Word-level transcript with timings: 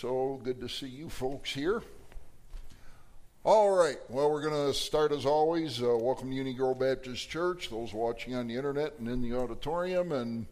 So 0.00 0.40
good 0.44 0.60
to 0.60 0.68
see 0.68 0.86
you 0.86 1.08
folks 1.08 1.52
here. 1.52 1.82
All 3.42 3.76
right, 3.76 3.96
well, 4.08 4.30
we're 4.30 4.48
going 4.48 4.68
to 4.68 4.72
start 4.72 5.10
as 5.10 5.26
always. 5.26 5.82
Uh, 5.82 5.96
welcome 5.96 6.30
to 6.30 6.36
Union 6.36 6.56
Grove 6.56 6.78
Baptist 6.78 7.28
Church, 7.28 7.68
those 7.68 7.92
watching 7.92 8.36
on 8.36 8.46
the 8.46 8.54
internet 8.54 8.94
and 9.00 9.08
in 9.08 9.20
the 9.20 9.36
auditorium. 9.36 10.12
And 10.12 10.46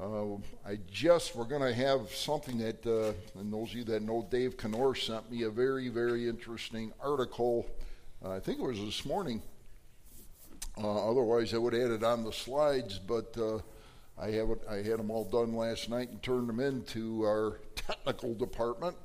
uh, 0.00 0.36
I 0.66 0.78
just, 0.90 1.36
we're 1.36 1.44
going 1.44 1.60
to 1.60 1.74
have 1.74 2.08
something 2.08 2.56
that, 2.56 2.86
uh, 2.86 3.12
and 3.38 3.52
those 3.52 3.68
of 3.68 3.74
you 3.74 3.84
that 3.84 4.00
know 4.00 4.26
Dave 4.30 4.56
Kenor 4.56 4.94
sent 4.94 5.30
me 5.30 5.42
a 5.42 5.50
very, 5.50 5.90
very 5.90 6.26
interesting 6.26 6.90
article. 6.98 7.66
I 8.24 8.38
think 8.38 8.60
it 8.60 8.64
was 8.64 8.80
this 8.80 9.04
morning. 9.04 9.42
Uh, 10.82 11.10
otherwise, 11.10 11.52
I 11.52 11.58
would 11.58 11.74
had 11.74 11.90
it 11.90 12.02
on 12.02 12.24
the 12.24 12.32
slides, 12.32 12.98
but 12.98 13.36
uh, 13.36 13.58
I 14.18 14.30
have 14.30 14.50
it, 14.50 14.62
I 14.68 14.76
had 14.76 14.98
them 14.98 15.10
all 15.10 15.24
done 15.24 15.54
last 15.54 15.90
night 15.90 16.08
and 16.10 16.22
turned 16.22 16.48
them 16.48 16.60
into 16.60 17.22
our 17.22 17.60
technical 17.74 18.34
department. 18.34 18.96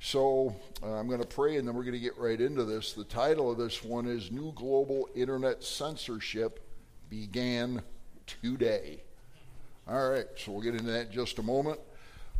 So 0.00 0.54
uh, 0.82 0.94
I'm 0.94 1.08
going 1.08 1.20
to 1.20 1.26
pray 1.26 1.56
and 1.56 1.66
then 1.66 1.74
we're 1.74 1.82
going 1.82 1.94
to 1.94 2.00
get 2.00 2.16
right 2.18 2.40
into 2.40 2.64
this. 2.64 2.92
The 2.92 3.04
title 3.04 3.50
of 3.50 3.58
this 3.58 3.82
one 3.82 4.06
is 4.06 4.30
New 4.30 4.52
Global 4.52 5.08
Internet 5.14 5.62
Censorship 5.62 6.66
Began 7.08 7.82
Today. 8.26 9.02
All 9.88 10.10
right, 10.10 10.26
so 10.36 10.52
we'll 10.52 10.62
get 10.62 10.74
into 10.74 10.90
that 10.92 11.06
in 11.06 11.12
just 11.12 11.38
a 11.38 11.42
moment. 11.42 11.80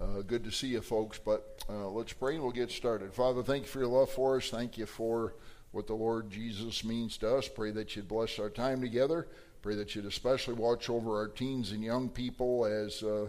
Uh, 0.01 0.23
good 0.23 0.45
to 0.45 0.51
see 0.51 0.68
you, 0.68 0.80
folks, 0.80 1.18
but 1.18 1.62
uh, 1.68 1.88
let's 1.88 2.12
pray 2.12 2.34
and 2.34 2.43
we'll 2.43 2.52
get 2.52 2.71
started. 2.71 3.12
Father, 3.12 3.43
thank 3.43 3.65
you 3.65 3.68
for 3.68 3.80
your 3.80 3.88
love 3.88 4.10
for 4.10 4.37
us. 4.37 4.48
Thank 4.48 4.79
you 4.79 4.87
for 4.87 5.34
what 5.73 5.87
the 5.87 5.95
Lord 5.95 6.30
Jesus 6.30 6.84
means 6.84 7.18
to 7.18 7.37
us. 7.37 7.48
Pray 7.48 7.71
that 7.73 7.95
you'd 7.95 8.09
bless 8.09 8.38
our 8.38 8.51
time 8.51 8.80
together. 8.80 9.29
Pray 9.62 9.74
that 9.74 9.95
you'd 9.95 10.06
especially 10.06 10.55
watch 10.55 10.88
over 10.88 11.19
our 11.19 11.28
teens 11.28 11.73
and 11.73 11.84
young 11.84 12.09
people 12.09 12.64
as 12.64 13.02
uh, 13.02 13.27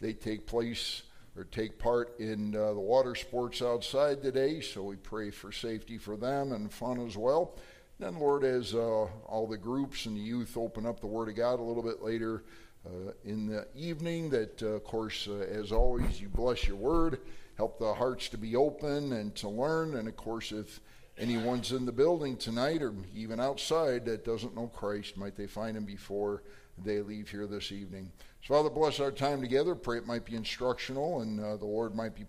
they 0.00 0.14
take 0.14 0.46
place 0.46 1.02
or 1.36 1.44
take 1.44 1.78
part 1.78 2.18
in 2.18 2.56
uh, 2.56 2.72
the 2.72 2.80
water 2.80 3.14
sports 3.14 3.60
outside 3.60 4.22
today. 4.22 4.60
So 4.60 4.82
we 4.82 4.96
pray 4.96 5.30
for 5.30 5.52
safety 5.52 5.98
for 5.98 6.16
them 6.16 6.52
and 6.52 6.72
fun 6.72 7.06
as 7.06 7.16
well. 7.16 7.56
Then, 7.98 8.18
Lord, 8.18 8.44
as 8.44 8.74
uh, 8.74 8.78
all 8.78 9.46
the 9.46 9.58
groups 9.58 10.06
and 10.06 10.16
the 10.16 10.20
youth 10.20 10.56
open 10.56 10.86
up 10.86 11.00
the 11.00 11.06
Word 11.06 11.28
of 11.28 11.36
God 11.36 11.60
a 11.60 11.62
little 11.62 11.82
bit 11.82 12.02
later 12.02 12.44
uh, 12.86 13.12
in 13.24 13.46
the 13.46 13.66
evening, 13.74 14.30
that, 14.30 14.62
uh, 14.62 14.68
of 14.68 14.84
course, 14.84 15.28
uh, 15.28 15.44
as 15.50 15.70
always, 15.70 16.20
you 16.20 16.28
bless 16.28 16.66
your 16.66 16.76
Word, 16.76 17.20
help 17.56 17.78
the 17.78 17.94
hearts 17.94 18.28
to 18.30 18.38
be 18.38 18.56
open 18.56 19.12
and 19.12 19.34
to 19.36 19.48
learn. 19.48 19.96
And, 19.96 20.08
of 20.08 20.16
course, 20.16 20.50
if 20.50 20.80
anyone's 21.18 21.72
in 21.72 21.86
the 21.86 21.92
building 21.92 22.36
tonight 22.36 22.82
or 22.82 22.94
even 23.14 23.40
outside 23.40 24.04
that 24.06 24.24
doesn't 24.24 24.56
know 24.56 24.68
Christ, 24.68 25.16
might 25.16 25.36
they 25.36 25.46
find 25.46 25.76
him 25.76 25.84
before 25.84 26.42
they 26.82 27.00
leave 27.00 27.28
here 27.28 27.46
this 27.46 27.70
evening. 27.70 28.10
So, 28.42 28.54
Father, 28.54 28.70
bless 28.70 29.00
our 29.00 29.12
time 29.12 29.40
together. 29.40 29.74
Pray 29.74 29.98
it 29.98 30.06
might 30.06 30.24
be 30.24 30.36
instructional 30.36 31.20
and 31.20 31.40
uh, 31.40 31.56
the 31.56 31.66
Lord 31.66 31.94
might 31.94 32.14
be, 32.14 32.24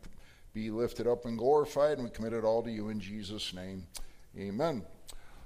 be 0.54 0.70
lifted 0.70 1.08
up 1.08 1.26
and 1.26 1.38
glorified. 1.38 1.98
And 1.98 2.04
we 2.04 2.10
commit 2.10 2.34
it 2.34 2.44
all 2.44 2.62
to 2.64 2.72
you 2.72 2.90
in 2.90 3.00
Jesus' 3.00 3.54
name. 3.54 3.88
Amen. 4.38 4.84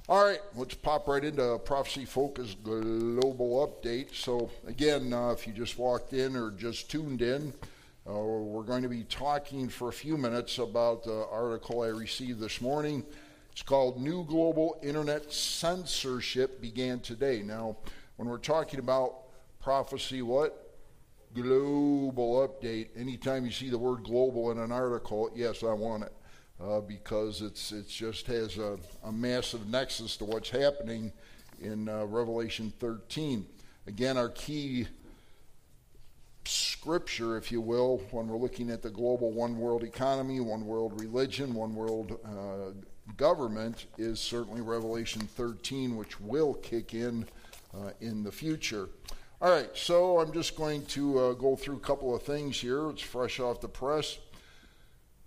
All 0.09 0.25
right, 0.25 0.39
let's 0.55 0.73
pop 0.73 1.07
right 1.07 1.23
into 1.23 1.59
Prophecy 1.59 2.03
Focus 2.03 2.55
Global 2.63 3.67
Update. 3.67 4.15
So, 4.15 4.49
again, 4.65 5.13
uh, 5.13 5.29
if 5.29 5.45
you 5.45 5.53
just 5.53 5.77
walked 5.77 6.13
in 6.13 6.35
or 6.35 6.49
just 6.49 6.89
tuned 6.89 7.21
in, 7.21 7.53
uh, 8.09 8.13
we're 8.13 8.63
going 8.63 8.81
to 8.81 8.89
be 8.89 9.03
talking 9.03 9.69
for 9.69 9.89
a 9.89 9.93
few 9.93 10.17
minutes 10.17 10.57
about 10.57 11.03
the 11.03 11.27
article 11.31 11.83
I 11.83 11.89
received 11.89 12.39
this 12.39 12.59
morning 12.59 13.05
it's 13.59 13.67
called 13.67 14.01
New 14.01 14.23
Global 14.23 14.79
Internet 14.81 15.33
Censorship 15.33 16.61
Began 16.61 17.01
Today. 17.01 17.41
Now, 17.41 17.75
when 18.15 18.29
we're 18.29 18.37
talking 18.37 18.79
about 18.79 19.23
prophecy, 19.59 20.21
what? 20.21 20.77
Global 21.35 22.47
update. 22.47 22.87
Anytime 22.95 23.43
you 23.43 23.51
see 23.51 23.69
the 23.69 23.77
word 23.77 24.05
global 24.05 24.51
in 24.51 24.59
an 24.59 24.71
article, 24.71 25.29
yes, 25.35 25.61
I 25.61 25.73
want 25.73 26.03
it. 26.03 26.13
Uh, 26.57 26.79
because 26.79 27.41
it's 27.41 27.73
it 27.73 27.89
just 27.89 28.27
has 28.27 28.57
a, 28.57 28.77
a, 29.03 29.11
massive 29.11 29.67
nexus 29.67 30.15
to 30.17 30.23
what's 30.23 30.49
happening 30.49 31.11
in 31.61 31.89
uh, 31.89 32.05
Revelation 32.05 32.71
13. 32.79 33.45
Again, 33.87 34.17
our 34.17 34.29
key 34.29 34.87
scripture, 36.45 37.35
if 37.35 37.51
you 37.51 37.59
will, 37.59 37.97
when 38.11 38.29
we're 38.29 38.37
looking 38.37 38.71
at 38.71 38.81
the 38.81 38.89
global 38.89 39.33
one 39.33 39.57
world 39.57 39.83
economy, 39.83 40.39
one 40.39 40.65
world 40.65 40.97
religion, 41.01 41.53
one 41.53 41.75
world 41.75 42.17
uh, 42.23 42.71
government 43.17 43.85
is 43.97 44.19
certainly 44.19 44.61
Revelation 44.61 45.21
13, 45.21 45.95
which 45.95 46.19
will 46.19 46.53
kick 46.55 46.93
in 46.93 47.25
uh, 47.73 47.91
in 48.01 48.23
the 48.23 48.31
future. 48.31 48.89
All 49.41 49.49
right, 49.49 49.69
so 49.73 50.19
I'm 50.19 50.33
just 50.33 50.57
going 50.57 50.85
to 50.87 51.19
uh, 51.19 51.33
go 51.33 51.55
through 51.55 51.77
a 51.77 51.79
couple 51.81 52.13
of 52.13 52.23
things 52.23 52.59
here. 52.59 52.89
It's 52.89 53.01
fresh 53.01 53.39
off 53.39 53.61
the 53.61 53.69
press. 53.69 54.17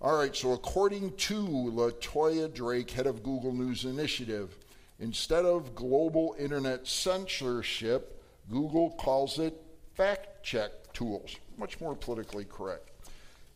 All 0.03 0.19
right, 0.19 0.34
so 0.34 0.53
according 0.53 1.16
to 1.16 1.47
Latoya 1.47 2.53
Drake, 2.53 2.91
head 2.91 3.06
of 3.06 3.22
Google 3.22 3.53
News 3.53 3.84
Initiative, 3.84 4.56
instead 4.98 5.44
of 5.44 5.75
global 5.75 6.34
internet 6.38 6.87
censorship, 6.87 8.22
Google 8.50 8.91
calls 8.91 9.38
it 9.38 9.54
fact 9.94 10.42
check 10.42 10.92
tools. 10.92 11.37
Much 11.56 11.81
more 11.81 11.94
politically 11.94 12.44
correct. 12.44 12.91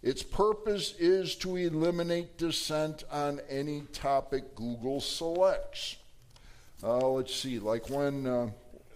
Its 0.06 0.22
purpose 0.22 0.94
is 1.00 1.34
to 1.34 1.56
eliminate 1.56 2.38
dissent 2.38 3.02
on 3.10 3.40
any 3.48 3.80
topic 3.92 4.54
Google 4.54 5.00
selects. 5.00 5.96
Uh, 6.80 7.08
let's 7.08 7.34
see, 7.34 7.58
like 7.58 7.90
when, 7.90 8.24
uh, 8.24 8.48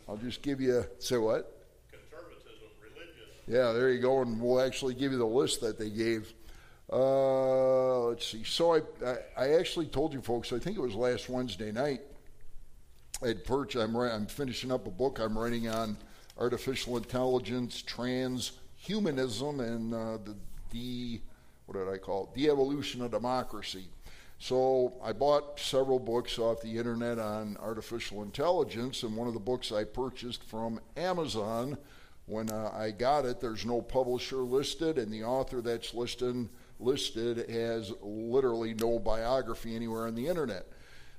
I'll 0.08 0.18
just 0.18 0.40
give 0.40 0.60
you, 0.60 0.84
say 1.00 1.16
what? 1.16 1.66
Conservatism, 1.90 2.68
religion. 2.80 3.24
Yeah, 3.48 3.72
there 3.72 3.90
you 3.90 3.98
go, 4.00 4.22
and 4.22 4.40
we'll 4.40 4.60
actually 4.60 4.94
give 4.94 5.10
you 5.10 5.18
the 5.18 5.26
list 5.26 5.60
that 5.62 5.80
they 5.80 5.90
gave. 5.90 6.32
Uh, 6.92 8.02
let's 8.02 8.28
see. 8.28 8.44
So 8.44 8.76
I, 8.76 8.82
I, 9.04 9.16
I, 9.36 9.48
actually 9.54 9.86
told 9.86 10.12
you 10.12 10.20
folks, 10.20 10.52
I 10.52 10.60
think 10.60 10.76
it 10.76 10.80
was 10.80 10.94
last 10.94 11.28
Wednesday 11.28 11.72
night, 11.72 12.02
I'd 13.20 13.44
perch, 13.44 13.74
I'm, 13.74 13.96
I'm 13.96 14.26
finishing 14.26 14.70
up 14.70 14.86
a 14.86 14.90
book 14.90 15.18
I'm 15.18 15.36
writing 15.36 15.66
on 15.66 15.96
artificial 16.38 16.96
intelligence, 16.96 17.82
transhumanism, 17.82 19.58
and 19.58 19.92
uh, 19.92 20.18
the 20.24 20.36
the 20.70 21.20
what 21.66 21.78
did 21.78 21.92
I 21.92 21.98
call 21.98 22.24
it? 22.24 22.34
The 22.34 22.50
evolution 22.50 23.00
of 23.02 23.12
democracy. 23.12 23.88
So 24.38 24.94
I 25.04 25.12
bought 25.12 25.60
several 25.60 25.98
books 25.98 26.38
off 26.38 26.62
the 26.62 26.78
internet 26.78 27.18
on 27.18 27.56
artificial 27.58 28.22
intelligence, 28.22 29.02
and 29.02 29.14
one 29.14 29.28
of 29.28 29.34
the 29.34 29.40
books 29.40 29.70
I 29.70 29.84
purchased 29.84 30.42
from 30.42 30.80
Amazon. 30.96 31.78
When 32.26 32.50
uh, 32.50 32.72
I 32.74 32.90
got 32.90 33.24
it, 33.24 33.40
there's 33.40 33.66
no 33.66 33.82
publisher 33.82 34.38
listed, 34.38 34.98
and 34.98 35.12
the 35.12 35.24
author 35.24 35.60
that's 35.60 35.94
listed 35.94 36.48
listed 36.80 37.48
has 37.50 37.92
literally 38.02 38.74
no 38.74 38.98
biography 38.98 39.76
anywhere 39.76 40.06
on 40.06 40.14
the 40.14 40.26
internet. 40.26 40.66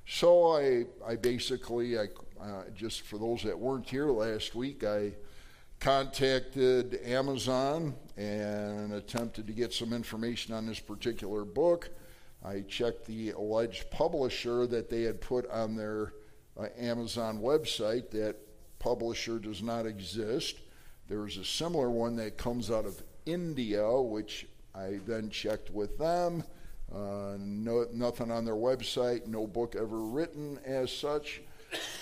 So 0.07 0.57
I, 0.57 0.85
I 1.07 1.15
basically, 1.15 1.97
I 1.97 2.07
uh, 2.41 2.63
just 2.73 3.01
for 3.01 3.17
those 3.19 3.43
that 3.43 3.57
weren't 3.57 3.87
here 3.87 4.07
last 4.07 4.55
week, 4.55 4.83
I 4.83 5.13
contacted 5.79 6.99
Amazon 7.05 7.95
and 8.21 8.93
attempted 8.93 9.47
to 9.47 9.53
get 9.53 9.73
some 9.73 9.93
information 9.93 10.53
on 10.53 10.65
this 10.65 10.79
particular 10.79 11.43
book. 11.43 11.89
I 12.43 12.61
checked 12.61 13.05
the 13.05 13.31
alleged 13.31 13.89
publisher 13.91 14.67
that 14.67 14.89
they 14.89 15.03
had 15.03 15.21
put 15.21 15.49
on 15.49 15.75
their 15.75 16.13
uh, 16.59 16.67
Amazon 16.77 17.39
website. 17.39 18.11
That 18.11 18.35
publisher 18.79 19.39
does 19.39 19.61
not 19.61 19.85
exist. 19.85 20.59
There 21.07 21.25
is 21.25 21.37
a 21.37 21.45
similar 21.45 21.89
one 21.89 22.15
that 22.17 22.37
comes 22.37 22.69
out 22.69 22.85
of 22.85 23.01
India, 23.25 23.89
which 23.99 24.47
I 24.73 24.99
then 25.05 25.29
checked 25.29 25.71
with 25.71 25.97
them. 25.97 26.43
Uh, 26.93 27.37
no, 27.39 27.87
nothing 27.93 28.31
on 28.31 28.45
their 28.45 28.55
website, 28.55 29.25
no 29.27 29.47
book 29.47 29.75
ever 29.75 29.99
written 29.99 30.59
as 30.65 30.91
such. 30.91 31.41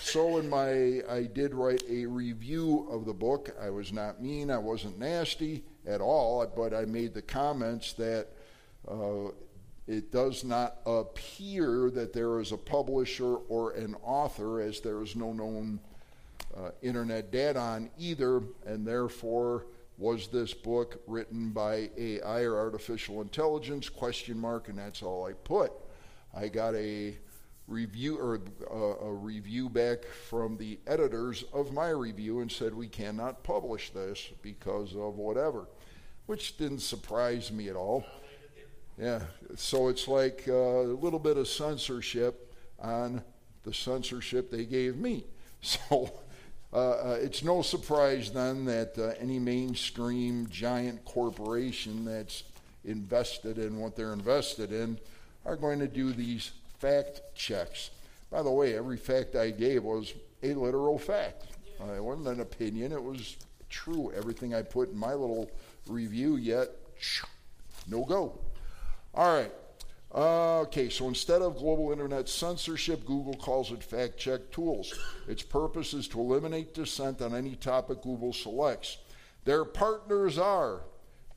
So 0.02 0.38
in 0.38 0.48
my, 0.48 1.02
I 1.08 1.28
did 1.32 1.54
write 1.54 1.84
a 1.88 2.06
review 2.06 2.88
of 2.90 3.04
the 3.04 3.12
book. 3.12 3.54
I 3.60 3.70
was 3.70 3.92
not 3.92 4.20
mean, 4.20 4.50
I 4.50 4.58
wasn't 4.58 4.98
nasty 4.98 5.64
at 5.90 6.00
all, 6.00 6.46
but 6.56 6.72
I 6.72 6.84
made 6.84 7.14
the 7.14 7.22
comments 7.22 7.92
that 7.94 8.28
uh, 8.88 9.30
it 9.86 10.12
does 10.12 10.44
not 10.44 10.76
appear 10.86 11.90
that 11.90 12.12
there 12.12 12.40
is 12.40 12.52
a 12.52 12.56
publisher 12.56 13.34
or 13.34 13.72
an 13.72 13.96
author, 14.02 14.60
as 14.60 14.80
there 14.80 15.02
is 15.02 15.16
no 15.16 15.32
known 15.32 15.80
uh, 16.56 16.70
internet 16.82 17.30
data 17.32 17.58
on 17.58 17.90
either, 17.98 18.42
and 18.66 18.86
therefore 18.86 19.66
was 19.98 20.28
this 20.28 20.54
book 20.54 21.02
written 21.06 21.50
by 21.50 21.90
AI 21.98 22.42
or 22.42 22.56
artificial 22.56 23.20
intelligence? 23.20 23.88
Question 23.88 24.38
mark, 24.38 24.68
and 24.68 24.78
that's 24.78 25.02
all 25.02 25.26
I 25.26 25.32
put. 25.32 25.72
I 26.34 26.48
got 26.48 26.74
a 26.74 27.16
review 27.66 28.18
or 28.18 28.40
uh, 28.70 29.06
a 29.06 29.12
review 29.12 29.68
back 29.68 30.04
from 30.04 30.56
the 30.56 30.78
editors 30.86 31.44
of 31.52 31.72
my 31.72 31.90
review 31.90 32.40
and 32.40 32.50
said 32.50 32.74
we 32.74 32.88
cannot 32.88 33.44
publish 33.44 33.90
this 33.90 34.28
because 34.42 34.94
of 34.94 35.16
whatever, 35.16 35.66
which 36.30 36.56
didn't 36.56 36.78
surprise 36.78 37.50
me 37.50 37.68
at 37.68 37.74
all. 37.74 38.06
Yeah, 38.96 39.18
so 39.56 39.88
it's 39.88 40.06
like 40.06 40.44
uh, 40.46 40.52
a 40.52 40.94
little 40.94 41.18
bit 41.18 41.36
of 41.36 41.48
censorship 41.48 42.54
on 42.78 43.24
the 43.64 43.74
censorship 43.74 44.48
they 44.48 44.64
gave 44.64 44.96
me. 44.96 45.24
So 45.62 46.10
uh, 46.72 46.76
uh, 46.76 47.18
it's 47.20 47.44
no 47.44 47.60
surprise 47.60 48.30
then 48.30 48.64
that 48.64 48.96
uh, 48.96 49.12
any 49.20 49.38
mainstream 49.38 50.46
giant 50.48 51.04
corporation 51.04 52.06
that's 52.06 52.44
invested 52.86 53.58
in 53.58 53.78
what 53.78 53.94
they're 53.94 54.14
invested 54.14 54.72
in 54.72 54.98
are 55.44 55.56
going 55.56 55.80
to 55.80 55.88
do 55.88 56.14
these 56.14 56.52
fact 56.78 57.20
checks. 57.34 57.90
By 58.30 58.42
the 58.42 58.50
way, 58.50 58.74
every 58.74 58.96
fact 58.96 59.36
I 59.36 59.50
gave 59.50 59.84
was 59.84 60.14
a 60.42 60.54
literal 60.54 60.98
fact. 60.98 61.48
Uh, 61.78 61.92
it 61.92 62.02
wasn't 62.02 62.28
an 62.28 62.40
opinion, 62.40 62.92
it 62.92 63.02
was 63.02 63.36
true. 63.68 64.12
Everything 64.16 64.54
I 64.54 64.62
put 64.62 64.90
in 64.90 64.96
my 64.96 65.12
little 65.12 65.50
review, 65.90 66.36
yet, 66.36 66.70
no 67.88 68.04
go. 68.04 68.40
All 69.14 69.34
right. 69.34 69.52
Uh, 70.12 70.60
okay, 70.60 70.88
so 70.88 71.06
instead 71.06 71.40
of 71.40 71.56
global 71.56 71.92
internet 71.92 72.28
censorship, 72.28 73.04
Google 73.04 73.34
calls 73.34 73.70
it 73.70 73.82
fact 73.82 74.18
check 74.18 74.50
tools. 74.50 74.92
Its 75.28 75.42
purpose 75.42 75.94
is 75.94 76.08
to 76.08 76.20
eliminate 76.20 76.74
dissent 76.74 77.22
on 77.22 77.34
any 77.34 77.54
topic 77.54 78.02
Google 78.02 78.32
selects. 78.32 78.98
Their 79.44 79.64
partners 79.64 80.36
are 80.36 80.80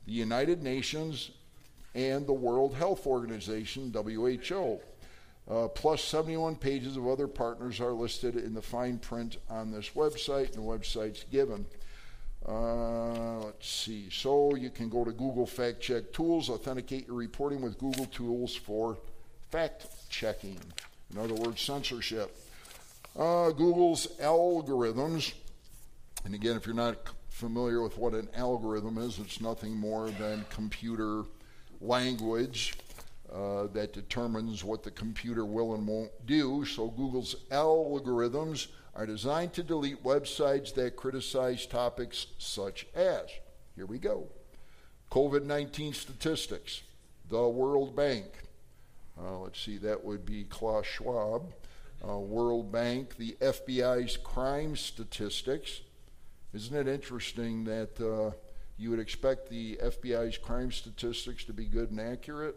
the 0.06 0.12
United 0.12 0.62
Nations 0.62 1.30
and 1.94 2.26
the 2.26 2.32
World 2.32 2.74
Health 2.74 3.06
Organization, 3.06 3.92
WHO. 3.92 4.80
Uh, 5.48 5.68
plus 5.68 6.02
71 6.02 6.56
pages 6.56 6.96
of 6.96 7.06
other 7.06 7.28
partners 7.28 7.78
are 7.80 7.92
listed 7.92 8.34
in 8.34 8.54
the 8.54 8.62
fine 8.62 8.98
print 8.98 9.36
on 9.48 9.70
this 9.70 9.90
website, 9.90 10.46
and 10.46 10.54
the 10.54 10.60
website's 10.60 11.24
given. 11.30 11.66
Uh, 12.46 13.38
let's 13.44 13.68
see. 13.68 14.10
So 14.10 14.54
you 14.54 14.70
can 14.70 14.88
go 14.88 15.04
to 15.04 15.12
Google 15.12 15.46
Fact 15.46 15.80
Check 15.80 16.12
Tools, 16.12 16.50
authenticate 16.50 17.06
your 17.06 17.16
reporting 17.16 17.62
with 17.62 17.78
Google 17.78 18.06
Tools 18.06 18.54
for 18.54 18.98
fact 19.50 19.86
checking. 20.10 20.58
In 21.12 21.18
other 21.18 21.34
words, 21.34 21.60
censorship. 21.60 22.36
Uh, 23.16 23.50
Google's 23.50 24.08
algorithms, 24.20 25.32
and 26.24 26.34
again, 26.34 26.56
if 26.56 26.66
you're 26.66 26.74
not 26.74 26.96
familiar 27.28 27.82
with 27.82 27.96
what 27.96 28.12
an 28.12 28.28
algorithm 28.34 28.98
is, 28.98 29.18
it's 29.18 29.40
nothing 29.40 29.72
more 29.74 30.10
than 30.10 30.44
computer 30.50 31.22
language 31.80 32.74
uh, 33.32 33.68
that 33.68 33.92
determines 33.92 34.64
what 34.64 34.82
the 34.82 34.90
computer 34.90 35.44
will 35.44 35.74
and 35.74 35.86
won't 35.86 36.10
do. 36.26 36.64
So 36.64 36.88
Google's 36.88 37.36
algorithms 37.50 38.68
are 38.94 39.06
designed 39.06 39.52
to 39.54 39.62
delete 39.62 40.02
websites 40.04 40.72
that 40.74 40.96
criticize 40.96 41.66
topics 41.66 42.26
such 42.38 42.86
as, 42.94 43.24
here 43.74 43.86
we 43.86 43.98
go, 43.98 44.28
COVID 45.10 45.44
19 45.44 45.92
statistics, 45.92 46.82
the 47.28 47.48
World 47.48 47.96
Bank. 47.96 48.26
Uh, 49.20 49.38
let's 49.38 49.60
see, 49.60 49.78
that 49.78 50.04
would 50.04 50.24
be 50.24 50.44
Klaus 50.44 50.86
Schwab. 50.86 51.52
Uh, 52.06 52.18
World 52.18 52.70
Bank, 52.70 53.16
the 53.16 53.36
FBI's 53.40 54.16
crime 54.16 54.76
statistics. 54.76 55.80
Isn't 56.52 56.76
it 56.76 56.92
interesting 56.92 57.64
that 57.64 58.00
uh, 58.00 58.36
you 58.76 58.90
would 58.90 58.98
expect 58.98 59.48
the 59.48 59.76
FBI's 59.76 60.36
crime 60.36 60.70
statistics 60.70 61.44
to 61.44 61.52
be 61.52 61.64
good 61.64 61.90
and 61.90 62.00
accurate? 62.00 62.56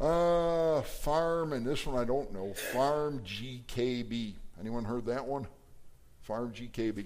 Uh, 0.00 0.80
farm, 0.80 1.52
and 1.52 1.66
this 1.66 1.84
one 1.84 2.00
I 2.00 2.06
don't 2.06 2.32
know. 2.32 2.54
Farm 2.72 3.20
GKB. 3.20 4.32
Anyone 4.58 4.84
heard 4.84 5.04
that 5.06 5.26
one? 5.26 5.46
Farm 6.22 6.52
GKB. 6.52 6.96
You 6.96 7.04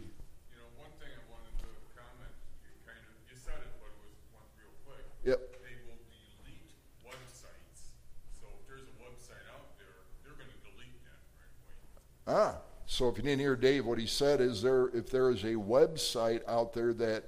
know, 0.55 0.71
one 0.79 0.95
thing 1.03 1.11
I 1.11 1.27
wanted 1.27 1.59
to 1.59 1.67
comment, 1.91 2.31
you 2.63 2.71
kind 2.87 3.03
of, 3.03 3.19
you 3.27 3.35
said 3.35 3.59
it, 3.59 3.75
but 3.83 3.91
it 3.91 3.99
was 3.99 4.15
one 4.31 4.47
real 4.55 4.71
quick. 4.87 5.03
Yep. 5.27 5.43
They 5.67 5.75
will 5.91 5.99
delete 6.07 6.71
websites. 7.03 7.99
So 8.39 8.47
if 8.63 8.69
there's 8.71 8.87
a 8.87 8.97
website 9.03 9.43
out 9.51 9.75
there, 9.75 10.07
they're 10.23 10.39
going 10.39 10.55
to 10.55 10.63
delete 10.63 11.03
that 11.03 11.19
right 11.35 11.51
away. 11.67 12.55
Ah, 12.55 12.63
so 12.87 13.09
if 13.09 13.17
you 13.17 13.25
didn't 13.25 13.41
hear 13.41 13.57
Dave, 13.57 13.87
what 13.87 13.99
he 13.99 14.07
said 14.07 14.41
is 14.41 14.63
there 14.63 14.87
if 14.95 15.11
there 15.11 15.31
is 15.31 15.43
a 15.43 15.59
website 15.59 16.43
out 16.47 16.73
there 16.73 16.93
that, 16.95 17.25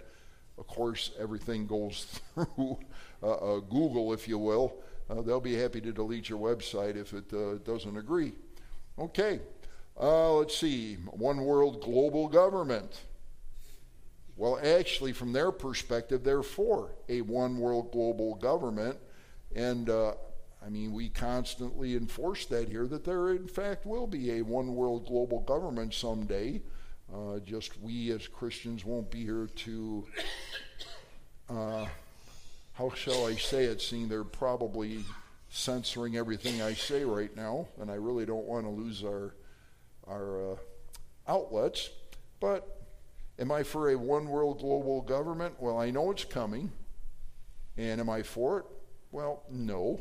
of 0.59 0.69
course, 0.69 1.11
everything 1.19 1.67
goes 1.67 2.07
through 2.35 2.79
uh, 3.21 3.33
uh, 3.33 3.61
Google, 3.61 4.13
if 4.13 4.29
you 4.29 4.39
will, 4.39 4.79
uh, 5.09 5.23
they'll 5.23 5.41
be 5.41 5.57
happy 5.57 5.81
to 5.81 5.93
delete 5.93 6.29
your 6.29 6.39
website 6.39 6.97
if 6.97 7.13
it 7.13 7.33
uh, 7.33 7.59
doesn't 7.65 7.97
agree. 7.97 8.33
Okay, 8.99 9.41
uh, 10.01 10.33
let's 10.35 10.57
see. 10.57 10.95
One 10.95 11.45
world 11.45 11.83
global 11.83 12.29
government. 12.29 13.01
Well, 14.37 14.59
actually, 14.63 15.13
from 15.13 15.33
their 15.33 15.51
perspective, 15.51 16.23
they're 16.23 16.43
for 16.43 16.91
a 17.09 17.23
one 17.23 17.59
world 17.59 17.91
global 17.93 18.35
government. 18.35 18.99
And 19.55 19.89
uh, 19.89 20.13
I 20.65 20.69
mean, 20.69 20.93
we 20.93 21.09
constantly 21.09 21.97
enforce 21.97 22.45
that 22.47 22.69
here 22.69 22.87
that 22.89 23.05
there, 23.05 23.31
in 23.31 23.49
fact, 23.49 23.87
will 23.87 24.07
be 24.07 24.33
a 24.33 24.43
one 24.43 24.75
world 24.75 25.07
global 25.07 25.41
government 25.41 25.95
someday. 25.95 26.61
Uh, 27.15 27.39
just 27.39 27.81
we 27.81 28.11
as 28.11 28.27
Christians 28.27 28.85
won't 28.85 29.11
be 29.11 29.25
here 29.25 29.49
to 29.55 30.07
uh, 31.49 31.87
how 32.77 32.91
shall 32.91 33.27
I 33.27 33.37
say 33.37 33.65
it, 33.65 33.81
seeing 33.81 34.09
they're 34.09 34.23
probably 34.23 35.05
censoring 35.49 36.17
everything 36.17 36.61
I 36.61 36.75
say 36.75 37.05
right 37.05 37.35
now, 37.35 37.69
and 37.81 37.91
I 37.91 37.95
really 37.95 38.27
don't 38.27 38.45
want 38.45 38.67
to 38.67 38.71
lose 38.71 39.03
our, 39.03 39.35
our 40.07 40.53
uh, 40.53 40.57
outlets. 41.27 41.89
But 42.39 42.83
am 43.39 43.51
I 43.51 43.63
for 43.63 43.91
a 43.91 43.97
one 43.97 44.29
world 44.29 44.61
global 44.61 45.01
government? 45.01 45.55
Well, 45.59 45.79
I 45.79 45.91
know 45.91 46.11
it's 46.11 46.25
coming. 46.25 46.71
And 47.79 48.01
am 48.01 48.11
I 48.11 48.23
for 48.23 48.59
it? 48.61 48.65
Well, 49.11 49.43
no. 49.51 50.01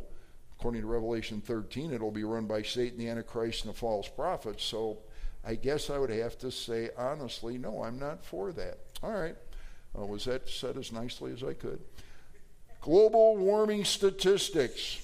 According 0.58 0.82
to 0.82 0.88
Revelation 0.88 1.42
13, 1.42 1.94
it'll 1.94 2.12
be 2.12 2.24
run 2.24 2.46
by 2.46 2.62
Satan, 2.62 2.98
the 2.98 3.10
Antichrist, 3.10 3.66
and 3.66 3.74
the 3.74 3.78
false 3.78 4.08
prophets. 4.08 4.64
So 4.64 5.00
I 5.46 5.56
guess 5.56 5.90
I 5.90 5.98
would 5.98 6.10
have 6.10 6.38
to 6.40 6.52
say 6.52 6.90
honestly, 6.98 7.58
no, 7.58 7.84
I'm 7.84 8.00
not 8.00 8.24
for 8.24 8.52
that. 8.54 8.80
All 9.02 9.12
right. 9.12 9.36
Uh, 9.98 10.06
was 10.06 10.26
that 10.26 10.50
said 10.50 10.78
as 10.78 10.92
nicely 10.92 11.32
as 11.32 11.44
I 11.44 11.54
could? 11.54 11.80
Global 12.86 13.36
warming 13.36 13.84
statistics 13.84 15.02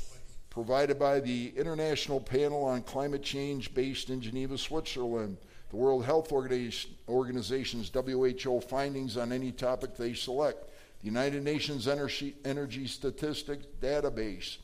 provided 0.51 0.99
by 0.99 1.19
the 1.19 1.51
International 1.57 2.19
Panel 2.19 2.63
on 2.63 2.83
Climate 2.83 3.23
Change 3.23 3.73
based 3.73 4.11
in 4.11 4.21
Geneva, 4.21 4.55
Switzerland. 4.55 5.35
The 5.71 5.77
World 5.77 6.05
Health 6.05 6.31
Organization's 6.31 7.89
WHO 7.89 8.61
findings 8.61 9.17
on 9.17 9.31
any 9.31 9.51
topic 9.51 9.97
they 9.97 10.13
select. 10.13 10.69
The 10.99 11.07
United 11.07 11.43
Nations 11.43 11.87
Energy, 11.87 12.35
Energy 12.45 12.85
Statistics 12.85 13.65
Database, 13.81 14.57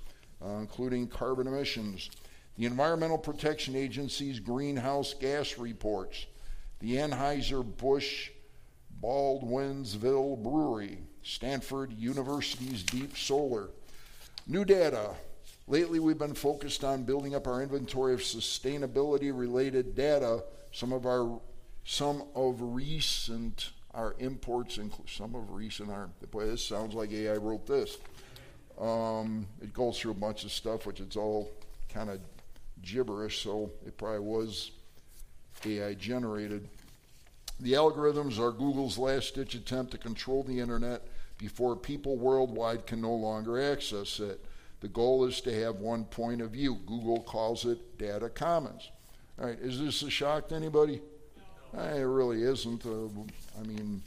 uh, 0.45 0.49
including 0.59 1.07
carbon 1.07 1.47
emissions. 1.47 2.11
The 2.55 2.67
Environmental 2.67 3.17
Protection 3.17 3.75
Agency's 3.75 4.39
greenhouse 4.39 5.15
gas 5.15 5.57
reports. 5.57 6.27
The 6.81 6.97
Anheuser-Busch 6.97 8.29
Baldwinsville 9.01 10.43
Brewery, 10.43 10.99
Stanford 11.23 11.91
University's 11.93 12.83
Deep 12.83 13.17
Solar. 13.17 13.69
New 14.47 14.65
data. 14.65 15.11
Lately, 15.67 15.99
we've 15.99 16.17
been 16.17 16.33
focused 16.33 16.83
on 16.83 17.03
building 17.03 17.35
up 17.35 17.47
our 17.47 17.61
inventory 17.61 18.13
of 18.13 18.21
sustainability 18.21 19.37
related 19.37 19.95
data. 19.95 20.43
Some 20.71 20.93
of 20.93 21.05
our 21.05 21.39
some 21.83 22.23
of 22.35 22.61
recent 22.61 23.71
our 23.93 24.15
imports 24.19 24.77
include 24.77 25.09
some 25.09 25.33
of 25.33 25.51
recent 25.51 25.89
our 25.89 26.09
boy 26.29 26.45
this 26.45 26.63
sounds 26.63 26.93
like 26.93 27.11
AI 27.11 27.35
wrote 27.35 27.65
this. 27.65 27.97
Um, 28.79 29.47
it 29.61 29.73
goes 29.73 29.97
through 29.97 30.11
a 30.11 30.15
bunch 30.15 30.43
of 30.45 30.51
stuff 30.51 30.85
which 30.85 30.99
it's 30.99 31.15
all 31.15 31.49
kind 31.89 32.09
of 32.09 32.19
gibberish, 32.81 33.41
so 33.41 33.71
it 33.85 33.97
probably 33.97 34.19
was 34.19 34.71
AI 35.65 35.95
generated. 35.95 36.69
The 37.59 37.73
algorithms 37.73 38.39
are 38.39 38.51
Google's 38.51 38.97
last 38.97 39.35
ditch 39.35 39.55
attempt 39.55 39.91
to 39.91 39.97
control 39.97 40.43
the 40.43 40.59
internet 40.59 41.01
before 41.37 41.75
people 41.75 42.17
worldwide 42.17 42.85
can 42.85 43.01
no 43.01 43.13
longer 43.13 43.61
access 43.71 44.19
it. 44.19 44.43
The 44.79 44.87
goal 44.87 45.25
is 45.25 45.41
to 45.41 45.63
have 45.63 45.77
one 45.77 46.05
point 46.05 46.41
of 46.41 46.51
view. 46.51 46.75
Google 46.85 47.21
calls 47.21 47.65
it 47.65 47.97
data 47.97 48.29
commons. 48.29 48.91
All 49.39 49.47
right, 49.47 49.59
is 49.59 49.79
this 49.79 50.03
a 50.03 50.09
shock 50.09 50.49
to 50.49 50.55
anybody? 50.55 51.01
No. 51.73 51.81
It 51.83 52.01
really 52.01 52.43
isn't. 52.43 52.85
Uh, 52.85 53.07
I 53.59 53.63
mean, 53.65 54.03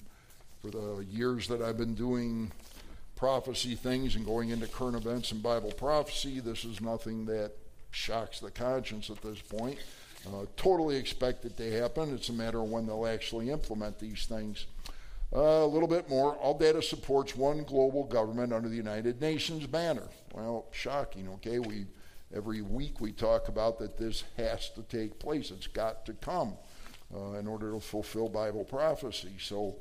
for 0.63 0.71
the 0.71 1.05
years 1.11 1.49
that 1.49 1.61
I've 1.61 1.77
been 1.77 1.95
doing 1.95 2.53
prophecy 3.17 3.75
things 3.75 4.17
and 4.17 4.25
going 4.25 4.51
into 4.51 4.67
current 4.67 4.97
events 4.97 5.33
and 5.33 5.43
Bible 5.43 5.73
prophecy, 5.73 6.41
this 6.41 6.65
is 6.65 6.81
nothing 6.81 7.27
that 7.27 7.53
shocks 7.91 8.41
the 8.41 8.51
conscience 8.51 9.11
at 9.11 9.21
this 9.23 9.41
point. 9.41 9.79
Uh, 10.27 10.45
totally 10.57 10.97
expect 10.97 11.45
it 11.45 11.57
to 11.57 11.81
happen. 11.81 12.15
It's 12.15 12.29
a 12.29 12.33
matter 12.33 12.61
of 12.61 12.71
when 12.71 12.87
they'll 12.87 13.07
actually 13.07 13.51
implement 13.51 13.99
these 13.99 14.27
things. 14.27 14.67
Uh, 15.35 15.65
a 15.65 15.67
little 15.67 15.89
bit 15.89 16.09
more. 16.11 16.35
All 16.35 16.59
data 16.59 16.83
supports 16.83 17.37
one 17.37 17.63
global 17.63 18.05
government 18.05 18.53
under 18.53 18.69
the 18.69 18.77
United 18.77 19.21
Nations 19.21 19.67
banner. 19.67 20.09
Well, 20.35 20.67
shocking, 20.73 21.29
okay? 21.35 21.59
We 21.59 21.87
every 22.35 22.63
week 22.63 23.01
we 23.01 23.13
talk 23.13 23.49
about 23.49 23.79
that 23.79 23.97
this 23.97 24.25
has 24.37 24.71
to 24.71 24.83
take 24.83 25.19
place. 25.19 25.51
It's 25.51 25.67
got 25.67 26.07
to 26.07 26.13
come 26.15 26.55
uh, 27.15 27.33
in 27.33 27.47
order 27.47 27.73
to 27.73 27.81
fulfill 27.81 28.29
Bible 28.29 28.65
prophecy. 28.65 29.33
So, 29.39 29.77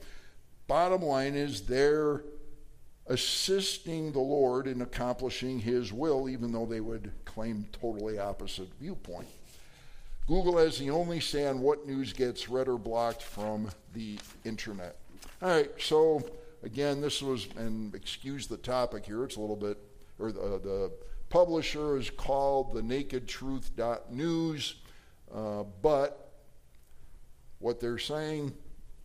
bottom 0.67 1.01
line 1.01 1.35
is 1.35 1.61
they're 1.61 2.23
assisting 3.07 4.11
the 4.11 4.19
Lord 4.19 4.67
in 4.67 4.81
accomplishing 4.81 5.59
His 5.59 5.91
will, 5.91 6.29
even 6.29 6.51
though 6.51 6.65
they 6.65 6.79
would 6.79 7.11
claim 7.25 7.67
totally 7.71 8.19
opposite 8.19 8.69
viewpoint. 8.79 9.27
Google 10.29 10.59
has 10.59 10.77
the 10.77 10.91
only 10.91 11.19
on 11.43 11.59
what 11.59 11.87
news 11.87 12.13
gets 12.13 12.47
read 12.47 12.67
or 12.67 12.77
blocked 12.77 13.23
from 13.23 13.67
the 13.95 14.19
internet. 14.45 14.95
All 15.41 15.49
right, 15.49 15.71
so 15.79 16.23
again, 16.61 17.01
this 17.01 17.23
was, 17.23 17.47
and 17.57 17.95
excuse 17.95 18.45
the 18.45 18.57
topic 18.57 19.07
here, 19.07 19.23
it's 19.23 19.37
a 19.37 19.41
little 19.41 19.55
bit, 19.55 19.79
or 20.19 20.31
the, 20.31 20.59
the 20.63 20.91
publisher 21.29 21.97
is 21.97 22.11
called 22.11 22.75
the 22.75 22.81
nakedtruth.news, 22.83 24.75
uh, 25.33 25.63
but 25.81 26.31
what 27.57 27.79
they're 27.79 27.97
saying, 27.97 28.53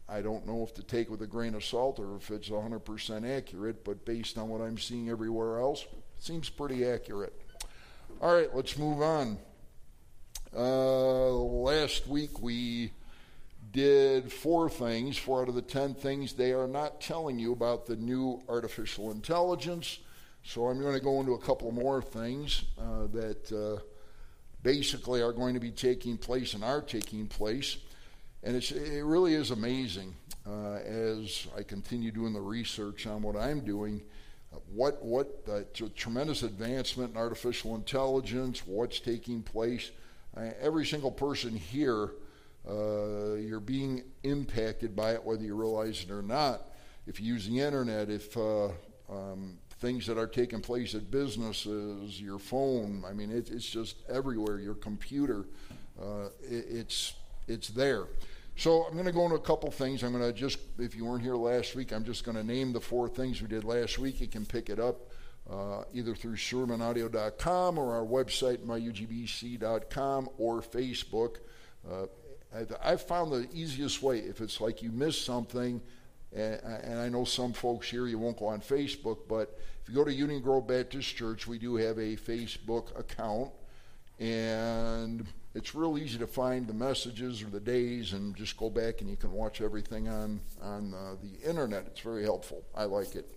I 0.06 0.20
don't 0.20 0.46
know 0.46 0.62
if 0.62 0.74
to 0.74 0.82
take 0.82 1.08
with 1.08 1.22
a 1.22 1.26
grain 1.26 1.54
of 1.54 1.64
salt 1.64 1.98
or 2.00 2.16
if 2.16 2.30
it's 2.30 2.50
100% 2.50 3.38
accurate, 3.38 3.82
but 3.82 4.04
based 4.04 4.36
on 4.36 4.50
what 4.50 4.60
I'm 4.60 4.76
seeing 4.76 5.08
everywhere 5.08 5.58
else, 5.58 5.84
it 6.18 6.22
seems 6.22 6.50
pretty 6.50 6.84
accurate. 6.84 7.32
All 8.20 8.34
right, 8.34 8.54
let's 8.54 8.76
move 8.76 9.00
on. 9.00 9.38
Uh, 10.56 11.30
last 11.32 12.06
week 12.06 12.40
we 12.40 12.92
did 13.72 14.30
four 14.30 14.70
things, 14.70 15.16
four 15.18 15.42
out 15.42 15.48
of 15.48 15.56
the 15.56 15.62
ten 15.62 15.94
things 15.94 16.32
they 16.32 16.52
are 16.52 16.68
not 16.68 17.00
telling 17.00 17.40
you 17.40 17.52
about 17.52 17.86
the 17.86 17.96
new 17.96 18.40
artificial 18.48 19.10
intelligence. 19.10 19.98
So 20.44 20.66
I'm 20.68 20.80
going 20.80 20.94
to 20.94 21.00
go 21.00 21.18
into 21.18 21.32
a 21.32 21.38
couple 21.38 21.72
more 21.72 22.00
things 22.00 22.64
uh, 22.78 23.08
that 23.12 23.50
uh, 23.52 23.82
basically 24.62 25.22
are 25.22 25.32
going 25.32 25.54
to 25.54 25.60
be 25.60 25.72
taking 25.72 26.16
place 26.16 26.54
and 26.54 26.62
are 26.62 26.82
taking 26.82 27.26
place. 27.26 27.78
And 28.44 28.54
it 28.54 29.02
really 29.04 29.34
is 29.34 29.50
amazing 29.50 30.14
uh, 30.46 30.74
as 30.74 31.48
I 31.56 31.64
continue 31.64 32.12
doing 32.12 32.32
the 32.32 32.40
research 32.40 33.08
on 33.08 33.22
what 33.22 33.34
I'm 33.34 33.60
doing. 33.64 34.02
What 34.72 35.04
what 35.04 35.42
uh, 35.50 35.62
tremendous 35.96 36.44
advancement 36.44 37.12
in 37.12 37.16
artificial 37.16 37.74
intelligence? 37.74 38.62
What's 38.64 39.00
taking 39.00 39.42
place? 39.42 39.90
Every 40.60 40.86
single 40.86 41.10
person 41.10 41.56
here 41.56 42.12
uh, 42.68 43.34
you're 43.34 43.60
being 43.60 44.04
impacted 44.22 44.96
by 44.96 45.12
it, 45.12 45.22
whether 45.22 45.42
you 45.42 45.54
realize 45.54 46.04
it 46.04 46.10
or 46.10 46.22
not. 46.22 46.62
If 47.06 47.20
you 47.20 47.26
use 47.26 47.46
the 47.46 47.60
internet, 47.60 48.08
if 48.08 48.34
uh, 48.36 48.68
um, 49.10 49.58
things 49.80 50.06
that 50.06 50.16
are 50.16 50.26
taking 50.26 50.60
place 50.60 50.94
at 50.94 51.10
businesses, 51.10 52.20
your 52.20 52.38
phone, 52.38 53.04
I 53.06 53.12
mean, 53.12 53.30
it, 53.30 53.50
it's 53.50 53.68
just 53.68 53.96
everywhere. 54.08 54.58
Your 54.58 54.74
computer, 54.74 55.44
uh, 56.00 56.28
it, 56.42 56.64
it's 56.70 57.14
it's 57.46 57.68
there. 57.68 58.06
So 58.56 58.84
I'm 58.84 58.94
going 58.94 59.04
to 59.04 59.12
go 59.12 59.24
into 59.24 59.34
a 59.34 59.40
couple 59.40 59.70
things. 59.70 60.02
I'm 60.02 60.12
going 60.12 60.24
to 60.24 60.32
just, 60.32 60.58
if 60.78 60.94
you 60.94 61.04
weren't 61.04 61.22
here 61.22 61.34
last 61.34 61.74
week, 61.74 61.92
I'm 61.92 62.04
just 62.04 62.24
going 62.24 62.36
to 62.36 62.44
name 62.44 62.72
the 62.72 62.80
four 62.80 63.08
things 63.08 63.42
we 63.42 63.48
did 63.48 63.64
last 63.64 63.98
week. 63.98 64.20
You 64.20 64.28
can 64.28 64.46
pick 64.46 64.70
it 64.70 64.78
up 64.78 65.10
uh, 65.50 65.82
either 65.92 66.14
through 66.14 66.36
SermonAudio.com 66.36 67.78
or 67.78 67.94
our 67.94 68.04
website, 68.04 68.58
myugbc.com, 68.58 70.28
or 70.38 70.62
Facebook. 70.62 71.36
Uh, 71.88 72.06
I've 72.82 73.02
found 73.02 73.32
the 73.32 73.48
easiest 73.52 74.02
way, 74.02 74.18
if 74.18 74.40
it's 74.40 74.60
like 74.60 74.82
you 74.82 74.90
miss 74.90 75.20
something, 75.20 75.80
and, 76.32 76.60
and, 76.62 76.98
I 76.98 77.08
know 77.08 77.24
some 77.24 77.52
folks 77.52 77.90
here, 77.90 78.06
you 78.06 78.18
won't 78.18 78.38
go 78.38 78.46
on 78.46 78.60
Facebook, 78.60 79.18
but 79.28 79.58
if 79.82 79.88
you 79.88 79.94
go 79.94 80.04
to 80.04 80.12
Union 80.12 80.40
Grove 80.40 80.66
Baptist 80.66 81.14
Church, 81.14 81.46
we 81.46 81.58
do 81.58 81.76
have 81.76 81.98
a 81.98 82.16
Facebook 82.16 82.98
account, 82.98 83.50
and 84.18 85.26
it's 85.54 85.74
real 85.74 85.98
easy 85.98 86.18
to 86.18 86.26
find 86.26 86.66
the 86.66 86.74
messages 86.74 87.42
or 87.42 87.46
the 87.46 87.60
days 87.60 88.12
and 88.12 88.34
just 88.34 88.56
go 88.56 88.68
back 88.68 89.00
and 89.00 89.10
you 89.10 89.16
can 89.16 89.32
watch 89.32 89.60
everything 89.60 90.08
on, 90.08 90.40
on 90.60 90.94
uh, 90.94 91.14
the 91.22 91.48
internet. 91.48 91.84
It's 91.86 92.00
very 92.00 92.24
helpful. 92.24 92.64
I 92.74 92.84
like 92.84 93.14
it. 93.14 93.30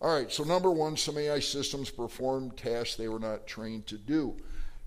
All 0.00 0.14
right, 0.14 0.30
so 0.30 0.44
number 0.44 0.70
one, 0.70 0.96
some 0.96 1.18
AI 1.18 1.40
systems 1.40 1.90
perform 1.90 2.52
tasks 2.52 2.94
they 2.94 3.08
were 3.08 3.18
not 3.18 3.48
trained 3.48 3.86
to 3.88 3.98
do. 3.98 4.36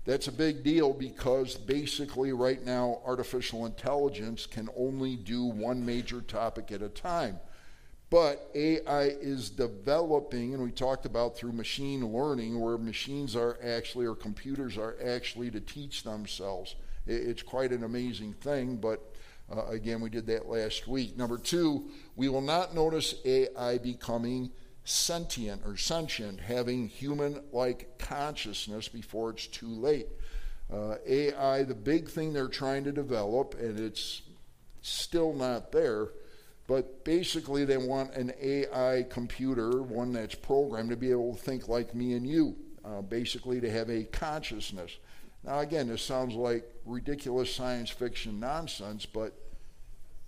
That's 0.06 0.26
a 0.26 0.32
big 0.32 0.64
deal 0.64 0.94
because 0.94 1.54
basically, 1.54 2.32
right 2.32 2.64
now, 2.64 3.00
artificial 3.06 3.66
intelligence 3.66 4.46
can 4.46 4.68
only 4.76 5.16
do 5.16 5.44
one 5.44 5.84
major 5.84 6.22
topic 6.22 6.72
at 6.72 6.82
a 6.82 6.88
time. 6.88 7.38
But 8.08 8.50
AI 8.54 9.04
is 9.04 9.48
developing, 9.50 10.54
and 10.54 10.62
we 10.62 10.70
talked 10.70 11.06
about 11.06 11.36
through 11.36 11.52
machine 11.52 12.06
learning, 12.06 12.58
where 12.58 12.78
machines 12.78 13.36
are 13.36 13.58
actually, 13.62 14.06
or 14.06 14.14
computers 14.14 14.76
are 14.76 14.96
actually 15.04 15.50
to 15.50 15.60
teach 15.60 16.02
themselves. 16.02 16.74
It's 17.06 17.42
quite 17.42 17.70
an 17.70 17.84
amazing 17.84 18.32
thing, 18.34 18.76
but 18.76 19.14
uh, 19.54 19.66
again, 19.66 20.00
we 20.00 20.10
did 20.10 20.26
that 20.26 20.48
last 20.48 20.88
week. 20.88 21.16
Number 21.16 21.38
two, 21.38 21.90
we 22.16 22.28
will 22.28 22.40
not 22.40 22.74
notice 22.74 23.14
AI 23.24 23.78
becoming 23.78 24.50
sentient 24.84 25.62
or 25.64 25.76
sentient, 25.76 26.40
having 26.40 26.88
human 26.88 27.42
like 27.52 27.98
consciousness 27.98 28.88
before 28.88 29.30
it's 29.30 29.46
too 29.46 29.68
late. 29.68 30.08
Uh, 30.72 30.96
AI, 31.06 31.62
the 31.62 31.74
big 31.74 32.08
thing 32.08 32.32
they're 32.32 32.48
trying 32.48 32.84
to 32.84 32.92
develop, 32.92 33.54
and 33.60 33.78
it's 33.78 34.22
still 34.80 35.32
not 35.32 35.70
there, 35.70 36.08
but 36.66 37.04
basically 37.04 37.64
they 37.64 37.76
want 37.76 38.14
an 38.14 38.32
AI 38.40 39.04
computer, 39.10 39.82
one 39.82 40.12
that's 40.12 40.34
programmed 40.34 40.90
to 40.90 40.96
be 40.96 41.10
able 41.10 41.34
to 41.34 41.40
think 41.40 41.68
like 41.68 41.94
me 41.94 42.14
and 42.14 42.26
you, 42.26 42.56
uh, 42.84 43.02
basically 43.02 43.60
to 43.60 43.70
have 43.70 43.90
a 43.90 44.04
consciousness. 44.04 44.96
Now, 45.44 45.58
again, 45.58 45.88
this 45.88 46.02
sounds 46.02 46.34
like 46.34 46.64
ridiculous 46.86 47.54
science 47.54 47.90
fiction 47.90 48.40
nonsense, 48.40 49.06
but 49.06 49.34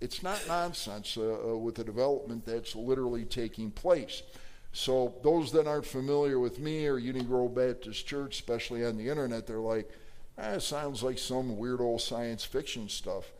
it's 0.01 0.21
not 0.21 0.45
nonsense 0.47 1.17
uh, 1.17 1.53
uh 1.53 1.57
with 1.57 1.75
the 1.75 1.83
development 1.83 2.45
that's 2.45 2.75
literally 2.75 3.23
taking 3.23 3.71
place. 3.71 4.23
So 4.75 5.15
those 5.23 5.53
that 5.53 5.67
aren't 5.67 5.85
familiar 5.85 6.37
with 6.37 6.59
me 6.59 6.85
or 6.85 6.97
Union 6.97 7.25
Grove 7.25 7.55
Baptist 7.55 8.05
Church, 8.05 8.35
especially 8.35 8.83
on 8.83 8.97
the 8.97 9.07
internet, 9.07 9.47
they're 9.47 9.57
like, 9.57 9.89
eh, 10.37 10.55
it 10.55 10.63
sounds 10.63 11.01
like 11.01 11.17
some 11.17 11.57
weird 11.57 11.79
old 11.79 12.01
science 12.01 12.43
fiction 12.43 12.89
stuff. 12.89 13.31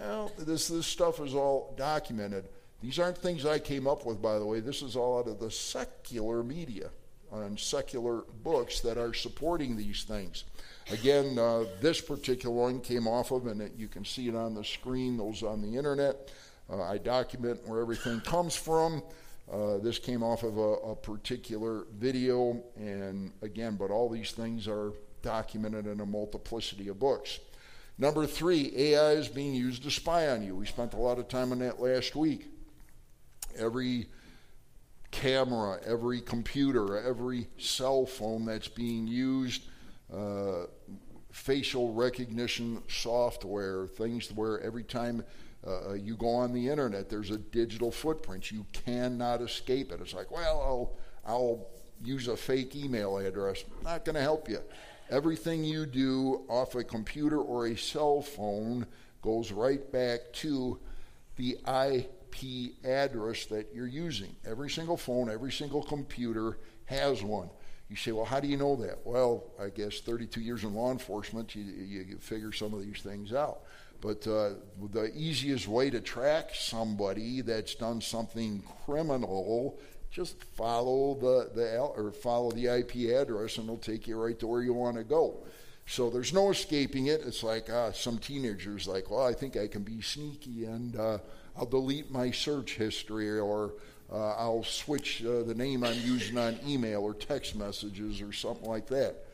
Well, 0.00 0.30
this 0.38 0.68
this 0.68 0.86
stuff 0.86 1.18
is 1.18 1.34
all 1.34 1.74
documented. 1.76 2.48
These 2.80 3.00
aren't 3.00 3.18
things 3.18 3.44
I 3.44 3.58
came 3.58 3.88
up 3.88 4.06
with, 4.06 4.22
by 4.22 4.38
the 4.38 4.46
way. 4.46 4.60
This 4.60 4.80
is 4.82 4.94
all 4.94 5.18
out 5.18 5.26
of 5.26 5.40
the 5.40 5.50
secular 5.50 6.44
media 6.44 6.90
and 7.32 7.58
secular 7.58 8.22
books 8.44 8.78
that 8.82 8.96
are 8.98 9.12
supporting 9.12 9.76
these 9.76 10.04
things. 10.04 10.44
Again, 10.92 11.40
uh, 11.40 11.64
this 11.80 12.00
particular 12.00 12.54
one 12.54 12.80
came 12.80 13.08
off 13.08 13.32
of, 13.32 13.48
and 13.48 13.60
it, 13.60 13.72
you 13.76 13.88
can 13.88 14.04
see 14.04 14.28
it 14.28 14.36
on 14.36 14.54
the 14.54 14.64
screen, 14.64 15.16
those 15.16 15.42
on 15.42 15.60
the 15.60 15.76
internet. 15.76 16.30
Uh, 16.70 16.80
I 16.82 16.98
document 16.98 17.66
where 17.66 17.80
everything 17.80 18.20
comes 18.20 18.54
from. 18.54 19.02
Uh, 19.52 19.78
this 19.78 19.98
came 19.98 20.22
off 20.22 20.42
of 20.42 20.58
a, 20.58 20.72
a, 20.90 20.94
particular 20.94 21.86
video, 21.96 22.62
and 22.76 23.32
again, 23.40 23.76
but 23.76 23.90
all 23.90 24.10
these 24.10 24.32
things 24.32 24.68
are 24.68 24.92
documented 25.22 25.86
in 25.86 26.00
a 26.00 26.06
multiplicity 26.06 26.88
of 26.88 26.98
books. 26.98 27.40
Number 27.96 28.26
three, 28.26 28.72
AI 28.76 29.12
is 29.12 29.26
being 29.26 29.54
used 29.54 29.82
to 29.84 29.90
spy 29.90 30.28
on 30.28 30.42
you. 30.42 30.54
We 30.54 30.66
spent 30.66 30.92
a 30.92 30.98
lot 30.98 31.18
of 31.18 31.28
time 31.28 31.50
on 31.52 31.60
that 31.60 31.80
last 31.80 32.14
week. 32.14 32.46
Every 33.56 34.08
camera, 35.10 35.80
every 35.84 36.20
computer, 36.20 36.98
every 36.98 37.48
cell 37.56 38.04
phone 38.04 38.44
that's 38.44 38.68
being 38.68 39.06
used, 39.06 39.62
uh, 40.14 40.66
facial 41.32 41.94
recognition 41.94 42.82
software, 42.88 43.86
things 43.86 44.30
where 44.32 44.60
every 44.60 44.84
time 44.84 45.24
uh, 45.66 45.90
uh, 45.90 45.92
you 45.94 46.16
go 46.16 46.30
on 46.30 46.52
the 46.52 46.68
internet, 46.68 47.08
there's 47.08 47.30
a 47.30 47.38
digital 47.38 47.90
footprint. 47.90 48.50
You 48.50 48.64
cannot 48.72 49.42
escape 49.42 49.90
it. 49.92 50.00
It's 50.00 50.14
like, 50.14 50.30
well, 50.30 50.96
I'll, 51.26 51.32
I'll 51.34 51.66
use 52.04 52.28
a 52.28 52.36
fake 52.36 52.76
email 52.76 53.18
address. 53.18 53.64
Not 53.82 54.04
going 54.04 54.14
to 54.14 54.22
help 54.22 54.48
you. 54.48 54.60
Everything 55.10 55.64
you 55.64 55.86
do 55.86 56.42
off 56.48 56.74
a 56.74 56.84
computer 56.84 57.40
or 57.40 57.66
a 57.66 57.76
cell 57.76 58.22
phone 58.22 58.86
goes 59.22 59.52
right 59.52 59.90
back 59.90 60.20
to 60.32 60.78
the 61.36 61.56
IP 61.66 62.84
address 62.84 63.46
that 63.46 63.68
you're 63.74 63.86
using. 63.86 64.36
Every 64.46 64.70
single 64.70 64.96
phone, 64.96 65.30
every 65.30 65.52
single 65.52 65.82
computer 65.82 66.58
has 66.84 67.22
one. 67.22 67.50
You 67.88 67.96
say, 67.96 68.12
well, 68.12 68.26
how 68.26 68.38
do 68.38 68.48
you 68.48 68.58
know 68.58 68.76
that? 68.76 68.98
Well, 69.04 69.44
I 69.58 69.70
guess 69.70 70.00
32 70.00 70.40
years 70.40 70.62
in 70.62 70.74
law 70.74 70.92
enforcement, 70.92 71.54
you, 71.54 71.62
you, 71.62 72.00
you 72.00 72.18
figure 72.18 72.52
some 72.52 72.74
of 72.74 72.82
these 72.82 73.00
things 73.00 73.32
out. 73.32 73.60
But 74.00 74.26
uh, 74.26 74.50
the 74.92 75.10
easiest 75.14 75.66
way 75.66 75.90
to 75.90 76.00
track 76.00 76.50
somebody 76.54 77.40
that's 77.40 77.74
done 77.74 78.00
something 78.00 78.62
criminal, 78.84 79.78
just 80.10 80.42
follow 80.44 81.14
the, 81.14 81.50
the 81.54 81.78
or 81.78 82.12
follow 82.12 82.52
the 82.52 82.66
IP 82.66 83.10
address, 83.10 83.58
and 83.58 83.64
it'll 83.64 83.76
take 83.76 84.06
you 84.06 84.16
right 84.16 84.38
to 84.38 84.46
where 84.46 84.62
you 84.62 84.72
want 84.72 84.96
to 84.96 85.04
go. 85.04 85.44
So 85.86 86.10
there's 86.10 86.34
no 86.34 86.50
escaping 86.50 87.06
it. 87.06 87.22
It's 87.24 87.42
like 87.42 87.70
uh, 87.70 87.92
some 87.92 88.18
teenagers 88.18 88.86
like, 88.86 89.10
well, 89.10 89.26
I 89.26 89.32
think 89.32 89.56
I 89.56 89.66
can 89.66 89.82
be 89.82 90.00
sneaky, 90.00 90.66
and 90.66 90.94
uh, 90.94 91.18
I'll 91.56 91.66
delete 91.66 92.10
my 92.10 92.30
search 92.30 92.76
history, 92.76 93.38
or 93.38 93.74
uh, 94.12 94.32
I'll 94.32 94.64
switch 94.64 95.24
uh, 95.24 95.42
the 95.42 95.54
name 95.54 95.82
I'm 95.82 95.98
using 96.00 96.38
on 96.38 96.58
email 96.66 97.02
or 97.02 97.14
text 97.14 97.56
messages 97.56 98.20
or 98.20 98.32
something 98.32 98.68
like 98.68 98.86
that. 98.88 99.24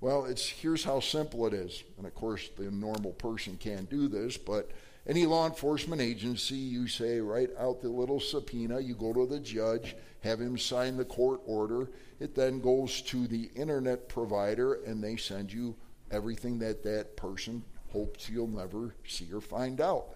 Well, 0.00 0.26
it's 0.26 0.46
here's 0.46 0.84
how 0.84 1.00
simple 1.00 1.46
it 1.46 1.54
is. 1.54 1.82
And 1.96 2.06
of 2.06 2.14
course, 2.14 2.50
the 2.56 2.70
normal 2.70 3.12
person 3.12 3.56
can't 3.56 3.88
do 3.88 4.08
this, 4.08 4.36
but 4.36 4.70
any 5.06 5.24
law 5.24 5.46
enforcement 5.46 6.02
agency, 6.02 6.56
you 6.56 6.88
say, 6.88 7.20
write 7.20 7.50
out 7.58 7.80
the 7.80 7.88
little 7.88 8.18
subpoena, 8.18 8.80
you 8.80 8.94
go 8.94 9.12
to 9.12 9.24
the 9.24 9.38
judge, 9.38 9.94
have 10.22 10.40
him 10.40 10.58
sign 10.58 10.96
the 10.96 11.04
court 11.04 11.40
order. 11.46 11.90
It 12.18 12.34
then 12.34 12.60
goes 12.60 13.02
to 13.02 13.26
the 13.28 13.50
internet 13.54 14.08
provider, 14.08 14.82
and 14.84 15.02
they 15.02 15.16
send 15.16 15.52
you 15.52 15.76
everything 16.10 16.58
that 16.58 16.82
that 16.82 17.16
person 17.16 17.62
hopes 17.88 18.28
you'll 18.28 18.48
never 18.48 18.94
see 19.06 19.32
or 19.32 19.40
find 19.40 19.80
out. 19.80 20.06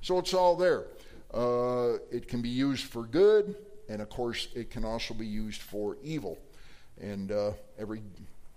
So 0.00 0.18
it's 0.18 0.34
all 0.34 0.56
there. 0.56 0.86
Uh, 1.32 1.98
it 2.10 2.26
can 2.26 2.40
be 2.40 2.48
used 2.48 2.86
for 2.86 3.02
good, 3.02 3.54
and 3.88 4.00
of 4.00 4.08
course, 4.08 4.48
it 4.54 4.70
can 4.70 4.84
also 4.84 5.12
be 5.12 5.26
used 5.26 5.60
for 5.60 5.98
evil. 6.02 6.38
And 7.00 7.30
uh, 7.30 7.52
every 7.78 8.02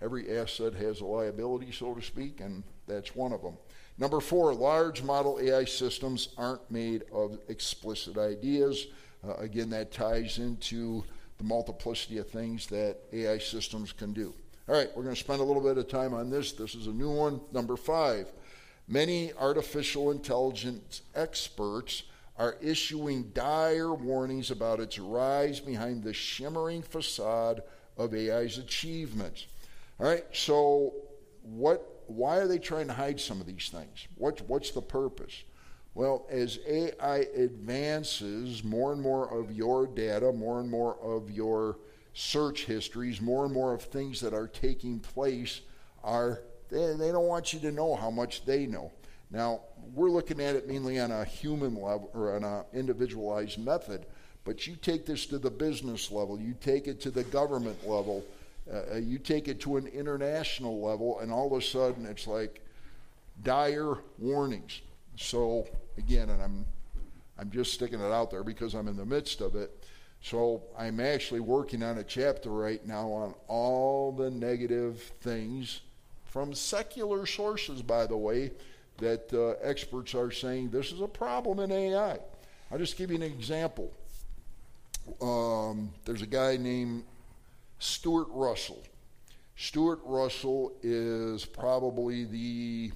every 0.02 0.38
asset 0.38 0.74
has 0.74 1.02
a 1.02 1.06
liability, 1.06 1.72
so 1.72 1.94
to 1.94 2.02
speak, 2.02 2.42
and 2.42 2.64
that's 2.88 3.16
one 3.16 3.32
of 3.32 3.42
them. 3.42 3.58
Number 3.98 4.20
four, 4.20 4.54
large 4.54 5.04
model 5.04 5.40
AI 5.42 5.66
systems 5.66 6.30
aren't 6.38 6.70
made 6.72 7.04
of 7.14 7.38
explicit 7.50 8.18
ideas. 8.18 8.88
Uh, 9.24 9.36
again, 9.36 9.70
that 9.70 9.92
ties 9.92 10.40
into 10.40 11.04
the 11.38 11.44
multiplicity 11.44 12.18
of 12.18 12.30
things 12.30 12.68
that 12.68 12.98
AI 13.14 13.38
systems 13.38 13.92
can 13.92 14.14
do. 14.14 14.34
All 14.68 14.76
right, 14.76 14.90
we're 14.96 15.04
going 15.04 15.16
to 15.16 15.22
spend 15.22 15.42
a 15.42 15.44
little 15.44 15.62
bit 15.62 15.78
of 15.78 15.88
time 15.88 16.14
on 16.14 16.30
this. 16.30 16.54
This 16.54 16.76
is 16.76 16.88
a 16.88 16.92
new 16.92 17.10
one. 17.10 17.42
Number 17.52 17.76
five, 17.76 18.32
many 18.88 19.34
artificial 19.34 20.12
intelligence 20.12 21.02
experts 21.14 22.04
are 22.38 22.58
issuing 22.62 23.32
dire 23.34 23.94
warnings 23.94 24.50
about 24.50 24.80
its 24.80 24.98
rise 24.98 25.60
behind 25.60 26.04
the 26.04 26.14
shimmering 26.14 26.82
facade 26.82 27.62
of 27.98 28.14
AI's 28.14 28.58
achievements. 28.58 29.46
All 30.02 30.08
right, 30.08 30.26
so 30.34 30.94
what? 31.44 31.88
Why 32.08 32.38
are 32.38 32.48
they 32.48 32.58
trying 32.58 32.88
to 32.88 32.94
hide 32.94 33.20
some 33.20 33.40
of 33.40 33.46
these 33.46 33.70
things? 33.70 34.08
What, 34.18 34.42
what's 34.48 34.72
the 34.72 34.82
purpose? 34.82 35.44
Well, 35.94 36.26
as 36.30 36.58
AI 36.68 37.28
advances, 37.36 38.64
more 38.64 38.94
and 38.94 39.02
more 39.02 39.32
of 39.32 39.52
your 39.52 39.86
data, 39.86 40.32
more 40.32 40.60
and 40.60 40.70
more 40.70 40.98
of 41.00 41.30
your 41.30 41.78
search 42.16 42.66
histories, 42.66 43.22
more 43.22 43.46
and 43.46 43.54
more 43.54 43.76
of 43.76 43.84
things 43.84 44.20
that 44.22 44.34
are 44.34 44.48
taking 44.48 45.00
place 45.00 45.62
are, 46.04 46.42
they, 46.70 46.96
they 46.96 47.12
don't 47.12 47.28
want 47.28 47.54
you 47.54 47.60
to 47.60 47.72
know 47.72 47.96
how 47.96 48.10
much 48.10 48.44
they 48.44 48.66
know. 48.66 48.92
Now, 49.30 49.62
we're 49.94 50.10
looking 50.10 50.42
at 50.42 50.56
it 50.56 50.68
mainly 50.68 51.00
on 51.00 51.12
a 51.12 51.24
human 51.24 51.76
level 51.76 52.10
or 52.16 52.36
on 52.36 52.44
an 52.44 52.64
individualized 52.74 53.60
method, 53.60 54.08
but 54.46 54.66
you 54.66 54.76
take 54.76 55.06
this 55.06 55.28
to 55.28 55.38
the 55.38 55.52
business 55.52 56.12
level, 56.12 56.40
you 56.40 56.56
take 56.60 56.88
it 56.88 57.00
to 57.02 57.12
the 57.12 57.24
government 57.26 57.88
level, 57.88 58.26
uh, 58.74 58.96
you 58.98 59.18
take 59.18 59.48
it 59.48 59.60
to 59.62 59.78
an 59.78 59.88
international 59.88 60.82
level, 60.82 61.20
and 61.20 61.32
all 61.32 61.48
of 61.48 61.62
a 61.62 61.66
sudden 61.66 62.06
it's 62.06 62.28
like 62.28 62.62
dire 63.44 63.98
warnings. 64.18 64.82
So, 65.18 65.68
again, 65.98 66.30
and 66.30 66.42
I'm, 66.42 66.66
I'm 67.38 67.52
just 67.52 67.74
sticking 67.74 68.00
it 68.00 68.12
out 68.12 68.32
there 68.32 68.44
because 68.44 68.74
I'm 68.74 68.88
in 68.88 68.96
the 68.96 69.06
midst 69.06 69.42
of 69.42 69.56
it. 69.56 69.84
So 70.24 70.62
I'm 70.78 71.00
actually 71.00 71.40
working 71.40 71.82
on 71.82 71.98
a 71.98 72.04
chapter 72.04 72.52
right 72.52 72.86
now 72.86 73.08
on 73.10 73.34
all 73.48 74.12
the 74.12 74.30
negative 74.30 75.02
things 75.22 75.82
from 76.26 76.54
secular 76.54 77.26
sources, 77.26 77.82
by 77.82 78.06
the 78.06 78.16
way, 78.16 78.52
that 78.98 79.34
uh, 79.34 79.68
experts 79.68 80.14
are 80.14 80.32
saying 80.32 80.70
this 80.70 80.92
is 80.92 81.02
a 81.02 81.08
problem 81.08 81.60
in 81.60 81.72
AI. 81.72 82.20
I'll 82.72 82.78
just 82.78 82.98
give 82.98 83.10
you 83.10 83.18
an 83.18 83.24
example. 83.24 83.92
Um, 85.20 85.92
there's 86.06 86.22
a 86.22 86.28
guy 86.28 86.56
named 86.58 87.04
Stuart 87.82 88.28
Russell. 88.30 88.84
Stuart 89.56 90.02
Russell 90.06 90.72
is 90.84 91.46
probably 91.46 92.26
the 92.26 92.92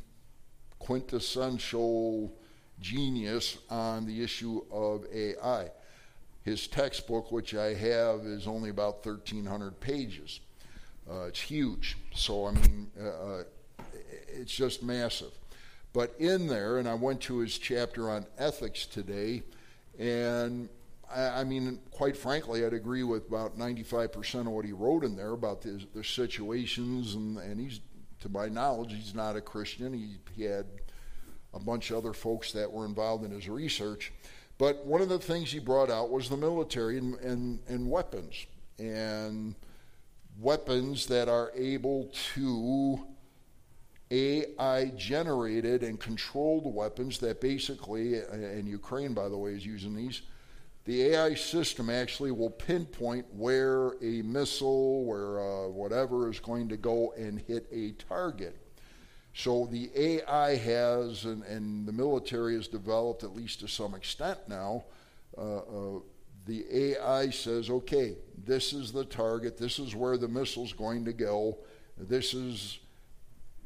quintessential 0.77 2.31
genius 2.79 3.57
on 3.71 4.05
the 4.05 4.21
issue 4.21 4.61
of 4.71 5.05
AI. 5.11 5.71
His 6.43 6.67
textbook, 6.67 7.31
which 7.31 7.55
I 7.55 7.73
have, 7.73 8.21
is 8.25 8.45
only 8.45 8.69
about 8.69 9.03
1,300 9.03 9.79
pages. 9.79 10.39
Uh, 11.09 11.23
it's 11.23 11.41
huge. 11.41 11.97
So, 12.13 12.45
I 12.45 12.51
mean, 12.51 12.91
uh, 13.01 13.07
uh, 13.07 13.43
it's 14.27 14.53
just 14.53 14.83
massive. 14.83 15.31
But 15.93 16.13
in 16.19 16.45
there, 16.45 16.77
and 16.77 16.87
I 16.87 16.93
went 16.93 17.21
to 17.21 17.39
his 17.39 17.57
chapter 17.57 18.11
on 18.11 18.27
ethics 18.37 18.85
today, 18.85 19.41
and 19.97 20.69
I, 21.13 21.41
I 21.41 21.43
mean, 21.43 21.79
quite 21.91 22.15
frankly, 22.15 22.65
I'd 22.65 22.73
agree 22.73 23.03
with 23.03 23.27
about 23.27 23.57
95% 23.57 24.41
of 24.41 24.47
what 24.47 24.65
he 24.65 24.71
wrote 24.71 25.03
in 25.03 25.15
there 25.15 25.31
about 25.31 25.61
the, 25.61 25.85
the 25.93 26.03
situations, 26.03 27.15
and, 27.15 27.37
and 27.37 27.59
he's, 27.59 27.81
to 28.21 28.29
my 28.29 28.47
knowledge, 28.47 28.93
he's 28.93 29.15
not 29.15 29.35
a 29.35 29.41
Christian. 29.41 29.93
He, 29.93 30.17
he 30.35 30.43
had 30.43 30.65
a 31.53 31.59
bunch 31.59 31.91
of 31.91 31.97
other 31.97 32.13
folks 32.13 32.51
that 32.51 32.71
were 32.71 32.85
involved 32.85 33.23
in 33.23 33.31
his 33.31 33.47
research. 33.47 34.11
But 34.57 34.85
one 34.85 35.01
of 35.01 35.09
the 35.09 35.19
things 35.19 35.51
he 35.51 35.59
brought 35.59 35.89
out 35.89 36.09
was 36.09 36.29
the 36.29 36.37
military 36.37 36.97
and, 36.97 37.15
and, 37.15 37.59
and 37.67 37.89
weapons, 37.89 38.45
and 38.79 39.55
weapons 40.39 41.07
that 41.07 41.29
are 41.29 41.51
able 41.55 42.11
to 42.33 43.05
AI 44.11 44.91
generated 44.95 45.83
and 45.83 45.99
controlled 45.99 46.73
weapons 46.73 47.17
that 47.19 47.41
basically, 47.41 48.19
and 48.19 48.67
Ukraine, 48.67 49.13
by 49.13 49.29
the 49.29 49.37
way, 49.37 49.51
is 49.51 49.65
using 49.65 49.95
these. 49.95 50.21
The 50.85 51.01
AI 51.07 51.33
system 51.33 51.89
actually 51.89 52.31
will 52.31 52.51
pinpoint 52.51 53.25
where 53.33 53.93
a 54.03 54.21
missile, 54.21 55.03
where 55.03 55.39
uh, 55.39 55.67
whatever 55.67 56.29
is 56.29 56.39
going 56.39 56.69
to 56.69 56.77
go 56.77 57.11
and 57.17 57.39
hit 57.39 57.65
a 57.71 57.91
target. 57.93 58.55
So 59.33 59.67
the 59.71 59.89
AI 59.95 60.55
has, 60.55 61.25
and, 61.25 61.43
and 61.43 61.87
the 61.87 61.91
military 61.91 62.55
has 62.55 62.67
developed, 62.67 63.23
at 63.23 63.35
least 63.35 63.59
to 63.61 63.67
some 63.67 63.95
extent 63.95 64.39
now, 64.47 64.85
uh, 65.37 65.57
uh, 65.57 65.99
the 66.45 66.65
AI 66.71 67.31
says, 67.31 67.71
okay, 67.71 68.15
this 68.45 68.71
is 68.71 68.91
the 68.91 69.03
target, 69.03 69.57
this 69.57 69.79
is 69.79 69.95
where 69.95 70.17
the 70.17 70.27
missile's 70.27 70.71
going 70.71 71.03
to 71.05 71.13
go, 71.13 71.57
this 71.97 72.35
is 72.35 72.79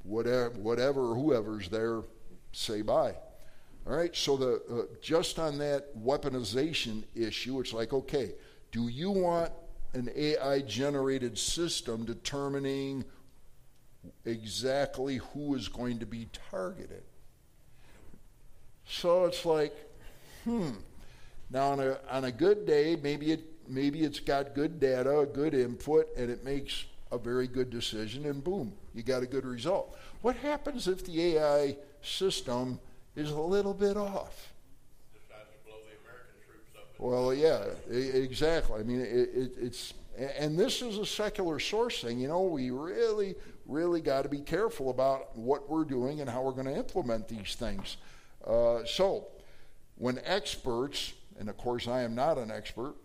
whatever, 0.04 0.50
whatever 0.52 1.14
whoever's 1.14 1.68
there, 1.68 2.02
say 2.54 2.82
bye. 2.82 3.16
All 3.90 3.96
right, 3.96 4.16
so 4.16 4.38
the 4.38 4.62
uh, 4.72 4.96
just 5.02 5.40
on 5.40 5.58
that 5.58 5.98
weaponization 5.98 7.04
issue, 7.16 7.60
it's 7.60 7.74
like, 7.74 7.92
okay, 7.92 8.34
do 8.72 8.88
you 8.88 9.10
want 9.10 9.52
an 9.94 10.10
AI 10.16 10.62
generated 10.62 11.38
system 11.38 12.06
determining 12.06 13.04
exactly 14.26 15.18
who 15.34 15.56
is 15.56 15.68
going 15.68 16.00
to 16.00 16.06
be 16.06 16.28
targeted. 16.50 17.04
So 18.88 19.26
it's 19.26 19.46
like, 19.46 19.74
hmm. 20.44 20.72
Now 21.52 21.72
on 21.72 21.80
a 21.80 21.98
on 22.12 22.26
a 22.26 22.32
good 22.32 22.68
day, 22.68 22.96
maybe 23.02 23.32
it 23.32 23.42
maybe 23.68 24.02
it's 24.04 24.20
got 24.20 24.54
good 24.54 24.80
data, 24.80 25.28
good 25.34 25.56
input, 25.56 26.08
and 26.16 26.30
it 26.30 26.44
makes 26.44 26.86
a 27.12 27.18
very 27.18 27.48
good 27.48 27.72
decision, 27.72 28.26
and 28.28 28.44
boom, 28.44 28.74
you 28.94 29.02
got 29.02 29.24
a 29.24 29.26
good 29.26 29.46
result. 29.46 29.98
What 30.22 30.36
happens 30.36 30.88
if 30.88 31.04
the 31.06 31.38
AI 31.38 31.76
system 32.04 32.80
is 33.16 33.32
a 33.32 33.40
little 33.40 33.74
bit 33.74 33.98
off? 33.98 34.54
Well, 37.00 37.34
yeah, 37.34 37.64
exactly. 37.90 38.82
I 38.82 38.84
mean, 38.84 39.00
it, 39.00 39.30
it, 39.34 39.52
it's 39.58 39.94
and 40.18 40.60
this 40.60 40.82
is 40.82 40.98
a 40.98 41.06
secular 41.06 41.60
source 41.60 42.02
thing. 42.02 42.20
You 42.20 42.28
know, 42.28 42.44
we 42.44 42.72
really, 42.72 43.36
really 43.66 44.02
got 44.02 44.24
to 44.24 44.30
be 44.30 44.40
careful 44.40 44.90
about 44.90 45.38
what 45.38 45.70
we're 45.70 45.86
doing 45.86 46.20
and 46.20 46.30
how 46.30 46.42
we're 46.42 46.52
going 46.52 46.66
to 46.66 46.76
implement 46.76 47.30
these 47.30 47.56
things. 47.56 47.96
Uh, 48.46 48.84
so, 48.86 49.28
when 49.96 50.20
experts, 50.26 51.14
and 51.40 51.50
of 51.50 51.56
course 51.58 51.88
I 51.88 52.02
am 52.02 52.16
not 52.16 52.38
an 52.38 52.52
expert 52.52 52.96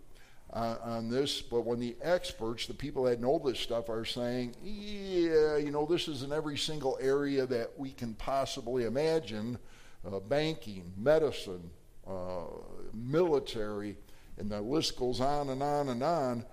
uh, 0.51 0.75
on 0.83 1.09
this, 1.09 1.41
but 1.41 1.61
when 1.61 1.79
the 1.79 1.95
experts, 2.01 2.67
the 2.67 2.73
people 2.73 3.03
that 3.03 3.21
know 3.21 3.41
this 3.43 3.59
stuff, 3.59 3.89
are 3.89 4.05
saying, 4.05 4.55
yeah, 4.61 5.55
you 5.55 5.71
know, 5.71 5.85
this 5.85 6.09
is 6.09 6.23
in 6.23 6.33
every 6.33 6.57
single 6.57 6.97
area 7.01 7.45
that 7.45 7.71
we 7.77 7.91
can 7.91 8.13
possibly 8.15 8.83
imagine 8.83 9.57
uh, 10.05 10.19
banking, 10.19 10.93
medicine, 10.97 11.69
uh, 12.07 12.45
military, 12.93 13.97
and 14.37 14.49
the 14.49 14.61
list 14.61 14.97
goes 14.97 15.21
on 15.21 15.49
and 15.49 15.63
on 15.63 15.89
and 15.89 16.03
on 16.03 16.45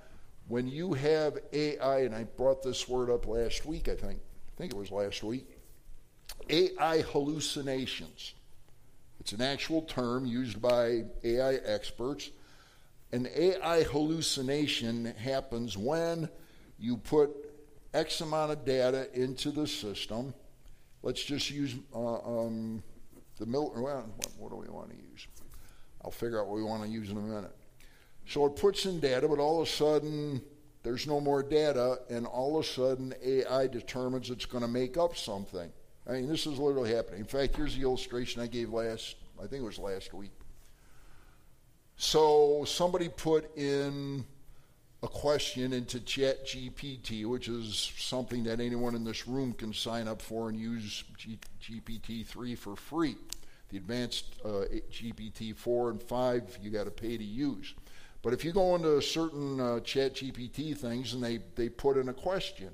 when 0.49 0.69
you 0.69 0.93
have 0.93 1.39
AI, 1.53 2.01
and 2.01 2.15
I 2.15 2.25
brought 2.25 2.63
this 2.63 2.89
word 2.89 3.11
up 3.11 3.27
last 3.27 3.65
week, 3.65 3.89
I 3.89 3.95
think, 3.95 4.19
I 4.19 4.57
think 4.57 4.73
it 4.73 4.77
was 4.77 4.91
last 4.91 5.23
week, 5.23 5.47
AI 6.51 7.03
hallucinations. 7.03 8.35
It's 9.21 9.33
an 9.33 9.41
actual 9.41 9.83
term 9.83 10.27
used 10.27 10.61
by 10.61 11.05
AI 11.23 11.55
experts. 11.65 12.31
An 13.13 13.29
AI 13.35 13.85
hallucination 13.85 15.15
happens 15.17 15.77
when 15.79 16.29
you 16.79 16.97
put 16.97 17.31
X 17.95 18.21
amount 18.21 18.53
of 18.53 18.65
data 18.65 19.09
into 19.15 19.53
the 19.53 19.67
system. 19.67 20.35
Let's 21.03 21.23
just 21.23 21.51
use 21.51 21.77
uh, 21.95 22.15
um, 22.17 22.83
the. 23.45 23.59
Well, 23.59 23.81
what, 24.17 24.29
what 24.39 24.51
do 24.51 24.57
we 24.57 24.69
want 24.69 24.91
to 24.91 24.97
use? 24.97 25.27
I'll 26.05 26.11
figure 26.11 26.41
out 26.41 26.49
what 26.49 26.57
we 26.57 26.63
want 26.63 26.83
to 26.83 26.89
use 26.89 27.11
in 27.11 27.17
a 27.17 27.21
minute. 27.21 27.55
So 28.27 28.47
it 28.47 28.57
puts 28.57 28.87
in 28.87 29.01
data, 29.01 29.29
but 29.29 29.39
all 29.39 29.61
of 29.61 29.69
a 29.69 29.71
sudden 29.71 30.43
there's 30.83 31.07
no 31.07 31.21
more 31.21 31.43
data, 31.43 32.01
and 32.11 32.27
all 32.27 32.59
of 32.59 32.65
a 32.65 32.69
sudden 32.69 33.15
AI 33.25 33.67
determines 33.69 34.31
it's 34.31 34.47
going 34.47 34.63
to 34.63 34.69
make 34.69 34.97
up 34.97 35.17
something. 35.17 35.71
I 36.09 36.13
mean, 36.13 36.29
this 36.29 36.47
is 36.47 36.59
literally 36.59 36.93
happening. 36.93 37.21
In 37.21 37.27
fact, 37.27 37.57
here's 37.57 37.77
the 37.77 37.83
illustration 37.83 38.43
I 38.43 38.49
gave 38.49 38.71
last, 38.71 39.17
I 39.39 39.47
think 39.47 39.63
it 39.63 39.67
was 39.67 39.79
last 39.79 40.13
week. 40.13 40.33
So 41.97 42.65
somebody 42.67 43.09
put 43.09 43.57
in 43.57 44.25
a 45.05 45.09
question 45.09 45.73
into 45.73 46.01
Chat 46.01 46.47
GPT, 46.47 47.27
which 47.27 47.49
is 47.49 47.93
something 47.97 48.45
that 48.45 48.61
anyone 48.61 48.95
in 48.95 49.05
this 49.05 49.29
room 49.29 49.53
can 49.53 49.73
sign 49.73 50.09
up 50.09 50.21
for 50.21 50.49
and 50.49 50.59
use 50.59 51.05
G- 51.17 51.39
GPT 51.61 52.27
3 52.27 52.55
for 52.57 52.75
free. 52.75 53.17
The 53.73 53.79
advanced 53.79 54.37
uh, 54.45 54.67
GPT 54.91 55.57
4 55.57 55.91
and 55.91 56.03
5, 56.03 56.59
you 56.61 56.71
got 56.71 56.85
to 56.85 56.91
pay 56.91 57.17
to 57.17 57.25
use. 57.25 57.73
But 58.21 58.35
if 58.35 58.45
you 58.45 58.53
go 58.53 58.77
into 58.77 59.01
certain 59.01 59.59
uh, 59.59 59.81
chat 59.81 60.17
GPT 60.17 60.77
things 60.77 61.15
and 61.15 61.25
they, 61.25 61.39
they 61.57 61.71
put 61.71 61.97
in 61.97 62.11
a 62.11 62.13
question, 62.13 62.69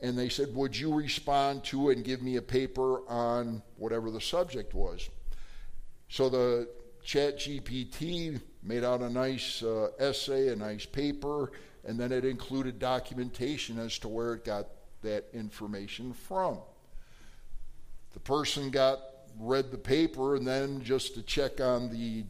and 0.00 0.18
they 0.18 0.28
said, 0.28 0.52
Would 0.54 0.76
you 0.76 0.92
respond 0.92 1.62
to 1.64 1.90
and 1.90 2.04
give 2.04 2.22
me 2.22 2.36
a 2.36 2.42
paper 2.42 3.08
on 3.08 3.62
whatever 3.76 4.10
the 4.10 4.20
subject 4.20 4.74
was? 4.74 5.08
So 6.08 6.28
the 6.28 6.68
chat 7.04 7.38
GPT 7.38 8.40
made 8.64 8.82
out 8.82 9.02
a 9.02 9.08
nice 9.08 9.62
uh, 9.62 9.90
essay, 10.00 10.48
a 10.48 10.56
nice 10.56 10.86
paper, 10.86 11.52
and 11.84 12.00
then 12.00 12.10
it 12.10 12.24
included 12.24 12.80
documentation 12.80 13.78
as 13.78 13.96
to 14.00 14.08
where 14.08 14.34
it 14.34 14.44
got 14.44 14.66
that 15.02 15.26
information 15.32 16.12
from. 16.12 16.58
The 18.12 18.20
person 18.20 18.70
got 18.70 19.00
read 19.38 19.70
the 19.70 19.78
paper 19.78 20.36
and 20.36 20.46
then 20.46 20.82
just 20.82 21.14
to 21.14 21.22
check 21.22 21.60
on 21.60 21.90
the 21.90 22.24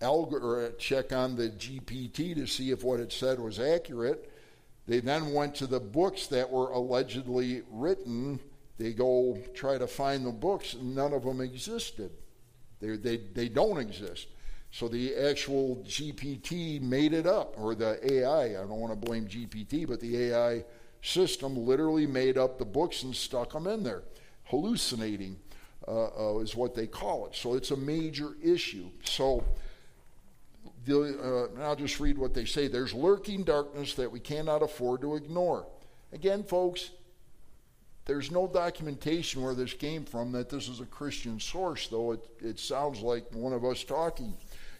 alg- 0.00 0.32
or 0.32 0.72
check 0.78 1.12
on 1.12 1.36
the 1.36 1.50
GPT 1.50 2.34
to 2.34 2.46
see 2.46 2.70
if 2.70 2.82
what 2.82 3.00
it 3.00 3.12
said 3.12 3.38
was 3.38 3.58
accurate. 3.58 4.30
They 4.86 5.00
then 5.00 5.32
went 5.32 5.54
to 5.56 5.66
the 5.66 5.80
books 5.80 6.26
that 6.28 6.50
were 6.50 6.70
allegedly 6.70 7.62
written. 7.70 8.40
They 8.78 8.92
go 8.92 9.38
try 9.54 9.78
to 9.78 9.86
find 9.86 10.26
the 10.26 10.32
books, 10.32 10.74
and 10.74 10.94
none 10.94 11.12
of 11.12 11.24
them 11.24 11.40
existed. 11.40 12.10
They, 12.80 12.96
they, 12.96 13.16
they 13.18 13.48
don't 13.48 13.78
exist. 13.78 14.28
So 14.72 14.88
the 14.88 15.14
actual 15.16 15.84
GPT 15.86 16.80
made 16.80 17.12
it 17.12 17.26
up, 17.26 17.54
or 17.58 17.74
the 17.74 17.98
AI. 18.12 18.44
I 18.44 18.52
don't 18.52 18.80
want 18.80 18.92
to 18.92 19.06
blame 19.06 19.26
GPT, 19.26 19.86
but 19.86 20.00
the 20.00 20.30
AI 20.30 20.64
system 21.02 21.56
literally 21.56 22.06
made 22.06 22.38
up 22.38 22.58
the 22.58 22.64
books 22.64 23.02
and 23.02 23.14
stuck 23.14 23.52
them 23.52 23.66
in 23.66 23.82
there. 23.82 24.02
Hallucinating 24.44 25.36
uh, 25.88 26.34
uh, 26.34 26.38
is 26.38 26.54
what 26.54 26.74
they 26.74 26.86
call 26.86 27.26
it. 27.26 27.34
So 27.34 27.54
it's 27.54 27.70
a 27.70 27.76
major 27.76 28.36
issue. 28.42 28.90
So 29.04 29.44
the, 30.84 31.48
uh, 31.58 31.62
I'll 31.62 31.76
just 31.76 32.00
read 32.00 32.18
what 32.18 32.34
they 32.34 32.44
say. 32.44 32.68
There's 32.68 32.94
lurking 32.94 33.44
darkness 33.44 33.94
that 33.94 34.10
we 34.10 34.20
cannot 34.20 34.62
afford 34.62 35.00
to 35.02 35.16
ignore. 35.16 35.66
Again, 36.12 36.42
folks, 36.42 36.90
there's 38.06 38.30
no 38.30 38.46
documentation 38.46 39.42
where 39.42 39.54
this 39.54 39.72
came 39.72 40.04
from 40.04 40.32
that 40.32 40.48
this 40.48 40.68
is 40.68 40.80
a 40.80 40.86
Christian 40.86 41.38
source, 41.38 41.86
though 41.88 42.12
it, 42.12 42.20
it 42.40 42.58
sounds 42.58 43.00
like 43.00 43.24
one 43.32 43.52
of 43.52 43.64
us 43.64 43.84
talking. 43.84 44.34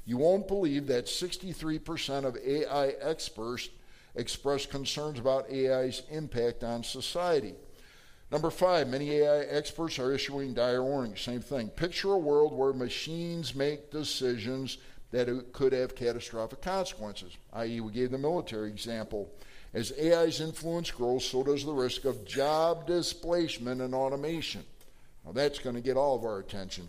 You 0.04 0.16
won't 0.16 0.48
believe 0.48 0.86
that 0.88 1.06
63% 1.06 2.24
of 2.24 2.36
AI 2.36 2.88
experts 3.00 3.68
express 4.16 4.66
concerns 4.66 5.20
about 5.20 5.50
AI's 5.50 6.02
impact 6.10 6.64
on 6.64 6.82
society. 6.82 7.54
Number 8.30 8.50
five, 8.50 8.88
many 8.88 9.10
AI 9.10 9.40
experts 9.40 9.98
are 9.98 10.12
issuing 10.12 10.54
dire 10.54 10.84
warnings. 10.84 11.20
Same 11.20 11.40
thing. 11.40 11.68
Picture 11.68 12.12
a 12.12 12.18
world 12.18 12.52
where 12.52 12.72
machines 12.72 13.54
make 13.54 13.90
decisions 13.90 14.78
that 15.10 15.52
could 15.52 15.72
have 15.72 15.96
catastrophic 15.96 16.62
consequences, 16.62 17.36
i.e., 17.54 17.80
we 17.80 17.90
gave 17.92 18.12
the 18.12 18.18
military 18.18 18.68
example. 18.68 19.28
As 19.74 19.92
AI's 20.00 20.40
influence 20.40 20.90
grows, 20.90 21.24
so 21.24 21.42
does 21.42 21.64
the 21.64 21.72
risk 21.72 22.04
of 22.04 22.24
job 22.24 22.86
displacement 22.86 23.80
and 23.80 23.94
automation. 23.94 24.62
Now, 25.24 25.32
that's 25.32 25.58
going 25.58 25.74
to 25.74 25.82
get 25.82 25.96
all 25.96 26.16
of 26.16 26.24
our 26.24 26.38
attention. 26.38 26.88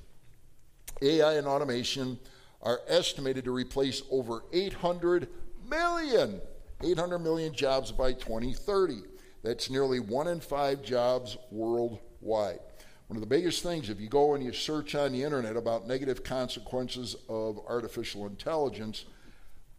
AI 1.02 1.34
and 1.34 1.48
automation 1.48 2.20
are 2.62 2.82
estimated 2.88 3.46
to 3.46 3.52
replace 3.52 4.04
over 4.12 4.44
800 4.54 5.28
million, 5.68 6.40
800 6.84 7.20
million 7.20 7.54
jobs 7.54 7.92
by 7.92 8.14
2030. 8.14 9.02
That's 9.44 9.70
nearly 9.70 10.00
one 10.00 10.28
in 10.28 10.40
five 10.40 10.82
jobs 10.84 11.38
worldwide. 11.50 12.60
One 13.08 13.18
of 13.18 13.22
the 13.22 13.28
biggest 13.28 13.64
things, 13.64 13.90
if 13.90 14.00
you 14.00 14.08
go 14.08 14.36
and 14.36 14.44
you 14.44 14.54
search 14.54 14.96
on 14.96 15.12
the 15.12 15.24
internet 15.24 15.58
about 15.58 15.88
negative 15.88 16.24
consequences 16.24 17.16
of 17.28 17.60
artificial 17.68 18.26
intelligence, 18.26 19.06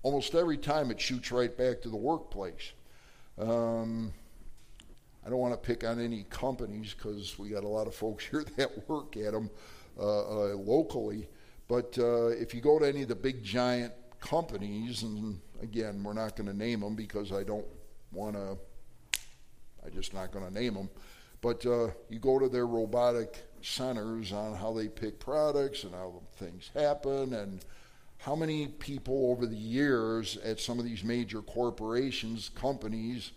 almost 0.02 0.34
every 0.34 0.58
time 0.58 0.90
it 0.90 1.00
shoots 1.00 1.32
right 1.32 1.56
back 1.56 1.80
to 1.82 1.88
the 1.88 1.96
workplace. 1.96 2.72
Um, 3.38 4.12
I 5.24 5.30
don't 5.30 5.38
want 5.38 5.54
to 5.54 5.58
pick 5.58 5.84
on 5.84 6.00
any 6.00 6.24
companies 6.24 6.94
because 6.94 7.38
we 7.38 7.48
got 7.48 7.64
a 7.64 7.68
lot 7.68 7.86
of 7.86 7.94
folks 7.94 8.26
here 8.30 8.44
that 8.56 8.88
work 8.88 9.16
at 9.16 9.32
them 9.32 9.50
uh, 9.98 10.02
uh, 10.02 10.54
locally. 10.56 11.28
But 11.68 11.96
uh, 11.98 12.28
if 12.28 12.54
you 12.54 12.60
go 12.60 12.78
to 12.78 12.86
any 12.86 13.02
of 13.02 13.08
the 13.08 13.14
big 13.14 13.42
giant 13.42 13.92
companies, 14.20 15.04
and 15.04 15.40
again, 15.62 16.02
we're 16.02 16.12
not 16.12 16.36
going 16.36 16.48
to 16.48 16.56
name 16.56 16.80
them 16.80 16.94
because 16.94 17.32
I 17.32 17.44
don't 17.44 17.66
want 18.10 18.34
to, 18.34 18.58
I'm 19.84 19.92
just 19.92 20.14
not 20.14 20.32
going 20.32 20.46
to 20.46 20.52
name 20.52 20.74
them. 20.74 20.88
But 21.40 21.66
uh, 21.66 21.88
you 22.08 22.18
go 22.20 22.38
to 22.38 22.48
their 22.48 22.66
robotic 22.66 23.36
centers 23.62 24.32
on 24.32 24.54
how 24.54 24.72
they 24.72 24.88
pick 24.88 25.18
products 25.18 25.84
and 25.84 25.92
how 25.92 26.22
things 26.36 26.70
happen 26.74 27.34
and 27.34 27.64
how 28.18 28.36
many 28.36 28.68
people 28.68 29.30
over 29.32 29.46
the 29.46 29.56
years 29.56 30.36
at 30.44 30.60
some 30.60 30.78
of 30.78 30.84
these 30.84 31.02
major 31.02 31.42
corporations, 31.42 32.50
companies, 32.54 33.32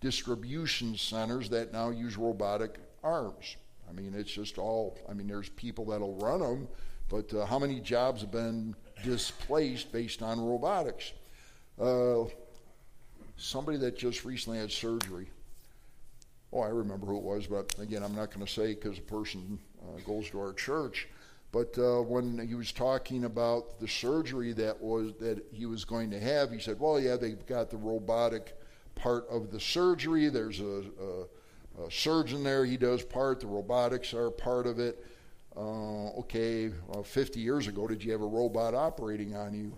distribution 0.00 0.94
centers 0.96 1.48
that 1.48 1.72
now 1.72 1.88
use 1.88 2.18
robotic 2.18 2.78
arms. 3.02 3.56
I 3.88 3.92
mean, 3.92 4.14
it's 4.14 4.30
just 4.30 4.58
all, 4.58 4.98
I 5.08 5.14
mean, 5.14 5.26
there's 5.26 5.48
people 5.50 5.86
that'll 5.86 6.16
run 6.16 6.40
them, 6.40 6.68
but 7.08 7.32
uh, 7.32 7.46
how 7.46 7.58
many 7.58 7.80
jobs 7.80 8.20
have 8.20 8.30
been 8.30 8.74
displaced 9.02 9.92
based 9.92 10.22
on 10.22 10.38
robotics? 10.38 11.12
Uh, 11.80 12.24
somebody 13.38 13.78
that 13.78 13.96
just 13.96 14.26
recently 14.26 14.58
had 14.58 14.70
surgery 14.70 15.30
oh, 16.56 16.62
I 16.62 16.68
remember 16.68 17.06
who 17.06 17.18
it 17.18 17.22
was, 17.22 17.46
but 17.46 17.74
again, 17.78 18.02
I'm 18.02 18.14
not 18.14 18.32
going 18.32 18.44
to 18.44 18.52
say 18.52 18.74
because 18.74 18.96
the 18.96 19.02
person 19.02 19.58
uh, 19.82 20.00
goes 20.06 20.30
to 20.30 20.40
our 20.40 20.52
church. 20.52 21.08
But 21.52 21.76
uh, 21.78 22.02
when 22.02 22.46
he 22.46 22.54
was 22.54 22.72
talking 22.72 23.24
about 23.24 23.78
the 23.78 23.88
surgery 23.88 24.52
that 24.54 24.80
was 24.80 25.12
that 25.20 25.44
he 25.52 25.64
was 25.64 25.84
going 25.84 26.10
to 26.10 26.20
have, 26.20 26.50
he 26.50 26.58
said, 26.58 26.78
"Well, 26.80 26.98
yeah, 27.00 27.16
they've 27.16 27.46
got 27.46 27.70
the 27.70 27.76
robotic 27.76 28.58
part 28.94 29.26
of 29.28 29.50
the 29.50 29.60
surgery. 29.60 30.28
There's 30.28 30.60
a, 30.60 30.84
a, 31.00 31.84
a 31.86 31.90
surgeon 31.90 32.42
there; 32.42 32.64
he 32.64 32.76
does 32.76 33.02
part. 33.02 33.40
The 33.40 33.46
robotics 33.46 34.12
are 34.12 34.30
part 34.30 34.66
of 34.66 34.78
it." 34.78 35.04
Uh, 35.56 36.10
okay, 36.18 36.70
well, 36.88 37.02
50 37.02 37.40
years 37.40 37.66
ago, 37.66 37.86
did 37.86 38.04
you 38.04 38.12
have 38.12 38.20
a 38.20 38.26
robot 38.26 38.74
operating 38.74 39.34
on 39.34 39.54
you? 39.54 39.72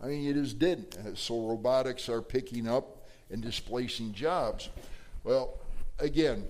I 0.00 0.06
mean, 0.06 0.22
you 0.22 0.32
just 0.32 0.58
didn't. 0.58 1.18
So 1.18 1.46
robotics 1.46 2.08
are 2.08 2.22
picking 2.22 2.66
up 2.66 3.06
and 3.30 3.42
displacing 3.42 4.14
jobs. 4.14 4.70
Well, 5.22 5.58
again, 5.98 6.44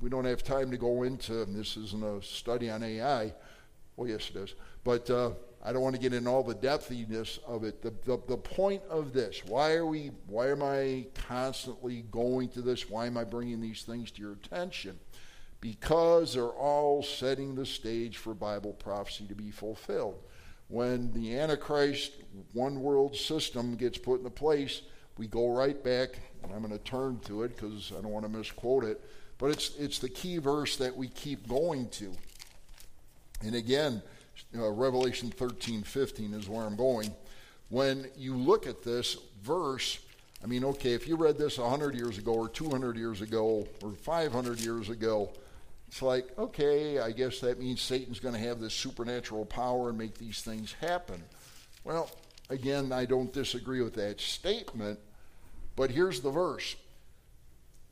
we 0.00 0.08
don't 0.08 0.24
have 0.24 0.42
time 0.42 0.70
to 0.70 0.76
go 0.76 1.02
into, 1.02 1.44
this 1.46 1.76
isn't 1.76 2.04
a 2.04 2.22
study 2.22 2.70
on 2.70 2.82
AI. 2.82 3.32
Well, 3.96 4.08
yes, 4.08 4.30
it 4.30 4.36
is. 4.36 4.54
But 4.84 5.10
uh, 5.10 5.30
I 5.64 5.72
don't 5.72 5.82
want 5.82 5.96
to 5.96 6.00
get 6.00 6.12
in 6.12 6.26
all 6.28 6.44
the 6.44 6.54
depthiness 6.54 7.40
of 7.46 7.64
it. 7.64 7.82
The, 7.82 7.90
the, 8.04 8.20
the 8.28 8.36
point 8.36 8.82
of 8.88 9.12
this, 9.12 9.42
why 9.44 9.74
are 9.74 9.86
we, 9.86 10.12
why 10.26 10.50
am 10.50 10.62
I 10.62 11.06
constantly 11.26 12.02
going 12.10 12.48
to 12.50 12.62
this? 12.62 12.88
Why 12.88 13.06
am 13.06 13.16
I 13.16 13.24
bringing 13.24 13.60
these 13.60 13.82
things 13.82 14.10
to 14.12 14.20
your 14.20 14.32
attention? 14.32 14.98
Because 15.60 16.34
they're 16.34 16.44
all 16.44 17.02
setting 17.02 17.56
the 17.56 17.66
stage 17.66 18.18
for 18.18 18.34
Bible 18.34 18.72
prophecy 18.74 19.26
to 19.26 19.34
be 19.34 19.50
fulfilled. 19.50 20.22
When 20.68 21.12
the 21.12 21.36
Antichrist 21.36 22.12
one 22.52 22.80
world 22.80 23.16
system 23.16 23.74
gets 23.74 23.98
put 23.98 24.18
into 24.18 24.30
place, 24.30 24.82
we 25.18 25.26
go 25.26 25.50
right 25.50 25.82
back, 25.82 26.18
and 26.42 26.52
I'm 26.52 26.60
going 26.60 26.72
to 26.72 26.84
turn 26.84 27.20
to 27.26 27.42
it 27.42 27.56
because 27.56 27.92
I 27.96 28.00
don't 28.00 28.12
want 28.12 28.24
to 28.24 28.30
misquote 28.30 28.84
it, 28.84 29.00
but 29.38 29.50
it's, 29.50 29.76
it's 29.76 29.98
the 29.98 30.08
key 30.08 30.38
verse 30.38 30.76
that 30.76 30.96
we 30.96 31.08
keep 31.08 31.48
going 31.48 31.88
to. 31.90 32.12
And 33.42 33.54
again, 33.54 34.02
uh, 34.56 34.70
Revelation 34.70 35.30
13 35.30 35.82
15 35.82 36.34
is 36.34 36.48
where 36.48 36.64
I'm 36.64 36.76
going. 36.76 37.10
When 37.68 38.06
you 38.16 38.34
look 38.34 38.66
at 38.66 38.82
this 38.82 39.18
verse, 39.42 39.98
I 40.42 40.46
mean, 40.46 40.64
okay, 40.64 40.92
if 40.92 41.06
you 41.06 41.16
read 41.16 41.36
this 41.36 41.58
100 41.58 41.94
years 41.94 42.18
ago, 42.18 42.32
or 42.32 42.48
200 42.48 42.96
years 42.96 43.20
ago, 43.20 43.66
or 43.82 43.92
500 43.92 44.60
years 44.60 44.88
ago, 44.88 45.30
it's 45.88 46.02
like, 46.02 46.26
okay, 46.38 46.98
I 46.98 47.10
guess 47.10 47.40
that 47.40 47.58
means 47.58 47.80
Satan's 47.80 48.20
going 48.20 48.34
to 48.34 48.40
have 48.40 48.60
this 48.60 48.74
supernatural 48.74 49.46
power 49.46 49.88
and 49.88 49.98
make 49.98 50.16
these 50.18 50.42
things 50.42 50.74
happen. 50.80 51.22
Well, 51.82 52.10
again, 52.50 52.92
I 52.92 53.04
don't 53.04 53.32
disagree 53.32 53.82
with 53.82 53.94
that 53.94 54.20
statement, 54.20 54.98
but 55.78 55.92
here's 55.92 56.20
the 56.20 56.30
verse. 56.30 56.74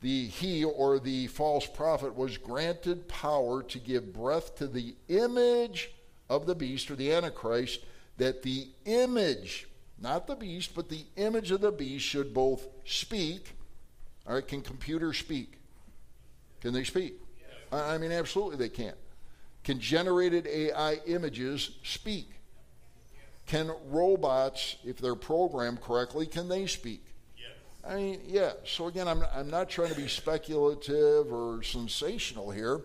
The 0.01 0.27
he 0.27 0.65
or 0.65 0.99
the 0.99 1.27
false 1.27 1.65
prophet 1.65 2.17
was 2.17 2.37
granted 2.37 3.07
power 3.07 3.63
to 3.63 3.79
give 3.79 4.11
breath 4.11 4.57
to 4.57 4.67
the 4.67 4.93
image 5.07 5.89
of 6.29 6.45
the 6.45 6.53
beast 6.53 6.91
or 6.91 6.97
the 6.97 7.13
antichrist 7.13 7.79
that 8.17 8.43
the 8.43 8.67
image 8.83 9.69
not 9.99 10.27
the 10.27 10.35
beast 10.35 10.75
but 10.75 10.89
the 10.89 11.05
image 11.15 11.49
of 11.49 11.61
the 11.61 11.71
beast 11.71 12.03
should 12.03 12.33
both 12.33 12.67
speak. 12.83 13.55
All 14.27 14.35
right 14.35 14.45
can 14.45 14.61
computers 14.61 15.17
speak? 15.17 15.53
Can 16.59 16.73
they 16.73 16.83
speak? 16.83 17.13
Yes. 17.39 17.81
i 17.81 17.97
mean 17.97 18.11
absolutely 18.11 18.57
they 18.57 18.69
can. 18.69 18.95
Can 19.63 19.79
generated 19.79 20.45
ai 20.45 20.99
images 21.07 21.71
speak? 21.83 22.31
Can 23.45 23.71
robots 23.85 24.75
if 24.83 24.97
they're 24.97 25.15
programmed 25.15 25.79
correctly 25.79 26.25
can 26.25 26.49
they 26.49 26.67
speak 26.67 27.06
I 27.87 27.95
mean, 27.95 28.21
yeah. 28.27 28.51
So 28.65 28.87
again, 28.87 29.07
I'm, 29.07 29.23
I'm 29.33 29.49
not 29.49 29.69
trying 29.69 29.89
to 29.89 29.95
be 29.95 30.07
speculative 30.07 31.31
or 31.31 31.63
sensational 31.63 32.51
here, 32.51 32.81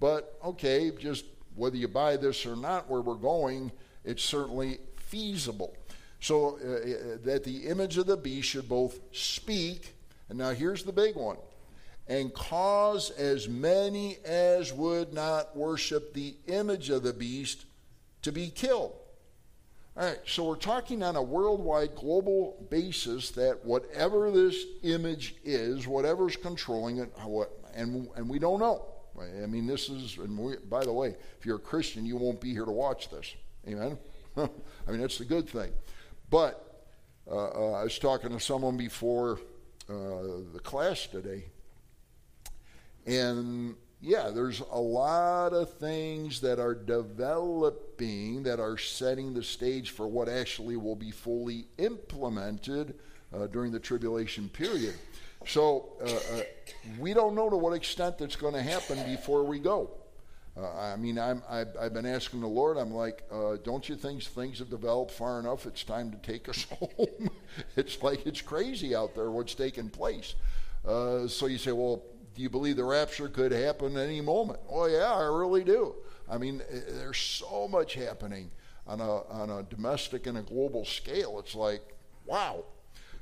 but 0.00 0.38
okay, 0.44 0.90
just 0.98 1.26
whether 1.54 1.76
you 1.76 1.88
buy 1.88 2.16
this 2.16 2.46
or 2.46 2.56
not, 2.56 2.88
where 2.88 3.02
we're 3.02 3.14
going, 3.14 3.70
it's 4.04 4.22
certainly 4.22 4.78
feasible. 4.96 5.76
So 6.20 6.58
uh, 6.58 6.68
uh, 6.68 7.18
that 7.24 7.44
the 7.44 7.66
image 7.66 7.98
of 7.98 8.06
the 8.06 8.16
beast 8.16 8.48
should 8.48 8.68
both 8.68 8.98
speak, 9.12 9.94
and 10.28 10.38
now 10.38 10.50
here's 10.50 10.84
the 10.84 10.92
big 10.92 11.16
one, 11.16 11.36
and 12.08 12.32
cause 12.32 13.10
as 13.10 13.48
many 13.48 14.16
as 14.24 14.72
would 14.72 15.12
not 15.12 15.54
worship 15.54 16.14
the 16.14 16.34
image 16.46 16.88
of 16.88 17.02
the 17.02 17.12
beast 17.12 17.66
to 18.22 18.32
be 18.32 18.48
killed. 18.48 18.94
All 19.98 20.04
right, 20.04 20.18
so 20.26 20.44
we're 20.44 20.56
talking 20.56 21.02
on 21.02 21.16
a 21.16 21.22
worldwide, 21.22 21.94
global 21.94 22.66
basis 22.68 23.30
that 23.30 23.64
whatever 23.64 24.30
this 24.30 24.62
image 24.82 25.36
is, 25.42 25.86
whatever's 25.86 26.36
controlling 26.36 26.98
it, 26.98 27.10
and 27.74 28.06
and 28.14 28.28
we 28.28 28.38
don't 28.38 28.60
know. 28.60 28.84
I 29.18 29.46
mean, 29.46 29.66
this 29.66 29.88
is, 29.88 30.18
and 30.18 30.36
we, 30.36 30.56
by 30.68 30.84
the 30.84 30.92
way, 30.92 31.16
if 31.38 31.46
you're 31.46 31.56
a 31.56 31.60
Christian, 31.60 32.04
you 32.04 32.18
won't 32.18 32.42
be 32.42 32.52
here 32.52 32.66
to 32.66 32.70
watch 32.72 33.08
this. 33.08 33.34
Amen. 33.66 33.96
I 34.36 34.90
mean, 34.90 35.00
that's 35.00 35.16
the 35.16 35.24
good 35.24 35.48
thing. 35.48 35.70
But 36.28 36.84
uh, 37.30 37.48
uh, 37.48 37.72
I 37.72 37.84
was 37.84 37.98
talking 37.98 38.28
to 38.30 38.40
someone 38.40 38.76
before 38.76 39.40
uh, 39.88 40.42
the 40.52 40.60
class 40.62 41.06
today, 41.06 41.46
and 43.06 43.76
yeah, 44.06 44.30
there's 44.30 44.60
a 44.60 44.80
lot 44.80 45.52
of 45.52 45.74
things 45.74 46.40
that 46.42 46.60
are 46.60 46.76
developing 46.76 48.44
that 48.44 48.60
are 48.60 48.78
setting 48.78 49.34
the 49.34 49.42
stage 49.42 49.90
for 49.90 50.06
what 50.06 50.28
actually 50.28 50.76
will 50.76 50.94
be 50.94 51.10
fully 51.10 51.66
implemented 51.78 52.94
uh, 53.34 53.48
during 53.48 53.72
the 53.72 53.80
tribulation 53.80 54.48
period. 54.48 54.94
So 55.44 55.88
uh, 56.00 56.38
uh, 56.38 56.42
we 57.00 57.14
don't 57.14 57.34
know 57.34 57.50
to 57.50 57.56
what 57.56 57.72
extent 57.72 58.18
that's 58.18 58.36
going 58.36 58.54
to 58.54 58.62
happen 58.62 59.02
before 59.10 59.42
we 59.42 59.58
go. 59.58 59.90
Uh, 60.56 60.70
I 60.70 60.94
mean, 60.94 61.18
I'm, 61.18 61.42
I've, 61.50 61.76
I've, 61.78 61.92
been 61.92 62.06
asking 62.06 62.42
the 62.42 62.46
Lord, 62.46 62.76
I'm 62.76 62.94
like, 62.94 63.24
uh, 63.32 63.56
don't 63.64 63.88
you 63.88 63.96
think 63.96 64.22
things 64.22 64.60
have 64.60 64.70
developed 64.70 65.10
far 65.10 65.40
enough? 65.40 65.66
It's 65.66 65.82
time 65.82 66.12
to 66.12 66.16
take 66.18 66.48
us 66.48 66.62
home. 66.78 67.28
it's 67.76 68.00
like 68.04 68.24
it's 68.24 68.40
crazy 68.40 68.94
out 68.94 69.16
there 69.16 69.32
what's 69.32 69.56
taking 69.56 69.90
place. 69.90 70.36
Uh, 70.86 71.26
so 71.26 71.46
you 71.46 71.58
say, 71.58 71.72
well, 71.72 72.04
do 72.36 72.42
you 72.42 72.50
believe 72.50 72.76
the 72.76 72.84
rapture 72.84 73.28
could 73.28 73.50
happen 73.50 73.96
any 73.96 74.20
moment? 74.20 74.60
Well, 74.70 74.90
yeah, 74.90 75.12
I 75.12 75.22
really 75.22 75.64
do. 75.64 75.94
I 76.28 76.36
mean, 76.36 76.62
eh, 76.70 76.80
there's 76.88 77.18
so 77.18 77.66
much 77.66 77.94
happening 77.94 78.50
on 78.86 79.00
a, 79.00 79.22
on 79.28 79.50
a 79.50 79.62
domestic 79.62 80.26
and 80.26 80.36
a 80.36 80.42
global 80.42 80.84
scale. 80.84 81.38
It's 81.38 81.54
like, 81.54 81.82
wow. 82.26 82.64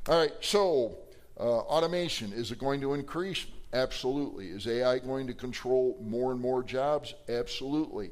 All 0.09 0.19
right, 0.19 0.33
so 0.41 0.99
uh, 1.39 1.43
automation, 1.43 2.33
is 2.33 2.51
it 2.51 2.59
going 2.59 2.81
to 2.81 2.95
increase? 2.95 3.47
Absolutely. 3.73 4.49
Is 4.49 4.67
AI 4.67 4.99
going 4.99 5.29
to 5.29 5.35
control 5.35 5.97
more 6.03 6.33
and 6.33 6.41
more 6.41 6.65
jobs? 6.65 7.15
Absolutely. 7.29 8.11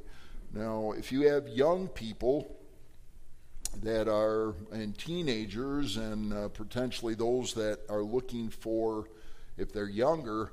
Now, 0.53 0.93
if 0.93 1.11
you 1.11 1.29
have 1.29 1.49
young 1.49 1.89
people 1.89 2.57
that 3.83 4.07
are, 4.07 4.55
and 4.71 4.97
teenagers, 4.97 5.97
and 5.97 6.33
uh, 6.33 6.49
potentially 6.49 7.15
those 7.15 7.55
that 7.55 7.81
are 7.89 8.03
looking 8.03 8.51
for, 8.51 9.09
if 9.57 9.73
they're 9.73 9.89
younger, 9.89 10.53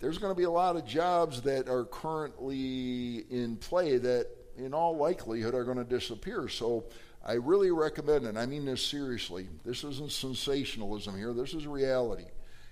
there's 0.00 0.18
going 0.18 0.30
to 0.32 0.36
be 0.36 0.44
a 0.44 0.50
lot 0.50 0.76
of 0.76 0.84
jobs 0.84 1.42
that 1.42 1.68
are 1.68 1.84
currently 1.84 3.24
in 3.30 3.56
play 3.56 3.98
that, 3.98 4.26
in 4.56 4.74
all 4.74 4.96
likelihood, 4.96 5.54
are 5.54 5.64
going 5.64 5.78
to 5.78 5.84
disappear. 5.84 6.48
So, 6.48 6.84
I 7.24 7.34
really 7.34 7.72
recommend, 7.72 8.24
and 8.24 8.38
I 8.38 8.46
mean 8.46 8.64
this 8.64 8.86
seriously, 8.86 9.48
this 9.64 9.82
isn't 9.82 10.12
sensationalism 10.12 11.16
here, 11.16 11.32
this 11.32 11.54
is 11.54 11.66
reality. 11.66 12.26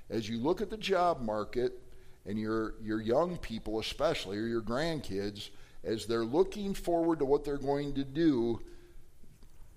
As 0.08 0.28
you 0.28 0.38
look 0.38 0.60
at 0.60 0.70
the 0.70 0.76
job 0.76 1.20
market, 1.20 1.80
and 2.26 2.38
your, 2.38 2.74
your 2.82 3.00
young 3.00 3.36
people, 3.38 3.80
especially, 3.80 4.38
or 4.38 4.46
your 4.46 4.62
grandkids, 4.62 5.50
as 5.82 6.06
they're 6.06 6.24
looking 6.24 6.72
forward 6.74 7.18
to 7.18 7.24
what 7.24 7.44
they're 7.44 7.58
going 7.58 7.94
to 7.94 8.04
do, 8.04 8.60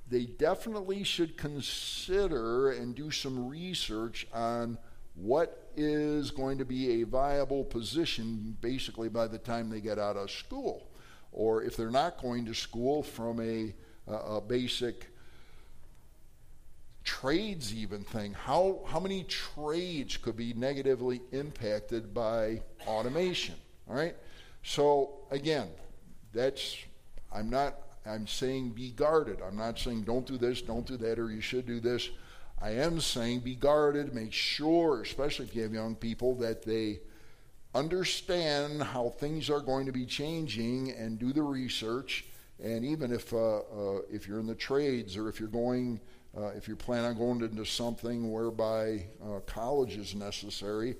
they 0.09 0.25
definitely 0.25 1.03
should 1.03 1.35
consider 1.35 2.71
and 2.71 2.95
do 2.95 3.11
some 3.11 3.49
research 3.49 4.25
on 4.33 4.77
what 5.15 5.66
is 5.77 6.31
going 6.31 6.57
to 6.57 6.65
be 6.65 7.01
a 7.01 7.05
viable 7.05 7.63
position 7.63 8.57
basically 8.59 9.07
by 9.07 9.27
the 9.27 9.37
time 9.37 9.69
they 9.69 9.79
get 9.79 9.99
out 9.99 10.17
of 10.17 10.29
school. 10.29 10.89
Or 11.31 11.63
if 11.63 11.77
they're 11.77 11.91
not 11.91 12.21
going 12.21 12.45
to 12.45 12.53
school 12.53 13.03
from 13.03 13.39
a 13.39 13.73
a 14.07 14.41
basic 14.41 15.07
trades 17.03 17.73
even 17.73 18.03
thing. 18.03 18.33
How, 18.33 18.79
how 18.87 18.99
many 18.99 19.23
trades 19.23 20.17
could 20.17 20.35
be 20.35 20.53
negatively 20.53 21.21
impacted 21.31 22.13
by 22.13 22.61
automation? 22.85 23.55
All 23.89 23.95
right? 23.95 24.15
So, 24.63 25.19
again, 25.31 25.69
that's, 26.33 26.77
I'm 27.33 27.49
not, 27.49 27.75
I'm 28.05 28.27
saying 28.27 28.71
be 28.71 28.91
guarded. 28.91 29.39
I'm 29.45 29.57
not 29.57 29.79
saying 29.79 30.03
don't 30.03 30.25
do 30.25 30.37
this, 30.37 30.61
don't 30.61 30.85
do 30.85 30.97
that, 30.97 31.19
or 31.19 31.31
you 31.31 31.41
should 31.41 31.65
do 31.65 31.79
this. 31.79 32.09
I 32.59 32.71
am 32.71 32.99
saying 32.99 33.41
be 33.41 33.55
guarded, 33.55 34.13
make 34.13 34.33
sure, 34.33 35.01
especially 35.01 35.45
if 35.45 35.55
you 35.55 35.63
have 35.63 35.73
young 35.73 35.95
people, 35.95 36.35
that 36.35 36.63
they 36.63 36.99
understand 37.75 38.81
how 38.81 39.09
things 39.09 39.49
are 39.49 39.59
going 39.59 39.85
to 39.85 39.91
be 39.91 40.05
changing 40.05 40.91
and 40.91 41.19
do 41.19 41.33
the 41.33 41.43
research 41.43 42.25
and 42.63 42.83
even 42.83 43.11
if, 43.11 43.33
uh, 43.33 43.57
uh, 43.57 43.99
if 44.11 44.27
you're 44.27 44.39
in 44.39 44.47
the 44.47 44.55
trades 44.55 45.15
or 45.15 45.29
if 45.29 45.39
you're 45.39 45.49
going, 45.49 45.99
uh, 46.35 46.47
if 46.55 46.67
you 46.67 46.75
plan 46.75 47.05
on 47.05 47.17
going 47.17 47.41
into 47.41 47.65
something 47.65 48.31
whereby 48.31 49.05
uh, 49.23 49.39
college 49.45 49.97
is 49.97 50.15
necessary, 50.15 50.95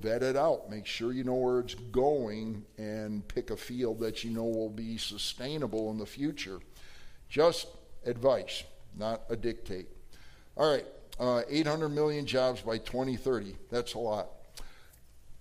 vet 0.00 0.22
it 0.22 0.36
out. 0.36 0.70
Make 0.70 0.86
sure 0.86 1.12
you 1.12 1.24
know 1.24 1.34
where 1.34 1.60
it's 1.60 1.74
going 1.74 2.64
and 2.76 3.26
pick 3.28 3.50
a 3.50 3.56
field 3.56 4.00
that 4.00 4.24
you 4.24 4.30
know 4.30 4.44
will 4.44 4.70
be 4.70 4.98
sustainable 4.98 5.90
in 5.90 5.98
the 5.98 6.06
future. 6.06 6.60
Just 7.30 7.68
advice, 8.04 8.62
not 8.96 9.22
a 9.30 9.36
dictate. 9.36 9.88
All 10.58 10.68
right, 10.68 10.84
uh, 11.20 11.42
800 11.48 11.88
million 11.90 12.26
jobs 12.26 12.62
by 12.62 12.78
2030. 12.78 13.54
That's 13.70 13.94
a 13.94 13.98
lot. 13.98 14.26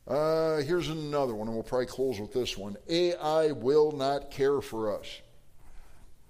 Uh, 0.07 0.57
here's 0.57 0.89
another 0.89 1.33
one, 1.33 1.47
and 1.47 1.55
we'll 1.55 1.63
probably 1.63 1.87
close 1.87 2.19
with 2.19 2.31
this 2.31 2.55
one. 2.55 2.77
AI 2.87 3.51
will 3.51 3.91
not 3.91 4.29
care 4.29 4.61
for 4.61 4.95
us. 4.95 5.21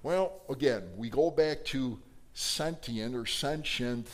Well, 0.03 0.39
again, 0.49 0.83
we 0.95 1.09
go 1.09 1.29
back 1.29 1.65
to 1.65 1.99
sentient 2.33 3.13
or 3.13 3.25
sentient 3.25 4.07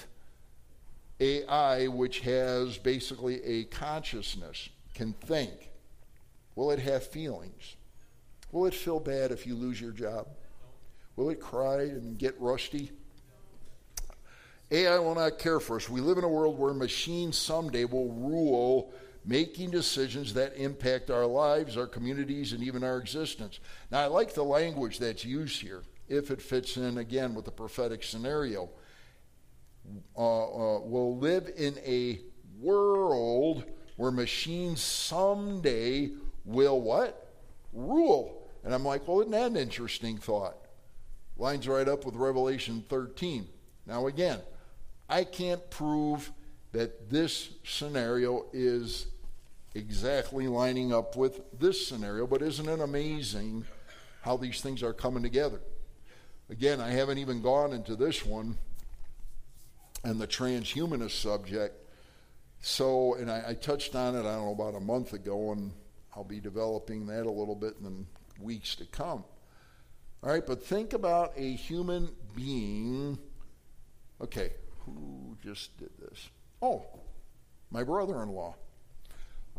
AI, 1.19 1.86
which 1.88 2.21
has 2.21 2.79
basically 2.79 3.43
a 3.43 3.65
consciousness, 3.65 4.69
can 4.95 5.13
think. 5.13 5.69
Will 6.55 6.71
it 6.71 6.79
have 6.79 7.05
feelings? 7.05 7.75
Will 8.51 8.65
it 8.65 8.73
feel 8.73 8.99
bad 8.99 9.31
if 9.31 9.45
you 9.45 9.53
lose 9.53 9.79
your 9.79 9.91
job? 9.91 10.29
Will 11.15 11.29
it 11.29 11.39
cry 11.39 11.81
and 11.83 12.17
get 12.17 12.33
rusty? 12.39 12.91
AI 14.73 14.97
will 14.97 15.13
not 15.13 15.38
care 15.38 15.59
for 15.59 15.75
us. 15.75 15.88
We 15.88 16.01
live 16.01 16.17
in 16.17 16.23
a 16.23 16.29
world 16.29 16.57
where 16.57 16.73
machines 16.73 17.38
someday 17.38 17.86
will 17.86 18.12
rule 18.12 18.91
making 19.23 19.69
decisions 19.69 20.33
that 20.33 20.57
impact 20.57 21.12
our 21.12 21.27
lives, 21.27 21.77
our 21.77 21.86
communities, 21.86 22.53
and 22.53 22.63
even 22.63 22.83
our 22.83 22.97
existence. 22.97 23.59
Now, 23.91 23.99
I 23.99 24.07
like 24.07 24.33
the 24.33 24.43
language 24.43 24.97
that's 24.97 25.23
used 25.23 25.62
here, 25.62 25.83
if 26.09 26.31
it 26.31 26.41
fits 26.41 26.75
in 26.75 26.97
again 26.97 27.36
with 27.36 27.45
the 27.45 27.51
prophetic 27.51 28.03
scenario. 28.03 28.67
Uh, 30.17 30.77
uh, 30.77 30.79
we'll 30.79 31.17
live 31.17 31.51
in 31.55 31.77
a 31.86 32.19
world 32.59 33.63
where 33.97 34.12
machines 34.12 34.81
someday 34.81 36.09
will 36.45 36.81
what? 36.81 37.31
Rule. 37.73 38.49
And 38.63 38.73
I'm 38.73 38.83
like, 38.83 39.07
well, 39.07 39.19
isn't 39.19 39.31
that 39.31 39.51
an 39.51 39.57
interesting 39.57 40.17
thought? 40.17 40.57
Lines 41.38 41.67
right 41.67 41.88
up 41.88 42.05
with 42.05 42.15
Revelation 42.15 42.83
13. 42.89 43.47
Now, 43.86 44.07
again, 44.07 44.39
I 45.13 45.26
can't 45.26 45.69
prove 45.69 46.32
that 46.71 47.12
this 47.12 47.52
scenario 47.63 48.47
is 48.52 49.06
exactly 49.76 50.47
lining 50.47 50.91
up 50.91 51.15
with 51.15 51.39
this 51.60 51.88
scenario, 51.88 52.26
but 52.26 52.41
isn't 52.41 52.67
it 52.67 52.80
amazing 52.80 53.63
how 54.21 54.38
these 54.38 54.60
things 54.60 54.82
are 54.82 54.91
coming 54.91 55.21
together? 55.21 55.62
Again, 56.49 56.82
I 56.82 56.89
haven't 56.89 57.19
even 57.19 57.43
gone 57.43 57.73
into 57.73 57.95
this 57.95 58.26
one 58.26 58.58
and 60.04 60.19
the 60.19 60.26
transhumanist 60.26 61.21
subject. 61.21 61.76
So, 62.62 63.13
and 63.13 63.30
I, 63.30 63.49
I, 63.49 63.54
touched 63.54 63.93
on 63.93 64.15
it, 64.15 64.21
I 64.21 64.34
don't 64.34 64.45
know, 64.45 64.52
about 64.52 64.73
a 64.73 64.80
month 64.80 65.13
ago, 65.13 65.52
and 65.52 65.73
I'll 66.15 66.23
be 66.23 66.39
developing 66.39 67.06
that 67.06 67.28
a 67.28 67.32
little 67.32 67.56
bit 67.56 67.76
in 67.78 67.84
the 67.84 68.43
weeks 68.43 68.73
to 68.78 68.86
come. 68.86 69.23
All 70.23 70.32
right, 70.32 70.43
but 70.43 70.65
think 70.65 70.93
about 70.93 71.34
a 71.38 71.54
human 71.54 72.10
being. 72.36 73.19
Okay, 74.19 74.54
who 74.86 75.38
just 75.43 75.78
did 75.78 75.91
this? 76.00 76.30
Oh, 76.62 76.86
my 77.72 77.84
brother 77.84 78.22
in 78.24 78.30
law. 78.30 78.56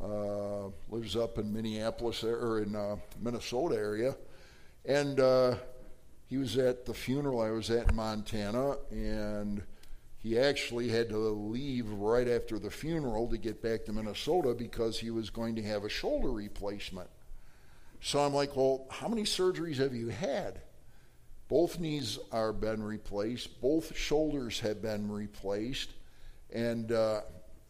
Uh, 0.02 0.70
lives 0.90 1.14
up 1.14 1.38
in 1.38 1.52
Minneapolis 1.52 2.24
or 2.24 2.62
in 2.62 2.74
uh, 2.74 2.96
Minnesota 3.20 3.76
area, 3.76 4.16
and 4.84 5.20
uh, 5.20 5.54
he 6.26 6.36
was 6.36 6.58
at 6.58 6.84
the 6.84 6.92
funeral 6.92 7.40
I 7.40 7.50
was 7.50 7.70
at 7.70 7.90
in 7.90 7.96
Montana, 7.96 8.76
and 8.90 9.62
he 10.18 10.38
actually 10.38 10.88
had 10.88 11.10
to 11.10 11.18
leave 11.18 11.88
right 11.90 12.26
after 12.26 12.58
the 12.58 12.70
funeral 12.70 13.28
to 13.28 13.38
get 13.38 13.62
back 13.62 13.84
to 13.84 13.92
Minnesota 13.92 14.54
because 14.54 14.98
he 14.98 15.10
was 15.10 15.30
going 15.30 15.54
to 15.56 15.62
have 15.62 15.84
a 15.84 15.88
shoulder 15.88 16.30
replacement. 16.30 17.08
So 18.00 18.20
I'm 18.20 18.34
like, 18.34 18.56
well, 18.56 18.86
how 18.90 19.06
many 19.06 19.22
surgeries 19.22 19.76
have 19.76 19.94
you 19.94 20.08
had? 20.08 20.60
Both 21.48 21.78
knees 21.78 22.18
are 22.32 22.52
been 22.52 22.82
replaced. 22.82 23.60
Both 23.60 23.96
shoulders 23.96 24.60
have 24.60 24.80
been 24.80 25.10
replaced, 25.10 25.90
and 26.52 26.90
uh, 26.90 27.20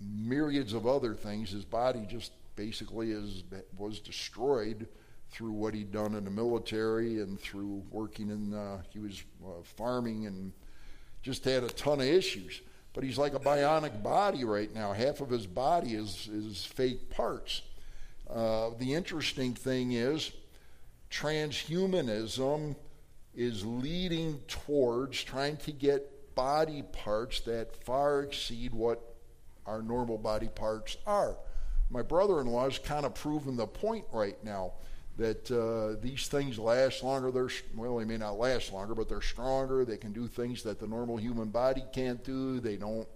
myriads 0.01 0.73
of 0.73 0.87
other 0.87 1.15
things. 1.15 1.51
His 1.51 1.65
body 1.65 2.07
just 2.09 2.33
basically 2.57 3.11
is 3.11 3.43
was 3.77 3.99
destroyed 3.99 4.87
through 5.31 5.53
what 5.53 5.75
he'd 5.75 5.91
done 5.91 6.15
in 6.15 6.25
the 6.25 6.31
military 6.31 7.21
and 7.21 7.41
through 7.41 7.83
working 7.91 8.31
in. 8.31 8.55
Uh, 8.55 8.83
he 8.91 9.01
was 9.01 9.25
uh, 9.45 9.63
farming 9.63 10.27
and 10.27 10.53
just 11.23 11.45
had 11.45 11.65
a 11.65 11.69
ton 11.69 12.01
of 12.01 12.07
issues. 12.07 12.61
But 12.93 13.03
he's 13.03 13.19
like 13.19 13.35
a 13.35 13.41
bionic 13.41 14.05
body 14.05 14.45
right 14.45 14.73
now. 14.73 14.93
Half 14.93 15.21
of 15.21 15.31
his 15.31 15.49
body 15.49 15.95
is 15.95 16.29
is 16.29 16.65
fake 16.65 17.11
parts. 17.11 17.63
Uh, 18.31 18.71
the 18.79 18.95
interesting 18.95 19.53
thing 19.53 19.93
is 19.93 20.31
transhumanism 21.11 22.77
is 23.37 23.65
leading 23.65 24.39
towards 24.47 25.23
trying 25.23 25.57
to 25.59 25.73
get 25.73 26.35
body 26.35 26.83
parts 26.93 27.41
that 27.41 27.75
far 27.85 28.23
exceed 28.23 28.73
what 28.73 29.01
our 29.67 29.83
normal 29.83 30.19
body 30.19 30.49
parts 30.49 30.97
are. 31.07 31.37
My 31.91 32.03
brother 32.03 32.41
in 32.41 32.47
law 32.47 32.67
is 32.67 32.79
kind 32.79 33.07
of 33.07 33.15
proving 33.15 33.57
the 33.57 33.67
point 33.67 34.05
right 34.13 34.43
now 34.43 34.73
that 35.17 35.51
uh, 35.51 36.01
these 36.03 36.27
things 36.29 36.59
last 36.59 37.03
longer. 37.03 37.31
They're, 37.31 37.49
well, 37.77 37.99
they 37.99 38.05
may 38.05 38.17
not 38.17 38.39
last 38.39 38.73
longer, 38.73 38.95
but 38.95 39.09
they're 39.09 39.23
stronger. 39.23 39.85
They 39.85 39.97
can 39.97 40.13
do 40.13 40.27
things 40.27 40.63
that 40.65 40.81
the 40.81 40.87
normal 40.87 41.17
human 41.17 41.49
body 41.49 41.85
can't 41.93 42.23
do. 42.25 42.59
They 42.61 42.77
don't 42.77 43.09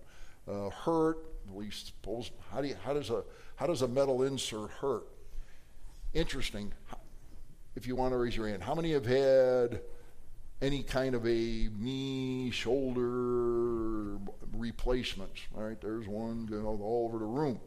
uh, 0.46 0.70
hurt. 0.70 1.18
At 1.48 1.57
least, 1.57 1.87
suppose, 1.87 2.31
how, 2.52 2.61
do 2.61 2.68
you, 2.68 2.76
how, 2.85 2.92
does 2.92 3.11
a, 3.11 3.24
how 3.57 3.66
does 3.66 3.83
a 3.83 3.88
metal 3.88 4.22
insert 4.22 4.70
hurt? 4.70 5.04
Interesting. 6.14 6.72
If 7.74 7.87
you 7.87 7.96
want 7.96 8.12
to 8.12 8.18
raise 8.18 8.37
your 8.37 8.48
hand, 8.48 8.62
how 8.62 8.74
many 8.74 8.92
have 8.92 9.07
had 9.07 9.81
any 10.61 10.83
kind 10.83 11.14
of 11.14 11.25
a 11.25 11.68
knee, 11.79 12.51
shoulder 12.51 14.18
replacements. 14.57 15.40
All 15.57 15.62
right, 15.62 15.81
there's 15.81 16.09
one 16.09 16.47
know, 16.47 16.66
all 16.66 17.09
over 17.09 17.18
the 17.18 17.25
room. 17.25 17.61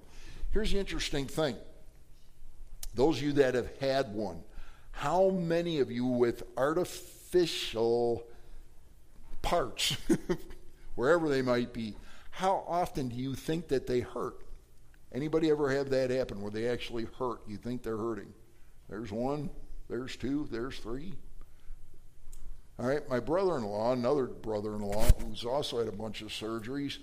Here's 0.51 0.71
the 0.71 0.79
interesting 0.79 1.25
thing 1.27 1.55
those 2.93 3.17
of 3.17 3.23
you 3.23 3.33
that 3.33 3.55
have 3.55 3.77
had 3.77 4.13
one, 4.13 4.43
how 4.91 5.29
many 5.29 5.79
of 5.79 5.89
you 5.89 6.05
with 6.05 6.43
artificial 6.57 8.27
parts, 9.41 9.95
wherever 10.95 11.29
they 11.29 11.41
might 11.41 11.71
be, 11.71 11.95
how 12.31 12.63
often 12.67 13.09
do 13.09 13.15
you 13.15 13.33
think 13.33 13.69
that 13.69 13.87
they 13.87 14.01
hurt? 14.01 14.43
Anybody 15.13 15.49
ever 15.49 15.69
have 15.71 15.89
that 15.89 16.09
happen 16.09 16.41
where 16.41 16.51
they 16.51 16.67
actually 16.67 17.07
hurt? 17.17 17.41
You 17.47 17.57
think 17.57 17.83
they're 17.83 17.97
hurting? 17.97 18.33
There's 18.89 19.11
one, 19.11 19.49
there's 19.89 20.15
two, 20.15 20.47
there's 20.51 20.77
three. 20.77 21.13
All 22.81 22.87
right, 22.87 23.07
my 23.07 23.19
brother 23.19 23.57
in 23.57 23.63
law, 23.63 23.93
another 23.93 24.25
brother 24.25 24.73
in 24.73 24.81
law, 24.81 25.05
who's 25.23 25.45
also 25.45 25.77
had 25.77 25.87
a 25.87 25.91
bunch 25.91 26.23
of 26.23 26.29
surgeries, 26.29 26.97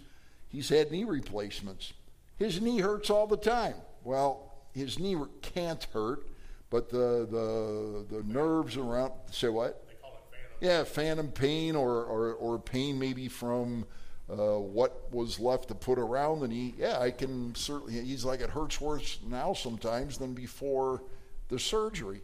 he's 0.48 0.68
had 0.70 0.90
knee 0.90 1.04
replacements. 1.04 1.92
His 2.36 2.60
knee 2.60 2.80
hurts 2.80 3.10
all 3.10 3.28
the 3.28 3.36
time. 3.36 3.76
Well, 4.02 4.54
his 4.74 4.98
knee 4.98 5.16
can't 5.40 5.84
hurt, 5.92 6.26
but 6.68 6.90
the, 6.90 7.28
the, 7.30 8.16
the 8.16 8.24
nerves 8.24 8.76
around, 8.76 9.12
say 9.30 9.50
what? 9.50 9.86
They 9.86 9.94
call 9.94 10.14
it 10.14 10.36
phantom. 10.36 10.58
Yeah, 10.60 10.82
phantom 10.82 11.28
pain 11.28 11.76
or, 11.76 12.02
or, 12.02 12.32
or 12.32 12.58
pain 12.58 12.98
maybe 12.98 13.28
from 13.28 13.86
uh, 14.28 14.58
what 14.58 15.12
was 15.12 15.38
left 15.38 15.68
to 15.68 15.76
put 15.76 16.00
around 16.00 16.40
the 16.40 16.48
knee. 16.48 16.74
Yeah, 16.76 16.98
I 16.98 17.12
can 17.12 17.54
certainly, 17.54 18.04
he's 18.04 18.24
like, 18.24 18.40
it 18.40 18.50
hurts 18.50 18.80
worse 18.80 19.20
now 19.28 19.52
sometimes 19.52 20.18
than 20.18 20.34
before 20.34 21.04
the 21.48 21.58
surgery. 21.60 22.22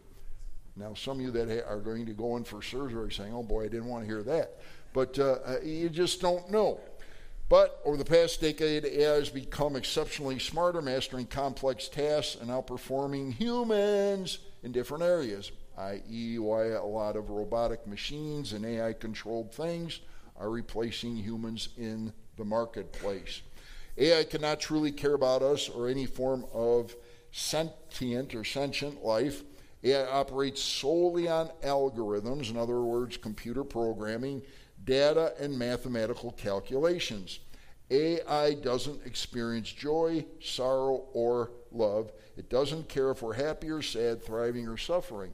Now, 0.75 0.93
some 0.93 1.19
of 1.19 1.25
you 1.25 1.31
that 1.31 1.65
are 1.65 1.79
going 1.79 2.05
to 2.05 2.13
go 2.13 2.35
in 2.35 2.43
for 2.43 2.61
surgery 2.61 3.11
saying, 3.11 3.33
oh 3.33 3.43
boy, 3.43 3.65
I 3.65 3.67
didn't 3.67 3.87
want 3.87 4.03
to 4.03 4.07
hear 4.07 4.23
that. 4.23 4.59
But 4.93 5.17
uh, 5.17 5.37
uh, 5.45 5.57
you 5.63 5.89
just 5.89 6.21
don't 6.21 6.49
know. 6.51 6.79
But 7.47 7.79
over 7.85 7.95
the 7.95 8.05
past 8.05 8.41
decade, 8.41 8.85
AI 8.85 9.15
has 9.15 9.29
become 9.29 9.75
exceptionally 9.75 10.39
smarter, 10.39 10.81
mastering 10.81 11.27
complex 11.27 11.87
tasks 11.87 12.37
and 12.41 12.49
outperforming 12.49 13.33
humans 13.33 14.39
in 14.63 14.71
different 14.71 15.03
areas, 15.03 15.51
i.e., 15.77 16.39
why 16.39 16.69
a 16.69 16.83
lot 16.83 17.15
of 17.15 17.29
robotic 17.29 17.85
machines 17.85 18.53
and 18.53 18.65
AI 18.65 18.93
controlled 18.93 19.53
things 19.53 19.99
are 20.37 20.49
replacing 20.49 21.15
humans 21.15 21.69
in 21.77 22.11
the 22.35 22.43
marketplace. 22.43 23.43
AI 23.97 24.23
cannot 24.23 24.59
truly 24.59 24.91
care 24.91 25.13
about 25.13 25.41
us 25.41 25.69
or 25.69 25.87
any 25.87 26.05
form 26.05 26.45
of 26.51 26.95
sentient 27.31 28.33
or 28.33 28.43
sentient 28.43 29.05
life 29.05 29.43
AI 29.83 30.05
operates 30.05 30.61
solely 30.61 31.27
on 31.27 31.49
algorithms, 31.63 32.49
in 32.49 32.57
other 32.57 32.81
words, 32.81 33.17
computer 33.17 33.63
programming, 33.63 34.41
data, 34.83 35.33
and 35.39 35.57
mathematical 35.57 36.31
calculations. 36.31 37.39
AI 37.91 38.55
doesn't 38.55 39.05
experience 39.05 39.71
joy, 39.71 40.25
sorrow, 40.41 41.05
or 41.13 41.51
love. 41.71 42.11
It 42.35 42.49
doesn't 42.49 42.89
care 42.89 43.11
if 43.11 43.21
we're 43.21 43.33
happy 43.33 43.69
or 43.69 43.81
sad, 43.81 44.23
thriving 44.23 44.67
or 44.67 44.77
suffering. 44.77 45.33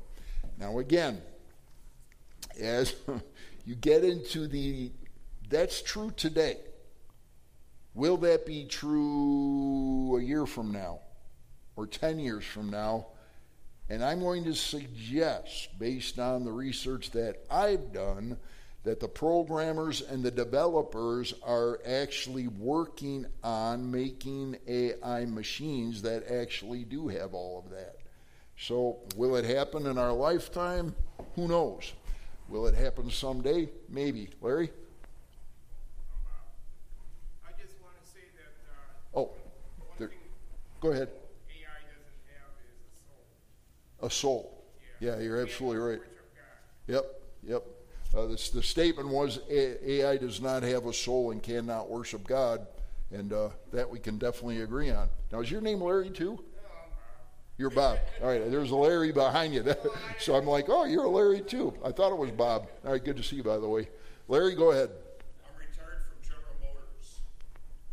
Now, 0.57 0.79
again, 0.79 1.21
as 2.59 2.95
you 3.65 3.75
get 3.75 4.03
into 4.03 4.47
the, 4.47 4.91
that's 5.49 5.81
true 5.81 6.11
today. 6.11 6.57
Will 7.93 8.17
that 8.17 8.45
be 8.45 8.65
true 8.65 10.17
a 10.17 10.21
year 10.21 10.45
from 10.45 10.71
now 10.71 10.99
or 11.75 11.87
10 11.87 12.19
years 12.19 12.45
from 12.45 12.69
now? 12.69 13.07
And 13.91 14.01
I'm 14.05 14.21
going 14.21 14.45
to 14.45 14.55
suggest, 14.55 15.77
based 15.77 16.17
on 16.17 16.45
the 16.45 16.51
research 16.51 17.11
that 17.11 17.43
I've 17.51 17.91
done, 17.91 18.37
that 18.85 19.01
the 19.01 19.07
programmers 19.09 19.99
and 19.99 20.23
the 20.23 20.31
developers 20.31 21.33
are 21.43 21.77
actually 21.85 22.47
working 22.47 23.25
on 23.43 23.91
making 23.91 24.55
AI 24.65 25.25
machines 25.25 26.01
that 26.03 26.25
actually 26.31 26.85
do 26.85 27.09
have 27.09 27.33
all 27.33 27.59
of 27.65 27.69
that. 27.71 27.97
So, 28.57 28.99
will 29.17 29.35
it 29.35 29.43
happen 29.43 29.85
in 29.85 29.97
our 29.97 30.13
lifetime? 30.13 30.95
Who 31.35 31.49
knows? 31.49 31.91
Will 32.47 32.67
it 32.67 32.75
happen 32.75 33.09
someday? 33.11 33.67
Maybe. 33.89 34.29
Larry? 34.39 34.71
I 37.45 37.51
just 37.61 37.73
want 37.81 38.01
to 38.01 38.09
say 38.09 38.21
that. 38.37 38.53
Uh, 38.71 39.19
Oh, 39.19 39.31
there- 39.97 40.11
Go 40.79 40.91
ahead. 40.91 41.09
AI 41.49 41.81
doesn't 41.91 42.21
have 42.31 42.51
is 42.63 42.79
a 44.03 44.09
soul. 44.09 44.63
Yeah, 44.99 45.19
you're 45.19 45.41
absolutely 45.41 45.79
right. 45.79 45.99
Yep, 46.87 47.05
yep. 47.43 47.63
Uh, 48.13 48.25
the, 48.27 48.49
the 48.53 48.63
statement 48.63 49.07
was 49.07 49.39
AI 49.49 50.17
does 50.17 50.41
not 50.41 50.63
have 50.63 50.85
a 50.85 50.93
soul 50.93 51.31
and 51.31 51.41
cannot 51.41 51.89
worship 51.89 52.27
God, 52.27 52.67
and 53.11 53.31
uh, 53.31 53.49
that 53.71 53.89
we 53.89 53.99
can 53.99 54.17
definitely 54.17 54.61
agree 54.61 54.91
on. 54.91 55.07
Now, 55.31 55.39
is 55.39 55.49
your 55.49 55.61
name 55.61 55.81
Larry 55.81 56.09
too? 56.09 56.43
You're 57.57 57.69
Bob. 57.69 57.99
All 58.21 58.27
right, 58.27 58.49
there's 58.49 58.71
a 58.71 58.75
Larry 58.75 59.11
behind 59.11 59.53
you. 59.53 59.63
so 60.19 60.35
I'm 60.35 60.47
like, 60.47 60.65
oh, 60.67 60.85
you're 60.85 61.05
a 61.05 61.09
Larry 61.09 61.41
too. 61.41 61.73
I 61.85 61.91
thought 61.91 62.11
it 62.11 62.17
was 62.17 62.31
Bob. 62.31 62.67
All 62.83 62.91
right, 62.91 63.03
good 63.03 63.17
to 63.17 63.23
see 63.23 63.35
you, 63.37 63.43
by 63.43 63.59
the 63.59 63.67
way. 63.67 63.87
Larry, 64.27 64.55
go 64.55 64.71
ahead. 64.71 64.89
I'm 65.45 65.53
retired 65.53 66.01
from 66.09 66.17
General 66.25 66.57
Motors. 66.57 67.21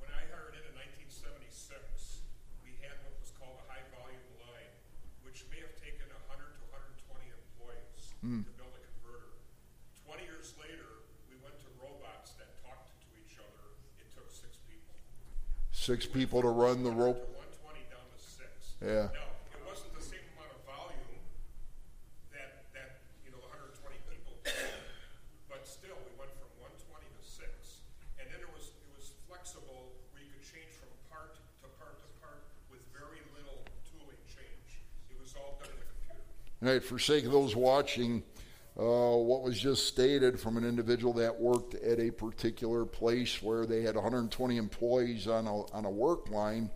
When 0.01 0.09
I 0.09 0.25
hired 0.33 0.57
in 0.57 0.65
in 0.65 0.73
1976, 0.73 2.25
we 2.65 2.81
had 2.81 2.97
what 3.05 3.13
was 3.21 3.29
called 3.37 3.61
a 3.61 3.67
high 3.69 3.85
volume 3.93 4.25
line, 4.41 4.73
which 5.21 5.45
may 5.53 5.61
have 5.61 5.77
taken 5.77 6.09
100 6.33 6.49
to 6.49 6.65
120 6.73 7.29
employees 8.23 8.47
to 8.47 8.55
build 8.59 8.75
a 8.75 8.83
converter. 8.99 9.31
20 10.07 10.23
years 10.27 10.55
later, 10.59 11.07
we 11.31 11.39
went 11.43 11.55
to 11.63 11.69
robots 11.79 12.35
that 12.39 12.51
talked 12.67 12.91
to 12.99 13.09
each 13.15 13.39
other. 13.39 13.63
It 14.03 14.11
took 14.11 14.27
six 14.31 14.59
people. 14.67 14.95
Six 15.71 16.07
people 16.07 16.43
to 16.43 16.51
run 16.51 16.83
the 16.83 16.91
rope. 16.91 17.23
To 17.23 17.39
120 17.63 17.87
down 17.91 18.03
to 18.11 18.19
six. 18.19 18.75
Yeah. 18.83 19.15
Now, 19.15 19.31
it 19.55 19.63
wasn't 19.63 19.95
the 19.95 20.03
same 20.03 20.25
amount 20.35 20.51
of 20.51 20.61
volume 20.67 21.23
that, 22.35 22.67
that, 22.75 23.07
you 23.23 23.31
know, 23.31 23.43
120 23.55 23.95
people, 24.11 24.35
but 25.47 25.63
still, 25.67 25.99
we 26.03 26.13
went 26.19 26.33
from 26.43 26.51
120 26.59 27.07
to 27.07 27.23
six. 27.23 27.87
And 28.19 28.27
then 28.35 28.43
it 28.43 28.51
was, 28.51 28.75
it 28.83 28.91
was 28.99 29.15
flexible, 29.31 29.95
where 30.11 30.27
you 30.27 30.31
could 30.35 30.47
change 30.47 30.75
from 30.75 30.91
part 31.07 31.39
to 31.63 31.69
part 31.79 32.03
to 32.03 32.09
part 32.19 32.43
with 32.67 32.83
very 32.91 33.23
little 33.39 33.63
tooling 33.87 34.19
change. 34.27 34.83
It 35.07 35.17
was 35.23 35.39
all 35.39 35.55
done 35.63 35.71
in 35.71 35.79
the 35.79 35.89
For 36.61 36.99
sake 36.99 37.25
of 37.25 37.31
those 37.33 37.55
watching, 37.55 38.25
uh, 38.77 38.83
what 39.17 39.43
was 39.43 39.61
just 39.61 39.87
stated 39.87 40.41
from 40.41 40.57
an 40.57 40.65
individual 40.65 41.13
that 41.15 41.41
worked 41.41 41.75
at 41.75 42.01
a 42.01 42.11
particular 42.11 42.85
place 42.85 43.41
where 43.43 43.65
they 43.65 43.83
had 43.83 43.95
120 43.95 44.57
employees 44.57 45.29
on 45.29 45.47
a, 45.47 45.73
on 45.73 45.85
a 45.85 45.91
work 45.91 46.31
line, 46.31 46.71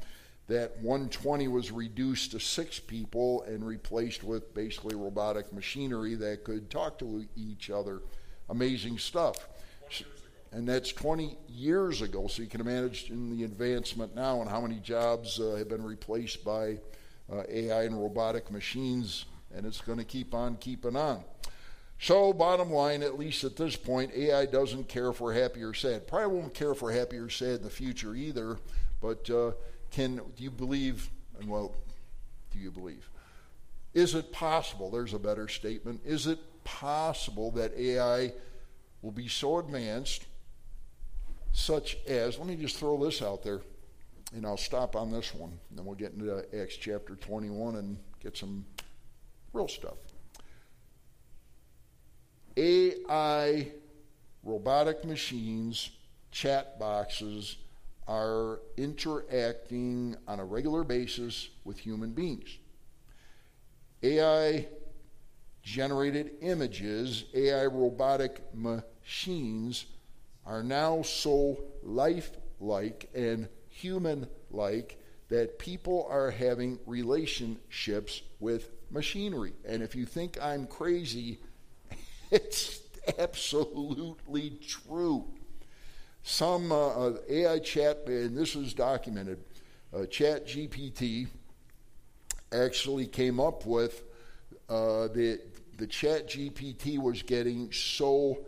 that 0.47 0.77
120 0.79 1.49
was 1.49 1.73
reduced 1.73 2.33
to 2.33 2.41
six 2.41 2.79
people 2.79 3.43
and 3.43 3.67
replaced 3.67 4.23
with 4.23 4.55
basically 4.55 4.95
robotic 4.95 5.53
machinery 5.53 6.15
that 6.15 6.45
could 6.45 6.71
talk 6.71 6.99
to 6.99 7.25
each 7.37 7.71
other. 7.71 8.03
Amazing 8.51 8.99
stuff. 8.99 9.49
And 10.53 10.69
that's 10.69 10.93
20 10.93 11.39
years 11.49 12.03
ago, 12.03 12.27
so 12.27 12.43
you 12.43 12.49
can 12.49 12.61
imagine 12.61 13.37
the 13.37 13.45
advancement 13.45 14.15
now 14.15 14.43
and 14.43 14.51
how 14.51 14.61
many 14.61 14.81
jobs 14.81 15.41
uh, 15.41 15.55
have 15.57 15.69
been 15.69 15.83
replaced 15.83 16.45
by 16.45 16.79
uh, 17.33 17.43
AI 17.49 17.85
and 17.85 17.99
robotic 17.99 18.51
machines, 18.51 19.25
and 19.55 19.67
it's 19.67 19.81
going 19.81 19.99
to 19.99 20.05
keep 20.05 20.35
on 20.35 20.57
keeping 20.57 20.97
on. 20.97 21.23
So, 22.03 22.33
bottom 22.33 22.73
line, 22.73 23.05
at 23.05 23.17
least 23.17 23.45
at 23.45 23.55
this 23.57 23.77
point, 23.77 24.13
AI 24.13 24.47
doesn't 24.47 24.89
care 24.89 25.13
for 25.13 25.33
happy 25.33 25.63
or 25.63 25.73
sad. 25.73 26.09
Probably 26.09 26.37
won't 26.37 26.53
care 26.53 26.75
for 26.75 26.91
happy 26.91 27.17
or 27.17 27.31
sad 27.31 27.59
in 27.59 27.63
the 27.63 27.71
future 27.71 28.15
either. 28.15 28.59
But 29.01 29.31
uh, 29.31 29.53
can 29.93 30.17
do 30.17 30.43
you 30.43 30.51
believe? 30.51 31.09
And 31.39 31.49
well, 31.49 31.75
do 32.51 32.59
you 32.59 32.73
believe? 32.73 33.09
Is 33.95 34.15
it 34.15 34.33
possible? 34.33 34.91
There's 34.91 35.15
a 35.15 35.19
better 35.19 35.47
statement. 35.49 36.01
Is 36.05 36.27
it 36.27 36.39
possible 36.65 37.51
that 37.53 37.73
AI 37.77 38.33
will 39.03 39.13
be 39.13 39.29
so 39.29 39.59
advanced, 39.59 40.25
such 41.53 41.99
as? 42.07 42.39
Let 42.39 42.49
me 42.49 42.57
just 42.57 42.79
throw 42.79 42.97
this 43.05 43.23
out 43.23 43.43
there, 43.43 43.61
and 44.35 44.47
I'll 44.47 44.57
stop 44.57 44.97
on 44.97 45.11
this 45.11 45.35
one. 45.35 45.59
And 45.69 45.79
then 45.79 45.85
we'll 45.85 45.95
get 45.95 46.15
into 46.15 46.45
Acts 46.59 46.77
chapter 46.77 47.17
21 47.17 47.77
and 47.77 47.99
get 48.21 48.37
some 48.37 48.65
real 49.53 49.69
stuff. 49.69 49.97
AI 52.57 53.69
robotic 54.43 55.05
machines, 55.05 55.91
chat 56.31 56.79
boxes 56.79 57.57
are 58.09 58.61
interacting 58.77 60.17
on 60.27 60.41
a 60.41 60.45
regular 60.45 60.85
basis 60.85 61.49
with 61.65 61.79
human 61.79 62.13
beings. 62.13 62.59
AI 64.03 64.67
generated 65.63 66.33
images, 66.41 67.25
AI 67.35 67.67
robotic 67.67 68.43
machines 68.53 69.87
are 70.45 70.63
now 70.63 71.03
so 71.03 71.59
lifelike 71.83 73.09
and 73.15 73.49
human 73.69 74.27
like 74.51 74.99
that 75.29 75.59
people 75.59 76.07
are 76.11 76.31
having 76.31 76.79
relationships 76.85 78.23
with 78.41 78.71
machinery. 78.93 79.55
And 79.67 79.83
if 79.83 79.95
you 79.95 80.07
think 80.07 80.39
I'm 80.41 80.67
crazy, 80.67 81.41
it's 82.31 82.81
absolutely 83.19 84.59
true. 84.67 85.25
Some 86.23 86.71
uh, 86.71 86.89
uh 86.89 87.17
AI 87.29 87.59
chat, 87.59 88.05
and 88.07 88.37
this 88.37 88.55
is 88.55 88.75
documented, 88.75 89.41
uh, 89.93 90.07
Chat 90.07 90.47
GPT 90.47 91.27
actually 92.53 93.07
came 93.07 93.41
up 93.41 93.67
with 93.67 94.05
uh, 94.69 95.09
the 95.09 95.41
the 95.79 95.87
Chat 95.87 96.29
GPT 96.29 96.99
was 96.99 97.23
getting 97.23 97.73
so 97.73 98.39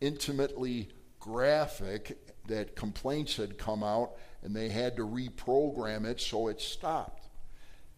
intimately 0.00 0.88
graphic 1.20 2.18
that 2.48 2.74
complaints 2.76 3.36
had 3.36 3.56
come 3.56 3.82
out 3.82 4.12
and 4.42 4.54
they 4.54 4.68
had 4.68 4.96
to 4.96 5.02
reprogram 5.06 6.04
it 6.04 6.20
so 6.20 6.48
it 6.48 6.60
stopped. 6.60 7.23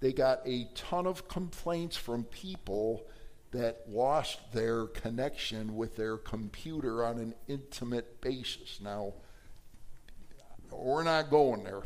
They 0.01 0.13
got 0.13 0.41
a 0.47 0.69
ton 0.75 1.07
of 1.07 1.29
complaints 1.29 1.97
from 1.97 2.25
people 2.25 3.07
that 3.53 3.89
lost 3.89 4.53
their 4.53 4.87
connection 4.87 5.77
with 5.77 5.97
their 5.97 6.19
computer 6.19 7.05
on 7.05 7.19
an 7.19 7.35
intimate 7.49 8.21
basis. 8.21 8.81
Now, 8.83 9.15
we're 10.71 11.05
not 11.05 11.31
going 11.31 11.65
there, 11.65 11.83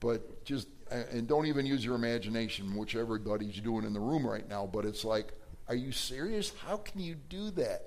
but 0.00 0.44
just, 0.44 0.68
and 0.90 1.26
don't 1.26 1.46
even 1.46 1.64
use 1.64 1.84
your 1.84 1.94
imagination, 1.94 2.76
which 2.76 2.96
everybody's 2.96 3.60
doing 3.60 3.84
in 3.84 3.92
the 3.92 4.00
room 4.00 4.26
right 4.26 4.46
now, 4.48 4.68
but 4.70 4.84
it's 4.84 5.04
like, 5.04 5.32
are 5.68 5.74
you 5.74 5.92
serious? 5.92 6.52
How 6.66 6.76
can 6.76 7.00
you 7.00 7.14
do 7.14 7.50
that? 7.52 7.86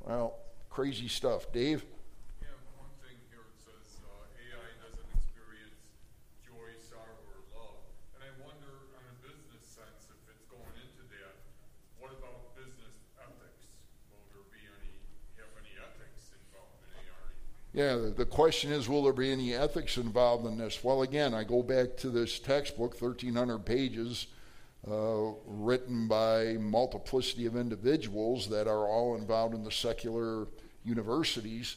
Well, 0.00 0.34
crazy 0.68 1.08
stuff. 1.08 1.52
Dave? 1.52 1.84
Yeah, 17.72 18.08
the 18.16 18.26
question 18.26 18.72
is 18.72 18.88
will 18.88 19.04
there 19.04 19.12
be 19.12 19.30
any 19.30 19.54
ethics 19.54 19.96
involved 19.96 20.46
in 20.46 20.58
this? 20.58 20.82
Well, 20.82 21.02
again, 21.02 21.34
I 21.34 21.44
go 21.44 21.62
back 21.62 21.96
to 21.98 22.10
this 22.10 22.40
textbook, 22.40 23.00
1,300 23.00 23.64
pages, 23.64 24.26
uh, 24.90 25.32
written 25.46 26.08
by 26.08 26.56
multiplicity 26.58 27.46
of 27.46 27.56
individuals 27.56 28.48
that 28.48 28.66
are 28.66 28.88
all 28.88 29.14
involved 29.16 29.54
in 29.54 29.62
the 29.62 29.70
secular 29.70 30.48
universities, 30.84 31.76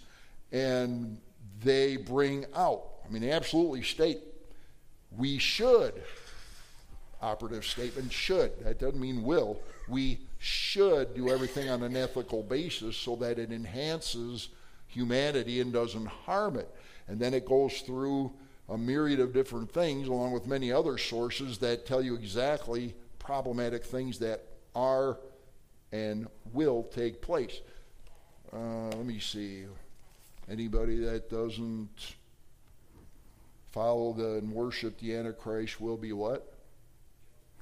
and 0.52 1.20
they 1.62 1.98
bring 1.98 2.46
out, 2.56 2.84
I 3.06 3.12
mean, 3.12 3.22
they 3.22 3.32
absolutely 3.32 3.84
state 3.84 4.20
we 5.16 5.38
should, 5.38 5.94
operative 7.22 7.66
statement, 7.66 8.12
should, 8.12 8.52
that 8.64 8.80
doesn't 8.80 9.00
mean 9.00 9.22
will, 9.22 9.60
we 9.88 10.22
should 10.40 11.14
do 11.14 11.30
everything 11.30 11.70
on 11.70 11.84
an 11.84 11.96
ethical 11.96 12.42
basis 12.42 12.98
so 12.98 13.16
that 13.18 13.38
it 13.38 13.52
enhances 13.52 14.50
humanity 14.94 15.60
and 15.60 15.74
doesn't 15.74 16.06
harm 16.06 16.56
it. 16.58 16.70
And 17.08 17.20
then 17.20 17.34
it 17.34 17.46
goes 17.46 17.82
through 17.82 18.32
a 18.70 18.78
myriad 18.78 19.20
of 19.20 19.34
different 19.34 19.72
things, 19.72 20.08
along 20.08 20.32
with 20.32 20.48
many 20.48 20.72
other 20.72 20.98
sources 20.98 21.58
that 21.60 21.86
tell 21.86 22.02
you 22.02 22.16
exactly 22.16 22.96
problematic 23.20 23.84
things 23.84 24.20
that 24.20 24.42
are 24.76 25.18
and 25.92 26.28
will 26.54 26.84
take 26.84 27.22
place. 27.22 27.62
Uh, 28.52 28.88
let 28.88 29.06
me 29.06 29.20
see. 29.20 29.66
Anybody 30.50 30.98
that 31.00 31.30
doesn't 31.30 32.16
follow 33.72 34.14
the, 34.14 34.36
and 34.36 34.52
worship 34.52 35.00
the 35.00 35.16
Antichrist 35.16 35.80
will 35.82 35.98
be 35.98 36.14
what? 36.14 36.54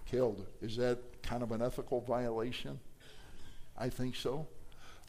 Killed. 0.06 0.46
Is 0.62 0.78
that 0.78 1.00
kind 1.24 1.44
of 1.44 1.52
an 1.52 1.62
ethical 1.62 2.02
violation? 2.02 2.80
I 3.78 3.90
think 3.90 4.16
so. 4.16 4.48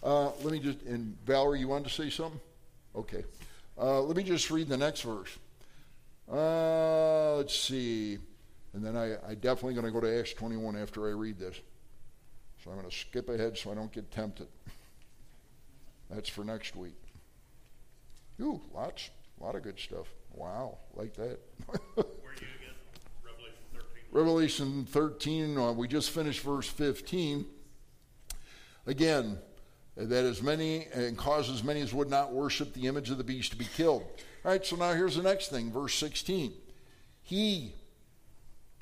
Uh, 0.02 0.30
let 0.42 0.52
me 0.52 0.58
just, 0.58 0.82
and 0.82 1.16
Valerie, 1.24 1.60
you 1.60 1.68
wanted 1.68 1.88
to 1.88 1.94
say 1.94 2.10
something? 2.10 2.40
Okay. 2.96 3.24
Uh, 3.80 4.00
let 4.00 4.16
me 4.16 4.22
just 4.22 4.50
read 4.50 4.68
the 4.68 4.76
next 4.76 5.02
verse. 5.02 5.38
Uh, 6.30 7.36
let's 7.36 7.56
see. 7.58 8.18
And 8.74 8.84
then 8.84 8.96
I, 8.96 9.14
I 9.28 9.34
definitely 9.34 9.74
going 9.74 9.86
to 9.86 9.92
go 9.92 10.00
to 10.00 10.18
Acts 10.18 10.32
21 10.34 10.76
after 10.76 11.06
I 11.06 11.12
read 11.12 11.38
this. 11.38 11.60
So 12.62 12.70
I'm 12.70 12.78
going 12.78 12.88
to 12.88 12.96
skip 12.96 13.28
ahead 13.28 13.58
so 13.58 13.70
I 13.70 13.74
don't 13.74 13.92
get 13.92 14.10
tempted. 14.10 14.48
That's 16.10 16.28
for 16.28 16.44
next 16.44 16.76
week. 16.76 16.96
Ooh, 18.40 18.60
lots, 18.74 19.10
a 19.40 19.44
lot 19.44 19.54
of 19.54 19.62
good 19.62 19.78
stuff. 19.78 20.06
Wow, 20.32 20.78
like 20.94 21.14
that. 21.14 21.38
Where 21.66 21.76
you 21.96 22.46
again? 22.58 22.74
Revelation 23.22 23.64
13. 23.72 24.02
Revelation 24.12 24.84
13, 24.84 25.58
uh, 25.58 25.72
we 25.72 25.88
just 25.88 26.10
finished 26.10 26.40
verse 26.40 26.68
15. 26.68 27.46
Again, 28.86 29.38
that 30.04 30.24
as 30.24 30.42
many 30.42 30.86
and 30.92 31.16
cause 31.16 31.50
as 31.50 31.62
many 31.62 31.80
as 31.80 31.92
would 31.92 32.10
not 32.10 32.32
worship 32.32 32.72
the 32.72 32.86
image 32.86 33.10
of 33.10 33.18
the 33.18 33.24
beast 33.24 33.52
to 33.52 33.56
be 33.56 33.66
killed. 33.76 34.02
All 34.44 34.50
right, 34.50 34.64
so 34.64 34.76
now 34.76 34.92
here's 34.92 35.16
the 35.16 35.22
next 35.22 35.48
thing, 35.48 35.70
verse 35.70 35.94
16. 35.94 36.52
He 37.22 37.74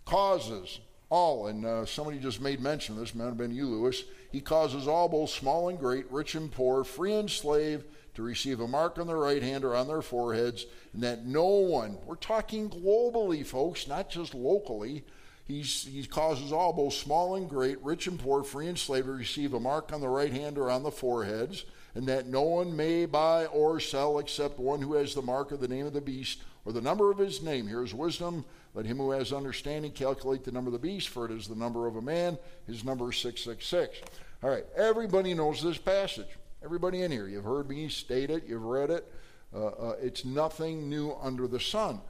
causes 0.04 0.80
all, 1.10 1.48
and 1.48 1.66
uh, 1.66 1.84
somebody 1.84 2.18
just 2.18 2.40
made 2.40 2.60
mention 2.60 2.94
of 2.94 3.00
this, 3.00 3.14
might 3.14 3.24
have 3.24 3.36
been 3.36 3.54
you, 3.54 3.66
Lewis. 3.66 4.04
He 4.32 4.40
causes 4.40 4.88
all, 4.88 5.08
both 5.08 5.30
small 5.30 5.68
and 5.68 5.78
great, 5.78 6.10
rich 6.10 6.34
and 6.34 6.50
poor, 6.50 6.84
free 6.84 7.12
and 7.12 7.30
slave, 7.30 7.84
to 8.14 8.22
receive 8.22 8.60
a 8.60 8.68
mark 8.68 8.98
on 8.98 9.06
their 9.06 9.16
right 9.16 9.42
hand 9.42 9.64
or 9.64 9.74
on 9.74 9.88
their 9.88 10.02
foreheads, 10.02 10.66
and 10.92 11.02
that 11.02 11.26
no 11.26 11.44
one, 11.44 11.98
we're 12.06 12.16
talking 12.16 12.68
globally, 12.68 13.44
folks, 13.44 13.86
not 13.86 14.10
just 14.10 14.34
locally, 14.34 15.04
He's, 15.50 15.82
he 15.82 16.04
causes 16.04 16.52
all, 16.52 16.72
both 16.72 16.94
small 16.94 17.34
and 17.34 17.48
great, 17.48 17.82
rich 17.82 18.06
and 18.06 18.16
poor, 18.18 18.44
free 18.44 18.68
and 18.68 18.78
slave, 18.78 19.06
to 19.06 19.10
receive 19.10 19.52
a 19.52 19.58
mark 19.58 19.92
on 19.92 20.00
the 20.00 20.08
right 20.08 20.32
hand 20.32 20.56
or 20.56 20.70
on 20.70 20.84
the 20.84 20.92
foreheads, 20.92 21.64
and 21.96 22.06
that 22.06 22.28
no 22.28 22.42
one 22.42 22.76
may 22.76 23.04
buy 23.04 23.46
or 23.46 23.80
sell 23.80 24.20
except 24.20 24.60
one 24.60 24.80
who 24.80 24.94
has 24.94 25.12
the 25.12 25.22
mark 25.22 25.50
of 25.50 25.58
the 25.58 25.66
name 25.66 25.86
of 25.86 25.92
the 25.92 26.00
beast 26.00 26.44
or 26.64 26.72
the 26.72 26.80
number 26.80 27.10
of 27.10 27.18
his 27.18 27.42
name. 27.42 27.66
Here's 27.66 27.92
wisdom. 27.92 28.44
Let 28.74 28.86
him 28.86 28.98
who 28.98 29.10
has 29.10 29.32
understanding 29.32 29.90
calculate 29.90 30.44
the 30.44 30.52
number 30.52 30.68
of 30.68 30.72
the 30.72 30.78
beast, 30.78 31.08
for 31.08 31.24
it 31.24 31.32
is 31.32 31.48
the 31.48 31.56
number 31.56 31.88
of 31.88 31.96
a 31.96 32.02
man. 32.02 32.38
His 32.68 32.84
number 32.84 33.10
is 33.10 33.18
666. 33.18 34.08
All 34.44 34.50
right, 34.50 34.64
everybody 34.76 35.34
knows 35.34 35.60
this 35.60 35.78
passage. 35.78 36.28
Everybody 36.62 37.02
in 37.02 37.10
here, 37.10 37.26
you've 37.26 37.42
heard 37.42 37.68
me 37.68 37.88
state 37.88 38.30
it, 38.30 38.44
you've 38.46 38.62
read 38.62 38.90
it. 38.90 39.12
Uh, 39.52 39.66
uh, 39.66 39.96
it's 40.00 40.24
nothing 40.24 40.88
new 40.88 41.16
under 41.20 41.48
the 41.48 41.58
sun. 41.58 42.00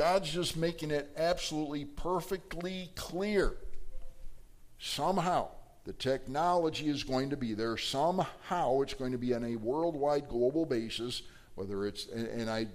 God's 0.00 0.32
just 0.32 0.56
making 0.56 0.92
it 0.92 1.10
absolutely 1.14 1.84
perfectly 1.84 2.90
clear. 2.94 3.58
Somehow, 4.78 5.48
the 5.84 5.92
technology 5.92 6.88
is 6.88 7.04
going 7.04 7.28
to 7.28 7.36
be 7.36 7.52
there. 7.52 7.76
Somehow, 7.76 8.80
it's 8.80 8.94
going 8.94 9.12
to 9.12 9.18
be 9.18 9.34
on 9.34 9.44
a 9.44 9.56
worldwide, 9.56 10.26
global 10.26 10.64
basis. 10.64 11.20
Whether 11.54 11.86
it's 11.86 12.06
and, 12.06 12.26
and 12.28 12.48
I, 12.48 12.68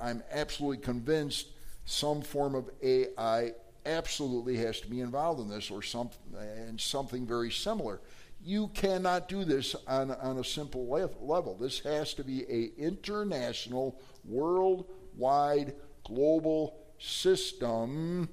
I'm 0.00 0.22
absolutely 0.32 0.78
convinced 0.78 1.48
some 1.84 2.22
form 2.22 2.54
of 2.54 2.70
AI 2.82 3.52
absolutely 3.84 4.56
has 4.56 4.80
to 4.80 4.88
be 4.88 5.00
involved 5.00 5.40
in 5.40 5.50
this, 5.50 5.70
or 5.70 5.82
some 5.82 6.08
and 6.34 6.80
something 6.80 7.26
very 7.26 7.50
similar. 7.50 8.00
You 8.42 8.68
cannot 8.68 9.28
do 9.28 9.44
this 9.44 9.76
on, 9.86 10.12
on 10.12 10.38
a 10.38 10.44
simple 10.44 10.88
level. 10.88 11.58
This 11.60 11.80
has 11.80 12.14
to 12.14 12.24
be 12.24 12.44
a 12.50 12.70
international, 12.78 14.00
worldwide 14.24 15.74
global 16.04 16.78
system, 16.98 18.28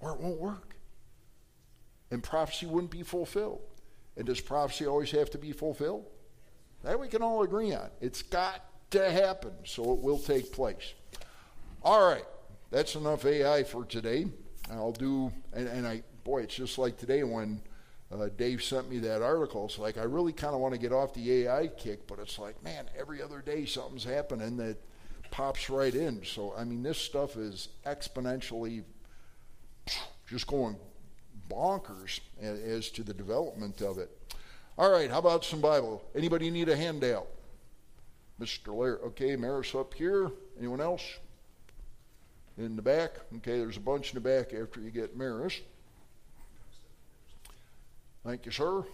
or 0.00 0.12
it 0.12 0.20
won't 0.20 0.40
work. 0.40 0.76
And 2.10 2.22
prophecy 2.22 2.66
wouldn't 2.66 2.90
be 2.90 3.02
fulfilled. 3.02 3.60
And 4.16 4.26
does 4.26 4.40
prophecy 4.40 4.86
always 4.86 5.10
have 5.12 5.30
to 5.30 5.38
be 5.38 5.52
fulfilled? 5.52 6.06
That 6.82 6.98
we 6.98 7.08
can 7.08 7.22
all 7.22 7.42
agree 7.42 7.74
on. 7.74 7.90
It's 8.00 8.22
got 8.22 8.64
to 8.90 9.10
happen, 9.10 9.52
so 9.64 9.92
it 9.92 10.00
will 10.00 10.18
take 10.18 10.52
place. 10.52 10.94
All 11.82 12.06
right, 12.06 12.24
that's 12.70 12.94
enough 12.94 13.24
AI 13.24 13.62
for 13.64 13.84
today. 13.84 14.26
I'll 14.70 14.92
do, 14.92 15.32
and, 15.52 15.68
and 15.68 15.86
I, 15.86 16.02
boy, 16.24 16.42
it's 16.42 16.54
just 16.54 16.78
like 16.78 16.96
today 16.96 17.22
when 17.22 17.60
uh, 18.12 18.28
Dave 18.36 18.62
sent 18.62 18.90
me 18.90 18.98
that 19.00 19.22
article. 19.22 19.66
It's 19.66 19.78
like 19.78 19.98
I 19.98 20.02
really 20.02 20.32
kind 20.32 20.54
of 20.54 20.60
want 20.60 20.74
to 20.74 20.80
get 20.80 20.92
off 20.92 21.14
the 21.14 21.44
AI 21.44 21.68
kick, 21.68 22.06
but 22.06 22.18
it's 22.18 22.38
like, 22.38 22.62
man, 22.62 22.86
every 22.98 23.22
other 23.22 23.40
day 23.40 23.64
something's 23.64 24.04
happening 24.04 24.56
that 24.56 24.76
pops 25.30 25.70
right 25.70 25.94
in. 25.94 26.24
So, 26.24 26.54
I 26.56 26.64
mean, 26.64 26.82
this 26.82 26.98
stuff 26.98 27.36
is 27.36 27.68
exponentially 27.86 28.84
just 30.28 30.46
going 30.46 30.76
bonkers 31.50 32.20
as 32.40 32.90
to 32.90 33.02
the 33.02 33.14
development 33.14 33.82
of 33.82 33.98
it. 33.98 34.10
All 34.78 34.90
right, 34.90 35.10
how 35.10 35.18
about 35.18 35.44
some 35.44 35.60
Bible? 35.60 36.02
Anybody 36.14 36.50
need 36.50 36.68
a 36.68 36.76
handout? 36.76 37.26
Mr. 38.40 38.74
Lair, 38.74 38.98
okay, 39.04 39.36
Maris 39.36 39.74
up 39.74 39.92
here. 39.92 40.30
Anyone 40.58 40.80
else? 40.80 41.02
In 42.56 42.76
the 42.76 42.82
back? 42.82 43.12
Okay, 43.36 43.58
there's 43.58 43.76
a 43.76 43.80
bunch 43.80 44.10
in 44.10 44.14
the 44.14 44.20
back 44.20 44.54
after 44.54 44.80
you 44.80 44.90
get 44.90 45.16
Maris. 45.16 45.60
Thank 48.24 48.46
you, 48.46 48.52
sir. 48.52 48.84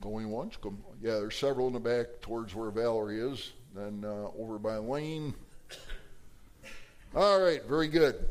Going 0.00 0.30
once. 0.30 0.56
Come, 0.56 0.78
yeah, 1.00 1.14
there's 1.14 1.36
several 1.36 1.66
in 1.66 1.72
the 1.72 1.80
back 1.80 2.20
towards 2.20 2.54
where 2.54 2.70
Valerie 2.70 3.20
is. 3.20 3.52
Then 3.78 4.04
uh, 4.04 4.30
over 4.36 4.58
by 4.58 4.78
Lane. 4.78 5.34
All 7.14 7.40
right, 7.40 7.64
very 7.64 7.86
good. 7.86 8.26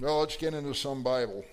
Well, 0.00 0.20
let's 0.20 0.36
get 0.36 0.54
into 0.54 0.74
some 0.74 1.02
Bible. 1.02 1.44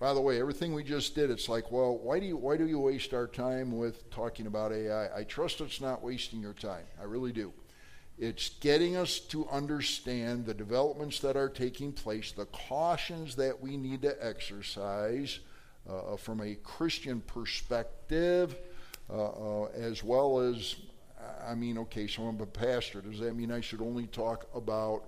By 0.00 0.14
the 0.14 0.22
way, 0.22 0.40
everything 0.40 0.72
we 0.72 0.82
just 0.82 1.14
did, 1.14 1.30
it's 1.30 1.50
like, 1.50 1.70
well, 1.70 1.98
why 1.98 2.18
do 2.18 2.24
you 2.24 2.38
why 2.38 2.56
do 2.56 2.66
you 2.66 2.78
waste 2.78 3.12
our 3.12 3.26
time 3.26 3.76
with 3.76 4.08
talking 4.10 4.46
about 4.46 4.72
AI? 4.72 5.14
I 5.14 5.24
trust 5.24 5.60
it's 5.60 5.82
not 5.82 6.02
wasting 6.02 6.40
your 6.40 6.54
time. 6.54 6.84
I 6.98 7.04
really 7.04 7.30
do. 7.30 7.52
It's 8.18 8.48
getting 8.48 8.96
us 8.96 9.20
to 9.20 9.46
understand 9.50 10.46
the 10.46 10.54
developments 10.54 11.20
that 11.20 11.36
are 11.36 11.50
taking 11.50 11.92
place, 11.92 12.32
the 12.32 12.46
cautions 12.46 13.36
that 13.36 13.60
we 13.60 13.76
need 13.76 14.00
to 14.00 14.16
exercise 14.26 15.40
uh, 15.86 16.16
from 16.16 16.40
a 16.40 16.54
Christian 16.54 17.20
perspective, 17.20 18.56
uh, 19.10 19.64
uh, 19.64 19.64
as 19.74 20.02
well 20.02 20.40
as, 20.40 20.76
I 21.46 21.54
mean, 21.54 21.78
okay, 21.78 22.06
so 22.06 22.24
I'm 22.24 22.40
a 22.40 22.46
pastor. 22.46 23.00
Does 23.00 23.20
that 23.20 23.34
mean 23.36 23.50
I 23.50 23.60
should 23.60 23.80
only 23.80 24.06
talk 24.06 24.48
about 24.54 25.04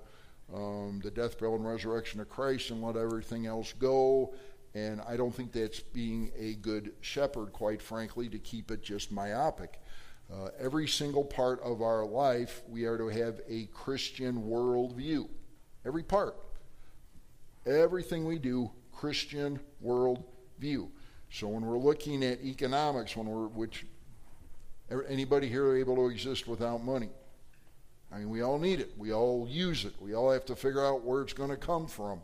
um, 0.55 1.01
the 1.03 1.11
death, 1.11 1.39
burial, 1.39 1.57
and 1.57 1.67
resurrection 1.67 2.21
of 2.21 2.29
Christ 2.29 2.71
and 2.71 2.83
let 2.83 2.97
everything 2.97 3.47
else 3.47 3.73
go? 3.73 4.35
And 4.75 5.01
I 5.09 5.17
don't 5.17 5.35
think 5.35 5.53
that's 5.53 5.81
being 5.81 6.31
a 6.39 6.55
good 6.55 6.93
shepherd, 7.01 7.53
quite 7.53 7.83
frankly, 7.83 8.29
to 8.29 8.39
keep 8.39 8.71
it 8.71 8.83
just 8.83 9.11
myopic. 9.11 9.81
Uh, 10.33 10.49
every 10.59 10.87
single 10.87 11.25
part 11.25 11.61
of 11.63 11.81
our 11.81 12.05
life, 12.05 12.63
we 12.69 12.85
are 12.85 12.99
to 12.99 13.09
have 13.09 13.41
a 13.49 13.65
Christian 13.67 14.43
worldview. 14.43 15.29
Every 15.87 16.03
part. 16.03 16.37
Everything 17.67 18.27
we 18.27 18.39
do, 18.39 18.71
Christian 18.93 19.59
worldview. 19.85 20.89
So 21.31 21.49
when 21.49 21.65
we're 21.65 21.79
looking 21.79 22.23
at 22.25 22.43
economics, 22.43 23.17
when 23.17 23.27
we're 23.27 23.47
which 23.47 23.87
anybody 25.09 25.49
here 25.49 25.77
able 25.77 25.97
to 25.97 26.09
exist 26.09 26.47
without 26.47 26.85
money? 26.85 27.11
I 28.11 28.19
mean, 28.19 28.31
we 28.31 28.43
all 28.43 28.59
need 28.59 28.81
it. 28.81 28.93
We 28.97 29.13
all 29.13 29.47
use 29.49 29.85
it. 29.85 29.93
We 30.01 30.15
all 30.15 30.31
have 30.31 30.47
to 30.47 30.57
figure 30.57 30.85
out 30.85 31.05
where 31.05 31.23
it's 31.23 31.35
going 31.35 31.51
to 31.51 31.57
come 31.57 31.87
from. 31.87 32.21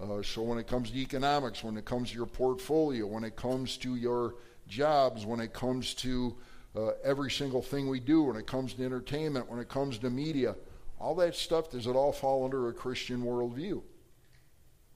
Uh, 0.00 0.22
so 0.22 0.42
when 0.42 0.58
it 0.58 0.66
comes 0.66 0.90
to 0.90 0.98
economics, 0.98 1.62
when 1.62 1.76
it 1.76 1.84
comes 1.84 2.10
to 2.10 2.16
your 2.16 2.26
portfolio, 2.26 3.06
when 3.06 3.22
it 3.22 3.36
comes 3.36 3.76
to 3.78 3.96
your 3.96 4.34
jobs, 4.66 5.26
when 5.26 5.40
it 5.40 5.52
comes 5.52 5.94
to 5.94 6.34
uh, 6.74 6.92
every 7.04 7.30
single 7.30 7.62
thing 7.62 7.88
we 7.88 8.00
do, 8.00 8.22
when 8.22 8.36
it 8.36 8.46
comes 8.46 8.74
to 8.74 8.84
entertainment, 8.84 9.48
when 9.48 9.60
it 9.60 9.68
comes 9.68 9.98
to 9.98 10.10
media, 10.10 10.56
all 10.98 11.14
that 11.16 11.34
stuff, 11.34 11.70
does 11.70 11.86
it 11.86 11.94
all 11.96 12.12
fall 12.12 12.44
under 12.44 12.68
a 12.68 12.72
Christian 12.72 13.22
worldview? 13.22 13.82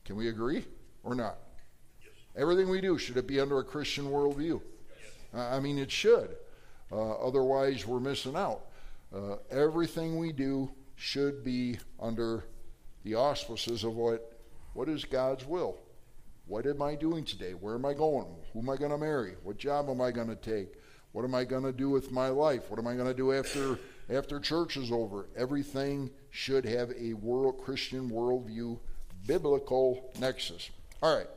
Can 0.04 0.16
we 0.16 0.28
agree 0.28 0.64
or 1.02 1.14
not? 1.14 1.36
Everything 2.36 2.68
we 2.68 2.80
do, 2.80 2.98
should 2.98 3.16
it 3.16 3.26
be 3.26 3.40
under 3.40 3.58
a 3.58 3.64
Christian 3.64 4.06
worldview? 4.06 4.60
Yes. 5.00 5.10
I 5.34 5.60
mean, 5.60 5.78
it 5.78 5.90
should. 5.90 6.34
Uh, 6.94 7.14
otherwise, 7.14 7.86
we're 7.86 7.98
missing 7.98 8.36
out. 8.36 8.66
Uh, 9.12 9.36
everything 9.50 10.16
we 10.16 10.30
do 10.30 10.70
should 10.94 11.42
be 11.42 11.76
under 11.98 12.44
the 13.02 13.16
auspices 13.16 13.82
of 13.82 13.96
what, 13.96 14.38
what 14.74 14.88
is 14.88 15.04
God's 15.04 15.44
will? 15.44 15.76
What 16.46 16.66
am 16.66 16.82
I 16.82 16.94
doing 16.94 17.24
today? 17.24 17.52
Where 17.52 17.74
am 17.74 17.84
I 17.84 17.94
going? 17.94 18.26
Who 18.52 18.60
am 18.60 18.70
I 18.70 18.76
going 18.76 18.92
to 18.92 18.98
marry? 18.98 19.34
What 19.42 19.58
job 19.58 19.88
am 19.88 20.00
I 20.00 20.12
going 20.12 20.28
to 20.28 20.36
take? 20.36 20.74
What 21.12 21.24
am 21.24 21.34
I 21.34 21.44
going 21.44 21.64
to 21.64 21.72
do 21.72 21.90
with 21.90 22.12
my 22.12 22.28
life? 22.28 22.70
What 22.70 22.78
am 22.78 22.86
I 22.86 22.94
going 22.94 23.08
to 23.08 23.14
do 23.14 23.32
after 23.32 23.78
after 24.10 24.38
church 24.38 24.76
is 24.76 24.92
over? 24.92 25.28
Everything 25.36 26.10
should 26.30 26.64
have 26.64 26.90
a 26.98 27.14
world 27.14 27.62
Christian 27.64 28.10
worldview, 28.10 28.78
biblical 29.26 30.12
nexus. 30.18 30.70
All 31.02 31.16
right. 31.16 31.28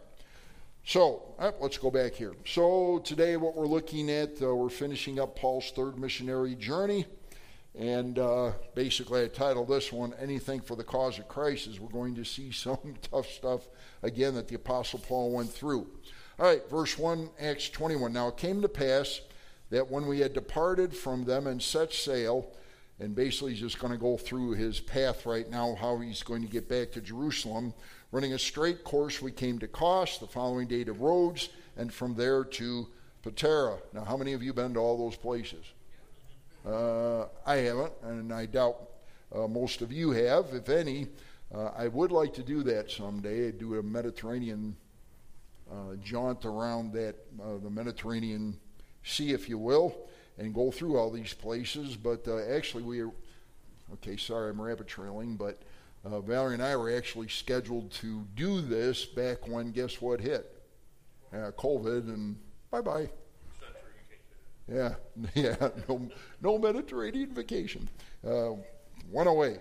So 0.87 1.35
uh, 1.37 1.51
let's 1.59 1.77
go 1.77 1.91
back 1.91 2.13
here. 2.13 2.33
So 2.45 2.99
today, 2.99 3.35
what 3.35 3.57
we're 3.57 3.67
looking 3.67 4.09
at, 4.09 4.41
uh, 4.41 4.55
we're 4.55 4.69
finishing 4.69 5.19
up 5.19 5.35
Paul's 5.35 5.69
third 5.71 5.99
missionary 5.99 6.55
journey. 6.55 7.05
And 7.77 8.17
uh, 8.17 8.53
basically, 8.73 9.25
I 9.25 9.27
titled 9.27 9.67
this 9.67 9.91
one 9.91 10.13
Anything 10.17 10.61
for 10.61 10.77
the 10.77 10.85
Cause 10.85 11.19
of 11.19 11.27
Christ, 11.27 11.67
as 11.67 11.77
we're 11.77 11.89
going 11.89 12.15
to 12.15 12.23
see 12.23 12.51
some 12.53 12.95
tough 13.01 13.27
stuff 13.27 13.67
again 14.01 14.35
that 14.35 14.47
the 14.47 14.55
Apostle 14.55 14.99
Paul 14.99 15.33
went 15.33 15.49
through. 15.49 15.89
All 16.39 16.45
right, 16.45 16.69
verse 16.69 16.97
1, 16.97 17.31
Acts 17.37 17.67
21. 17.67 18.13
Now 18.13 18.29
it 18.29 18.37
came 18.37 18.61
to 18.61 18.69
pass 18.69 19.19
that 19.71 19.91
when 19.91 20.07
we 20.07 20.21
had 20.21 20.31
departed 20.31 20.95
from 20.95 21.25
them 21.25 21.47
and 21.47 21.61
set 21.61 21.91
sail, 21.91 22.49
and 22.97 23.13
basically 23.13 23.51
he's 23.51 23.59
just 23.59 23.79
going 23.79 23.91
to 23.91 23.99
go 23.99 24.15
through 24.15 24.53
his 24.53 24.79
path 24.79 25.25
right 25.25 25.49
now, 25.49 25.75
how 25.75 25.97
he's 25.97 26.23
going 26.23 26.43
to 26.43 26.47
get 26.47 26.69
back 26.69 26.93
to 26.93 27.01
Jerusalem. 27.01 27.73
Running 28.11 28.33
a 28.33 28.39
straight 28.39 28.85
course, 28.85 29.21
we 29.21 29.31
came 29.31 29.59
to 29.59 29.67
Kos, 29.67 30.17
the 30.17 30.27
following 30.27 30.67
day 30.67 30.85
to 30.85 30.93
Rhodes, 30.93 31.49
and 31.75 31.93
from 31.93 32.15
there 32.15 32.45
to 32.45 32.87
Patara. 33.21 33.79
Now, 33.93 34.05
how 34.05 34.15
many 34.15 34.31
of 34.31 34.41
you 34.41 34.53
been 34.53 34.73
to 34.75 34.79
all 34.79 34.97
those 34.97 35.17
places? 35.17 35.65
Uh, 36.65 37.25
I 37.45 37.57
haven't, 37.57 37.91
and 38.03 38.33
I 38.33 38.45
doubt 38.45 38.77
uh, 39.35 39.47
most 39.47 39.81
of 39.81 39.91
you 39.91 40.11
have, 40.11 40.53
if 40.53 40.69
any. 40.69 41.07
Uh, 41.53 41.71
I 41.77 41.89
would 41.89 42.13
like 42.13 42.33
to 42.35 42.43
do 42.43 42.63
that 42.63 42.89
someday. 42.89 43.49
I'd 43.49 43.59
do 43.59 43.77
a 43.77 43.83
Mediterranean 43.83 44.77
uh, 45.69 45.95
jaunt 46.01 46.45
around 46.45 46.93
that 46.93 47.15
uh, 47.41 47.57
the 47.61 47.69
Mediterranean 47.69 48.57
Sea, 49.03 49.33
if 49.33 49.49
you 49.49 49.57
will, 49.57 49.97
and 50.37 50.53
go 50.53 50.71
through 50.71 50.97
all 50.97 51.11
these 51.11 51.33
places. 51.33 51.97
But 51.97 52.25
uh, 52.25 52.39
actually, 52.55 52.83
we 52.83 53.01
are 53.01 53.11
okay. 53.95 54.15
Sorry, 54.15 54.49
I'm 54.49 54.61
rabbit 54.61 54.87
trailing, 54.87 55.35
but 55.35 55.61
uh, 56.05 56.21
Valerie 56.21 56.53
and 56.53 56.63
I 56.63 56.75
were 56.75 56.95
actually 56.95 57.27
scheduled 57.27 57.91
to 57.93 58.25
do 58.35 58.61
this 58.61 59.05
back 59.05 59.47
when 59.47 59.71
guess 59.71 60.01
what 60.01 60.21
hit? 60.21 60.53
Uh, 61.33 61.51
COVID 61.51 62.07
and 62.07 62.37
bye 62.71 62.81
bye. 62.81 63.09
Yeah, 64.71 64.95
yeah, 65.35 65.69
no, 65.87 66.09
no 66.41 66.57
Mediterranean 66.57 67.33
vacation. 67.33 67.89
Uh, 68.25 68.51
went 69.09 69.29
away. 69.29 69.59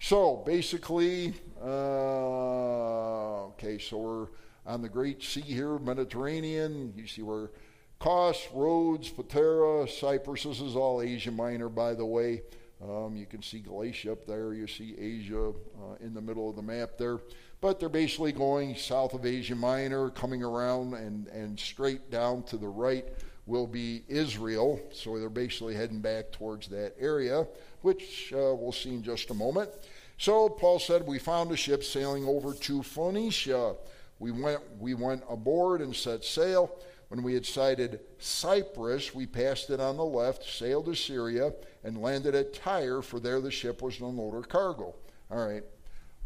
So 0.00 0.42
basically, 0.46 1.34
uh, 1.62 3.46
okay, 3.48 3.78
so 3.78 3.98
we're 3.98 4.26
on 4.66 4.80
the 4.80 4.88
Great 4.88 5.22
Sea 5.22 5.40
here, 5.40 5.78
Mediterranean. 5.78 6.94
You 6.96 7.06
see 7.06 7.22
where 7.22 7.50
Kos, 7.98 8.48
Rhodes, 8.54 9.10
Patara, 9.10 9.88
Cyprus. 9.88 10.44
This 10.44 10.60
is 10.60 10.76
all 10.76 11.02
Asia 11.02 11.32
Minor, 11.32 11.68
by 11.68 11.94
the 11.94 12.06
way. 12.06 12.42
Um, 12.82 13.16
you 13.16 13.26
can 13.26 13.42
see 13.42 13.58
Galatia 13.58 14.12
up 14.12 14.26
there. 14.26 14.54
You 14.54 14.66
see 14.66 14.94
Asia 14.98 15.50
uh, 15.50 15.94
in 16.00 16.14
the 16.14 16.20
middle 16.20 16.48
of 16.48 16.56
the 16.56 16.62
map 16.62 16.90
there. 16.96 17.18
But 17.60 17.80
they're 17.80 17.88
basically 17.88 18.32
going 18.32 18.76
south 18.76 19.14
of 19.14 19.26
Asia 19.26 19.56
Minor, 19.56 20.10
coming 20.10 20.44
around 20.44 20.94
and, 20.94 21.26
and 21.28 21.58
straight 21.58 22.10
down 22.10 22.44
to 22.44 22.56
the 22.56 22.68
right 22.68 23.04
will 23.46 23.66
be 23.66 24.04
Israel. 24.06 24.80
So 24.92 25.18
they're 25.18 25.28
basically 25.28 25.74
heading 25.74 26.00
back 26.00 26.30
towards 26.30 26.68
that 26.68 26.94
area, 27.00 27.48
which 27.82 28.32
uh, 28.32 28.54
we'll 28.54 28.72
see 28.72 28.90
in 28.90 29.02
just 29.02 29.30
a 29.30 29.34
moment. 29.34 29.70
So 30.18 30.48
Paul 30.48 30.78
said, 30.78 31.06
We 31.06 31.18
found 31.18 31.50
a 31.50 31.56
ship 31.56 31.82
sailing 31.82 32.26
over 32.26 32.52
to 32.52 32.82
Phoenicia. 32.82 33.74
We 34.20 34.30
went, 34.32 34.60
we 34.78 34.94
went 34.94 35.24
aboard 35.28 35.80
and 35.80 35.94
set 35.96 36.24
sail. 36.24 36.70
When 37.08 37.22
we 37.22 37.32
had 37.32 37.46
sighted 37.46 38.00
Cyprus, 38.18 39.14
we 39.14 39.26
passed 39.26 39.70
it 39.70 39.80
on 39.80 39.96
the 39.96 40.04
left, 40.04 40.44
sailed 40.44 40.86
to 40.86 40.94
Syria, 40.94 41.52
and 41.84 42.02
landed 42.02 42.34
at 42.34 42.54
Tyre, 42.54 43.02
for 43.02 43.20
there 43.20 43.40
the 43.40 43.50
ship 43.50 43.82
was 43.82 43.98
to 43.98 44.06
unload 44.06 44.34
her 44.34 44.42
cargo. 44.42 44.94
All 45.30 45.46
right. 45.46 45.62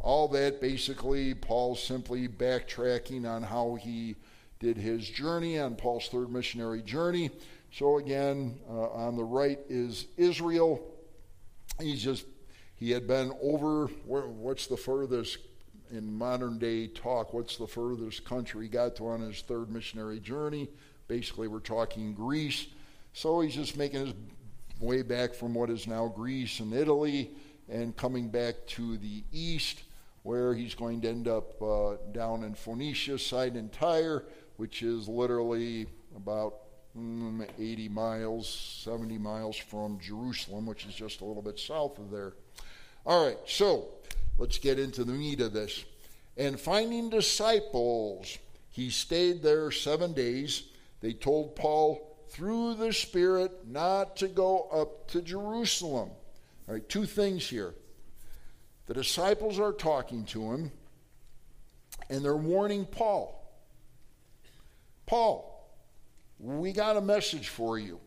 All 0.00 0.28
that 0.28 0.60
basically, 0.60 1.34
Paul's 1.34 1.82
simply 1.82 2.26
backtracking 2.26 3.28
on 3.28 3.42
how 3.42 3.76
he 3.76 4.16
did 4.58 4.76
his 4.76 5.08
journey 5.08 5.58
on 5.58 5.76
Paul's 5.76 6.08
third 6.08 6.30
missionary 6.30 6.82
journey. 6.82 7.30
So 7.72 7.98
again, 7.98 8.58
uh, 8.68 8.90
on 8.90 9.16
the 9.16 9.24
right 9.24 9.58
is 9.68 10.06
Israel. 10.16 10.80
He's 11.80 12.02
just, 12.02 12.26
he 12.74 12.90
had 12.90 13.06
been 13.06 13.32
over, 13.40 13.86
where, 14.06 14.26
what's 14.26 14.66
the 14.66 14.76
furthest 14.76 15.38
in 15.90 16.12
modern 16.12 16.58
day 16.58 16.86
talk, 16.86 17.32
what's 17.32 17.56
the 17.56 17.66
furthest 17.66 18.24
country 18.24 18.64
he 18.64 18.68
got 18.68 18.96
to 18.96 19.08
on 19.08 19.20
his 19.20 19.42
third 19.42 19.70
missionary 19.70 20.20
journey? 20.20 20.68
Basically, 21.06 21.48
we're 21.48 21.60
talking 21.60 22.14
Greece. 22.14 22.66
So 23.12 23.40
he's 23.40 23.54
just 23.54 23.76
making 23.76 24.06
his 24.06 24.14
way 24.82 25.02
back 25.02 25.32
from 25.32 25.54
what 25.54 25.70
is 25.70 25.86
now 25.86 26.08
Greece 26.08 26.60
and 26.60 26.74
Italy 26.74 27.30
and 27.68 27.96
coming 27.96 28.28
back 28.28 28.54
to 28.66 28.98
the 28.98 29.22
east, 29.32 29.84
where 30.24 30.54
he's 30.54 30.74
going 30.74 31.00
to 31.02 31.08
end 31.08 31.28
up 31.28 31.60
uh, 31.62 31.96
down 32.12 32.44
in 32.44 32.54
Phoenicia, 32.54 33.18
Sidon 33.18 33.70
Tyre, 33.70 34.24
which 34.56 34.82
is 34.82 35.08
literally 35.08 35.86
about 36.16 36.54
mm, 36.96 37.46
80 37.58 37.88
miles, 37.88 38.82
70 38.84 39.18
miles 39.18 39.56
from 39.56 39.98
Jerusalem, 40.00 40.66
which 40.66 40.84
is 40.86 40.94
just 40.94 41.20
a 41.20 41.24
little 41.24 41.42
bit 41.42 41.58
south 41.58 41.98
of 41.98 42.10
there. 42.10 42.34
All 43.06 43.26
right, 43.26 43.38
so 43.46 43.88
let's 44.38 44.58
get 44.58 44.78
into 44.78 45.04
the 45.04 45.12
meat 45.12 45.40
of 45.40 45.52
this. 45.52 45.84
And 46.36 46.58
finding 46.58 47.10
disciples, 47.10 48.38
he 48.70 48.90
stayed 48.90 49.42
there 49.42 49.70
seven 49.70 50.12
days. 50.12 50.64
They 51.00 51.12
told 51.12 51.56
Paul 51.56 52.11
through 52.32 52.74
the 52.74 52.92
Spirit 52.94 53.68
not 53.68 54.16
to 54.16 54.28
go 54.28 54.62
up 54.72 55.06
to 55.08 55.20
Jerusalem. 55.20 56.10
All 56.66 56.74
right, 56.74 56.88
two 56.88 57.04
things 57.04 57.46
here. 57.46 57.74
The 58.86 58.94
disciples 58.94 59.58
are 59.58 59.72
talking 59.72 60.24
to 60.26 60.50
him, 60.50 60.72
and 62.08 62.24
they're 62.24 62.34
warning 62.34 62.86
Paul. 62.86 63.38
Paul, 65.04 65.70
we 66.38 66.72
got 66.72 66.96
a 66.96 67.02
message 67.02 67.48
for 67.48 67.78
you. 67.78 68.00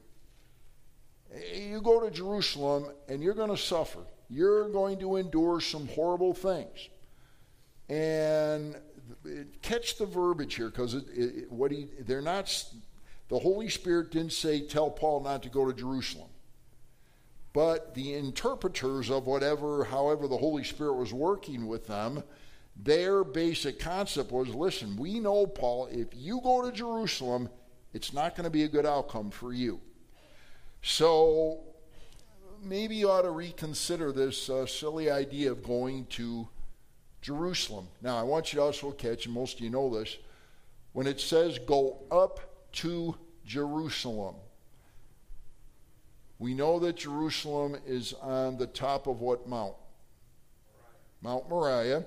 You 1.53 1.81
go 1.81 1.99
to 1.99 2.09
Jerusalem 2.09 2.87
and 3.07 3.21
you're 3.21 3.33
going 3.33 3.49
to 3.49 3.57
suffer. 3.57 3.99
You're 4.29 4.69
going 4.69 4.99
to 4.99 5.17
endure 5.17 5.61
some 5.61 5.87
horrible 5.89 6.33
things. 6.33 6.89
And 7.89 8.75
catch 9.61 9.97
the 9.97 10.05
verbiage 10.05 10.55
here 10.55 10.69
because 10.69 10.95
what 11.49 11.71
he, 11.71 11.89
they're 11.99 12.21
not 12.21 12.47
the 13.27 13.39
Holy 13.39 13.69
Spirit 13.69 14.11
didn't 14.11 14.33
say, 14.33 14.61
tell 14.61 14.89
Paul 14.89 15.21
not 15.21 15.43
to 15.43 15.49
go 15.49 15.65
to 15.65 15.73
Jerusalem. 15.73 16.29
But 17.53 17.95
the 17.95 18.13
interpreters 18.13 19.09
of 19.09 19.27
whatever, 19.27 19.85
however, 19.85 20.27
the 20.27 20.37
Holy 20.37 20.63
Spirit 20.63 20.95
was 20.95 21.13
working 21.13 21.67
with 21.67 21.87
them, 21.87 22.23
their 22.75 23.23
basic 23.23 23.79
concept 23.79 24.31
was 24.31 24.49
listen, 24.49 24.97
we 24.97 25.19
know, 25.19 25.47
Paul, 25.47 25.87
if 25.91 26.09
you 26.13 26.41
go 26.43 26.61
to 26.61 26.71
Jerusalem, 26.75 27.49
it's 27.93 28.11
not 28.11 28.35
going 28.35 28.43
to 28.43 28.49
be 28.49 28.63
a 28.63 28.67
good 28.67 28.85
outcome 28.85 29.31
for 29.31 29.53
you. 29.53 29.79
So 30.81 31.61
maybe 32.61 32.95
you 32.95 33.09
ought 33.09 33.21
to 33.21 33.31
reconsider 33.31 34.11
this 34.11 34.49
uh, 34.49 34.65
silly 34.65 35.09
idea 35.09 35.51
of 35.51 35.63
going 35.63 36.05
to 36.07 36.49
Jerusalem. 37.21 37.87
Now, 38.01 38.17
I 38.17 38.23
want 38.23 38.51
you 38.51 38.59
to 38.59 38.65
also 38.65 38.91
catch, 38.91 39.25
and 39.25 39.33
most 39.33 39.55
of 39.55 39.61
you 39.61 39.69
know 39.69 39.97
this, 39.97 40.17
when 40.91 41.07
it 41.07 41.21
says 41.21 41.57
go 41.57 42.03
up 42.11 42.39
to 42.75 43.15
Jerusalem. 43.45 44.35
We 46.39 46.53
know 46.53 46.79
that 46.79 46.97
Jerusalem 46.97 47.77
is 47.85 48.13
on 48.21 48.57
the 48.57 48.67
top 48.67 49.07
of 49.07 49.21
what 49.21 49.47
mount? 49.47 49.75
Mount 51.21 51.49
Moriah. 51.49 52.05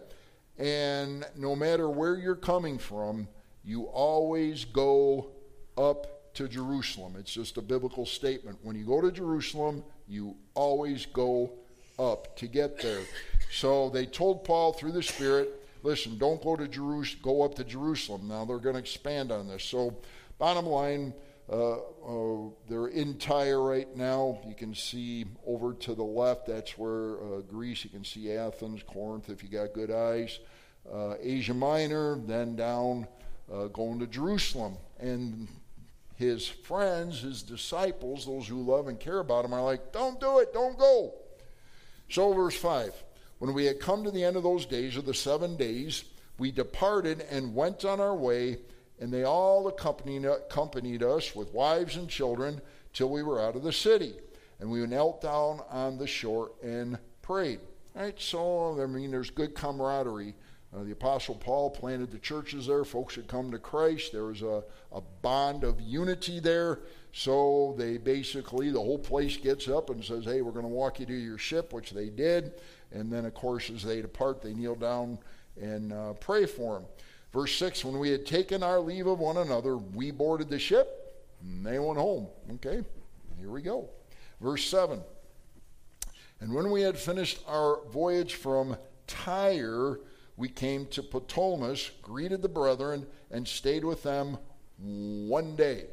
And 0.59 1.25
no 1.37 1.57
matter 1.57 1.89
where 1.89 2.17
you're 2.17 2.35
coming 2.35 2.79
from, 2.79 3.29
you 3.65 3.85
always 3.85 4.65
go 4.65 5.29
up 5.77 6.35
to 6.35 6.49
Jerusalem. 6.49 7.15
It's 7.19 7.33
just 7.33 7.57
a 7.57 7.63
biblical 7.63 8.05
statement. 8.05 8.59
When 8.63 8.77
you 8.77 8.85
go 8.85 9.01
to 9.01 9.11
Jerusalem, 9.11 9.83
you 10.07 10.37
always 10.55 11.07
go 11.07 11.53
up 11.99 12.37
to 12.37 12.47
get 12.47 12.81
there. 12.81 13.01
So 13.51 13.89
they 13.91 14.07
told 14.07 14.45
Paul 14.45 14.73
through 14.73 14.93
the 14.93 15.03
Spirit, 15.03 15.51
listen, 15.83 16.19
don't 16.19 16.43
go 16.43 16.55
to 16.57 16.69
Jerusalem, 16.69 17.21
go 17.23 17.43
up 17.43 17.55
to 17.57 17.65
Jerusalem. 17.65 18.29
Now 18.29 18.45
they're 18.45 18.59
going 18.59 18.75
to 18.75 18.81
expand 18.81 19.33
on 19.33 19.49
this. 19.49 19.65
So 19.65 19.97
Bottom 20.39 20.67
line, 20.67 21.13
uh, 21.51 21.79
uh, 21.79 22.51
they're 22.69 22.87
in 22.89 23.19
Tyre 23.19 23.61
right 23.61 23.95
now. 23.97 24.39
You 24.47 24.55
can 24.55 24.75
see 24.75 25.27
over 25.45 25.75
to 25.75 25.95
the 25.95 26.05
left, 26.05 26.47
that's 26.47 26.79
where 26.79 27.17
uh, 27.17 27.41
Greece, 27.41 27.85
you 27.85 27.91
can 27.91 28.05
see 28.05 28.33
Athens, 28.33 28.83
Corinth, 28.87 29.31
if 29.31 29.43
you 29.43 29.49
got 29.49 29.73
good 29.73 29.91
eyes. 29.91 30.39
Uh, 30.91 31.15
Asia 31.21 31.55
Minor, 31.55 32.21
then 32.25 32.55
down 32.55 33.07
uh, 33.53 33.67
going 33.67 33.99
to 33.99 34.07
Jerusalem. 34.07 34.77
And 35.01 35.49
his 36.15 36.47
friends, 36.47 37.21
his 37.21 37.43
disciples, 37.43 38.25
those 38.25 38.47
who 38.47 38.63
love 38.63 38.89
and 38.89 38.99
care 38.99 39.19
about 39.19 39.45
him, 39.45 39.53
are 39.53 39.63
like, 39.63 39.93
don't 39.93 40.21
do 40.21 40.39
it, 40.39 40.53
don't 40.53 40.79
go. 40.79 41.15
So, 42.09 42.33
verse 42.33 42.57
5 42.57 42.93
When 43.39 43.55
we 43.55 43.65
had 43.65 43.81
come 43.81 44.05
to 44.05 44.11
the 44.11 44.25
end 44.25 44.37
of 44.37 44.43
those 44.43 44.67
days, 44.67 44.97
of 44.97 45.05
the 45.05 45.15
seven 45.15 45.57
days, 45.57 46.05
we 46.39 46.53
departed 46.53 47.25
and 47.31 47.55
went 47.55 47.85
on 47.85 48.01
our 48.01 48.15
way 48.15 48.59
and 49.01 49.13
they 49.13 49.25
all 49.25 49.69
accompanied, 49.69 50.25
accompanied 50.25 51.03
us 51.03 51.35
with 51.35 51.53
wives 51.53 51.97
and 51.97 52.09
children 52.09 52.61
till 52.93 53.11
we 53.11 53.23
were 53.23 53.41
out 53.41 53.57
of 53.57 53.63
the 53.63 53.73
city. 53.73 54.15
And 54.61 54.71
we 54.71 54.85
knelt 54.87 55.21
down 55.21 55.61
on 55.71 55.99
the 55.99 56.07
shore 56.07 56.51
and 56.63 56.99
prayed. 57.23 57.61
Right? 57.95 58.21
So, 58.21 58.81
I 58.81 58.87
mean, 58.87 59.11
there's 59.11 59.31
good 59.31 59.55
camaraderie. 59.55 60.35
Uh, 60.75 60.83
the 60.83 60.93
Apostle 60.93 61.35
Paul 61.35 61.71
planted 61.71 62.11
the 62.11 62.19
churches 62.19 62.67
there. 62.67 62.85
Folks 62.85 63.15
had 63.15 63.27
come 63.27 63.51
to 63.53 63.59
Christ. 63.59 64.13
There 64.13 64.25
was 64.25 64.43
a, 64.43 64.63
a 64.93 65.01
bond 65.23 65.65
of 65.65 65.81
unity 65.81 66.41
there. 66.41 66.81
So 67.13 67.75
they 67.79 67.97
basically, 67.97 68.71
the 68.71 68.81
whole 68.81 68.99
place 68.99 69.37
gets 69.37 69.69
up 69.69 69.91
and 69.91 70.05
says, 70.05 70.25
Hey, 70.25 70.43
we're 70.43 70.53
going 70.53 70.65
to 70.65 70.69
walk 70.69 71.01
you 71.01 71.07
to 71.07 71.15
your 71.15 71.39
ship, 71.39 71.73
which 71.73 71.93
they 71.93 72.11
did. 72.11 72.61
And 72.93 73.11
then, 73.11 73.25
of 73.25 73.35
course, 73.35 73.71
as 73.71 73.83
they 73.83 74.03
depart, 74.03 74.43
they 74.43 74.53
kneel 74.53 74.75
down 74.75 75.19
and 75.61 75.93
uh, 75.93 76.13
pray 76.15 76.47
for 76.47 76.75
them. 76.75 76.85
Verse 77.33 77.55
6 77.57 77.85
When 77.85 77.99
we 77.99 78.11
had 78.11 78.27
taken 78.27 78.63
our 78.63 78.81
leave 78.81 79.07
of 79.07 79.19
one 79.19 79.37
another, 79.37 79.77
we 79.77 80.11
boarded 80.11 80.49
the 80.49 80.59
ship, 80.59 81.15
and 81.43 81.65
they 81.65 81.79
went 81.79 81.99
home. 81.99 82.29
Okay, 82.55 82.83
here 83.39 83.51
we 83.51 83.63
go. 83.63 83.89
Verse 84.41 84.65
7 84.67 85.03
And 86.41 86.55
when 86.55 86.71
we 86.71 86.83
had 86.83 86.99
finished 86.99 87.41
our 87.47 87.81
voyage 87.91 88.35
from 88.35 88.77
Tyre, 89.07 90.01
we 90.37 90.49
came 90.49 90.87
to 90.87 91.03
Ptolemais, 91.03 91.91
greeted 92.01 92.43
the 92.43 92.49
brethren, 92.49 93.07
and 93.31 93.47
stayed 93.47 93.85
with 93.85 94.03
them 94.03 94.39
one 94.79 95.57
day. 95.57 95.87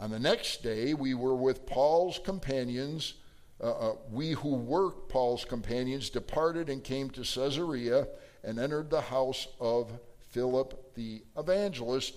On 0.00 0.10
the 0.10 0.18
next 0.18 0.62
day, 0.62 0.94
we 0.94 1.14
were 1.14 1.34
with 1.34 1.66
Paul's 1.66 2.18
companions. 2.18 3.14
Uh, 3.60 3.70
uh, 3.70 3.96
we 4.10 4.32
who 4.32 4.54
were 4.54 4.90
Paul's 4.90 5.44
companions 5.44 6.10
departed 6.10 6.68
and 6.68 6.84
came 6.84 7.10
to 7.10 7.20
Caesarea 7.22 8.06
and 8.44 8.58
entered 8.58 8.90
the 8.90 9.00
house 9.00 9.48
of 9.60 9.90
Philip 10.28 10.94
the 10.94 11.22
evangelist, 11.36 12.16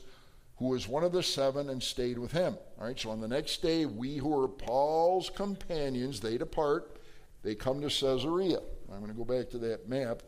who 0.57 0.67
was 0.67 0.87
one 0.87 1.03
of 1.03 1.11
the 1.11 1.23
seven 1.23 1.69
and 1.69 1.81
stayed 1.81 2.17
with 2.17 2.31
him. 2.31 2.57
All 2.79 2.85
right, 2.85 2.99
so 2.99 3.09
on 3.09 3.21
the 3.21 3.27
next 3.27 3.61
day, 3.61 3.85
we 3.85 4.17
who 4.17 4.43
are 4.43 4.47
Paul's 4.47 5.29
companions, 5.29 6.19
they 6.19 6.37
depart. 6.37 6.97
They 7.43 7.55
come 7.55 7.81
to 7.81 7.87
Caesarea. 7.87 8.59
I'm 8.91 8.99
going 8.99 9.11
to 9.11 9.17
go 9.17 9.25
back 9.25 9.49
to 9.51 9.57
that 9.59 9.89
map 9.89 10.21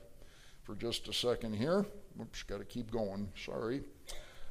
for 0.63 0.75
just 0.75 1.07
a 1.07 1.13
second 1.13 1.53
here. 1.55 1.85
Oops, 2.19 2.43
got 2.43 2.59
to 2.59 2.65
keep 2.65 2.89
going. 2.89 3.29
Sorry. 3.45 3.81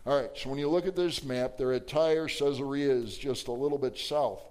All 0.05 0.20
right, 0.20 0.30
so 0.37 0.51
when 0.51 0.59
you 0.59 0.68
look 0.68 0.87
at 0.87 0.97
this 0.97 1.24
map, 1.24 1.57
they're 1.57 1.72
at 1.72 1.89
Tyre. 1.89 2.28
Caesarea 2.28 2.91
is 2.91 3.16
just 3.16 3.49
a 3.49 3.53
little 3.53 3.78
bit 3.78 3.97
south. 3.99 4.43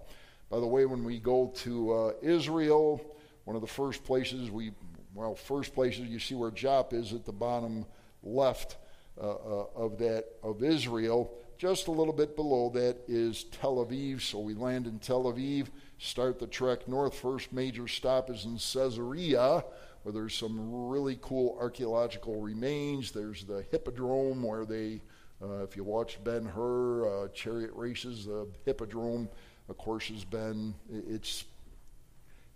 By 0.49 0.59
the 0.59 0.67
way, 0.67 0.85
when 0.85 1.03
we 1.03 1.19
go 1.19 1.53
to 1.57 1.93
uh, 1.93 2.13
Israel, 2.21 3.01
one 3.45 3.55
of 3.55 3.61
the 3.61 3.67
first 3.67 4.03
places 4.03 4.51
we, 4.51 4.71
well, 5.13 5.35
first 5.35 5.73
places 5.73 6.07
you 6.07 6.19
see 6.19 6.35
where 6.35 6.51
Joppa 6.51 6.95
is 6.95 7.13
at 7.13 7.25
the 7.25 7.31
bottom 7.31 7.85
left 8.23 8.77
uh, 9.19 9.29
uh, 9.29 9.65
of 9.75 9.97
that 9.99 10.25
of 10.43 10.63
Israel. 10.63 11.33
Just 11.57 11.87
a 11.87 11.91
little 11.91 12.13
bit 12.13 12.35
below 12.35 12.69
that 12.71 12.97
is 13.07 13.43
Tel 13.43 13.85
Aviv. 13.85 14.21
So 14.21 14.39
we 14.39 14.55
land 14.55 14.87
in 14.87 14.97
Tel 14.97 15.25
Aviv, 15.25 15.67
start 15.99 16.39
the 16.39 16.47
trek 16.47 16.87
north. 16.87 17.13
First 17.13 17.53
major 17.53 17.87
stop 17.87 18.31
is 18.31 18.45
in 18.45 18.53
Caesarea, 18.53 19.63
where 20.01 20.13
there's 20.13 20.33
some 20.33 20.89
really 20.89 21.19
cool 21.21 21.55
archaeological 21.59 22.41
remains. 22.41 23.11
There's 23.11 23.43
the 23.43 23.63
Hippodrome, 23.69 24.41
where 24.41 24.65
they, 24.65 25.01
uh, 25.39 25.63
if 25.63 25.75
you 25.75 25.83
watch 25.83 26.17
Ben 26.23 26.45
Hur 26.45 27.25
uh, 27.25 27.27
chariot 27.27 27.71
races, 27.75 28.25
the 28.25 28.47
Hippodrome, 28.65 29.29
of 29.69 29.77
course, 29.77 30.07
has 30.07 30.23
been 30.23 30.73
it's 30.89 31.45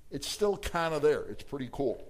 it's 0.09 0.27
still 0.27 0.57
kind 0.57 0.93
of 0.93 1.01
there. 1.01 1.23
It's 1.25 1.43
pretty 1.43 1.69
cool. 1.71 2.03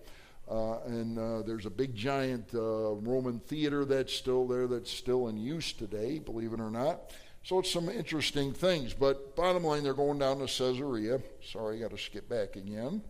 Uh, 0.50 0.80
and 0.86 1.18
uh, 1.18 1.42
there's 1.42 1.66
a 1.66 1.72
big 1.72 1.96
giant 1.96 2.54
uh, 2.54 2.94
Roman 2.94 3.40
theater 3.40 3.84
that's 3.84 4.14
still 4.14 4.48
there, 4.48 4.68
that's 4.68 4.92
still 4.92 5.28
in 5.28 5.38
use 5.38 5.74
today, 5.74 6.20
believe 6.20 6.54
it 6.54 6.60
or 6.60 6.70
not. 6.70 7.12
So 7.44 7.60
it's 7.60 7.72
some 7.72 7.90
interesting 7.90 8.54
things. 8.54 8.94
But 8.94 9.36
bottom 9.36 9.64
line, 9.64 9.84
they're 9.84 9.94
going 9.94 10.20
down 10.20 10.40
to 10.40 10.46
Caesarea. 10.46 11.20
Sorry, 11.44 11.78
I 11.78 11.82
got 11.82 11.92
to 11.92 11.98
skip 11.98 12.30
back 12.30 12.56
again. 12.56 13.02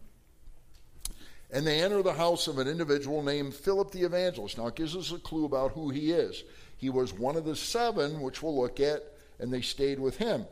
And 1.51 1.65
they 1.65 1.81
enter 1.81 2.01
the 2.01 2.13
house 2.13 2.47
of 2.47 2.57
an 2.57 2.67
individual 2.67 3.21
named 3.21 3.53
Philip 3.53 3.91
the 3.91 4.03
Evangelist. 4.03 4.57
Now, 4.57 4.67
it 4.67 4.75
gives 4.75 4.95
us 4.95 5.11
a 5.11 5.19
clue 5.19 5.45
about 5.45 5.71
who 5.71 5.89
he 5.89 6.11
is. 6.11 6.43
He 6.77 6.89
was 6.89 7.13
one 7.13 7.37
of 7.37 7.45
the 7.45 7.55
seven, 7.55 8.21
which 8.21 8.41
we'll 8.41 8.59
look 8.59 8.79
at, 8.79 9.03
and 9.39 9.53
they 9.53 9.61
stayed 9.61 9.99
with 9.99 10.17
him. 10.17 10.45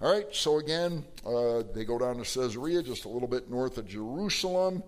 All 0.00 0.12
right, 0.12 0.26
so 0.32 0.58
again, 0.58 1.04
uh, 1.24 1.62
they 1.74 1.84
go 1.84 1.98
down 1.98 2.16
to 2.16 2.22
Caesarea, 2.22 2.82
just 2.82 3.04
a 3.04 3.08
little 3.08 3.28
bit 3.28 3.50
north 3.50 3.78
of 3.78 3.88
Jerusalem. 3.88 4.82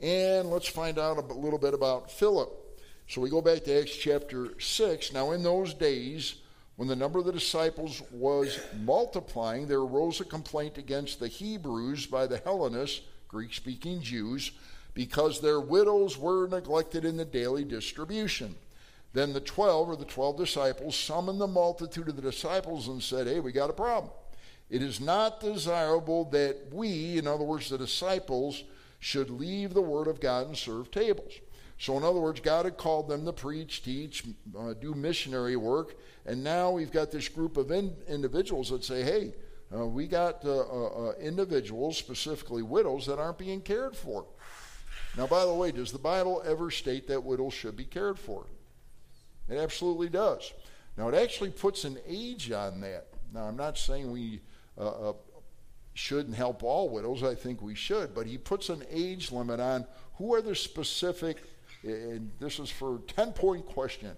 And 0.00 0.50
let's 0.50 0.68
find 0.68 0.98
out 0.98 1.18
a 1.18 1.34
little 1.34 1.58
bit 1.58 1.74
about 1.74 2.10
Philip. 2.10 2.50
So 3.08 3.20
we 3.20 3.30
go 3.30 3.40
back 3.40 3.64
to 3.64 3.80
Acts 3.80 3.96
chapter 3.96 4.54
6. 4.60 5.12
Now, 5.12 5.32
in 5.32 5.42
those 5.42 5.74
days, 5.74 6.36
When 6.78 6.86
the 6.86 6.94
number 6.94 7.18
of 7.18 7.24
the 7.24 7.32
disciples 7.32 8.02
was 8.12 8.60
multiplying, 8.84 9.66
there 9.66 9.80
arose 9.80 10.20
a 10.20 10.24
complaint 10.24 10.78
against 10.78 11.18
the 11.18 11.26
Hebrews 11.26 12.06
by 12.06 12.28
the 12.28 12.38
Hellenists, 12.38 13.00
Greek 13.26 13.52
speaking 13.52 14.00
Jews, 14.00 14.52
because 14.94 15.40
their 15.40 15.58
widows 15.58 16.16
were 16.16 16.46
neglected 16.46 17.04
in 17.04 17.16
the 17.16 17.24
daily 17.24 17.64
distribution. 17.64 18.54
Then 19.12 19.32
the 19.32 19.40
twelve, 19.40 19.88
or 19.88 19.96
the 19.96 20.04
twelve 20.04 20.36
disciples, 20.36 20.94
summoned 20.94 21.40
the 21.40 21.48
multitude 21.48 22.08
of 22.08 22.14
the 22.14 22.22
disciples 22.22 22.86
and 22.86 23.02
said, 23.02 23.26
Hey, 23.26 23.40
we 23.40 23.50
got 23.50 23.70
a 23.70 23.72
problem. 23.72 24.12
It 24.70 24.80
is 24.80 25.00
not 25.00 25.40
desirable 25.40 26.26
that 26.26 26.72
we, 26.72 27.18
in 27.18 27.26
other 27.26 27.42
words, 27.42 27.70
the 27.70 27.78
disciples, 27.78 28.62
should 28.98 29.30
leave 29.30 29.74
the 29.74 29.82
word 29.82 30.08
of 30.08 30.20
God 30.20 30.46
and 30.46 30.56
serve 30.56 30.90
tables. 30.90 31.34
So, 31.78 31.96
in 31.96 32.02
other 32.02 32.18
words, 32.18 32.40
God 32.40 32.64
had 32.64 32.76
called 32.76 33.08
them 33.08 33.24
to 33.24 33.32
preach, 33.32 33.84
teach, 33.84 34.24
uh, 34.58 34.74
do 34.74 34.94
missionary 34.94 35.54
work, 35.54 35.96
and 36.26 36.42
now 36.42 36.70
we've 36.70 36.90
got 36.90 37.12
this 37.12 37.28
group 37.28 37.56
of 37.56 37.70
in- 37.70 37.96
individuals 38.08 38.70
that 38.70 38.84
say, 38.84 39.02
hey, 39.02 39.32
uh, 39.74 39.86
we 39.86 40.08
got 40.08 40.44
uh, 40.44 40.60
uh, 40.60 40.86
uh, 40.86 41.12
individuals, 41.20 41.96
specifically 41.96 42.62
widows, 42.62 43.06
that 43.06 43.20
aren't 43.20 43.38
being 43.38 43.60
cared 43.60 43.94
for. 43.94 44.26
Now, 45.16 45.26
by 45.26 45.44
the 45.44 45.54
way, 45.54 45.70
does 45.70 45.92
the 45.92 45.98
Bible 45.98 46.42
ever 46.44 46.70
state 46.70 47.06
that 47.08 47.22
widows 47.22 47.54
should 47.54 47.76
be 47.76 47.84
cared 47.84 48.18
for? 48.18 48.46
It 49.48 49.56
absolutely 49.56 50.08
does. 50.08 50.52
Now, 50.96 51.08
it 51.08 51.14
actually 51.14 51.50
puts 51.50 51.84
an 51.84 51.98
age 52.08 52.50
on 52.50 52.80
that. 52.80 53.06
Now, 53.32 53.44
I'm 53.44 53.56
not 53.56 53.78
saying 53.78 54.10
we 54.10 54.40
shouldn't 55.98 56.36
help 56.36 56.62
all 56.62 56.88
widows. 56.88 57.24
I 57.24 57.34
think 57.34 57.60
we 57.60 57.74
should. 57.74 58.14
But 58.14 58.28
he 58.28 58.38
puts 58.38 58.68
an 58.68 58.84
age 58.88 59.32
limit 59.32 59.58
on 59.58 59.84
who 60.14 60.32
are 60.32 60.40
the 60.40 60.54
specific, 60.54 61.42
and 61.82 62.30
this 62.38 62.60
is 62.60 62.70
for 62.70 63.00
10 63.08 63.32
point 63.32 63.66
question 63.66 64.16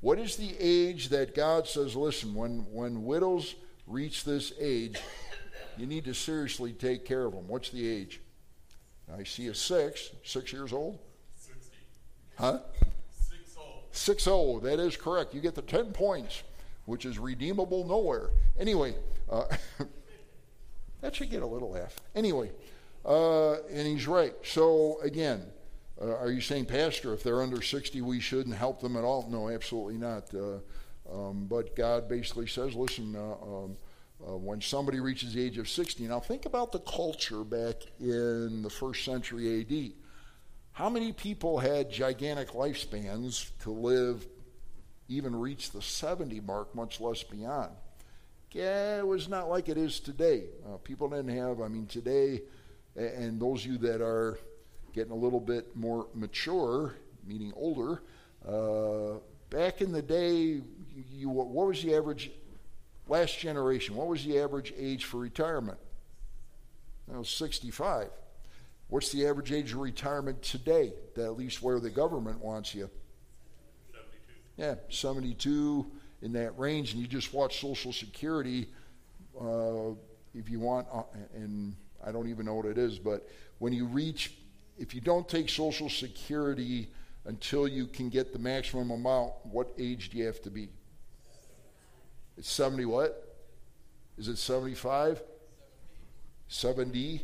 what 0.00 0.18
is 0.18 0.34
the 0.34 0.52
age 0.58 1.10
that 1.10 1.32
God 1.32 1.68
says, 1.68 1.94
listen, 1.94 2.34
when, 2.34 2.66
when 2.72 3.04
widows 3.04 3.54
reach 3.86 4.24
this 4.24 4.52
age, 4.58 4.98
you 5.78 5.86
need 5.86 6.04
to 6.06 6.12
seriously 6.12 6.72
take 6.72 7.04
care 7.04 7.24
of 7.24 7.34
them? 7.34 7.46
What's 7.46 7.70
the 7.70 7.88
age? 7.88 8.20
I 9.16 9.22
see 9.22 9.46
a 9.46 9.54
six, 9.54 10.10
six 10.24 10.52
years 10.52 10.72
old. 10.72 10.98
60. 11.36 11.76
Huh? 12.36 12.58
Six 13.12 13.56
old. 13.56 13.82
Six 13.92 14.26
oh, 14.26 14.58
that 14.58 14.80
is 14.80 14.96
correct. 14.96 15.34
You 15.34 15.40
get 15.40 15.54
the 15.54 15.62
10 15.62 15.92
points, 15.92 16.42
which 16.86 17.06
is 17.06 17.20
redeemable 17.20 17.86
nowhere. 17.86 18.30
Anyway, 18.58 18.96
uh, 19.30 19.44
that 21.02 21.14
should 21.14 21.30
get 21.30 21.42
a 21.42 21.46
little 21.46 21.72
laugh. 21.72 21.94
Anyway, 22.14 22.50
uh, 23.04 23.54
and 23.64 23.86
he's 23.86 24.06
right. 24.06 24.34
So 24.42 24.98
again, 25.02 25.44
uh, 26.00 26.16
are 26.16 26.30
you 26.30 26.40
saying, 26.40 26.66
Pastor, 26.66 27.12
if 27.12 27.22
they're 27.22 27.42
under 27.42 27.60
60, 27.60 28.00
we 28.00 28.20
shouldn't 28.20 28.56
help 28.56 28.80
them 28.80 28.96
at 28.96 29.04
all? 29.04 29.28
No, 29.28 29.50
absolutely 29.50 29.98
not. 29.98 30.32
Uh, 30.34 30.58
um, 31.12 31.46
but 31.48 31.76
God 31.76 32.08
basically 32.08 32.46
says, 32.46 32.74
listen, 32.74 33.14
uh, 33.14 33.34
um, 33.42 33.76
uh, 34.26 34.36
when 34.36 34.60
somebody 34.60 35.00
reaches 35.00 35.34
the 35.34 35.42
age 35.42 35.58
of 35.58 35.68
60, 35.68 36.04
now 36.04 36.20
think 36.20 36.46
about 36.46 36.72
the 36.72 36.78
culture 36.80 37.44
back 37.44 37.76
in 38.00 38.62
the 38.62 38.70
first 38.70 39.04
century 39.04 39.60
AD. 39.60 39.92
How 40.72 40.88
many 40.88 41.12
people 41.12 41.58
had 41.58 41.90
gigantic 41.90 42.52
lifespans 42.52 43.50
to 43.62 43.70
live, 43.70 44.26
even 45.08 45.36
reach 45.36 45.70
the 45.72 45.82
70 45.82 46.40
mark, 46.40 46.74
much 46.74 47.00
less 47.00 47.22
beyond? 47.22 47.72
Yeah, 48.52 48.98
it 48.98 49.06
was 49.06 49.30
not 49.30 49.48
like 49.48 49.70
it 49.70 49.78
is 49.78 49.98
today. 49.98 50.44
Uh, 50.66 50.76
people 50.76 51.08
didn't 51.08 51.34
have, 51.34 51.62
I 51.62 51.68
mean, 51.68 51.86
today, 51.86 52.42
and 52.94 53.40
those 53.40 53.64
of 53.64 53.72
you 53.72 53.78
that 53.78 54.02
are 54.02 54.38
getting 54.92 55.12
a 55.12 55.16
little 55.16 55.40
bit 55.40 55.74
more 55.74 56.08
mature, 56.14 56.94
meaning 57.26 57.54
older. 57.56 58.02
Uh, 58.46 59.20
back 59.48 59.80
in 59.80 59.90
the 59.90 60.02
day, 60.02 60.60
you, 61.10 61.30
what 61.30 61.48
was 61.48 61.82
the 61.82 61.94
average, 61.94 62.30
last 63.08 63.38
generation, 63.38 63.96
what 63.96 64.06
was 64.06 64.22
the 64.22 64.38
average 64.38 64.74
age 64.76 65.06
for 65.06 65.16
retirement? 65.16 65.78
That 67.08 67.18
was 67.18 67.30
65. 67.30 68.08
What's 68.88 69.10
the 69.10 69.26
average 69.26 69.50
age 69.50 69.72
of 69.72 69.78
retirement 69.78 70.42
today, 70.42 70.92
at 71.16 71.38
least 71.38 71.62
where 71.62 71.80
the 71.80 71.88
government 71.88 72.44
wants 72.44 72.74
you? 72.74 72.90
72. 73.92 74.02
Yeah, 74.58 74.74
72 74.90 75.90
in 76.22 76.32
that 76.32 76.58
range, 76.58 76.92
and 76.92 77.00
you 77.00 77.08
just 77.08 77.34
watch 77.34 77.60
Social 77.60 77.92
Security. 77.92 78.68
Uh, 79.38 79.90
if 80.34 80.48
you 80.48 80.60
want, 80.60 80.86
uh, 80.92 81.02
and 81.34 81.74
I 82.04 82.12
don't 82.12 82.28
even 82.28 82.46
know 82.46 82.54
what 82.54 82.66
it 82.66 82.78
is, 82.78 82.98
but 82.98 83.28
when 83.58 83.72
you 83.72 83.86
reach 83.86 84.32
if 84.78 84.94
you 84.94 85.00
don't 85.00 85.28
take 85.28 85.48
Social 85.48 85.88
Security 85.88 86.88
until 87.24 87.68
you 87.68 87.86
can 87.86 88.08
get 88.08 88.32
the 88.32 88.38
maximum 88.38 88.90
amount, 88.90 89.32
what 89.44 89.72
age 89.78 90.10
do 90.10 90.18
you 90.18 90.26
have 90.26 90.42
to 90.42 90.50
be? 90.50 90.70
It's 92.36 92.50
70 92.50 92.86
what? 92.86 93.36
Is 94.18 94.28
it 94.28 94.38
75? 94.38 95.22
70? 96.48 97.22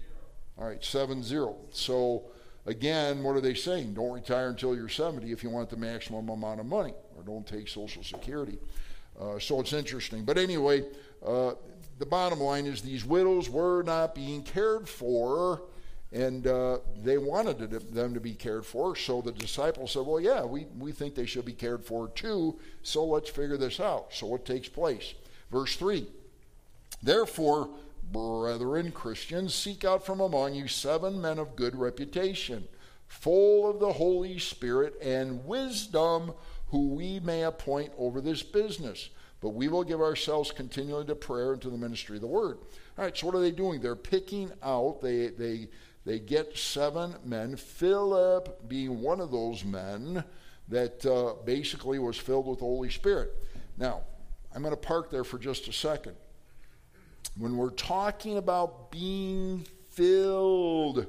All 0.59 0.67
right, 0.67 0.85
70. 0.85 1.25
So 1.71 2.27
again, 2.67 3.23
what 3.23 3.37
are 3.37 3.41
they 3.41 3.55
saying? 3.55 3.95
Don't 3.95 4.13
retire 4.13 4.49
until 4.49 4.77
you're 4.77 4.89
70 4.89 5.33
if 5.33 5.43
you 5.43 5.51
want 5.51 5.71
the 5.71 5.77
maximum 5.77 6.29
amount 6.29 6.61
of 6.61 6.67
money, 6.67 6.95
or 7.17 7.23
don't 7.23 7.47
take 7.47 7.69
Social 7.69 8.03
Security. 8.03 8.59
Uh, 9.21 9.39
so 9.39 9.61
it's 9.61 9.73
interesting. 9.73 10.25
But 10.25 10.39
anyway, 10.39 10.85
uh, 11.25 11.55
the 11.99 12.07
bottom 12.07 12.41
line 12.41 12.66
is 12.66 12.83
these 12.83 13.05
widows 13.05 13.51
were 13.51 13.83
not 13.83 14.14
being 14.14 14.43
cared 14.43 14.89
for 14.89 15.62
and 16.12 16.47
uh, 16.47 16.79
they 17.03 17.19
wanted 17.19 17.71
them 17.71 18.14
to 18.14 18.21
be 18.21 18.33
cared 18.33 18.64
for. 18.64 18.97
So 18.97 19.21
the 19.21 19.33
disciples 19.33 19.93
said, 19.93 20.07
Well, 20.07 20.21
yeah, 20.21 20.45
we, 20.45 20.66
we 20.79 20.93
think 20.93 21.14
they 21.14 21.27
should 21.27 21.45
be 21.45 21.53
cared 21.53 21.85
for 21.85 22.09
too. 22.09 22.59
So 22.83 23.05
let's 23.05 23.29
figure 23.29 23.59
this 23.59 23.79
out. 23.79 24.14
So 24.14 24.27
what 24.27 24.47
takes 24.47 24.69
place? 24.69 25.14
Verse 25.51 25.77
3 25.77 26.07
Therefore, 27.03 27.69
brethren, 28.11 28.91
Christians, 28.91 29.55
seek 29.55 29.85
out 29.85 30.05
from 30.05 30.21
among 30.21 30.55
you 30.55 30.66
seven 30.66 31.21
men 31.21 31.39
of 31.39 31.57
good 31.57 31.77
reputation, 31.77 32.66
full 33.07 33.69
of 33.69 33.79
the 33.79 33.93
Holy 33.93 34.39
Spirit 34.39 34.95
and 35.03 35.45
wisdom, 35.45 36.33
who 36.71 36.89
we 36.89 37.21
may 37.21 37.45
appoint 37.45 37.93
over 37.97 38.21
this 38.21 38.43
business. 38.43 39.11
But 39.41 39.51
we 39.51 39.69
will 39.69 39.85
give 39.85 40.01
ourselves 40.01 40.51
continually 40.51 41.05
to 41.07 41.14
prayer 41.14 41.53
and 41.53 41.62
to 41.62 41.71
the 41.71 41.79
ministry 41.79 42.16
of 42.16 42.23
the 42.23 42.27
word. 42.27 42.59
All 42.97 43.05
right, 43.05 43.16
so 43.16 43.27
what 43.27 43.37
are 43.37 43.41
they 43.41 43.53
doing? 43.53 43.81
They're 43.81 43.95
picking 43.95 44.51
out, 44.62 45.01
they, 45.01 45.29
they, 45.29 45.69
they 46.05 46.19
get 46.19 46.59
seven 46.59 47.14
men, 47.25 47.55
Philip 47.55 48.69
being 48.69 49.01
one 49.01 49.21
of 49.21 49.31
those 49.31 49.64
men 49.64 50.25
that 50.69 51.07
uh, 51.07 51.35
basically 51.45 51.99
was 51.99 52.16
filled 52.16 52.47
with 52.47 52.59
the 52.59 52.64
Holy 52.64 52.91
Spirit. 52.91 53.33
Now, 53.77 54.03
I'm 54.55 54.62
going 54.62 54.75
to 54.75 54.81
park 54.81 55.11
there 55.11 55.25
for 55.25 55.39
just 55.39 55.69
a 55.69 55.73
second. 55.73 56.16
When 57.37 57.57
we're 57.57 57.71
talking 57.71 58.39
about 58.39 58.91
being 58.91 59.64
filled 59.91 61.07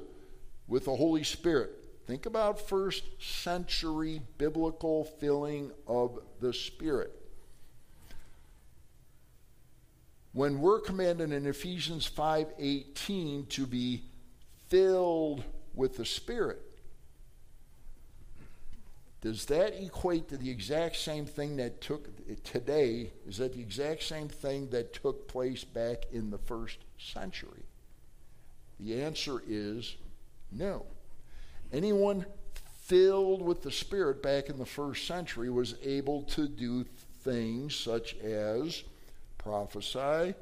with 0.68 0.84
the 0.84 0.94
Holy 0.94 1.24
Spirit, 1.24 1.79
think 2.10 2.26
about 2.26 2.68
first 2.68 3.04
century 3.20 4.20
biblical 4.36 5.04
filling 5.04 5.70
of 5.86 6.18
the 6.40 6.52
Spirit. 6.52 7.12
When 10.32 10.60
we're 10.60 10.80
commanded 10.80 11.30
in 11.30 11.46
Ephesians 11.46 12.08
5:18 12.08 13.46
to 13.50 13.64
be 13.64 14.02
filled 14.66 15.44
with 15.72 15.98
the 15.98 16.04
Spirit. 16.04 16.60
Does 19.20 19.44
that 19.44 19.80
equate 19.80 20.30
to 20.30 20.36
the 20.36 20.50
exact 20.50 20.96
same 20.96 21.26
thing 21.26 21.58
that 21.58 21.80
took 21.80 22.08
today? 22.42 23.12
Is 23.24 23.36
that 23.36 23.52
the 23.52 23.60
exact 23.60 24.02
same 24.02 24.28
thing 24.28 24.70
that 24.70 24.92
took 24.92 25.28
place 25.28 25.62
back 25.62 26.06
in 26.10 26.30
the 26.30 26.38
first 26.38 26.78
century? 26.98 27.66
The 28.80 29.00
answer 29.00 29.40
is 29.46 29.94
no. 30.50 30.86
Anyone 31.72 32.26
filled 32.82 33.42
with 33.42 33.62
the 33.62 33.70
Spirit 33.70 34.22
back 34.22 34.48
in 34.48 34.58
the 34.58 34.66
first 34.66 35.06
century 35.06 35.50
was 35.50 35.76
able 35.84 36.22
to 36.24 36.48
do 36.48 36.84
things 37.22 37.76
such 37.76 38.16
as 38.16 38.82
prophesy, 39.38 40.34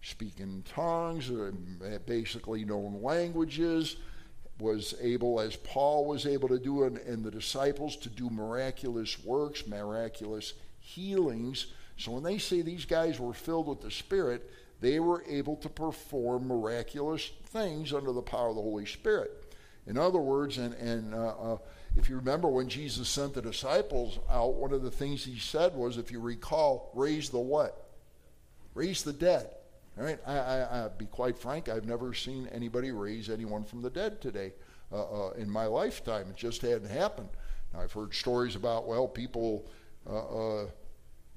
speak 0.00 0.40
in 0.40 0.62
tongues, 0.62 1.30
uh, 1.30 1.52
basically 2.06 2.64
known 2.64 3.02
languages, 3.02 3.96
was 4.58 4.94
able, 5.00 5.40
as 5.40 5.56
Paul 5.56 6.06
was 6.06 6.24
able 6.24 6.48
to 6.48 6.58
do, 6.58 6.84
and, 6.84 6.96
and 6.98 7.24
the 7.24 7.30
disciples 7.30 7.96
to 7.96 8.08
do 8.08 8.30
miraculous 8.30 9.22
works, 9.22 9.66
miraculous 9.66 10.54
healings. 10.78 11.66
So 11.98 12.12
when 12.12 12.22
they 12.22 12.38
say 12.38 12.62
these 12.62 12.84
guys 12.84 13.20
were 13.20 13.34
filled 13.34 13.68
with 13.68 13.82
the 13.82 13.90
Spirit, 13.90 14.50
they 14.80 14.98
were 15.00 15.24
able 15.28 15.56
to 15.56 15.68
perform 15.68 16.48
miraculous 16.48 17.30
things 17.46 17.92
under 17.92 18.12
the 18.12 18.22
power 18.22 18.48
of 18.48 18.56
the 18.56 18.62
Holy 18.62 18.86
Spirit. 18.86 19.41
In 19.86 19.98
other 19.98 20.18
words, 20.18 20.58
and, 20.58 20.74
and 20.74 21.14
uh, 21.14 21.28
uh, 21.28 21.58
if 21.96 22.08
you 22.08 22.16
remember 22.16 22.48
when 22.48 22.68
Jesus 22.68 23.08
sent 23.08 23.34
the 23.34 23.42
disciples 23.42 24.18
out, 24.30 24.54
one 24.54 24.72
of 24.72 24.82
the 24.82 24.90
things 24.90 25.24
he 25.24 25.38
said 25.38 25.74
was, 25.74 25.98
if 25.98 26.10
you 26.12 26.20
recall, 26.20 26.90
raise 26.94 27.30
the 27.30 27.38
what? 27.38 27.88
Raise 28.74 29.02
the 29.02 29.12
dead. 29.12 29.50
All 29.98 30.04
right, 30.04 30.18
I, 30.26 30.38
I, 30.38 30.84
I, 30.84 30.88
be 30.88 31.04
quite 31.04 31.36
frank, 31.36 31.68
I've 31.68 31.84
never 31.84 32.14
seen 32.14 32.48
anybody 32.52 32.92
raise 32.92 33.28
anyone 33.28 33.64
from 33.64 33.82
the 33.82 33.90
dead 33.90 34.22
today 34.22 34.52
uh, 34.90 35.02
uh, 35.02 35.30
in 35.32 35.50
my 35.50 35.66
lifetime. 35.66 36.28
It 36.30 36.36
just 36.36 36.62
hadn't 36.62 36.88
happened. 36.88 37.28
Now, 37.74 37.80
I've 37.80 37.92
heard 37.92 38.14
stories 38.14 38.56
about, 38.56 38.86
well, 38.86 39.06
people 39.06 39.66
uh, 40.08 40.62
uh 40.62 40.66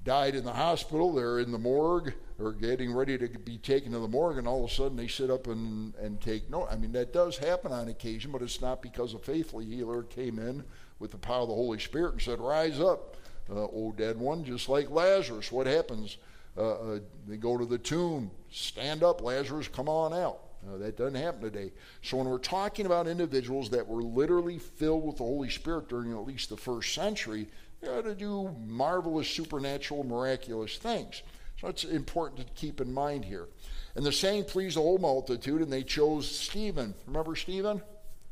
died 0.04 0.36
in 0.36 0.44
the 0.44 0.52
hospital. 0.52 1.12
They're 1.12 1.40
in 1.40 1.50
the 1.50 1.58
morgue 1.58 2.14
or 2.38 2.52
getting 2.52 2.92
ready 2.92 3.16
to 3.16 3.28
be 3.28 3.58
taken 3.58 3.92
to 3.92 3.98
the 3.98 4.08
morgue, 4.08 4.38
and 4.38 4.46
all 4.46 4.64
of 4.64 4.70
a 4.70 4.74
sudden 4.74 4.96
they 4.96 5.08
sit 5.08 5.30
up 5.30 5.46
and, 5.46 5.94
and 5.96 6.20
take 6.20 6.50
note. 6.50 6.68
I 6.70 6.76
mean, 6.76 6.92
that 6.92 7.12
does 7.12 7.38
happen 7.38 7.72
on 7.72 7.88
occasion, 7.88 8.30
but 8.30 8.42
it's 8.42 8.60
not 8.60 8.82
because 8.82 9.14
a 9.14 9.18
faithful 9.18 9.60
healer 9.60 10.02
came 10.02 10.38
in 10.38 10.62
with 10.98 11.10
the 11.10 11.18
power 11.18 11.42
of 11.42 11.48
the 11.48 11.54
Holy 11.54 11.78
Spirit 11.78 12.12
and 12.12 12.22
said, 12.22 12.40
Rise 12.40 12.80
up, 12.80 13.16
uh, 13.54 13.66
dead 13.96 14.18
one, 14.18 14.44
just 14.44 14.68
like 14.68 14.90
Lazarus. 14.90 15.50
What 15.50 15.66
happens? 15.66 16.18
Uh, 16.56 16.72
uh, 16.72 16.98
they 17.26 17.36
go 17.36 17.56
to 17.58 17.66
the 17.66 17.78
tomb, 17.78 18.30
stand 18.50 19.02
up, 19.02 19.22
Lazarus, 19.22 19.68
come 19.68 19.88
on 19.88 20.12
out. 20.14 20.40
Uh, 20.66 20.78
that 20.78 20.96
doesn't 20.96 21.20
happen 21.20 21.42
today. 21.42 21.70
So 22.02 22.16
when 22.16 22.26
we're 22.26 22.38
talking 22.38 22.86
about 22.86 23.06
individuals 23.06 23.70
that 23.70 23.86
were 23.86 24.02
literally 24.02 24.58
filled 24.58 25.04
with 25.04 25.18
the 25.18 25.24
Holy 25.24 25.50
Spirit 25.50 25.88
during 25.88 26.12
at 26.12 26.26
least 26.26 26.48
the 26.48 26.56
first 26.56 26.94
century, 26.94 27.46
they 27.80 27.88
ought 27.88 28.04
to 28.04 28.14
do 28.14 28.54
marvelous, 28.66 29.28
supernatural, 29.28 30.02
miraculous 30.04 30.76
things. 30.76 31.22
So 31.60 31.68
it's 31.68 31.84
important 31.84 32.46
to 32.46 32.52
keep 32.54 32.80
in 32.80 32.92
mind 32.92 33.24
here. 33.24 33.48
And 33.94 34.04
the 34.04 34.12
saying 34.12 34.44
pleased 34.44 34.76
the 34.76 34.82
whole 34.82 34.98
multitude, 34.98 35.62
and 35.62 35.72
they 35.72 35.82
chose 35.82 36.28
Stephen. 36.28 36.94
Remember 37.06 37.34
Stephen? 37.34 37.80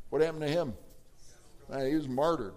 What 0.09 0.21
happened 0.21 0.43
to 0.43 0.47
him? 0.47 0.73
He 1.69 1.95
was 1.95 2.07
martyred. 2.07 2.53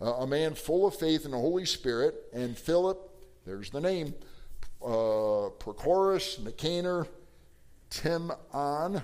Uh, 0.00 0.14
a 0.14 0.26
man 0.26 0.54
full 0.54 0.86
of 0.86 0.94
faith 0.94 1.24
in 1.24 1.30
the 1.32 1.38
Holy 1.38 1.64
Spirit, 1.64 2.14
and 2.32 2.56
Philip, 2.56 2.98
there's 3.44 3.70
the 3.70 3.80
name, 3.80 4.14
uh, 4.82 5.50
Prochorus, 5.58 6.38
Nicanor, 6.38 7.06
Timon, 7.90 9.02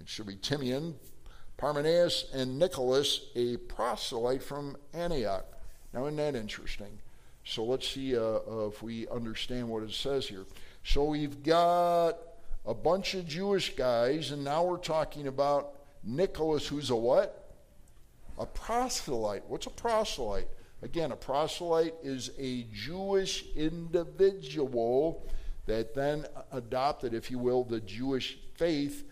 it 0.00 0.08
should 0.08 0.26
be 0.26 0.36
Timian, 0.36 0.94
Parmenas, 1.56 2.24
and 2.34 2.58
Nicholas, 2.58 3.30
a 3.34 3.56
proselyte 3.56 4.42
from 4.42 4.76
Antioch. 4.92 5.46
Now, 5.92 6.06
isn't 6.06 6.16
that 6.16 6.34
interesting? 6.34 6.98
So 7.44 7.64
let's 7.64 7.88
see 7.88 8.16
uh, 8.16 8.20
uh, 8.20 8.68
if 8.68 8.82
we 8.82 9.08
understand 9.08 9.68
what 9.68 9.82
it 9.82 9.92
says 9.92 10.28
here. 10.28 10.44
So 10.84 11.04
we've 11.04 11.42
got 11.42 12.18
a 12.64 12.74
bunch 12.74 13.14
of 13.14 13.26
Jewish 13.26 13.74
guys, 13.74 14.30
and 14.30 14.44
now 14.44 14.64
we're 14.64 14.76
talking 14.76 15.26
about 15.26 15.74
Nicholas, 16.04 16.66
who's 16.66 16.90
a 16.90 16.96
what? 16.96 17.52
A 18.38 18.46
proselyte. 18.46 19.44
What's 19.48 19.66
a 19.66 19.70
proselyte? 19.70 20.48
Again, 20.82 21.12
a 21.12 21.16
proselyte 21.16 21.94
is 22.02 22.30
a 22.38 22.64
Jewish 22.72 23.44
individual 23.54 25.26
that 25.66 25.94
then 25.94 26.26
adopted, 26.50 27.14
if 27.14 27.30
you 27.30 27.38
will, 27.38 27.64
the 27.64 27.80
Jewish 27.80 28.38
faith 28.56 29.04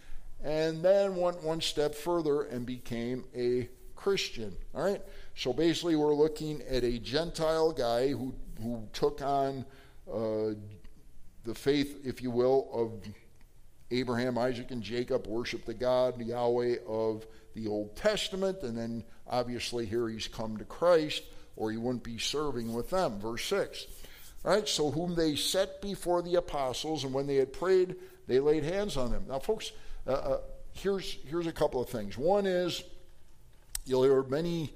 and 0.42 0.82
then 0.82 1.16
went 1.16 1.42
one 1.42 1.60
step 1.60 1.94
further 1.94 2.42
and 2.42 2.64
became 2.64 3.24
a 3.34 3.68
Christian. 3.94 4.56
All 4.74 4.82
right? 4.82 5.02
So 5.36 5.52
basically, 5.52 5.96
we're 5.96 6.14
looking 6.14 6.62
at 6.68 6.84
a 6.84 6.98
Gentile 6.98 7.72
guy 7.72 8.08
who, 8.08 8.34
who 8.62 8.86
took 8.92 9.22
on 9.22 9.64
uh, 10.12 10.54
the 11.44 11.54
faith, 11.54 12.00
if 12.04 12.22
you 12.22 12.30
will, 12.30 12.68
of 12.72 12.92
Abraham, 13.90 14.38
Isaac, 14.38 14.70
and 14.70 14.82
Jacob, 14.82 15.26
worship 15.26 15.64
the 15.64 15.74
God, 15.74 16.20
Yahweh 16.20 16.76
of 16.86 17.26
the 17.54 17.66
Old 17.66 17.96
Testament, 17.96 18.62
and 18.62 18.76
then 18.76 19.04
obviously 19.26 19.86
here 19.86 20.08
he's 20.08 20.28
come 20.28 20.56
to 20.58 20.64
Christ, 20.64 21.22
or 21.56 21.70
he 21.70 21.76
wouldn't 21.76 22.04
be 22.04 22.18
serving 22.18 22.72
with 22.72 22.90
them. 22.90 23.18
Verse 23.18 23.44
6. 23.44 23.86
All 24.44 24.52
right, 24.52 24.68
so 24.68 24.90
whom 24.90 25.14
they 25.14 25.36
set 25.36 25.82
before 25.82 26.22
the 26.22 26.36
apostles, 26.36 27.04
and 27.04 27.12
when 27.12 27.26
they 27.26 27.36
had 27.36 27.52
prayed, 27.52 27.96
they 28.26 28.40
laid 28.40 28.64
hands 28.64 28.96
on 28.96 29.10
them. 29.10 29.24
Now, 29.28 29.38
folks, 29.38 29.72
uh, 30.06 30.12
uh, 30.12 30.40
here's, 30.72 31.18
here's 31.26 31.46
a 31.46 31.52
couple 31.52 31.82
of 31.82 31.88
things. 31.88 32.16
One 32.16 32.46
is, 32.46 32.82
you'll 33.84 34.04
hear 34.04 34.22
many, 34.22 34.72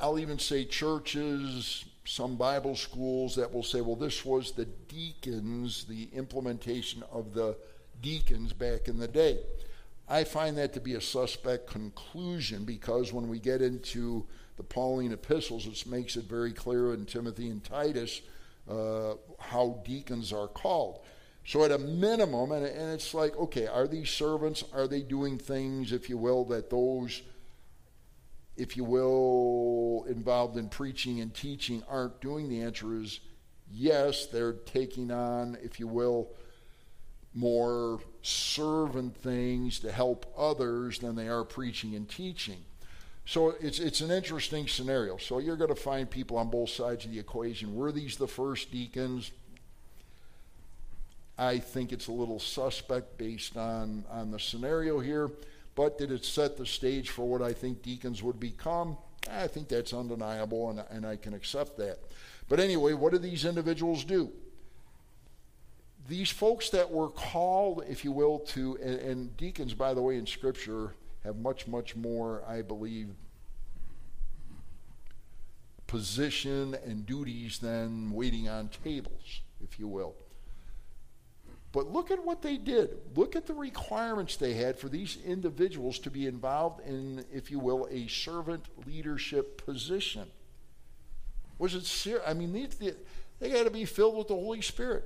I'll 0.00 0.18
even 0.18 0.38
say 0.38 0.64
churches, 0.64 1.84
some 2.06 2.36
Bible 2.36 2.74
schools 2.74 3.36
that 3.36 3.52
will 3.52 3.62
say, 3.62 3.80
well, 3.80 3.96
this 3.96 4.24
was 4.24 4.52
the 4.52 4.64
deacons, 4.64 5.84
the 5.84 6.08
implementation 6.12 7.04
of 7.12 7.34
the 7.34 7.56
deacons 8.00 8.52
back 8.52 8.88
in 8.88 8.98
the 8.98 9.08
day. 9.08 9.38
I 10.08 10.24
find 10.24 10.56
that 10.58 10.72
to 10.72 10.80
be 10.80 10.94
a 10.94 11.00
suspect 11.00 11.68
conclusion 11.68 12.64
because 12.64 13.12
when 13.12 13.28
we 13.28 13.38
get 13.38 13.62
into 13.62 14.26
the 14.56 14.62
Pauline 14.64 15.12
epistles, 15.12 15.66
it 15.66 15.86
makes 15.86 16.16
it 16.16 16.24
very 16.24 16.52
clear 16.52 16.94
in 16.94 17.06
Timothy 17.06 17.48
and 17.48 17.62
Titus 17.62 18.22
uh, 18.68 19.14
how 19.38 19.80
deacons 19.84 20.32
are 20.32 20.48
called. 20.48 21.00
So, 21.46 21.64
at 21.64 21.70
a 21.70 21.78
minimum, 21.78 22.52
and, 22.52 22.66
and 22.66 22.92
it's 22.92 23.14
like, 23.14 23.36
okay, 23.36 23.66
are 23.66 23.88
these 23.88 24.10
servants, 24.10 24.62
are 24.74 24.86
they 24.86 25.00
doing 25.00 25.38
things, 25.38 25.92
if 25.92 26.10
you 26.10 26.18
will, 26.18 26.44
that 26.46 26.70
those, 26.70 27.22
if 28.60 28.76
you 28.76 28.84
will, 28.84 30.04
involved 30.08 30.56
in 30.56 30.68
preaching 30.68 31.20
and 31.20 31.34
teaching 31.34 31.82
aren't 31.88 32.20
doing? 32.20 32.48
The 32.48 32.60
answer 32.60 32.94
is 32.94 33.20
yes, 33.72 34.26
they're 34.26 34.52
taking 34.52 35.10
on, 35.10 35.56
if 35.62 35.80
you 35.80 35.86
will, 35.86 36.28
more 37.34 38.00
servant 38.22 39.16
things 39.16 39.78
to 39.80 39.90
help 39.90 40.32
others 40.36 40.98
than 40.98 41.16
they 41.16 41.28
are 41.28 41.44
preaching 41.44 41.94
and 41.94 42.08
teaching. 42.08 42.58
So 43.24 43.54
it's 43.60 43.78
it's 43.78 44.00
an 44.00 44.10
interesting 44.10 44.66
scenario. 44.66 45.16
So 45.16 45.38
you're 45.38 45.56
going 45.56 45.74
to 45.74 45.80
find 45.80 46.10
people 46.10 46.36
on 46.36 46.50
both 46.50 46.70
sides 46.70 47.04
of 47.04 47.12
the 47.12 47.18
equation. 47.18 47.74
Were 47.74 47.92
these 47.92 48.16
the 48.16 48.26
first 48.26 48.72
deacons? 48.72 49.30
I 51.38 51.58
think 51.58 51.92
it's 51.92 52.08
a 52.08 52.12
little 52.12 52.38
suspect 52.38 53.16
based 53.16 53.56
on, 53.56 54.04
on 54.10 54.30
the 54.30 54.38
scenario 54.38 55.00
here. 55.00 55.30
But 55.74 55.98
did 55.98 56.10
it 56.10 56.24
set 56.24 56.56
the 56.56 56.66
stage 56.66 57.10
for 57.10 57.28
what 57.28 57.42
I 57.42 57.52
think 57.52 57.82
deacons 57.82 58.22
would 58.22 58.40
become? 58.40 58.96
I 59.30 59.46
think 59.46 59.68
that's 59.68 59.92
undeniable, 59.92 60.70
and, 60.70 60.82
and 60.90 61.06
I 61.06 61.16
can 61.16 61.34
accept 61.34 61.76
that. 61.78 61.98
But 62.48 62.60
anyway, 62.60 62.94
what 62.94 63.12
do 63.12 63.18
these 63.18 63.44
individuals 63.44 64.04
do? 64.04 64.32
These 66.08 66.30
folks 66.30 66.70
that 66.70 66.90
were 66.90 67.08
called, 67.08 67.84
if 67.88 68.04
you 68.04 68.10
will, 68.12 68.40
to, 68.40 68.76
and, 68.82 68.98
and 68.98 69.36
deacons, 69.36 69.74
by 69.74 69.94
the 69.94 70.02
way, 70.02 70.16
in 70.16 70.26
Scripture 70.26 70.94
have 71.24 71.36
much, 71.36 71.68
much 71.68 71.94
more, 71.94 72.42
I 72.48 72.62
believe, 72.62 73.10
position 75.86 76.76
and 76.86 77.04
duties 77.04 77.58
than 77.58 78.10
waiting 78.10 78.48
on 78.48 78.70
tables, 78.84 79.42
if 79.62 79.78
you 79.78 79.86
will. 79.86 80.14
But 81.72 81.92
look 81.92 82.10
at 82.10 82.24
what 82.24 82.42
they 82.42 82.56
did. 82.56 82.98
Look 83.14 83.36
at 83.36 83.46
the 83.46 83.54
requirements 83.54 84.36
they 84.36 84.54
had 84.54 84.78
for 84.78 84.88
these 84.88 85.18
individuals 85.24 85.98
to 86.00 86.10
be 86.10 86.26
involved 86.26 86.84
in, 86.86 87.24
if 87.32 87.50
you 87.50 87.60
will, 87.60 87.86
a 87.90 88.08
servant 88.08 88.64
leadership 88.86 89.64
position. 89.64 90.26
Was 91.58 91.74
it 91.74 91.84
serious? 91.84 92.24
I 92.26 92.34
mean, 92.34 92.52
they, 92.52 92.92
they 93.38 93.50
got 93.50 93.64
to 93.64 93.70
be 93.70 93.84
filled 93.84 94.16
with 94.16 94.28
the 94.28 94.34
Holy 94.34 94.62
Spirit. 94.62 95.04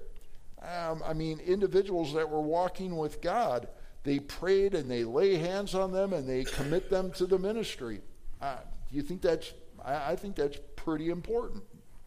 Um, 0.62 1.02
I 1.04 1.12
mean, 1.12 1.40
individuals 1.40 2.14
that 2.14 2.30
were 2.30 2.40
walking 2.40 2.96
with 2.96 3.20
God, 3.20 3.68
they 4.02 4.18
prayed 4.18 4.74
and 4.74 4.90
they 4.90 5.04
lay 5.04 5.36
hands 5.36 5.74
on 5.74 5.92
them 5.92 6.14
and 6.14 6.26
they 6.26 6.44
commit 6.44 6.88
them 6.88 7.10
to 7.12 7.26
the 7.26 7.38
ministry. 7.38 8.00
Uh, 8.40 8.56
do 8.88 8.96
you 8.96 9.02
think 9.02 9.20
that's? 9.20 9.52
I, 9.84 10.12
I 10.12 10.16
think 10.16 10.36
that's 10.36 10.58
pretty 10.76 11.10
important. 11.10 11.62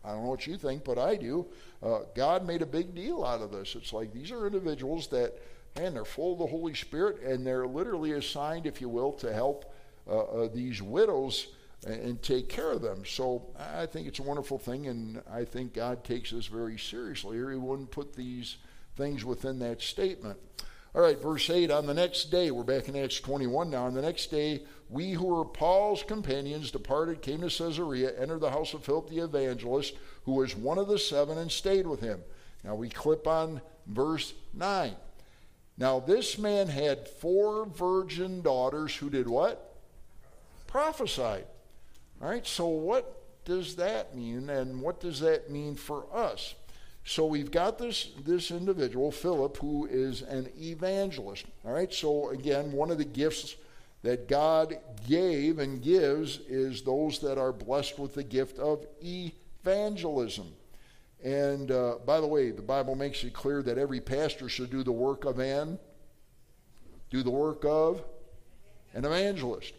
I 0.07 0.11
don't 0.11 0.23
know 0.23 0.29
what 0.29 0.47
you 0.47 0.57
think, 0.57 0.85
but 0.85 0.97
I 0.97 1.17
do. 1.17 1.47
Uh, 1.83 1.99
God 2.15 2.47
made 2.47 2.61
a 2.61 2.65
big 2.65 2.95
deal 2.95 3.25
out 3.25 3.41
of 3.41 3.51
this. 3.51 3.75
It's 3.75 3.91
like 3.91 4.13
these 4.13 4.31
are 4.31 4.47
individuals 4.47 5.07
that, 5.07 5.33
man, 5.75 5.93
they're 5.93 6.05
full 6.05 6.33
of 6.33 6.39
the 6.39 6.47
Holy 6.47 6.73
Spirit 6.73 7.21
and 7.21 7.45
they're 7.45 7.67
literally 7.67 8.13
assigned, 8.13 8.65
if 8.65 8.79
you 8.79 8.87
will, 8.87 9.11
to 9.13 9.33
help 9.33 9.73
uh, 10.07 10.19
uh, 10.19 10.47
these 10.53 10.81
widows 10.81 11.47
and, 11.85 12.01
and, 12.01 12.21
take 12.23 12.47
care 12.47 12.71
of 12.71 12.81
them. 12.81 13.03
So 13.05 13.47
I 13.75 13.85
think 13.85 14.07
it's 14.07 14.19
a 14.19 14.23
wonderful 14.23 14.57
thing, 14.57 14.87
and 14.87 15.21
I 15.29 15.43
think 15.43 15.73
God 15.73 16.05
takes 16.05 16.31
this 16.31 16.47
very 16.47 16.77
seriously, 16.77 17.37
or 17.37 17.51
He 17.51 17.57
wouldn't 17.57 17.91
put 17.91 18.15
these 18.15 18.55
things 18.95 19.25
within 19.25 19.59
that 19.59 19.81
statement. 19.81 20.39
All 20.97 21.03
right, 21.03 21.21
verse 21.21 21.47
8 21.47 21.69
On 21.69 21.85
the 21.85 21.93
next 21.93 22.31
day, 22.31 22.49
we're 22.49 22.63
back 22.63 22.89
in 22.89 22.95
Acts 22.95 23.19
21 23.19 23.69
now. 23.69 23.85
On 23.85 23.93
the 23.93 24.01
next 24.01 24.31
day, 24.31 24.63
we 24.89 25.11
who 25.11 25.27
were 25.27 25.45
Paul's 25.45 26.01
companions 26.01 26.71
departed, 26.71 27.21
came 27.21 27.41
to 27.41 27.55
Caesarea, 27.55 28.19
entered 28.19 28.39
the 28.39 28.49
house 28.49 28.73
of 28.73 28.83
Philip 28.83 29.07
the 29.07 29.19
evangelist, 29.19 29.93
who 30.25 30.31
was 30.31 30.55
one 30.55 30.79
of 30.79 30.87
the 30.87 30.97
seven, 30.97 31.37
and 31.37 31.51
stayed 31.51 31.85
with 31.85 31.99
him. 31.99 32.19
Now 32.63 32.73
we 32.73 32.89
clip 32.89 33.27
on 33.27 33.61
verse 33.85 34.33
9. 34.55 34.95
Now 35.77 35.99
this 35.99 36.39
man 36.39 36.67
had 36.67 37.07
four 37.07 37.67
virgin 37.67 38.41
daughters 38.41 38.95
who 38.95 39.11
did 39.11 39.29
what? 39.29 39.75
Prophesied. 40.65 41.45
All 42.19 42.27
right, 42.27 42.47
so 42.47 42.69
what 42.69 43.21
does 43.45 43.75
that 43.75 44.15
mean, 44.15 44.49
and 44.49 44.81
what 44.81 44.99
does 44.99 45.19
that 45.19 45.51
mean 45.51 45.75
for 45.75 46.07
us? 46.11 46.55
So 47.07 47.25
we've 47.25 47.51
got 47.51 47.77
this, 47.77 48.09
this 48.25 48.51
individual, 48.51 49.11
Philip, 49.11 49.55
who 49.59 49.85
is 49.85 50.23
an 50.23 50.49
evangelist. 50.59 51.45
All 51.63 51.71
right, 51.71 51.91
so 51.91 52.31
again, 52.31 52.73
one 52.73 52.91
of 52.91 52.97
the 52.97 53.05
gifts 53.05 53.55
that 54.03 54.27
God 54.27 54.75
gave 55.07 55.59
and 55.59 55.81
gives 55.81 56.39
is 56.49 56.81
those 56.81 57.19
that 57.19 57.37
are 57.37 57.53
blessed 57.53 57.97
with 57.97 58.13
the 58.13 58.25
gift 58.25 58.59
of 58.59 58.85
evangelism. 59.01 60.51
And 61.23 61.71
uh, 61.71 61.95
by 62.05 62.19
the 62.19 62.27
way, 62.27 62.51
the 62.51 62.61
Bible 62.61 62.93
makes 62.93 63.23
it 63.23 63.31
clear 63.31 63.63
that 63.63 63.77
every 63.77 64.01
pastor 64.01 64.49
should 64.49 64.69
do 64.69 64.83
the 64.83 64.91
work 64.91 65.23
of 65.23 65.39
an, 65.39 65.79
do 67.09 67.23
the 67.23 67.31
work 67.31 67.63
of 67.63 68.03
an 68.93 69.05
evangelist. 69.05 69.75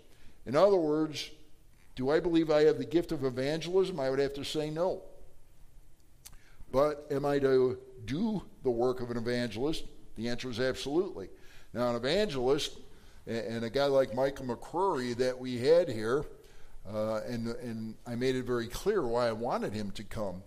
In 0.47 0.57
other 0.57 0.79
words, 0.79 1.31
do 1.95 2.09
I 2.09 2.21
believe 2.21 2.51
I 2.51 2.63
have 2.63 2.79
the 2.79 2.87
gift 2.87 3.13
of 3.13 3.23
evangelism? 3.23 4.01
I 4.01 4.09
would 4.09 4.19
have 4.19 4.33
to 4.33 4.45
say 4.45 4.71
no. 4.71 5.03
But 6.71 7.07
am 7.11 7.25
I 7.25 7.39
to 7.39 7.79
do 8.05 8.43
the 8.63 8.71
work 8.71 9.01
of 9.01 9.11
an 9.11 9.17
evangelist? 9.17 9.85
The 10.17 10.29
answer 10.29 10.51
is 10.51 10.61
absolutely. 10.61 11.29
Now, 11.73 11.91
an 11.91 11.97
evangelist 11.97 12.79
and 13.27 13.65
a 13.65 13.71
guy 13.71 13.87
like 13.87 14.15
Michael 14.15 14.47
McCrory 14.47 15.17
that 15.17 15.39
we 15.39 15.59
had 15.59 15.89
here, 15.89 16.25
uh, 16.93 17.21
and, 17.27 17.49
and 17.49 17.95
I 18.07 18.15
made 18.15 18.37
it 18.37 18.45
very 18.45 18.67
clear 18.67 19.07
why 19.07 19.29
I 19.29 19.33
wanted 19.33 19.75
him 19.75 19.91
to 19.93 20.05
come. 20.05 20.43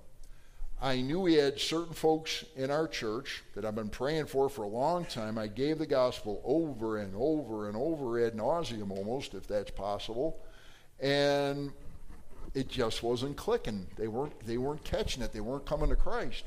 I 0.82 0.99
knew 0.99 1.19
we 1.19 1.36
had 1.36 1.59
certain 1.59 1.93
folks 1.93 2.43
in 2.55 2.72
our 2.72 2.88
church 2.88 3.43
that 3.53 3.65
I've 3.65 3.76
been 3.76 3.89
praying 3.89 4.26
for 4.26 4.49
for 4.49 4.63
a 4.63 4.67
long 4.67 5.05
time. 5.05 5.38
I 5.38 5.45
gave 5.45 5.78
the 5.78 5.86
gospel 5.86 6.41
over 6.43 6.97
and 6.97 7.13
over 7.15 7.67
and 7.67 7.78
over 7.78 8.26
ad 8.26 8.34
nauseum 8.34 8.89
almost, 8.89 9.36
if 9.36 9.45
that's 9.45 9.69
possible. 9.69 10.39
And 10.99 11.72
it 12.54 12.68
just 12.68 13.02
wasn't 13.04 13.38
clicking. 13.38 13.88
They 13.97 14.08
weren't 14.08 14.45
they 14.45 14.58
weren't 14.58 14.84
catching 14.84 15.24
it. 15.24 15.34
They 15.34 15.41
weren't 15.41 15.66
coming 15.66 15.89
to 15.89 15.95
Christ. 15.95 16.43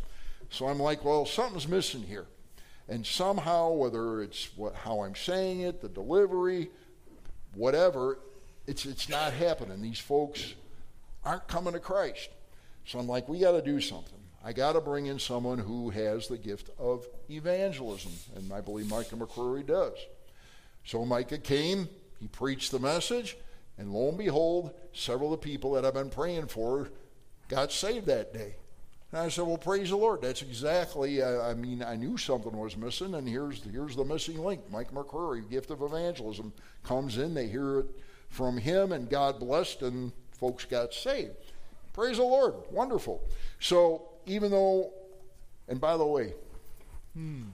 So 0.50 0.66
I'm 0.66 0.78
like, 0.78 1.04
well, 1.04 1.26
something's 1.26 1.66
missing 1.68 2.02
here. 2.02 2.26
And 2.88 3.06
somehow, 3.06 3.70
whether 3.72 4.22
it's 4.22 4.50
what, 4.56 4.74
how 4.74 5.00
I'm 5.00 5.14
saying 5.14 5.60
it, 5.60 5.80
the 5.80 5.88
delivery, 5.88 6.70
whatever, 7.54 8.18
it's 8.66 8.84
it's 8.84 9.08
not 9.08 9.32
happening. 9.32 9.80
These 9.80 9.98
folks 9.98 10.54
aren't 11.24 11.48
coming 11.48 11.72
to 11.72 11.80
Christ. 11.80 12.28
So 12.86 12.98
I'm 12.98 13.06
like, 13.06 13.28
we 13.28 13.38
got 13.38 13.52
to 13.52 13.62
do 13.62 13.80
something. 13.80 14.18
I 14.44 14.52
got 14.52 14.74
to 14.74 14.80
bring 14.80 15.06
in 15.06 15.18
someone 15.18 15.58
who 15.58 15.88
has 15.88 16.28
the 16.28 16.36
gift 16.36 16.68
of 16.78 17.06
evangelism, 17.30 18.12
and 18.36 18.52
I 18.52 18.60
believe 18.60 18.90
Micah 18.90 19.16
McCrory 19.16 19.66
does. 19.66 19.96
So 20.84 21.06
Micah 21.06 21.38
came, 21.38 21.88
he 22.20 22.28
preached 22.28 22.70
the 22.70 22.78
message, 22.78 23.38
and 23.78 23.92
lo 23.92 24.08
and 24.08 24.18
behold, 24.18 24.72
several 24.92 25.32
of 25.32 25.40
the 25.40 25.44
people 25.44 25.72
that 25.72 25.84
I've 25.84 25.94
been 25.94 26.10
praying 26.10 26.46
for 26.46 26.90
got 27.48 27.72
saved 27.72 28.06
that 28.06 28.32
day. 28.32 28.54
And 29.12 29.20
I 29.20 29.28
said, 29.28 29.46
Well, 29.46 29.58
praise 29.58 29.90
the 29.90 29.96
Lord. 29.96 30.22
That's 30.22 30.42
exactly, 30.42 31.22
uh, 31.22 31.42
I 31.42 31.54
mean, 31.54 31.82
I 31.82 31.96
knew 31.96 32.16
something 32.16 32.56
was 32.56 32.76
missing, 32.76 33.14
and 33.14 33.28
here's, 33.28 33.62
here's 33.62 33.96
the 33.96 34.04
missing 34.04 34.42
link. 34.42 34.62
Mike 34.70 34.92
McCrory, 34.92 35.48
gift 35.48 35.70
of 35.70 35.82
evangelism, 35.82 36.52
comes 36.82 37.18
in, 37.18 37.34
they 37.34 37.46
hear 37.46 37.80
it 37.80 37.86
from 38.28 38.56
him, 38.56 38.92
and 38.92 39.08
God 39.08 39.38
blessed, 39.38 39.82
and 39.82 40.12
folks 40.38 40.64
got 40.64 40.92
saved. 40.92 41.36
Praise 41.92 42.16
the 42.16 42.24
Lord. 42.24 42.54
Wonderful. 42.72 43.22
So, 43.60 44.08
even 44.26 44.50
though, 44.50 44.92
and 45.68 45.80
by 45.80 45.96
the 45.96 46.04
way, 46.04 46.34
hmm, 47.14 47.44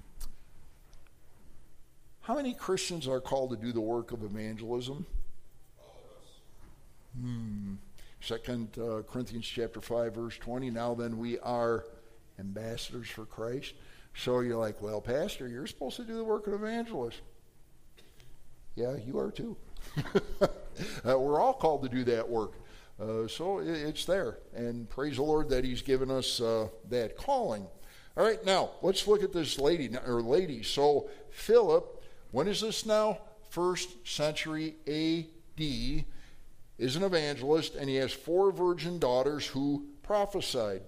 how 2.22 2.36
many 2.36 2.54
Christians 2.54 3.06
are 3.06 3.20
called 3.20 3.50
to 3.50 3.56
do 3.56 3.70
the 3.72 3.82
work 3.82 4.12
of 4.12 4.22
evangelism? 4.22 5.04
Hmm. 7.18 7.74
Second 8.20 8.76
uh, 8.78 9.02
Corinthians 9.02 9.46
chapter 9.46 9.80
five 9.80 10.14
verse 10.14 10.36
twenty. 10.38 10.70
Now 10.70 10.94
then, 10.94 11.18
we 11.18 11.38
are 11.40 11.84
ambassadors 12.38 13.08
for 13.08 13.24
Christ. 13.24 13.74
So 14.14 14.40
you're 14.40 14.58
like, 14.58 14.82
well, 14.82 15.00
Pastor, 15.00 15.48
you're 15.48 15.66
supposed 15.66 15.96
to 15.96 16.04
do 16.04 16.16
the 16.16 16.24
work 16.24 16.46
of 16.46 16.54
evangelist. 16.54 17.20
Yeah, 18.74 18.96
you 18.96 19.18
are 19.18 19.30
too. 19.30 19.56
uh, 20.42 21.18
we're 21.18 21.40
all 21.40 21.54
called 21.54 21.82
to 21.82 21.88
do 21.88 22.04
that 22.04 22.28
work. 22.28 22.52
Uh, 23.00 23.26
so 23.26 23.58
it, 23.60 23.68
it's 23.68 24.04
there. 24.04 24.38
And 24.54 24.88
praise 24.88 25.16
the 25.16 25.22
Lord 25.22 25.48
that 25.48 25.64
He's 25.64 25.82
given 25.82 26.10
us 26.10 26.40
uh, 26.40 26.68
that 26.90 27.16
calling. 27.16 27.66
All 28.16 28.24
right, 28.24 28.44
now 28.44 28.70
let's 28.82 29.06
look 29.06 29.22
at 29.22 29.32
this 29.32 29.58
lady 29.58 29.90
or 30.06 30.20
lady. 30.20 30.62
So 30.62 31.08
Philip, 31.30 32.02
when 32.32 32.48
is 32.48 32.60
this 32.60 32.84
now? 32.84 33.18
First 33.48 34.06
century 34.06 34.76
A.D 34.86 36.04
is 36.80 36.96
an 36.96 37.02
evangelist, 37.02 37.74
and 37.74 37.90
he 37.90 37.96
has 37.96 38.10
four 38.10 38.50
virgin 38.50 38.98
daughters 38.98 39.46
who 39.46 39.86
prophesied. 40.02 40.80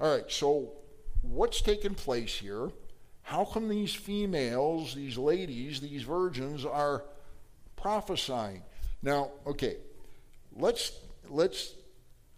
All 0.00 0.16
right, 0.16 0.24
so 0.32 0.72
what's 1.20 1.60
taken 1.60 1.94
place 1.94 2.34
here? 2.34 2.70
How 3.20 3.44
come 3.44 3.68
these 3.68 3.94
females, 3.94 4.94
these 4.94 5.18
ladies, 5.18 5.80
these 5.80 6.02
virgins 6.02 6.64
are 6.64 7.04
prophesying? 7.76 8.62
Now, 9.02 9.32
okay, 9.46 9.76
let's 10.50 10.92
let's 11.28 11.74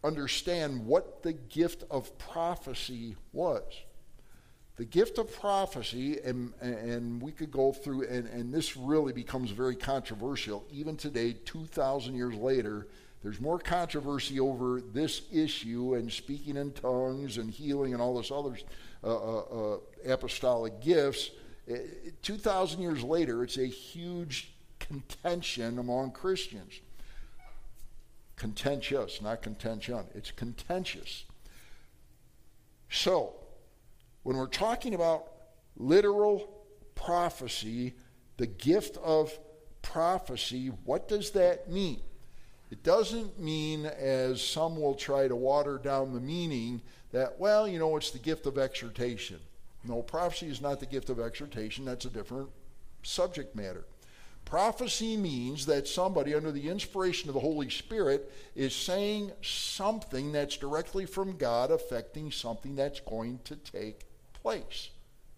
understand 0.02 0.84
what 0.84 1.22
the 1.22 1.32
gift 1.32 1.84
of 1.88 2.18
prophecy 2.18 3.14
was. 3.32 3.62
The 4.76 4.84
gift 4.84 5.16
of 5.16 5.32
prophecy, 5.32 6.18
and, 6.22 6.52
and 6.60 7.22
we 7.22 7.32
could 7.32 7.50
go 7.50 7.72
through, 7.72 8.06
and, 8.08 8.26
and 8.28 8.52
this 8.52 8.76
really 8.76 9.14
becomes 9.14 9.50
very 9.50 9.74
controversial. 9.74 10.66
Even 10.70 10.96
today, 10.96 11.32
2,000 11.32 12.14
years 12.14 12.34
later, 12.34 12.86
there's 13.22 13.40
more 13.40 13.58
controversy 13.58 14.38
over 14.38 14.80
this 14.80 15.22
issue 15.32 15.94
and 15.94 16.12
speaking 16.12 16.56
in 16.56 16.72
tongues 16.72 17.38
and 17.38 17.50
healing 17.50 17.94
and 17.94 18.02
all 18.02 18.16
this 18.16 18.30
other 18.30 18.56
uh, 19.02 19.08
uh, 19.08 19.40
uh, 19.40 19.78
apostolic 20.06 20.80
gifts. 20.80 21.30
2,000 22.22 22.80
years 22.80 23.02
later, 23.02 23.42
it's 23.42 23.56
a 23.56 23.66
huge 23.66 24.52
contention 24.78 25.78
among 25.78 26.12
Christians. 26.12 26.80
Contentious, 28.36 29.22
not 29.22 29.40
contention. 29.40 30.04
It's 30.14 30.30
contentious. 30.30 31.24
So, 32.90 33.34
when 34.26 34.36
we're 34.36 34.48
talking 34.48 34.92
about 34.92 35.28
literal 35.76 36.52
prophecy, 36.96 37.94
the 38.38 38.46
gift 38.48 38.96
of 38.96 39.38
prophecy, 39.82 40.72
what 40.84 41.06
does 41.06 41.30
that 41.30 41.70
mean? 41.70 42.00
It 42.72 42.82
doesn't 42.82 43.38
mean, 43.38 43.86
as 43.86 44.42
some 44.42 44.80
will 44.80 44.96
try 44.96 45.28
to 45.28 45.36
water 45.36 45.78
down 45.78 46.12
the 46.12 46.18
meaning, 46.18 46.82
that, 47.12 47.38
well, 47.38 47.68
you 47.68 47.78
know, 47.78 47.96
it's 47.96 48.10
the 48.10 48.18
gift 48.18 48.46
of 48.46 48.58
exhortation. 48.58 49.38
No, 49.84 50.02
prophecy 50.02 50.48
is 50.48 50.60
not 50.60 50.80
the 50.80 50.86
gift 50.86 51.08
of 51.08 51.20
exhortation, 51.20 51.84
that's 51.84 52.06
a 52.06 52.10
different 52.10 52.48
subject 53.04 53.54
matter. 53.54 53.84
Prophecy 54.44 55.16
means 55.16 55.66
that 55.66 55.86
somebody, 55.86 56.34
under 56.34 56.50
the 56.50 56.68
inspiration 56.68 57.28
of 57.28 57.34
the 57.34 57.40
Holy 57.40 57.70
Spirit, 57.70 58.32
is 58.56 58.74
saying 58.74 59.30
something 59.40 60.32
that's 60.32 60.56
directly 60.56 61.06
from 61.06 61.36
God 61.36 61.70
affecting 61.70 62.32
something 62.32 62.74
that's 62.74 62.98
going 62.98 63.38
to 63.44 63.54
take 63.54 64.00
place. 64.46 64.90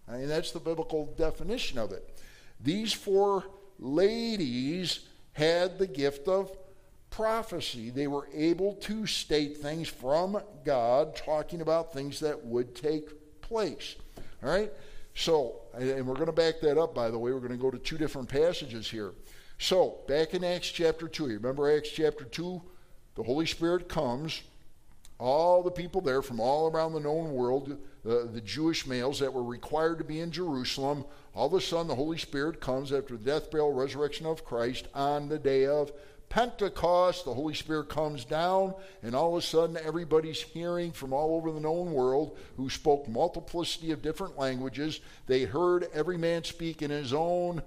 I 0.07 0.17
mean, 0.17 0.27
that's 0.27 0.51
the 0.51 0.59
biblical 0.59 1.07
definition 1.17 1.79
of 1.79 1.91
it. 1.91 2.21
These 2.61 2.93
four 2.93 3.43
ladies 3.79 4.99
had 5.33 5.79
the 5.79 5.87
gift 5.87 6.27
of 6.27 6.55
prophecy. 7.09 7.89
They 7.89 8.05
were 8.05 8.27
able 8.35 8.75
to 8.75 9.07
state 9.07 9.57
things 9.57 9.87
from 9.87 10.39
God, 10.63 11.15
talking 11.15 11.61
about 11.61 11.91
things 11.91 12.19
that 12.19 12.45
would 12.45 12.75
take 12.75 13.41
place. 13.41 13.95
All 14.43 14.51
right? 14.51 14.71
So, 15.15 15.61
and 15.73 16.05
we're 16.05 16.13
going 16.13 16.27
to 16.27 16.31
back 16.31 16.59
that 16.61 16.77
up, 16.77 16.93
by 16.93 17.09
the 17.09 17.17
way. 17.17 17.31
We're 17.31 17.39
going 17.39 17.49
to 17.49 17.57
go 17.57 17.71
to 17.71 17.79
two 17.79 17.97
different 17.97 18.29
passages 18.29 18.91
here. 18.91 19.13
So, 19.57 20.01
back 20.07 20.35
in 20.35 20.43
Acts 20.43 20.69
chapter 20.69 21.07
2, 21.07 21.29
you 21.29 21.33
remember 21.33 21.75
Acts 21.75 21.89
chapter 21.89 22.25
2? 22.25 22.61
The 23.15 23.23
Holy 23.23 23.47
Spirit 23.47 23.89
comes 23.89 24.43
all 25.17 25.63
the 25.63 25.71
people 25.71 25.99
there 25.99 26.21
from 26.21 26.39
all 26.39 26.69
around 26.69 26.93
the 26.93 26.99
known 26.99 27.33
world, 27.33 27.75
uh, 28.05 28.25
the 28.31 28.41
Jewish 28.41 28.87
males 28.87 29.19
that 29.19 29.33
were 29.33 29.43
required 29.43 29.97
to 29.97 30.03
be 30.03 30.19
in 30.21 30.31
Jerusalem, 30.31 31.05
all 31.33 31.47
of 31.47 31.53
a 31.53 31.61
sudden 31.61 31.87
the 31.87 31.95
Holy 31.95 32.17
Spirit 32.17 32.61
comes 32.61 32.93
after 32.93 33.17
the 33.17 33.23
death, 33.23 33.51
burial, 33.51 33.73
resurrection 33.73 34.25
of 34.25 34.45
Christ 34.45 34.87
on 34.93 35.29
the 35.29 35.39
day 35.39 35.65
of 35.65 35.91
Pentecost. 36.29 37.25
The 37.25 37.33
Holy 37.33 37.53
Spirit 37.53 37.89
comes 37.89 38.23
down, 38.23 38.73
and 39.03 39.15
all 39.15 39.35
of 39.35 39.43
a 39.43 39.45
sudden 39.45 39.77
everybody's 39.77 40.41
hearing 40.41 40.91
from 40.91 41.11
all 41.11 41.35
over 41.35 41.51
the 41.51 41.59
known 41.59 41.91
world 41.91 42.37
who 42.55 42.69
spoke 42.69 43.07
multiplicity 43.07 43.91
of 43.91 44.01
different 44.01 44.37
languages. 44.37 45.01
They 45.27 45.43
heard 45.43 45.87
every 45.93 46.17
man 46.17 46.43
speak 46.43 46.81
in 46.81 46.91
his 46.91 47.13
own 47.13 47.61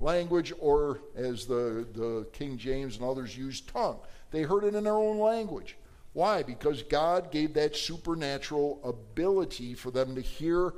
language, 0.00 0.52
or 0.58 1.00
as 1.14 1.46
the, 1.46 1.86
the 1.92 2.26
King 2.32 2.58
James 2.58 2.96
and 2.96 3.04
others 3.04 3.36
use, 3.36 3.60
tongue. 3.60 3.98
They 4.30 4.42
heard 4.42 4.64
it 4.64 4.74
in 4.74 4.84
their 4.84 4.94
own 4.94 5.18
language. 5.18 5.76
Why? 6.18 6.42
Because 6.42 6.82
God 6.82 7.30
gave 7.30 7.54
that 7.54 7.76
supernatural 7.76 8.80
ability 8.82 9.74
for 9.74 9.92
them 9.92 10.16
to 10.16 10.20
hear, 10.20 10.72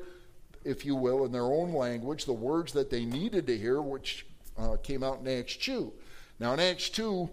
if 0.67 0.85
you 0.85 0.95
will, 0.95 1.25
in 1.25 1.33
their 1.33 1.45
own 1.45 1.73
language, 1.73 2.27
the 2.27 2.35
words 2.35 2.75
that 2.75 2.91
they 2.91 3.07
needed 3.07 3.47
to 3.47 3.57
hear, 3.57 3.81
which 3.81 4.27
uh, 4.59 4.77
came 4.83 5.03
out 5.03 5.21
in 5.21 5.29
Acts 5.29 5.57
2. 5.57 5.91
Now, 6.41 6.53
in 6.53 6.61
Acts 6.61 6.91
2, 6.91 7.31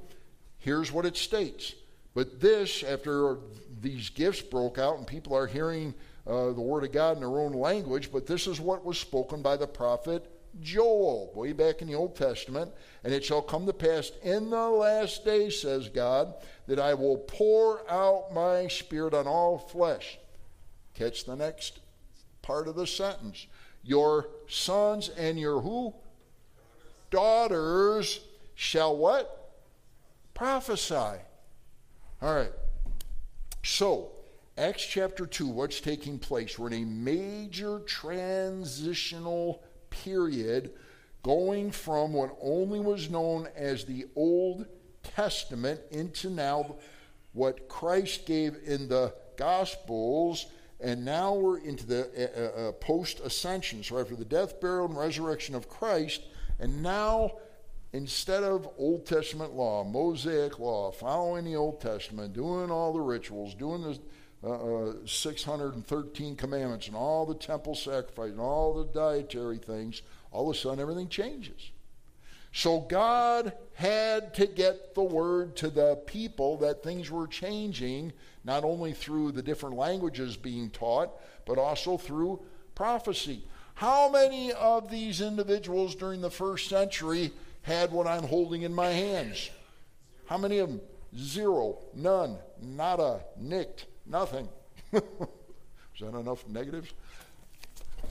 here's 0.58 0.90
what 0.90 1.06
it 1.06 1.18
states. 1.18 1.76
But 2.14 2.40
this, 2.40 2.82
after 2.82 3.40
these 3.82 4.10
gifts 4.10 4.42
broke 4.42 4.78
out 4.78 4.98
and 4.98 5.06
people 5.06 5.36
are 5.36 5.46
hearing 5.46 5.94
uh, 6.26 6.54
the 6.54 6.62
Word 6.62 6.86
of 6.86 6.94
God 6.94 7.18
in 7.18 7.20
their 7.20 7.42
own 7.42 7.52
language, 7.52 8.10
but 8.10 8.26
this 8.26 8.48
is 8.48 8.62
what 8.62 8.86
was 8.86 8.98
spoken 8.98 9.42
by 9.42 9.58
the 9.58 9.68
prophet 9.68 10.32
Joel, 10.62 11.32
way 11.36 11.54
back 11.54 11.82
in 11.82 11.88
the 11.88 11.96
Old 11.96 12.16
Testament. 12.16 12.72
And 13.04 13.14
it 13.14 13.24
shall 13.24 13.42
come 13.42 13.66
to 13.66 13.74
pass 13.74 14.12
in 14.24 14.50
the 14.50 14.70
last 14.70 15.24
day, 15.24 15.50
says 15.50 15.90
God, 15.90 16.34
that 16.68 16.80
I 16.80 16.94
will 16.94 17.18
pour 17.18 17.90
out 17.90 18.34
my 18.34 18.68
spirit 18.68 19.14
on 19.14 19.28
all 19.28 19.58
flesh. 19.58 20.18
Catch 20.94 21.26
the 21.26 21.36
next 21.36 21.80
part 22.42 22.68
of 22.68 22.76
the 22.76 22.88
sentence. 22.88 23.48
Your 23.84 24.30
sons 24.48 25.10
and 25.10 25.40
your 25.40 25.62
who? 25.62 25.94
Daughters 27.12 28.20
shall 28.56 28.98
what? 28.98 29.54
Prophesy. 30.34 31.22
All 32.22 32.36
right. 32.36 32.52
So, 33.64 34.12
Acts 34.58 34.84
chapter 34.84 35.28
2, 35.28 35.46
what's 35.48 35.80
taking 35.80 36.18
place? 36.18 36.58
We're 36.58 36.68
in 36.68 36.82
a 36.82 36.86
major 36.86 37.80
transitional 37.82 39.62
period 39.90 40.72
going 41.24 41.72
from 41.72 42.14
what 42.14 42.38
only 42.42 42.80
was 42.80 43.10
known 43.10 43.48
as 43.56 43.84
the 43.84 44.06
Old 44.16 44.66
Testament 45.04 45.82
into 45.92 46.30
now 46.30 46.76
what 47.34 47.68
Christ 47.68 48.26
gave 48.26 48.58
in 48.66 48.88
the 48.88 49.14
Gospels, 49.36 50.48
and 50.80 51.06
now 51.06 51.34
we're 51.34 51.60
into 51.60 51.86
the 51.86 52.10
uh, 52.18 52.40
uh, 52.40 52.70
uh 52.70 52.72
post 52.74 53.20
ascension. 53.20 53.84
So, 53.84 54.00
after 54.00 54.16
the 54.16 54.26
death, 54.26 54.60
burial, 54.60 54.86
and 54.86 54.98
resurrection 54.98 55.54
of 55.54 55.70
Christ, 55.70 56.24
and 56.60 56.82
now 56.82 57.34
instead 57.94 58.44
of 58.44 58.68
Old 58.78 59.06
Testament 59.06 59.54
law, 59.54 59.84
Mosaic 59.84 60.60
law, 60.60 60.92
following 60.92 61.46
the 61.46 61.56
Old 61.56 61.82
Testament, 61.82 62.34
doing 62.34 62.72
all 62.72 62.94
the 62.94 63.02
rituals, 63.02 63.54
doing 63.54 63.82
the 63.82 64.00
uh, 64.44 64.90
uh, 64.90 64.94
613 65.06 66.36
commandments, 66.36 66.88
and 66.88 66.96
all 66.96 67.26
the 67.26 67.36
temple 67.36 67.76
sacrifice, 67.76 68.32
and 68.32 68.40
all 68.40 68.74
the 68.74 68.86
dietary 68.86 69.58
things, 69.58 70.02
all 70.32 70.50
of 70.50 70.56
a 70.56 70.60
sudden 70.60 70.80
everything 70.80 71.10
changes. 71.10 71.72
So 72.54 72.80
God 72.82 73.54
had 73.74 74.34
to 74.36 74.48
get 74.48 74.96
the 74.96 75.04
word 75.04 75.56
to 75.58 75.70
the 75.70 75.96
people 76.08 76.58
that 76.58 76.84
things 76.84 77.12
were 77.12 77.28
changing, 77.28 78.14
not 78.44 78.64
only 78.64 78.94
through 78.94 79.34
the 79.34 79.44
different 79.44 79.76
languages 79.76 80.38
being 80.38 80.70
taught, 80.70 81.12
but 81.46 81.58
also 81.58 81.98
through 81.98 82.42
prophecy. 82.74 83.44
How 83.76 84.10
many 84.10 84.54
of 84.54 84.90
these 84.90 85.22
individuals 85.22 85.94
during 85.94 86.22
the 86.22 86.32
first 86.32 86.68
century 86.68 87.32
had 87.62 87.92
what 87.92 88.08
I'm 88.08 88.24
holding 88.24 88.64
in 88.64 88.74
my 88.74 88.90
hands? 88.90 89.52
How 90.26 90.38
many 90.38 90.58
of 90.58 90.70
them? 90.70 90.82
Zero, 91.16 91.78
none, 91.94 92.38
nada, 92.62 93.22
nicked, 93.38 93.86
nothing. 94.10 94.48
Is 94.94 95.02
that 96.02 96.16
enough 96.16 96.48
negatives? 96.48 96.92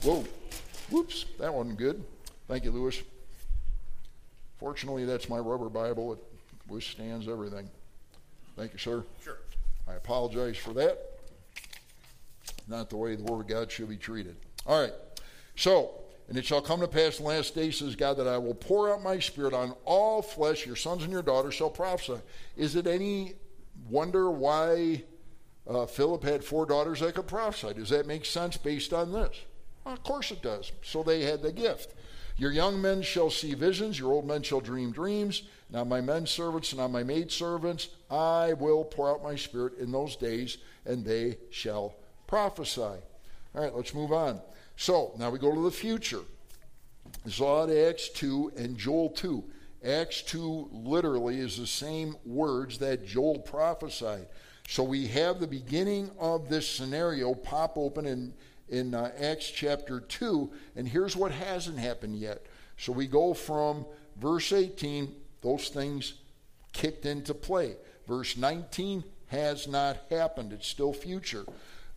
Whoa, 0.03 0.25
whoops, 0.89 1.25
that 1.39 1.53
wasn't 1.53 1.77
good. 1.77 2.03
Thank 2.47 2.65
you, 2.65 2.71
Lewis. 2.71 3.01
Fortunately, 4.59 5.05
that's 5.05 5.29
my 5.29 5.37
rubber 5.37 5.69
Bible. 5.69 6.13
It 6.13 6.19
withstands 6.67 7.27
everything. 7.27 7.69
Thank 8.55 8.73
you, 8.73 8.79
sir. 8.79 9.03
Sure. 9.23 9.37
I 9.87 9.93
apologize 9.93 10.57
for 10.57 10.73
that. 10.73 10.97
Not 12.67 12.89
the 12.89 12.97
way 12.97 13.15
the 13.15 13.23
Word 13.23 13.41
of 13.41 13.47
God 13.47 13.71
should 13.71 13.89
be 13.89 13.97
treated. 13.97 14.35
All 14.65 14.81
right. 14.81 14.93
So, 15.55 15.91
and 16.27 16.37
it 16.37 16.45
shall 16.45 16.61
come 16.61 16.81
to 16.81 16.87
pass 16.87 17.19
in 17.19 17.23
the 17.23 17.29
last 17.29 17.55
days, 17.55 17.77
says 17.77 17.95
God, 17.95 18.17
that 18.17 18.27
I 18.27 18.37
will 18.37 18.53
pour 18.53 18.91
out 18.91 19.01
my 19.01 19.19
spirit 19.19 19.53
on 19.53 19.73
all 19.85 20.21
flesh. 20.21 20.65
Your 20.65 20.75
sons 20.75 21.03
and 21.03 21.11
your 21.11 21.21
daughters 21.21 21.53
shall 21.53 21.69
prophesy. 21.69 22.19
Is 22.57 22.75
it 22.75 22.87
any 22.87 23.33
wonder 23.89 24.29
why 24.29 25.03
uh, 25.69 25.85
Philip 25.85 26.23
had 26.23 26.43
four 26.43 26.65
daughters 26.65 26.99
that 27.01 27.15
could 27.15 27.27
prophesy? 27.27 27.73
Does 27.73 27.89
that 27.89 28.07
make 28.07 28.25
sense 28.25 28.57
based 28.57 28.93
on 28.93 29.11
this? 29.11 29.35
Well, 29.83 29.93
of 29.93 30.03
course 30.03 30.31
it 30.31 30.41
does. 30.41 30.71
So 30.81 31.03
they 31.03 31.23
had 31.23 31.41
the 31.41 31.51
gift. 31.51 31.93
Your 32.37 32.51
young 32.51 32.81
men 32.81 33.01
shall 33.01 33.31
see 33.31 33.55
visions, 33.55 33.99
your 33.99 34.13
old 34.13 34.27
men 34.27 34.43
shall 34.43 34.59
dream 34.59 34.91
dreams. 34.91 35.43
Now, 35.69 35.83
my 35.83 36.01
men 36.01 36.27
servants 36.27 36.71
and 36.71 36.79
on 36.79 36.91
my 36.91 37.03
maid 37.03 37.31
servants, 37.31 37.89
I 38.09 38.53
will 38.53 38.85
pour 38.85 39.09
out 39.09 39.23
my 39.23 39.35
spirit 39.35 39.79
in 39.79 39.91
those 39.91 40.15
days, 40.15 40.57
and 40.85 41.03
they 41.03 41.37
shall 41.49 41.95
prophesy. 42.27 42.81
All 42.81 43.01
right, 43.53 43.75
let's 43.75 43.93
move 43.93 44.13
on. 44.13 44.39
So, 44.77 45.13
now 45.17 45.29
we 45.29 45.39
go 45.39 45.53
to 45.53 45.61
the 45.61 45.71
future. 45.71 46.21
Zod 47.27 47.89
Acts 47.89 48.09
2 48.09 48.53
and 48.55 48.77
Joel 48.77 49.09
2. 49.09 49.43
Acts 49.83 50.21
2 50.21 50.69
literally 50.71 51.39
is 51.39 51.57
the 51.57 51.67
same 51.67 52.15
words 52.25 52.77
that 52.77 53.05
Joel 53.05 53.39
prophesied. 53.39 54.27
So 54.67 54.83
we 54.83 55.07
have 55.07 55.39
the 55.39 55.47
beginning 55.47 56.11
of 56.19 56.49
this 56.49 56.69
scenario 56.69 57.33
pop 57.33 57.77
open 57.77 58.05
in 58.05 58.33
in 58.69 58.93
uh, 58.93 59.11
Acts 59.17 59.49
chapter 59.49 60.01
2, 60.01 60.51
and 60.75 60.87
here's 60.87 61.15
what 61.15 61.31
hasn't 61.31 61.79
happened 61.79 62.17
yet. 62.17 62.45
So 62.77 62.91
we 62.91 63.07
go 63.07 63.33
from 63.33 63.85
verse 64.19 64.51
18, 64.51 65.15
those 65.41 65.69
things 65.69 66.15
kicked 66.73 67.05
into 67.05 67.33
play. 67.33 67.77
Verse 68.07 68.35
19 68.35 69.05
has 69.27 69.69
not 69.69 69.97
happened, 70.09 70.53
it's 70.53 70.67
still 70.67 70.93
future, 70.93 71.45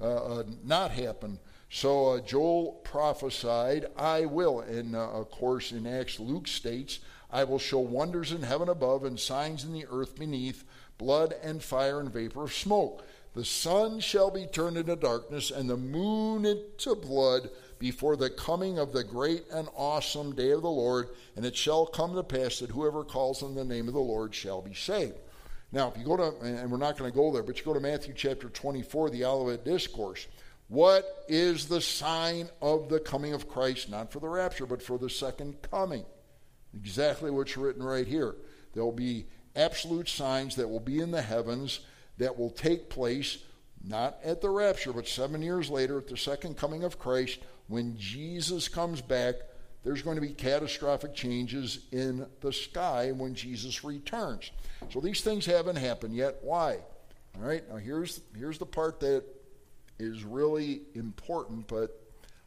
uh, 0.00 0.04
uh, 0.38 0.42
not 0.64 0.92
happened. 0.92 1.38
So 1.70 2.08
uh, 2.08 2.20
Joel 2.20 2.80
prophesied, 2.84 3.86
I 3.96 4.26
will. 4.26 4.60
And 4.60 4.96
uh, 4.96 5.10
of 5.10 5.30
course, 5.30 5.72
in 5.72 5.86
Acts, 5.86 6.18
Luke 6.18 6.48
states, 6.48 7.00
I 7.32 7.44
will 7.44 7.58
show 7.58 7.78
wonders 7.78 8.32
in 8.32 8.42
heaven 8.42 8.68
above 8.68 9.04
and 9.04 9.18
signs 9.18 9.64
in 9.64 9.72
the 9.72 9.86
earth 9.90 10.18
beneath, 10.18 10.64
blood 10.98 11.34
and 11.42 11.62
fire 11.62 12.00
and 12.00 12.12
vapor 12.12 12.44
of 12.44 12.52
smoke. 12.52 13.04
The 13.34 13.44
sun 13.44 14.00
shall 14.00 14.30
be 14.30 14.46
turned 14.46 14.76
into 14.76 14.96
darkness 14.96 15.52
and 15.52 15.70
the 15.70 15.76
moon 15.76 16.44
into 16.44 16.96
blood 16.96 17.50
before 17.78 18.16
the 18.16 18.30
coming 18.30 18.78
of 18.78 18.92
the 18.92 19.04
great 19.04 19.44
and 19.52 19.68
awesome 19.76 20.34
day 20.34 20.50
of 20.50 20.62
the 20.62 20.70
Lord. 20.70 21.10
And 21.36 21.44
it 21.44 21.56
shall 21.56 21.86
come 21.86 22.14
to 22.14 22.24
pass 22.24 22.58
that 22.58 22.70
whoever 22.70 23.04
calls 23.04 23.42
on 23.42 23.54
the 23.54 23.64
name 23.64 23.86
of 23.86 23.94
the 23.94 24.00
Lord 24.00 24.34
shall 24.34 24.60
be 24.60 24.74
saved. 24.74 25.14
Now, 25.72 25.88
if 25.88 25.96
you 25.96 26.04
go 26.04 26.16
to, 26.16 26.36
and 26.40 26.70
we're 26.70 26.78
not 26.78 26.98
going 26.98 27.10
to 27.10 27.16
go 27.16 27.32
there, 27.32 27.44
but 27.44 27.56
you 27.58 27.64
go 27.64 27.74
to 27.74 27.80
Matthew 27.80 28.12
chapter 28.12 28.48
24, 28.48 29.10
the 29.10 29.24
Olivet 29.24 29.64
Discourse. 29.64 30.26
What 30.66 31.24
is 31.28 31.66
the 31.66 31.80
sign 31.80 32.48
of 32.60 32.88
the 32.88 32.98
coming 32.98 33.32
of 33.32 33.48
Christ? 33.48 33.88
Not 33.88 34.12
for 34.12 34.18
the 34.18 34.28
rapture, 34.28 34.66
but 34.66 34.82
for 34.82 34.98
the 34.98 35.10
second 35.10 35.62
coming. 35.62 36.04
Exactly 36.74 37.30
what's 37.30 37.56
written 37.56 37.82
right 37.82 38.06
here. 38.06 38.36
There 38.72 38.84
will 38.84 38.92
be 38.92 39.26
absolute 39.56 40.08
signs 40.08 40.56
that 40.56 40.68
will 40.68 40.80
be 40.80 41.00
in 41.00 41.10
the 41.10 41.22
heavens 41.22 41.80
that 42.18 42.38
will 42.38 42.50
take 42.50 42.88
place 42.88 43.38
not 43.82 44.18
at 44.22 44.40
the 44.40 44.50
rapture, 44.50 44.92
but 44.92 45.08
seven 45.08 45.40
years 45.42 45.70
later 45.70 45.98
at 45.98 46.06
the 46.06 46.16
second 46.16 46.56
coming 46.56 46.84
of 46.84 46.98
Christ, 46.98 47.40
when 47.68 47.96
Jesus 47.96 48.68
comes 48.68 49.00
back, 49.00 49.36
there's 49.82 50.02
going 50.02 50.16
to 50.16 50.20
be 50.20 50.34
catastrophic 50.34 51.14
changes 51.14 51.86
in 51.90 52.26
the 52.40 52.52
sky 52.52 53.12
when 53.12 53.34
Jesus 53.34 53.82
returns. 53.82 54.50
So 54.90 55.00
these 55.00 55.22
things 55.22 55.46
haven't 55.46 55.76
happened 55.76 56.14
yet. 56.14 56.36
Why? 56.42 56.78
All 57.36 57.46
right, 57.46 57.66
now 57.70 57.76
here's, 57.76 58.20
here's 58.36 58.58
the 58.58 58.66
part 58.66 59.00
that 59.00 59.24
is 59.98 60.24
really 60.24 60.82
important, 60.94 61.66
but 61.68 62.02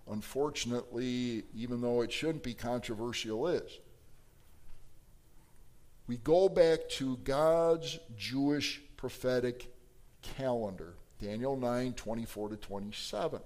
unfortunately, 0.10 1.44
even 1.56 1.82
though 1.82 2.02
it 2.02 2.12
shouldn't 2.12 2.44
be 2.44 2.54
controversial, 2.54 3.48
is. 3.48 3.80
We 6.08 6.18
go 6.18 6.50
back 6.50 6.90
to 6.92 7.18
God's 7.18 7.98
Jewish 8.18 8.82
prophetic 8.98 9.74
calendar. 10.22 10.96
Daniel 11.22 11.56
9, 11.56 11.94
24 11.94 12.50
to 12.50 12.58
27. 12.58 13.40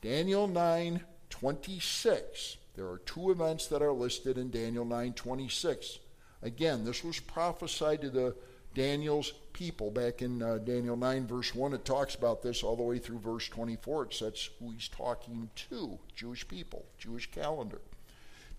Daniel 0.00 0.48
9, 0.48 1.00
26. 1.28 2.56
There 2.74 2.86
are 2.86 2.98
two 2.98 3.30
events 3.30 3.66
that 3.66 3.82
are 3.82 3.92
listed 3.92 4.38
in 4.38 4.50
Daniel 4.50 4.86
9, 4.86 5.12
26. 5.12 5.98
Again, 6.42 6.84
this 6.84 7.04
was 7.04 7.20
prophesied 7.20 8.00
to 8.00 8.10
the 8.10 8.34
Daniel's 8.74 9.32
people 9.52 9.90
back 9.90 10.22
in 10.22 10.42
uh, 10.42 10.58
Daniel 10.58 10.96
9, 10.96 11.26
verse 11.26 11.54
1. 11.54 11.74
It 11.74 11.84
talks 11.84 12.14
about 12.14 12.42
this 12.42 12.62
all 12.62 12.76
the 12.76 12.82
way 12.82 12.98
through 12.98 13.18
verse 13.18 13.48
24. 13.48 14.04
It 14.04 14.14
says 14.14 14.48
who 14.58 14.70
he's 14.70 14.88
talking 14.88 15.50
to 15.68 15.98
Jewish 16.14 16.48
people, 16.48 16.86
Jewish 16.98 17.30
calendar. 17.30 17.80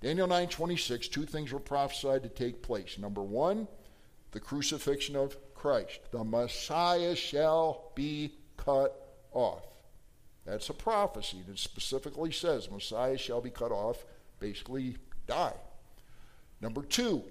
Daniel 0.04 0.28
9, 0.28 0.50
26, 0.50 1.08
two 1.08 1.26
things 1.26 1.54
were 1.54 1.60
prophesied 1.60 2.24
to 2.24 2.30
take 2.30 2.62
place. 2.62 2.98
Number 3.00 3.24
one, 3.24 3.70
the 4.32 4.40
crucifixion 4.42 5.16
of 5.16 5.38
Christ. 5.56 6.02
The 6.12 6.26
Messiah 6.26 7.16
shall 7.16 7.92
be 7.96 8.34
cut 8.58 8.94
off. 9.32 9.64
That's 10.46 10.68
a 10.68 10.74
prophecy 10.74 11.42
that 11.48 11.58
specifically 11.58 12.34
says 12.34 12.70
Messiah 12.70 13.18
shall 13.18 13.40
be 13.40 13.50
cut 13.50 13.72
off, 13.72 14.06
basically 14.42 14.98
die. 15.26 15.54
Number 16.60 16.82
two, 16.82 17.24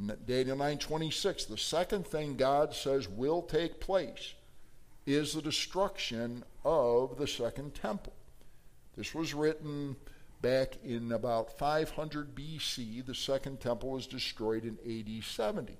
in 0.00 0.16
Daniel 0.24 0.56
9:26, 0.56 1.44
the 1.44 1.58
second 1.58 2.06
thing 2.06 2.36
God 2.36 2.74
says 2.74 3.06
will 3.06 3.42
take 3.42 3.80
place 3.80 4.32
is 5.04 5.34
the 5.34 5.42
destruction 5.42 6.42
of 6.64 7.18
the 7.18 7.26
second 7.26 7.74
temple. 7.74 8.14
This 8.96 9.14
was 9.14 9.34
written 9.34 9.96
back 10.42 10.76
in 10.84 11.12
about 11.12 11.56
500 11.56 12.34
BC. 12.34 13.06
The 13.06 13.14
second 13.14 13.60
temple 13.60 13.90
was 13.90 14.06
destroyed 14.06 14.64
in 14.64 14.78
AD 14.84 15.24
70. 15.24 15.78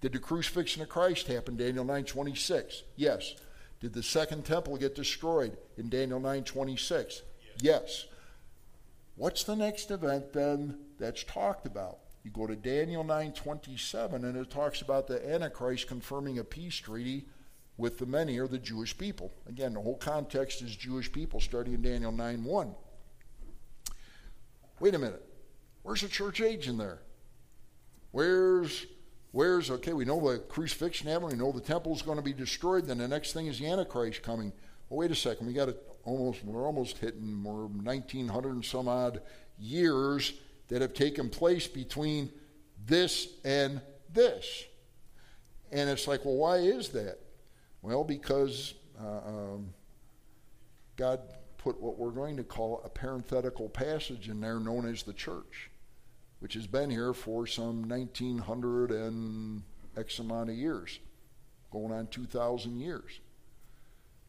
Did 0.00 0.12
the 0.12 0.18
crucifixion 0.18 0.82
of 0.82 0.88
Christ 0.88 1.26
happen, 1.26 1.56
Daniel 1.56 1.84
9:26? 1.84 2.82
Yes. 2.96 3.34
Did 3.80 3.92
the 3.92 4.02
second 4.02 4.44
temple 4.44 4.76
get 4.76 4.94
destroyed 4.94 5.58
in 5.76 5.88
Daniel 5.88 6.20
9:26? 6.20 7.22
Yes. 7.58 7.60
yes. 7.60 8.06
What's 9.16 9.44
the 9.44 9.56
next 9.56 9.90
event 9.90 10.32
then 10.32 10.78
that's 10.98 11.24
talked 11.24 11.66
about? 11.66 11.98
You 12.22 12.30
go 12.30 12.46
to 12.46 12.56
Daniel 12.56 13.04
9:27 13.04 14.24
and 14.24 14.36
it 14.36 14.50
talks 14.50 14.80
about 14.80 15.06
the 15.06 15.26
antichrist 15.28 15.86
confirming 15.86 16.38
a 16.38 16.44
peace 16.44 16.76
treaty 16.76 17.26
with 17.76 17.98
the 17.98 18.06
many 18.06 18.38
or 18.38 18.46
the 18.46 18.58
Jewish 18.58 18.96
people. 18.96 19.32
Again, 19.46 19.74
the 19.74 19.80
whole 19.80 19.96
context 19.96 20.62
is 20.62 20.74
Jewish 20.74 21.10
people 21.10 21.40
starting 21.40 21.74
in 21.74 21.82
Daniel 21.82 22.12
9:1. 22.12 22.74
Wait 24.84 24.94
a 24.94 24.98
minute. 24.98 25.24
Where's 25.82 26.02
the 26.02 26.08
church 26.08 26.42
age 26.42 26.68
in 26.68 26.76
there? 26.76 26.98
Where's 28.10 28.84
Where's, 29.32 29.70
okay, 29.70 29.94
we 29.94 30.04
know 30.04 30.20
the 30.30 30.40
crucifixion 30.40 31.08
happened, 31.08 31.32
we 31.32 31.38
know 31.38 31.52
the 31.52 31.60
temple 31.60 31.94
is 31.94 32.02
going 32.02 32.18
to 32.18 32.22
be 32.22 32.34
destroyed, 32.34 32.84
then 32.84 32.98
the 32.98 33.08
next 33.08 33.32
thing 33.32 33.46
is 33.46 33.58
the 33.58 33.66
Antichrist 33.66 34.22
coming. 34.22 34.52
Well, 34.90 34.98
wait 34.98 35.10
a 35.10 35.14
second, 35.14 35.46
we 35.46 35.54
got 35.54 35.64
to 35.66 35.76
almost, 36.04 36.44
we're 36.44 36.66
almost 36.66 36.98
hitting 36.98 37.32
more 37.32 37.66
1900 37.66 38.52
and 38.52 38.64
some 38.64 38.86
odd 38.86 39.22
years 39.58 40.34
that 40.68 40.82
have 40.82 40.92
taken 40.92 41.30
place 41.30 41.66
between 41.66 42.30
this 42.86 43.28
and 43.42 43.80
this. 44.12 44.64
And 45.72 45.88
it's 45.88 46.06
like, 46.06 46.26
well, 46.26 46.36
why 46.36 46.58
is 46.58 46.90
that? 46.90 47.20
Well, 47.80 48.04
because 48.04 48.74
uh, 49.02 49.28
um, 49.28 49.72
God 50.94 51.20
put 51.64 51.80
what 51.80 51.98
we're 51.98 52.10
going 52.10 52.36
to 52.36 52.44
call 52.44 52.82
a 52.84 52.90
parenthetical 52.90 53.70
passage 53.70 54.28
in 54.28 54.38
there 54.38 54.60
known 54.60 54.86
as 54.86 55.02
the 55.02 55.14
church, 55.14 55.70
which 56.40 56.52
has 56.52 56.66
been 56.66 56.90
here 56.90 57.14
for 57.14 57.46
some 57.46 57.88
1900 57.88 58.90
and 58.90 59.62
X 59.96 60.18
amount 60.18 60.50
of 60.50 60.56
years, 60.56 60.98
going 61.72 61.90
on 61.90 62.06
2,000 62.08 62.78
years. 62.78 63.18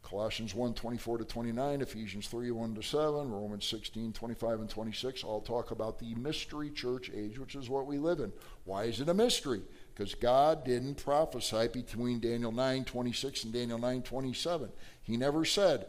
Colossians 0.01 0.53
1 0.53 0.75
24 0.75 1.17
to 1.17 1.25
29, 1.25 1.81
Ephesians 1.81 2.27
3 2.27 2.51
1 2.51 2.75
to 2.75 2.83
7, 2.83 3.31
Romans 3.31 3.65
16 3.65 4.13
25 4.13 4.59
and 4.59 4.69
26 4.69 5.23
all 5.23 5.41
talk 5.41 5.71
about 5.71 5.99
the 5.99 6.13
mystery 6.15 6.69
church 6.69 7.11
age, 7.13 7.37
which 7.37 7.55
is 7.55 7.69
what 7.69 7.87
we 7.87 7.97
live 7.97 8.19
in. 8.19 8.31
Why 8.63 8.83
is 8.83 9.01
it 9.01 9.09
a 9.09 9.13
mystery? 9.13 9.63
Because 9.93 10.13
God 10.13 10.63
didn't 10.63 11.03
prophesy 11.03 11.67
between 11.67 12.19
Daniel 12.19 12.51
9 12.51 12.85
26 12.85 13.43
and 13.45 13.53
Daniel 13.53 13.79
9 13.79 14.03
27. 14.03 14.69
He 15.01 15.17
never 15.17 15.43
said, 15.43 15.87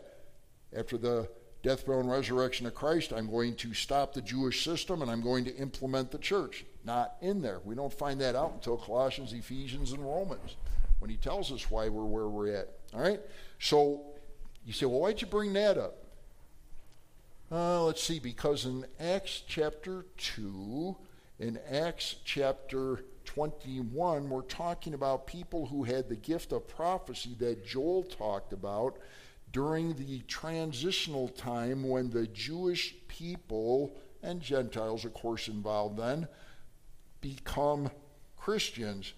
after 0.75 0.99
the 0.99 1.29
death, 1.67 1.85
burial, 1.85 2.03
and 2.03 2.11
resurrection 2.13 2.65
of 2.65 2.77
Christ, 2.77 3.13
I'm 3.13 3.29
going 3.29 3.57
to 3.57 3.75
stop 3.75 4.15
the 4.15 4.23
Jewish 4.23 4.65
system 4.65 5.03
and 5.03 5.11
I'm 5.11 5.21
going 5.21 5.45
to 5.47 5.57
implement 5.57 6.13
the 6.13 6.19
church. 6.19 6.65
Not 6.85 7.17
in 7.21 7.43
there. 7.43 7.61
We 7.65 7.75
don't 7.75 7.93
find 7.93 8.21
that 8.21 8.37
out 8.37 8.53
until 8.55 8.77
Colossians, 8.77 9.33
Ephesians, 9.33 9.91
and 9.91 10.01
Romans 10.01 10.55
when 11.01 11.11
he 11.11 11.17
tells 11.17 11.51
us 11.51 11.69
why 11.69 11.89
we're 11.89 12.05
where 12.05 12.29
we're 12.29 12.55
at. 12.55 12.69
All 12.95 13.01
right? 13.01 13.21
So 13.59 14.03
you 14.65 14.73
say, 14.73 14.87
well, 14.87 15.01
why'd 15.01 15.21
you 15.21 15.27
bring 15.27 15.53
that 15.55 15.77
up? 15.77 15.97
Uh, 17.51 17.83
let's 17.83 18.03
see, 18.03 18.21
because 18.21 18.65
in 18.65 18.87
Acts 19.01 19.43
chapter 19.49 20.07
2, 20.19 20.97
in 21.41 21.59
Acts 21.69 22.15
chapter 22.25 23.01
21, 23.25 24.29
we're 24.29 24.43
talking 24.43 24.95
about 24.95 25.27
people 25.27 25.67
who 25.67 25.83
had 25.83 26.09
the 26.09 26.15
gift 26.15 26.53
of 26.53 26.69
prophecy 26.69 27.35
that 27.41 27.67
Joel 27.67 28.05
talked 28.05 28.53
about 28.53 28.99
during 29.53 29.95
the 29.95 30.21
transitional 30.29 31.29
time 31.29 31.89
when 31.89 32.11
the 32.11 32.27
Jewish 32.27 32.95
people 33.09 33.97
and 34.23 34.41
Gentiles, 34.41 35.05
of 35.05 35.15
course, 35.15 35.49
involved 35.49 35.99
then, 35.99 36.29
become 37.21 37.91
Christians. 38.37 39.13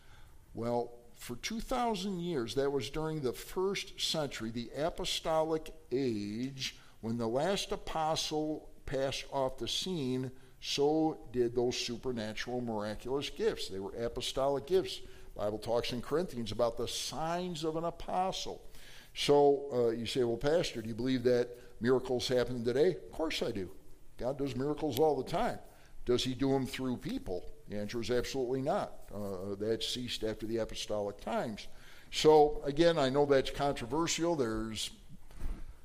Well, 0.55 0.93
for 1.17 1.37
2,000 1.37 2.21
years, 2.21 2.55
that 2.55 2.71
was 2.71 2.91
during 2.91 3.21
the 3.21 3.33
first 3.33 4.01
century, 4.01 4.51
the 4.51 4.71
apostolic 4.77 5.71
age, 5.91 6.77
when 7.01 7.17
the 7.19 7.27
last 7.27 7.73
apostle 7.73 8.69
passed 8.87 9.25
off 9.33 9.59
the 9.59 9.69
scene, 9.69 10.31
so 10.61 11.19
did 11.33 11.55
those 11.55 11.77
supernatural, 11.77 12.61
miraculous 12.61 13.31
gifts. 13.31 13.69
They 13.69 13.79
were 13.79 13.95
apostolic 13.97 14.67
gifts. 14.67 15.01
The 15.35 15.41
Bible 15.41 15.59
talks 15.59 15.93
in 15.93 16.03
Corinthians 16.03 16.53
about 16.53 16.77
the 16.77 16.89
signs 16.89 17.65
of 17.65 17.77
an 17.77 17.85
apostle. 17.85 18.63
So 19.15 19.65
uh, 19.73 19.89
you 19.91 20.07
say, 20.07 20.25
well, 20.25 20.37
Pastor, 20.37 20.83
do 20.83 20.89
you 20.89 20.95
believe 20.95 21.23
that 21.25 21.49
miracles 21.81 22.29
happen 22.29 22.65
today? 22.65 22.91
Of 22.91 23.13
course 23.13 23.43
I 23.43 23.51
do. 23.51 23.71
God 24.17 24.39
does 24.39 24.57
miracles 24.57 24.99
all 24.99 25.17
the 25.17 25.29
time. 25.29 25.59
Does 26.05 26.25
he 26.25 26.35
do 26.35 26.51
them 26.51 26.67
through 26.67 26.97
people? 26.99 27.45
The 27.69 27.79
answer 27.79 28.01
is 28.01 28.11
absolutely 28.11 28.63
not. 28.63 28.93
Uh, 29.15 29.55
that 29.59 29.83
ceased 29.83 30.25
after 30.25 30.47
the 30.47 30.59
apostolic 30.59 31.21
times. 31.21 31.69
So, 32.11 32.63
again, 32.65 32.99
I 32.99 33.11
know 33.11 33.27
that's 33.27 33.51
controversial. 33.51 34.35
There's 34.35 34.91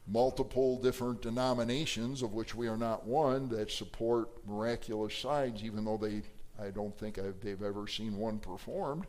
multiple 0.07 0.77
different 0.81 1.21
denominations, 1.21 2.21
of 2.21 2.33
which 2.33 2.55
we 2.55 2.67
are 2.67 2.77
not 2.77 3.05
one, 3.05 3.49
that 3.49 3.71
support 3.71 4.29
miraculous 4.47 5.15
signs, 5.15 5.63
even 5.63 5.85
though 5.85 5.97
they, 5.97 6.21
I 6.61 6.69
don't 6.69 6.97
think 6.97 7.17
I've, 7.19 7.39
they've 7.41 7.61
ever 7.61 7.87
seen 7.87 8.17
one 8.17 8.39
performed. 8.39 9.05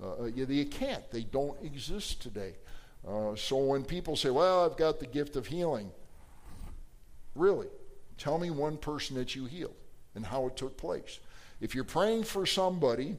Uh, 0.00 0.22
uh 0.22 0.24
yeah, 0.34 0.44
they 0.44 0.64
can't. 0.64 1.08
They 1.10 1.22
don't 1.22 1.62
exist 1.64 2.22
today. 2.22 2.54
Uh, 3.06 3.34
so 3.34 3.56
when 3.56 3.84
people 3.84 4.16
say, 4.16 4.30
well, 4.30 4.64
I've 4.64 4.76
got 4.76 5.00
the 5.00 5.06
gift 5.06 5.36
of 5.36 5.46
healing, 5.46 5.90
really, 7.34 7.68
tell 8.16 8.38
me 8.38 8.50
one 8.50 8.76
person 8.76 9.16
that 9.16 9.34
you 9.34 9.46
healed 9.46 9.74
and 10.14 10.24
how 10.24 10.46
it 10.46 10.56
took 10.56 10.76
place. 10.76 11.18
If 11.60 11.74
you're 11.74 11.84
praying 11.84 12.24
for 12.24 12.46
somebody 12.46 13.16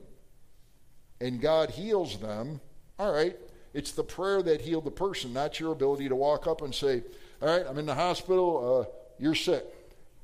and 1.20 1.42
God 1.42 1.70
heals 1.72 2.20
them, 2.20 2.62
all 3.00 3.12
right, 3.12 3.36
it's 3.74 3.92
the 3.92 4.04
prayer 4.04 4.42
that 4.44 4.62
healed 4.62 4.86
the 4.86 4.92
person, 4.92 5.34
not 5.34 5.60
your 5.60 5.72
ability 5.72 6.08
to 6.10 6.16
walk 6.16 6.48
up 6.48 6.62
and 6.62 6.74
say, 6.74 7.04
all 7.42 7.48
right, 7.48 7.66
I'm 7.68 7.78
in 7.78 7.86
the 7.86 7.96
hospital, 7.96 8.88
uh, 8.88 8.92
you're 9.20 9.36
sick. 9.36 9.66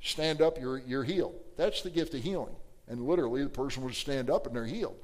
Stand 0.00 0.40
up, 0.40 0.58
you're, 0.58 0.78
you're 0.78 1.04
healed. 1.04 1.34
That's 1.56 1.82
the 1.82 1.90
gift 1.90 2.14
of 2.14 2.22
healing. 2.22 2.54
And 2.88 3.02
literally, 3.02 3.42
the 3.42 3.50
person 3.50 3.82
would 3.84 3.94
stand 3.94 4.30
up 4.30 4.46
and 4.46 4.56
they're 4.56 4.64
healed. 4.64 4.96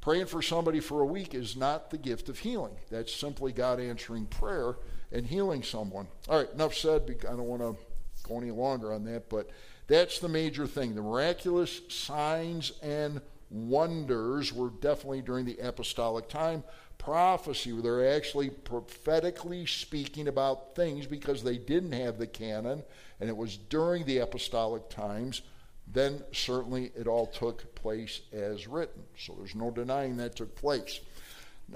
Praying 0.00 0.26
for 0.26 0.40
somebody 0.40 0.80
for 0.80 1.02
a 1.02 1.06
week 1.06 1.34
is 1.34 1.56
not 1.56 1.90
the 1.90 1.98
gift 1.98 2.28
of 2.28 2.38
healing. 2.38 2.76
That's 2.90 3.14
simply 3.14 3.52
God 3.52 3.78
answering 3.78 4.26
prayer 4.26 4.76
and 5.12 5.26
healing 5.26 5.62
someone. 5.62 6.08
All 6.28 6.38
right, 6.38 6.50
enough 6.52 6.74
said. 6.74 7.02
I 7.28 7.32
don't 7.32 7.44
want 7.44 7.62
to 7.62 7.76
go 8.26 8.38
any 8.38 8.50
longer 8.50 8.92
on 8.92 9.04
that, 9.04 9.28
but 9.28 9.50
that's 9.88 10.18
the 10.18 10.28
major 10.28 10.66
thing. 10.66 10.94
The 10.94 11.02
miraculous 11.02 11.82
signs 11.88 12.72
and 12.82 13.20
wonders 13.50 14.52
were 14.52 14.70
definitely 14.70 15.22
during 15.22 15.44
the 15.44 15.58
apostolic 15.58 16.28
time. 16.28 16.64
Prophecy, 16.96 17.72
where 17.72 17.82
they're 17.82 18.16
actually 18.16 18.50
prophetically 18.50 19.66
speaking 19.66 20.28
about 20.28 20.74
things 20.74 21.06
because 21.06 21.42
they 21.42 21.58
didn't 21.58 21.92
have 21.92 22.18
the 22.18 22.26
canon, 22.26 22.84
and 23.18 23.28
it 23.28 23.36
was 23.36 23.56
during 23.56 24.04
the 24.04 24.18
apostolic 24.18 24.88
times, 24.90 25.42
then 25.92 26.22
certainly 26.32 26.92
it 26.94 27.06
all 27.06 27.26
took 27.26 27.74
place 27.74 28.20
as 28.32 28.66
written. 28.66 29.02
So 29.18 29.34
there's 29.38 29.54
no 29.54 29.70
denying 29.70 30.16
that 30.18 30.36
took 30.36 30.54
place. 30.54 31.00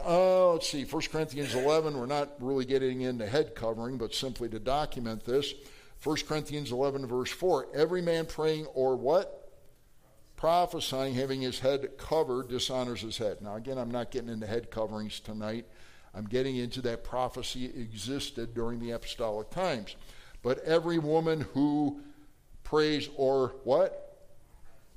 Uh, 0.05 0.53
let's 0.53 0.69
see, 0.69 0.85
1 0.85 1.03
Corinthians 1.13 1.55
11, 1.55 1.97
we're 1.97 2.07
not 2.07 2.33
really 2.41 2.65
getting 2.65 3.03
into 3.03 3.27
head 3.27 3.55
covering, 3.55 3.97
but 3.97 4.13
simply 4.13 4.49
to 4.49 4.59
document 4.59 5.25
this. 5.25 5.55
1 6.03 6.17
Corinthians 6.29 6.73
11, 6.73 7.07
verse 7.07 7.31
4 7.31 7.69
every 7.75 8.03
man 8.03 8.27
praying 8.27 8.67
or 8.75 8.97
what? 8.97 9.53
Prophesying, 10.37 11.15
having 11.15 11.41
his 11.41 11.61
head 11.61 11.97
covered, 11.97 12.49
dishonors 12.49 13.01
his 13.01 13.19
head. 13.19 13.39
Now, 13.41 13.55
again, 13.55 13.79
I'm 13.79 13.91
not 13.91 14.11
getting 14.11 14.29
into 14.29 14.47
head 14.47 14.71
coverings 14.71 15.21
tonight. 15.21 15.65
I'm 16.13 16.27
getting 16.27 16.57
into 16.57 16.83
that 16.83 17.03
prophecy 17.03 17.67
existed 17.67 18.55
during 18.55 18.81
the 18.81 18.91
apostolic 18.91 19.51
times. 19.51 19.97
But 20.43 20.59
every 20.65 20.99
woman 20.99 21.41
who 21.55 22.01
prays 22.63 23.09
or 23.17 23.55
what? 23.65 24.04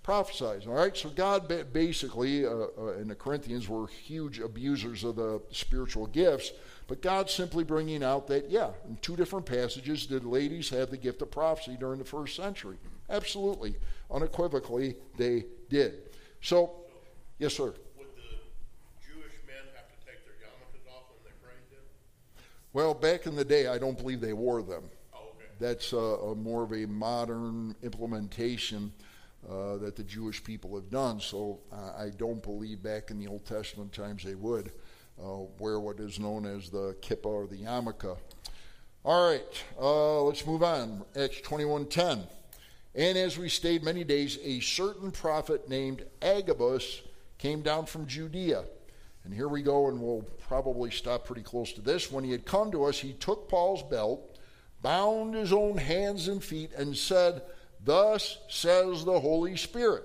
Prophesies. 0.07 0.65
All 0.65 0.73
right? 0.73 0.95
So, 0.95 1.09
God 1.09 1.51
basically, 1.73 2.45
uh, 2.45 2.49
uh, 2.49 2.93
and 2.97 3.09
the 3.09 3.15
Corinthians 3.15 3.67
were 3.67 3.88
huge 3.88 4.39
abusers 4.39 5.03
of 5.03 5.17
the 5.17 5.41
spiritual 5.51 6.07
gifts. 6.07 6.53
But 6.88 7.01
God's 7.01 7.34
simply 7.34 7.65
bringing 7.65 8.01
out 8.05 8.25
that, 8.27 8.49
yeah, 8.49 8.69
in 8.88 8.95
two 9.01 9.17
different 9.17 9.45
passages, 9.45 10.05
did 10.05 10.23
ladies 10.23 10.69
have 10.69 10.91
the 10.91 10.95
gift 10.95 11.21
of 11.21 11.29
prophecy 11.29 11.75
during 11.77 11.99
the 11.99 12.05
first 12.05 12.38
century? 12.38 12.77
Absolutely. 13.09 13.75
Unequivocally, 14.09 14.95
they 15.17 15.43
did. 15.67 15.95
So, 16.39 16.71
yes, 17.38 17.55
sir. 17.55 17.65
Would 17.65 18.07
the 18.15 18.38
Jewish 19.05 19.34
men 19.45 19.57
have 19.75 19.89
to 19.89 20.05
take 20.05 20.23
their 20.23 20.35
yarmulkes 20.39 20.89
off 20.89 21.03
when 21.09 21.19
they 21.25 21.31
prayed? 21.45 21.84
Well, 22.71 22.93
back 22.93 23.25
in 23.25 23.35
the 23.35 23.43
day, 23.43 23.67
I 23.67 23.77
don't 23.77 23.97
believe 23.97 24.21
they 24.21 24.31
wore 24.31 24.61
them. 24.61 24.84
Oh, 25.13 25.34
okay. 25.35 25.49
That's 25.59 25.91
a 25.91 26.34
more 26.34 26.63
of 26.63 26.71
a 26.71 26.85
modern 26.85 27.75
implementation 27.84 28.93
uh, 29.49 29.77
that 29.77 29.95
the 29.95 30.03
Jewish 30.03 30.43
people 30.43 30.76
have 30.76 30.89
done. 30.89 31.19
So 31.19 31.59
uh, 31.72 31.93
I 31.97 32.09
don't 32.18 32.41
believe 32.41 32.81
back 32.81 33.11
in 33.11 33.19
the 33.19 33.27
Old 33.27 33.45
Testament 33.45 33.93
times 33.93 34.23
they 34.23 34.35
would 34.35 34.72
uh, 35.22 35.39
wear 35.59 35.80
what 35.80 35.99
is 35.99 36.19
known 36.19 36.45
as 36.45 36.69
the 36.69 36.95
kippah 37.01 37.26
or 37.26 37.47
the 37.47 37.57
yarmulke. 37.57 38.18
All 39.05 39.30
right, 39.30 39.64
uh, 39.80 40.22
let's 40.23 40.45
move 40.45 40.64
on. 40.64 41.03
Acts 41.15 41.41
21:10. 41.41 42.27
And 42.95 43.18
as 43.18 43.38
we 43.38 43.47
stayed 43.47 43.84
many 43.84 44.03
days, 44.03 44.39
a 44.43 44.59
certain 44.59 45.11
prophet 45.11 45.69
named 45.69 46.03
Agabus 46.22 47.03
came 47.38 47.61
down 47.61 47.85
from 47.85 48.07
Judea. 48.07 48.64
And 49.23 49.34
here 49.34 49.47
we 49.47 49.61
go, 49.61 49.88
and 49.88 50.01
we'll 50.01 50.26
probably 50.47 50.89
stop 50.89 51.26
pretty 51.26 51.43
close 51.43 51.73
to 51.73 51.81
this. 51.81 52.11
When 52.11 52.23
he 52.23 52.31
had 52.31 52.45
come 52.45 52.72
to 52.72 52.85
us, 52.85 52.97
he 52.97 53.14
took 53.14 53.49
Paul's 53.49 53.84
belt, 53.84 54.39
bound 54.81 55.35
his 55.35 55.53
own 55.53 55.77
hands 55.77 56.27
and 56.27 56.43
feet, 56.43 56.72
and 56.76 56.95
said, 56.97 57.43
Thus 57.88 58.39
says 58.49 59.05
the 59.05 59.22
Holy 59.22 59.55
Spirit, 59.55 60.03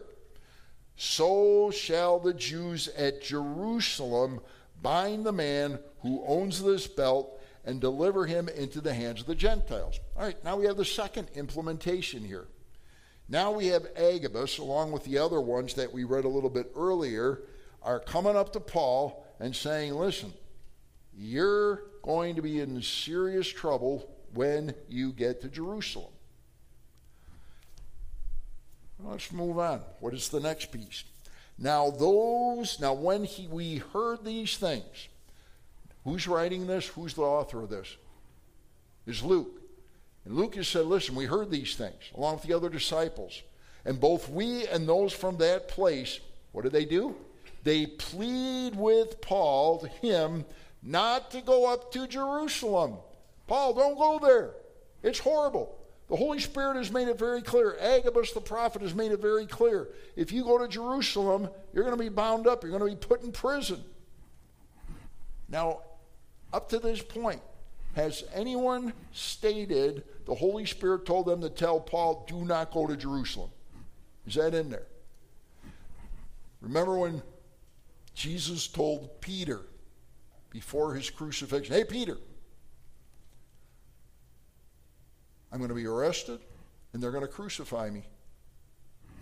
so 0.95 1.73
shall 1.73 2.21
the 2.21 2.33
Jews 2.33 2.87
at 2.97 3.23
Jerusalem 3.23 4.39
bind 4.81 5.27
the 5.27 5.33
man 5.33 5.81
who 6.03 6.25
owns 6.25 6.63
this 6.63 6.87
belt 6.87 7.43
and 7.65 7.81
deliver 7.81 8.25
him 8.25 8.49
into 8.49 8.81
the 8.81 8.95
hands 8.95 9.23
of 9.23 9.27
the 9.27 9.35
Gentiles. 9.35 9.99
All 10.17 10.23
right, 10.23 10.45
now 10.45 10.55
we 10.55 10.67
have 10.67 10.77
the 10.77 10.85
second 10.85 11.27
implementation 11.35 12.25
here. 12.25 12.47
Now 13.29 13.51
we 13.51 13.67
have 13.67 13.89
Agabus, 13.97 14.59
along 14.59 14.93
with 14.93 15.03
the 15.03 15.19
other 15.19 15.41
ones 15.41 15.75
that 15.75 15.93
we 15.93 16.05
read 16.05 16.25
a 16.25 16.29
little 16.29 16.51
bit 16.51 16.71
earlier, 16.77 17.43
are 17.83 17.99
coming 17.99 18.37
up 18.37 18.53
to 18.53 18.61
Paul 18.61 19.27
and 19.41 19.57
saying, 19.57 19.93
Listen, 19.95 20.33
you're 21.13 21.83
going 22.03 22.37
to 22.37 22.43
be 22.43 22.61
in 22.61 22.81
serious 22.81 23.49
trouble 23.49 24.09
when 24.35 24.73
you 24.89 25.13
get 25.13 25.41
to 25.41 25.49
Jerusalem. 25.49 26.12
Let's 29.05 29.33
move 29.33 29.59
on. 29.59 29.81
What 30.01 30.15
is 30.15 30.29
the 30.29 30.41
next 30.41 30.73
piece? 30.73 31.05
Now, 31.59 31.91
those, 31.91 32.81
now 32.81 32.95
when 32.95 33.25
he, 33.25 33.47
we 33.47 33.79
heard 33.93 34.25
these 34.25 34.57
things, 34.57 35.09
who's 36.05 36.27
writing 36.27 36.67
this? 36.67 36.87
Who's 36.89 37.15
the 37.15 37.23
author 37.23 37.63
of 37.63 37.71
this? 37.71 37.97
Is 39.07 39.23
Luke. 39.23 39.61
And 40.25 40.35
Luke 40.35 40.55
has 40.55 40.69
said, 40.69 40.87
Listen, 40.87 41.15
we 41.15 41.27
heard 41.27 41.51
these 41.51 41.75
things 41.75 42.03
along 42.15 42.37
with 42.37 42.45
the 42.45 42.55
other 42.55 42.69
disciples. 42.69 43.43
And 43.85 44.01
both 44.01 44.29
we 44.29 44.67
and 44.69 44.89
those 44.89 45.13
from 45.13 45.37
that 45.39 45.69
place, 45.69 46.21
what 46.53 46.63
did 46.63 46.73
they 46.73 46.85
do? 46.85 47.17
They 47.65 47.87
plead 47.87 48.77
with 48.77 49.21
Paul, 49.21 49.79
to 49.79 49.89
him, 49.89 50.45
not 50.83 51.31
to 51.33 51.41
go 51.41 51.73
up 51.73 51.93
to 51.93 52.07
Jerusalem. 52.07 52.97
Paul, 53.47 53.75
don't 53.75 53.99
go 53.99 54.19
there. 54.25 54.51
It's 55.03 55.19
horrible. 55.19 55.77
The 56.13 56.19
Holy 56.19 56.41
Spirit 56.41 56.77
has 56.77 56.93
made 56.93 57.09
it 57.09 57.19
very 57.19 57.41
clear. 57.41 57.75
Agabus 57.81 58.33
the 58.33 58.41
prophet 58.43 58.83
has 58.83 58.95
made 58.95 59.13
it 59.13 59.23
very 59.23 59.47
clear. 59.47 59.89
If 60.15 60.31
you 60.31 60.45
go 60.45 60.59
to 60.59 60.69
Jerusalem, 60.69 61.49
you're 61.73 61.85
going 61.85 61.97
to 61.97 62.03
be 62.03 62.11
bound 62.11 62.47
up, 62.47 62.63
you're 62.63 62.79
going 62.79 62.83
to 62.87 62.95
be 62.95 63.07
put 63.07 63.23
in 63.23 63.33
prison. 63.33 63.83
Now, 65.49 65.79
up 66.53 66.69
to 66.69 66.79
this 66.79 67.01
point, 67.01 67.41
has 67.95 68.25
anyone 68.35 68.93
stated 69.13 70.03
the 70.27 70.35
Holy 70.35 70.67
Spirit 70.67 71.07
told 71.07 71.25
them 71.25 71.41
to 71.41 71.49
tell 71.49 71.81
Paul, 71.81 72.27
do 72.29 72.45
not 72.45 72.73
go 72.73 72.87
to 72.87 72.95
Jerusalem? 72.95 73.49
Is 74.27 74.35
that 74.35 74.53
in 74.53 74.69
there? 74.69 74.89
Remember 76.61 76.99
when 76.99 77.23
Jesus 78.15 78.69
told 78.69 79.19
Peter 79.23 79.63
before 80.51 80.93
his 80.93 81.09
crucifixion, 81.09 81.75
Hey, 81.75 81.85
Peter, 81.85 82.19
I'm 85.53 85.59
going 85.59 85.69
to 85.69 85.75
be 85.75 85.87
arrested 85.87 86.41
and 86.93 87.03
they're 87.03 87.11
going 87.11 87.23
to 87.23 87.29
crucify 87.29 87.91
me. 87.91 88.05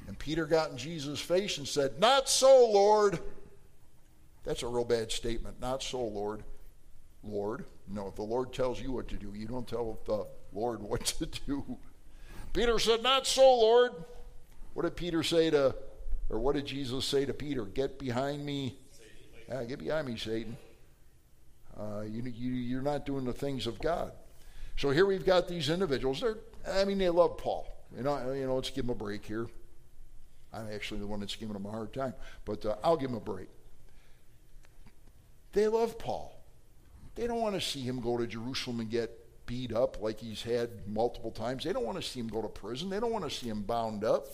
And 0.07 0.19
Peter 0.19 0.47
got 0.47 0.70
in 0.70 0.77
Jesus' 0.77 1.20
face 1.20 1.59
and 1.59 1.66
said, 1.66 2.01
Not 2.01 2.28
so, 2.28 2.70
Lord. 2.70 3.19
That's 4.44 4.62
a 4.62 4.66
real 4.66 4.85
bad 4.85 5.12
statement. 5.12 5.61
Not 5.61 5.82
so, 5.82 6.02
Lord. 6.02 6.43
Lord. 7.23 7.65
No, 7.86 8.09
if 8.09 8.16
the 8.16 8.23
Lord 8.23 8.52
tells 8.52 8.81
you 8.81 8.93
what 8.93 9.09
to 9.09 9.16
do, 9.16 9.32
you 9.35 9.47
don't 9.47 9.69
tell 9.69 10.01
the 10.07 10.27
Lord 10.52 10.82
what 10.82 11.05
to 11.07 11.27
do. 11.27 11.78
Peter 12.52 12.78
said, 12.78 13.02
Not 13.02 13.27
so, 13.27 13.43
Lord. 13.43 13.93
What 14.74 14.82
did 14.82 14.97
Peter 14.97 15.23
say 15.23 15.51
to, 15.51 15.74
or 16.28 16.39
what 16.39 16.55
did 16.55 16.66
Jesus 16.66 17.05
say 17.05 17.24
to 17.24 17.35
Peter? 17.35 17.65
Get 17.65 17.98
behind 17.98 18.44
me. 18.44 18.78
Yeah, 19.48 19.65
get 19.65 19.81
behind 19.81 20.07
me, 20.07 20.16
Satan. 20.16 20.57
Uh, 21.78 22.02
you, 22.02 22.23
you, 22.23 22.52
you're 22.52 22.82
not 22.82 23.05
doing 23.05 23.24
the 23.24 23.32
things 23.32 23.66
of 23.66 23.81
God. 23.81 24.12
So 24.81 24.89
here 24.89 25.05
we've 25.05 25.27
got 25.27 25.47
these 25.47 25.69
individuals. 25.69 26.23
They're, 26.23 26.39
I 26.66 26.86
mean, 26.86 26.97
they 26.97 27.11
love 27.11 27.36
Paul. 27.36 27.66
You 27.94 28.02
know, 28.02 28.32
you 28.32 28.47
know, 28.47 28.55
let's 28.55 28.70
give 28.70 28.86
them 28.86 28.97
a 28.97 28.98
break 28.98 29.27
here. 29.27 29.47
I'm 30.55 30.73
actually 30.73 31.01
the 31.01 31.07
one 31.07 31.20
that's 31.20 31.36
giving 31.36 31.52
them 31.52 31.66
a 31.66 31.70
hard 31.70 31.93
time, 31.93 32.15
but 32.47 32.65
uh, 32.65 32.77
I'll 32.82 32.97
give 32.97 33.11
them 33.11 33.19
a 33.19 33.20
break. 33.20 33.48
They 35.52 35.69
love 35.69 35.98
Paul. 35.98 36.35
They 37.15 37.27
don't 37.27 37.43
want 37.43 37.57
to 37.57 37.61
see 37.61 37.82
him 37.82 38.01
go 38.01 38.16
to 38.16 38.27
Jerusalem 38.27 38.81
and 38.81 38.89
get 38.89 39.11
beat 39.44 39.70
up 39.70 40.01
like 40.01 40.19
he's 40.19 40.43
had 40.43 40.70
multiple 40.86 41.31
times. 41.31 41.65
They 41.65 41.74
don't 41.74 41.85
want 41.85 42.01
to 42.01 42.09
see 42.09 42.19
him 42.19 42.28
go 42.28 42.40
to 42.40 42.48
prison. 42.48 42.89
They 42.89 43.01
don't 43.01 43.12
want 43.12 43.28
to 43.28 43.31
see 43.31 43.51
him 43.51 43.61
bound 43.61 44.02
up. 44.02 44.28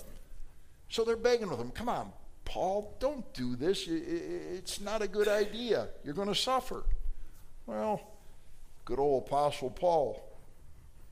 So 0.91 1.03
they're 1.03 1.17
begging 1.17 1.51
with 1.51 1.59
him, 1.59 1.73
come 1.73 1.89
on, 1.89 2.13
Paul, 2.45 2.97
don't 3.01 3.35
do 3.35 3.57
this. 3.57 3.89
It's 3.89 4.81
not 4.81 5.03
a 5.03 5.09
good 5.09 5.27
idea. 5.27 5.89
You're 6.05 6.15
going 6.15 6.29
to 6.29 6.37
suffer. 6.37 6.85
Well, 7.67 8.01
good 8.85 9.01
old 9.01 9.27
Apostle 9.27 9.71
Paul, 9.71 10.23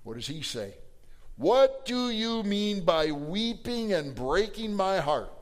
what 0.04 0.14
does 0.14 0.26
he 0.26 0.42
say? 0.42 0.74
What 1.36 1.84
do 1.84 2.10
you 2.10 2.42
mean 2.44 2.84
by 2.84 3.10
weeping 3.10 3.92
and 3.92 4.14
breaking 4.14 4.74
my 4.74 5.00
heart? 5.00 5.32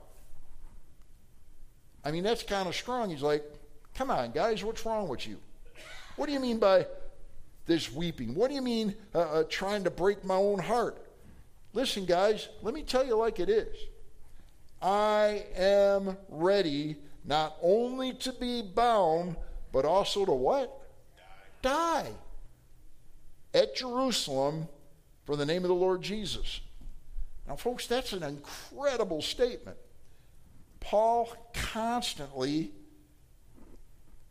I 2.04 2.10
mean, 2.10 2.22
that's 2.22 2.42
kind 2.42 2.68
of 2.68 2.74
strong. 2.74 3.10
He's 3.10 3.22
like, 3.22 3.44
come 3.94 4.10
on, 4.10 4.32
guys, 4.32 4.64
what's 4.64 4.86
wrong 4.86 5.06
with 5.08 5.26
you? 5.26 5.38
What 6.16 6.26
do 6.26 6.32
you 6.32 6.40
mean 6.40 6.58
by 6.58 6.86
this 7.66 7.92
weeping? 7.92 8.34
What 8.34 8.48
do 8.48 8.54
you 8.54 8.62
mean 8.62 8.94
uh, 9.14 9.18
uh, 9.18 9.44
trying 9.48 9.84
to 9.84 9.90
break 9.90 10.24
my 10.24 10.34
own 10.34 10.58
heart? 10.58 10.98
Listen, 11.74 12.04
guys, 12.04 12.48
let 12.62 12.74
me 12.74 12.82
tell 12.82 13.04
you 13.04 13.16
like 13.16 13.38
it 13.38 13.48
is. 13.48 13.76
I 14.80 15.44
am 15.54 16.16
ready 16.28 16.96
not 17.24 17.56
only 17.62 18.14
to 18.14 18.32
be 18.32 18.62
bound, 18.62 19.36
but 19.72 19.84
also 19.84 20.24
to 20.24 20.32
what? 20.32 20.80
Die. 21.62 22.02
Die. 22.02 22.10
At 23.54 23.76
Jerusalem 23.76 24.68
for 25.24 25.36
the 25.36 25.46
name 25.46 25.62
of 25.62 25.68
the 25.68 25.74
Lord 25.74 26.02
Jesus. 26.02 26.60
Now, 27.46 27.56
folks, 27.56 27.86
that's 27.86 28.12
an 28.12 28.22
incredible 28.22 29.22
statement. 29.22 29.76
Paul 30.80 31.34
constantly 31.52 32.72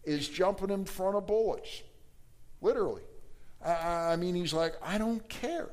is 0.04 0.28
jumping 0.28 0.70
in 0.70 0.86
front 0.86 1.16
of 1.16 1.28
bullets. 1.28 1.84
Literally. 2.62 3.04
I, 3.64 4.16
mean, 4.16 4.36
he's 4.36 4.54
like, 4.54 4.74
I 4.82 4.98
don't 4.98 5.28
care. 5.30 5.70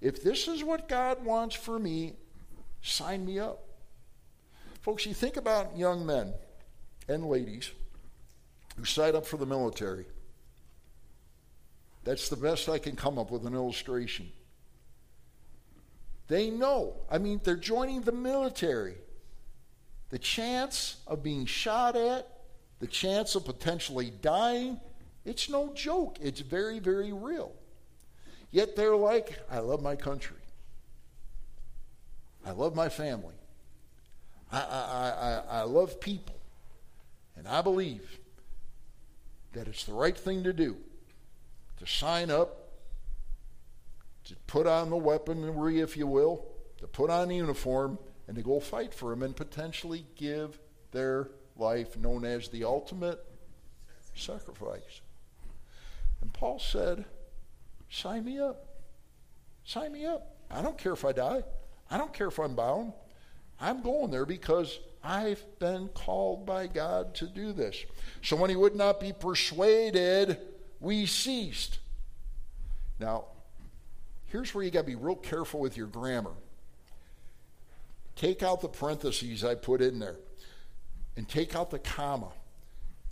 If 0.00 0.22
this 0.22 0.46
is 0.46 0.62
what 0.62 0.88
God 0.88 1.24
wants 1.24 1.56
for 1.56 1.78
me, 1.78 2.14
sign 2.82 3.24
me 3.24 3.38
up. 3.38 3.62
Folks, 4.82 5.06
you 5.06 5.14
think 5.14 5.36
about 5.36 5.76
young 5.76 6.06
men 6.06 6.32
and 7.08 7.26
ladies 7.26 7.72
who 8.76 8.84
sign 8.84 9.16
up 9.16 9.26
for 9.26 9.36
the 9.36 9.46
military. 9.46 10.06
That's 12.06 12.28
the 12.28 12.36
best 12.36 12.68
I 12.68 12.78
can 12.78 12.94
come 12.94 13.18
up 13.18 13.32
with 13.32 13.44
an 13.46 13.54
illustration. 13.54 14.30
They 16.28 16.50
know. 16.50 16.94
I 17.10 17.18
mean, 17.18 17.40
they're 17.42 17.56
joining 17.56 18.02
the 18.02 18.12
military. 18.12 18.94
The 20.10 20.18
chance 20.20 20.98
of 21.08 21.24
being 21.24 21.46
shot 21.46 21.96
at 21.96 22.28
the 22.78 22.86
chance 22.86 23.34
of 23.34 23.44
potentially 23.44 24.12
dying, 24.22 24.78
it's 25.24 25.50
no 25.50 25.72
joke. 25.74 26.18
It's 26.22 26.40
very, 26.40 26.78
very 26.78 27.12
real. 27.12 27.52
Yet 28.52 28.76
they're 28.76 28.96
like, 28.96 29.40
I 29.50 29.58
love 29.58 29.82
my 29.82 29.96
country. 29.96 30.36
I 32.44 32.52
love 32.52 32.76
my 32.76 32.88
family. 32.88 33.34
I, 34.52 34.60
I, 34.60 34.60
I, 34.60 35.58
I 35.58 35.62
love 35.62 36.00
people. 36.00 36.36
And 37.36 37.48
I 37.48 37.62
believe 37.62 38.20
that 39.54 39.66
it's 39.66 39.84
the 39.84 39.92
right 39.92 40.16
thing 40.16 40.44
to 40.44 40.52
do 40.52 40.76
to 41.78 41.86
sign 41.86 42.30
up, 42.30 42.72
to 44.24 44.34
put 44.46 44.66
on 44.66 44.90
the 44.90 44.96
weaponry, 44.96 45.80
if 45.80 45.96
you 45.96 46.06
will, 46.06 46.46
to 46.78 46.86
put 46.86 47.10
on 47.10 47.28
the 47.28 47.36
uniform, 47.36 47.98
and 48.26 48.36
to 48.36 48.42
go 48.42 48.60
fight 48.60 48.92
for 48.92 49.10
them 49.10 49.22
and 49.22 49.36
potentially 49.36 50.04
give 50.16 50.58
their 50.92 51.28
life 51.56 51.96
known 51.96 52.24
as 52.24 52.48
the 52.48 52.64
ultimate 52.64 53.24
sacrifice. 54.14 55.00
And 56.20 56.32
Paul 56.32 56.58
said, 56.58 57.04
Sign 57.88 58.24
me 58.24 58.40
up. 58.40 58.66
Sign 59.64 59.92
me 59.92 60.06
up. 60.06 60.36
I 60.50 60.60
don't 60.60 60.76
care 60.76 60.92
if 60.92 61.04
I 61.04 61.12
die. 61.12 61.42
I 61.90 61.98
don't 61.98 62.12
care 62.12 62.28
if 62.28 62.38
I'm 62.38 62.54
bound. 62.54 62.92
I'm 63.60 63.82
going 63.82 64.10
there 64.10 64.26
because 64.26 64.78
I've 65.02 65.44
been 65.58 65.88
called 65.88 66.44
by 66.44 66.66
God 66.66 67.14
to 67.16 67.26
do 67.26 67.52
this. 67.52 67.84
So 68.22 68.36
when 68.36 68.50
he 68.50 68.56
would 68.56 68.74
not 68.74 69.00
be 69.00 69.12
persuaded, 69.12 70.38
we 70.80 71.06
ceased. 71.06 71.78
Now, 72.98 73.24
here's 74.26 74.54
where 74.54 74.64
you 74.64 74.70
got 74.70 74.80
to 74.80 74.86
be 74.86 74.94
real 74.94 75.16
careful 75.16 75.60
with 75.60 75.76
your 75.76 75.86
grammar. 75.86 76.32
Take 78.14 78.42
out 78.42 78.60
the 78.60 78.68
parentheses 78.68 79.44
I 79.44 79.54
put 79.54 79.82
in 79.82 79.98
there 79.98 80.16
and 81.16 81.28
take 81.28 81.54
out 81.54 81.70
the 81.70 81.78
comma. 81.78 82.30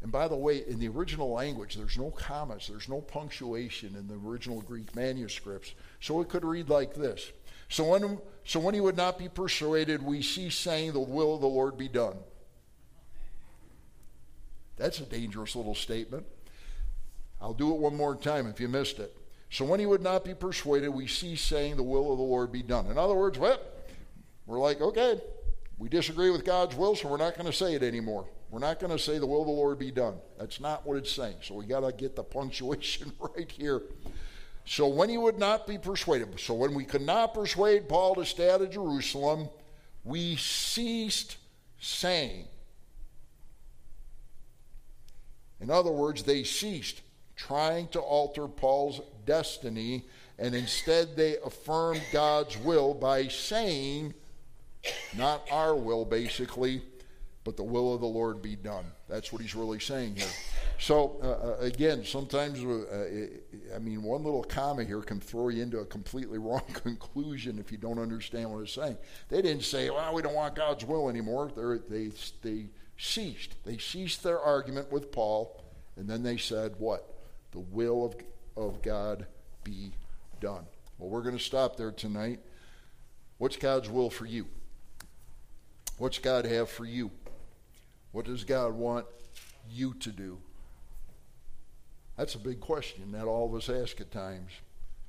And 0.03 0.13
by 0.13 0.29
the 0.29 0.37
way, 0.37 0.65
in 0.67 0.79
the 0.79 0.89
original 0.89 1.33
language, 1.33 1.77
there's 1.77 1.97
no 1.97 2.11
commas, 2.11 2.67
there's 2.69 2.89
no 2.89 3.01
punctuation 3.01 3.97
in 3.97 4.07
the 4.07 4.15
original 4.15 4.61
Greek 4.61 4.95
manuscripts. 4.95 5.75
So 6.01 6.21
it 6.21 6.29
could 6.29 6.45
read 6.45 6.69
like 6.69 6.95
this. 6.95 7.33
So 7.69 7.85
when, 7.85 8.19
so 8.45 8.61
when 8.61 8.75
he 8.75 8.81
would 8.81 8.97
not 8.97 9.19
be 9.19 9.29
persuaded, 9.29 10.03
we 10.03 10.21
cease 10.21 10.57
saying, 10.57 10.93
The 10.93 11.01
will 11.01 11.37
of 11.37 11.41
the 11.41 11.47
Lord 11.47 11.79
be 11.79 11.89
done. 11.89 12.17
That's 14.77 15.01
a 15.01 15.05
dangerous 15.05 15.57
little 15.57 15.75
statement. 15.75 16.27
I'll 17.45 17.53
do 17.53 17.75
it 17.75 17.79
one 17.79 17.95
more 17.95 18.17
time 18.17 18.47
if 18.47 18.59
you 18.59 18.69
missed 18.69 18.99
it. 18.99 19.15
So 19.51 19.67
when 19.67 19.79
he 19.79 19.85
would 19.85 20.01
not 20.01 20.25
be 20.25 20.33
persuaded, 20.33 20.89
we 20.89 21.07
cease 21.07 21.43
saying, 21.43 21.77
The 21.77 21.83
will 21.83 22.11
of 22.11 22.17
the 22.17 22.25
Lord 22.25 22.51
be 22.51 22.63
done. 22.63 22.87
In 22.87 22.97
other 22.97 23.15
words, 23.15 23.39
we're 23.39 24.59
like, 24.59 24.81
okay, 24.81 25.21
we 25.77 25.91
disagree 25.91 26.31
with 26.31 26.47
God's 26.47 26.75
will, 26.75 26.97
so 26.97 27.07
we're 27.07 27.19
not 27.19 27.35
going 27.35 27.45
to 27.45 27.53
say 27.53 27.75
it 27.75 27.83
anymore. 27.83 28.25
We're 28.49 28.61
not 28.61 28.81
going 28.81 28.93
to 28.93 28.99
say 28.99 29.19
the 29.19 29.27
will 29.27 29.43
of 29.43 29.47
the 29.47 29.53
Lord 29.53 29.79
be 29.79 29.91
done. 29.91 30.15
That's 30.39 30.59
not 30.59 30.87
what 30.87 30.97
it's 30.97 31.13
saying. 31.13 31.37
So 31.43 31.55
we 31.55 31.67
got 31.67 31.81
to 31.81 31.93
get 31.93 32.17
the 32.17 32.25
punctuation 32.25 33.13
right 33.37 33.51
here. 33.53 33.83
So 34.65 34.89
when 34.89 35.11
he 35.11 35.19
would 35.19 35.39
not 35.39 35.67
be 35.67 35.77
persuaded, 35.77 36.41
so 36.41 36.55
when 36.55 36.73
we 36.73 36.85
could 36.85 37.03
not 37.03 37.35
persuade 37.35 37.91
Paul 37.91 38.15
to 38.15 38.25
stay 38.25 38.51
out 38.51 38.63
of 38.63 38.71
Jerusalem, 38.71 39.51
we 40.03 40.37
ceased 40.37 41.37
saying. 41.79 42.47
In 45.61 45.71
other 45.71 45.91
words, 45.91 46.23
they 46.23 46.43
ceased 46.43 47.03
trying 47.47 47.89
to 47.89 48.01
alter 48.01 48.49
Paul's 48.49 49.01
destiny, 49.27 50.05
and 50.39 50.55
instead 50.55 51.17
they 51.17 51.37
affirmed 51.45 52.03
God's 52.13 52.57
will 52.59 52.95
by 52.95 53.29
saying, 53.29 54.15
not 55.17 55.47
our 55.51 55.75
will, 55.75 56.05
basically, 56.05 56.83
but 57.45 57.57
the 57.57 57.63
will 57.63 57.95
of 57.95 58.01
the 58.01 58.07
Lord 58.07 58.41
be 58.41 58.57
done. 58.57 58.87
That's 59.09 59.31
what 59.31 59.43
he's 59.43 59.55
really 59.55 59.79
saying 59.79 60.17
here. 60.17 60.29
So, 60.79 61.21
uh, 61.23 61.27
uh 61.27 61.57
again, 61.61 62.05
sometimes, 62.05 62.65
uh, 62.65 63.77
I 63.77 63.79
mean, 63.79 64.03
one 64.03 64.25
little 64.25 64.43
comma 64.43 64.85
here 64.85 65.03
can 65.03 65.21
throw 65.21 65.51
you 65.51 65.63
into 65.63 65.79
a 65.79 65.85
completely 65.85 66.39
wrong 66.47 66.65
conclusion 66.73 67.59
if 67.59 67.71
you 67.71 67.77
don't 67.77 67.99
understand 67.99 68.51
what 68.51 68.61
it's 68.61 68.73
saying. 68.73 68.97
They 69.29 69.43
didn't 69.43 69.65
say, 69.65 69.91
well, 69.91 70.15
we 70.15 70.23
don't 70.23 70.35
want 70.35 70.55
God's 70.55 70.85
will 70.87 71.11
anymore. 71.11 71.51
They're, 71.55 71.79
they, 71.79 72.11
they 72.43 72.67
ceased. 72.97 73.55
They 73.65 73.77
ceased 73.77 74.23
their 74.23 74.41
argument 74.41 74.91
with 74.91 75.13
Paul, 75.13 75.63
and 75.97 76.09
then 76.09 76.23
they 76.23 76.39
said, 76.39 76.75
what? 76.79 77.14
The 77.55 77.61
will 77.61 78.05
of, 78.05 78.17
of 78.57 78.83
God 78.83 79.27
be 79.63 79.93
done. 80.41 80.67
Well, 80.99 81.09
we're 81.09 81.23
going 81.23 81.39
to 81.39 81.43
stop 81.43 81.77
there 81.77 81.93
tonight. 81.93 82.41
What's 83.39 83.57
God's 83.57 83.89
will 83.89 84.11
for 84.11 84.27
you? 84.27 84.47
What's 85.99 86.19
God 86.19 86.45
have 86.45 86.69
for 86.69 86.85
you? 86.85 87.13
What 88.11 88.27
does 88.27 88.45
God 88.45 88.75
want 88.75 89.07
you 89.71 89.95
to 89.95 90.11
do? 90.11 90.39
That's 92.17 92.35
a 92.35 92.39
big 92.39 92.61
question 92.61 93.13
that 93.13 93.25
all 93.25 93.47
of 93.47 93.55
us 93.55 93.69
ask 93.69 94.01
at 94.01 94.11
times. 94.11 94.51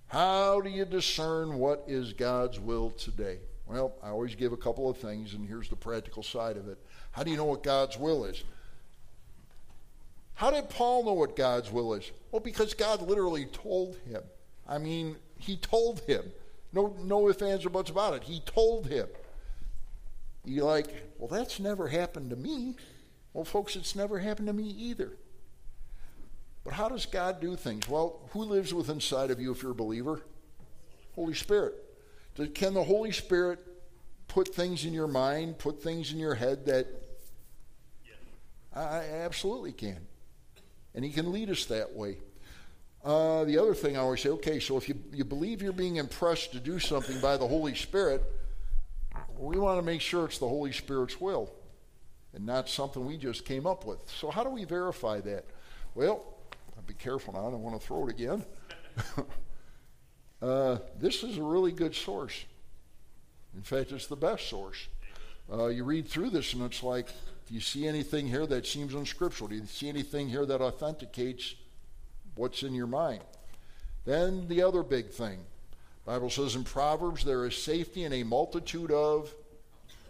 How 0.07 0.61
do 0.61 0.69
you 0.69 0.85
discern 0.85 1.57
what 1.57 1.83
is 1.87 2.13
God's 2.13 2.59
will 2.59 2.91
today? 2.91 3.39
Well, 3.67 3.95
I 4.03 4.09
always 4.09 4.35
give 4.35 4.53
a 4.53 4.57
couple 4.57 4.87
of 4.87 4.97
things, 4.97 5.33
and 5.33 5.47
here's 5.47 5.69
the 5.69 5.75
practical 5.75 6.21
side 6.21 6.57
of 6.57 6.67
it. 6.67 6.77
How 7.11 7.23
do 7.23 7.31
you 7.31 7.37
know 7.37 7.45
what 7.45 7.63
God's 7.63 7.97
will 7.97 8.25
is? 8.25 8.43
How 10.35 10.51
did 10.51 10.69
Paul 10.69 11.05
know 11.05 11.13
what 11.13 11.35
God's 11.35 11.71
will 11.71 11.93
is? 11.93 12.11
Well, 12.31 12.41
because 12.41 12.73
God 12.73 13.01
literally 13.01 13.45
told 13.45 13.97
him. 14.07 14.21
I 14.67 14.77
mean, 14.77 15.15
he 15.39 15.57
told 15.57 16.01
him. 16.01 16.23
No, 16.73 16.95
no 16.99 17.29
ifs, 17.29 17.41
ands, 17.41 17.65
or 17.65 17.69
buts 17.69 17.89
about 17.89 18.13
it. 18.15 18.23
He 18.23 18.41
told 18.41 18.87
him. 18.87 19.07
You're 20.43 20.65
like, 20.65 20.87
well, 21.17 21.29
that's 21.29 21.59
never 21.59 21.87
happened 21.87 22.29
to 22.31 22.35
me. 22.35 22.75
Well, 23.33 23.45
folks, 23.45 23.75
it's 23.75 23.95
never 23.95 24.19
happened 24.19 24.47
to 24.47 24.53
me 24.53 24.69
either. 24.69 25.13
But 26.63 26.73
how 26.73 26.89
does 26.89 27.05
God 27.05 27.39
do 27.39 27.55
things? 27.55 27.87
Well, 27.87 28.19
who 28.31 28.43
lives 28.43 28.73
within 28.73 28.95
inside 28.95 29.31
of 29.31 29.39
you 29.39 29.51
if 29.51 29.61
you're 29.61 29.71
a 29.71 29.75
believer? 29.75 30.21
Holy 31.15 31.33
Spirit. 31.33 31.75
Can 32.53 32.73
the 32.73 32.83
Holy 32.83 33.11
Spirit 33.11 33.59
put 34.27 34.53
things 34.53 34.83
in 34.83 34.91
your 34.93 35.07
mind, 35.07 35.57
put 35.59 35.81
things 35.81 36.11
in 36.11 36.19
your 36.19 36.35
head 36.35 36.65
that 36.65 36.87
I 38.75 38.97
absolutely 38.97 39.71
can. 39.71 40.07
And 40.95 41.05
He 41.05 41.11
can 41.11 41.31
lead 41.31 41.49
us 41.49 41.65
that 41.65 41.93
way. 41.93 42.17
Uh, 43.03 43.43
the 43.43 43.59
other 43.59 43.75
thing 43.75 43.95
I 43.95 43.99
always 43.99 44.21
say 44.21 44.29
okay, 44.29 44.59
so 44.59 44.77
if 44.77 44.89
you, 44.89 44.95
you 45.13 45.23
believe 45.23 45.61
you're 45.61 45.71
being 45.71 45.97
impressed 45.97 46.53
to 46.53 46.59
do 46.59 46.79
something 46.79 47.19
by 47.21 47.37
the 47.37 47.47
Holy 47.47 47.75
Spirit, 47.75 48.23
we 49.37 49.57
want 49.57 49.77
to 49.77 49.85
make 49.85 50.01
sure 50.01 50.25
it's 50.25 50.39
the 50.39 50.47
Holy 50.47 50.71
Spirit's 50.71 51.21
will 51.21 51.51
and 52.33 52.45
not 52.45 52.67
something 52.67 53.05
we 53.05 53.17
just 53.17 53.45
came 53.45 53.65
up 53.65 53.85
with. 53.85 53.99
So, 54.09 54.29
how 54.29 54.43
do 54.43 54.49
we 54.49 54.65
verify 54.65 55.21
that? 55.21 55.45
Well, 55.93 56.25
I'll 56.75 56.83
be 56.83 56.93
careful 56.93 57.33
now, 57.33 57.47
I 57.47 57.51
don't 57.51 57.61
want 57.61 57.79
to 57.79 57.85
throw 57.85 58.07
it 58.07 58.11
again. 58.11 58.43
uh, 60.41 60.77
this 60.99 61.23
is 61.23 61.37
a 61.37 61.43
really 61.43 61.71
good 61.71 61.95
source. 61.95 62.43
In 63.55 63.61
fact, 63.61 63.91
it's 63.91 64.07
the 64.07 64.17
best 64.17 64.49
source. 64.49 64.87
Uh, 65.51 65.67
you 65.67 65.83
read 65.83 66.07
through 66.07 66.31
this, 66.31 66.53
and 66.53 66.63
it's 66.63 66.83
like, 66.83 67.07
do 67.47 67.53
you 67.53 67.61
see 67.61 67.87
anything 67.87 68.27
here 68.27 68.47
that 68.47 68.65
seems 68.65 68.93
unscriptural? 68.93 69.49
Do 69.49 69.55
you 69.55 69.65
see 69.65 69.87
anything 69.87 70.29
here 70.29 70.45
that 70.45 70.61
authenticates 70.61 71.55
what's 72.35 72.63
in 72.63 72.73
your 72.73 72.87
mind? 72.87 73.21
Then 74.05 74.47
the 74.47 74.63
other 74.63 74.83
big 74.83 75.09
thing. 75.09 75.39
Bible 76.05 76.29
says 76.29 76.55
in 76.55 76.63
Proverbs 76.63 77.23
there 77.23 77.45
is 77.45 77.57
safety 77.57 78.03
in 78.03 78.13
a 78.13 78.23
multitude 78.23 78.91
of 78.91 79.33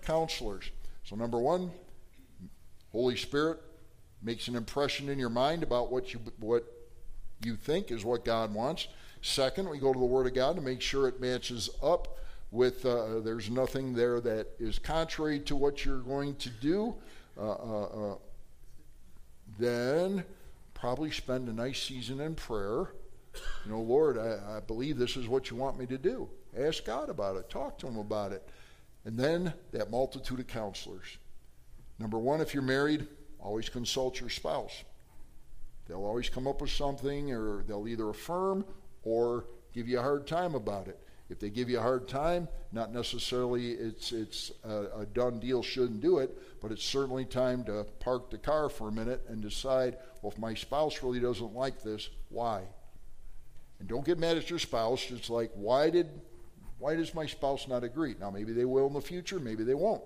counselors. 0.02 0.70
So 1.04 1.16
number 1.16 1.40
1, 1.40 1.72
Holy 2.92 3.16
Spirit 3.16 3.60
makes 4.22 4.48
an 4.48 4.56
impression 4.56 5.10
in 5.10 5.20
your 5.20 5.30
mind 5.30 5.64
about 5.64 5.92
what 5.92 6.14
you 6.14 6.20
what 6.40 6.66
you 7.44 7.56
think 7.56 7.92
is 7.92 8.04
what 8.04 8.26
God 8.26 8.54
wants. 8.54 8.88
Second, 9.22 9.70
we 9.70 9.78
go 9.78 9.94
to 9.94 10.00
the 10.00 10.06
Word 10.06 10.28
of 10.28 10.34
God 10.34 10.56
to 10.56 10.62
make 10.62 10.82
sure 10.82 11.08
it 11.08 11.20
matches 11.20 11.70
up 11.82 12.18
with. 12.52 12.86
Uh, 12.86 13.20
there's 13.20 13.50
nothing 13.50 13.94
there 13.94 14.20
that 14.22 14.48
is 14.60 14.80
contrary 14.80 15.40
to 15.42 15.56
what 15.56 15.86
you're 15.86 16.00
going 16.00 16.36
to 16.36 16.50
do. 16.50 16.96
Uh, 17.38 17.52
uh, 17.52 17.84
uh 17.84 18.16
then, 19.60 20.26
probably 20.74 21.12
spend 21.12 21.48
a 21.48 21.54
nice 21.54 21.82
season 21.82 22.20
in 22.20 22.36
prayer. 22.36 22.90
You 23.66 23.72
know, 23.72 23.82
Lord, 23.82 24.18
I, 24.18 24.58
I 24.58 24.60
believe 24.60 24.98
this 24.98 25.18
is 25.18 25.28
what 25.28 25.50
you 25.50 25.56
want 25.56 25.78
me 25.78 25.86
to 25.88 25.98
do. 25.98 26.30
Ask 26.58 26.86
God 26.86 27.10
about 27.10 27.38
it. 27.38 27.50
Talk 27.50 27.78
to 27.80 27.88
Him 27.88 27.98
about 27.98 28.32
it. 28.32 28.48
And 29.06 29.18
then 29.18 29.54
that 29.72 29.92
multitude 29.92 30.40
of 30.40 30.48
counselors. 30.48 31.18
Number 32.00 32.18
one, 32.18 32.42
if 32.42 32.54
you're 32.54 32.64
married, 32.64 33.08
always 33.40 33.70
consult 33.70 34.20
your 34.20 34.30
spouse. 34.30 34.84
They'll 35.88 36.06
always 36.06 36.30
come 36.30 36.48
up 36.48 36.62
with 36.62 36.72
something, 36.72 37.32
or 37.32 37.64
they'll 37.68 37.88
either 37.88 38.10
affirm 38.10 38.66
or 39.04 39.46
give 39.74 39.88
you 39.88 40.00
a 40.00 40.02
hard 40.02 40.26
time 40.26 40.56
about 40.56 40.88
it. 40.88 41.00
If 41.30 41.40
they 41.40 41.50
give 41.50 41.70
you 41.70 41.80
a 41.80 41.82
hard 41.82 42.08
time, 42.08 42.48
not 42.72 42.94
necessarily 42.94 43.72
it's 43.72 44.12
it's 44.12 44.52
a, 44.64 45.00
a, 45.00 45.06
done 45.08 45.40
deal, 45.40 45.64
shouldn't 45.64 46.02
do 46.02 46.20
it, 46.20 46.38
but 46.62 46.72
it's 46.72 46.84
certainly 46.84 47.26
time 47.26 47.64
to 47.64 47.86
park 48.00 48.30
the 48.30 48.38
car 48.38 48.70
for 48.70 48.90
a 48.90 48.92
minute 48.92 49.26
and 49.28 49.42
decide, 49.42 49.98
well, 50.22 50.32
if 50.32 50.38
my 50.38 50.54
spouse 50.54 51.02
really 51.02 51.20
doesn't 51.20 51.54
like 51.54 51.82
this, 51.82 52.10
why? 52.30 52.62
And 53.80 53.90
don't 53.90 54.06
get 54.06 54.20
mad 54.20 54.38
at 54.38 54.52
your 54.52 54.60
spouse. 54.60 55.10
It's 55.10 55.30
like, 55.30 55.52
why 55.56 55.90
did 55.90 56.10
why 56.78 56.96
does 56.96 57.16
my 57.16 57.26
spouse 57.26 57.68
not 57.68 57.84
agree? 57.84 58.16
Now 58.20 58.30
maybe 58.30 58.54
they 58.54 58.66
will 58.66 58.86
in 58.86 58.94
the 58.94 59.02
future, 59.02 59.40
maybe 59.40 59.64
they 59.64 59.74
won't. 59.74 60.04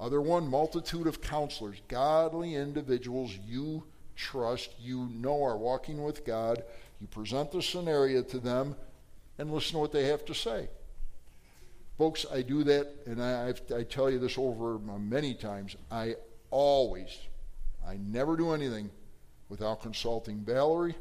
Other 0.00 0.22
one, 0.22 0.48
multitude 0.48 1.06
of 1.06 1.20
counselors, 1.20 1.82
godly 1.86 2.54
individuals 2.54 3.38
you 3.46 3.84
trust, 4.16 4.74
you 4.80 5.08
know 5.12 5.44
are 5.44 5.56
walking 5.56 6.02
with 6.02 6.24
God. 6.24 6.62
You 7.00 7.06
present 7.08 7.52
the 7.52 7.62
scenario 7.62 8.22
to 8.22 8.38
them 8.38 8.74
and 9.38 9.50
listen 9.52 9.72
to 9.72 9.78
what 9.78 9.92
they 9.92 10.06
have 10.06 10.24
to 10.26 10.34
say. 10.34 10.68
Folks, 11.98 12.24
I 12.32 12.42
do 12.42 12.64
that, 12.64 12.88
and 13.06 13.22
I, 13.22 13.54
I 13.74 13.82
tell 13.82 14.10
you 14.10 14.18
this 14.18 14.38
over 14.38 14.76
uh, 14.76 14.98
many 14.98 15.34
times. 15.34 15.76
I 15.90 16.16
always, 16.50 17.16
I 17.86 17.96
never 17.96 18.36
do 18.36 18.52
anything 18.52 18.90
without 19.48 19.82
consulting 19.82 20.40
Valerie. 20.40 20.94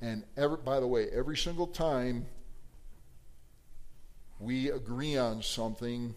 And 0.00 0.24
every, 0.36 0.56
by 0.56 0.80
the 0.80 0.86
way, 0.86 1.08
every 1.10 1.36
single 1.36 1.66
time 1.66 2.26
we 4.40 4.70
agree 4.70 5.16
on 5.16 5.42
something, 5.42 6.14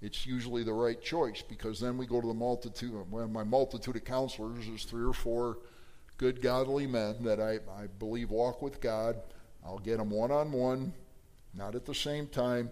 it's 0.00 0.26
usually 0.26 0.62
the 0.62 0.72
right 0.72 1.00
choice 1.00 1.42
because 1.42 1.80
then 1.80 1.96
we 1.96 2.06
go 2.06 2.20
to 2.20 2.26
the 2.26 2.34
multitude. 2.34 2.92
Well, 3.10 3.28
my 3.28 3.44
multitude 3.44 3.96
of 3.96 4.04
counselors 4.04 4.68
is 4.68 4.84
three 4.84 5.04
or 5.04 5.14
four 5.14 5.58
good, 6.16 6.42
godly 6.42 6.86
men 6.86 7.24
that 7.24 7.40
I, 7.40 7.54
I 7.76 7.86
believe 7.98 8.30
walk 8.30 8.62
with 8.62 8.80
God. 8.80 9.16
I'll 9.64 9.78
get 9.78 9.98
them 9.98 10.10
one 10.10 10.30
on 10.30 10.52
one, 10.52 10.92
not 11.54 11.74
at 11.74 11.84
the 11.84 11.94
same 11.94 12.26
time, 12.26 12.70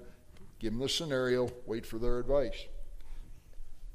give 0.59 0.73
them 0.73 0.81
the 0.81 0.89
scenario, 0.89 1.51
wait 1.67 1.87
for 1.87 1.99
their 1.99 2.19
advice. 2.19 2.67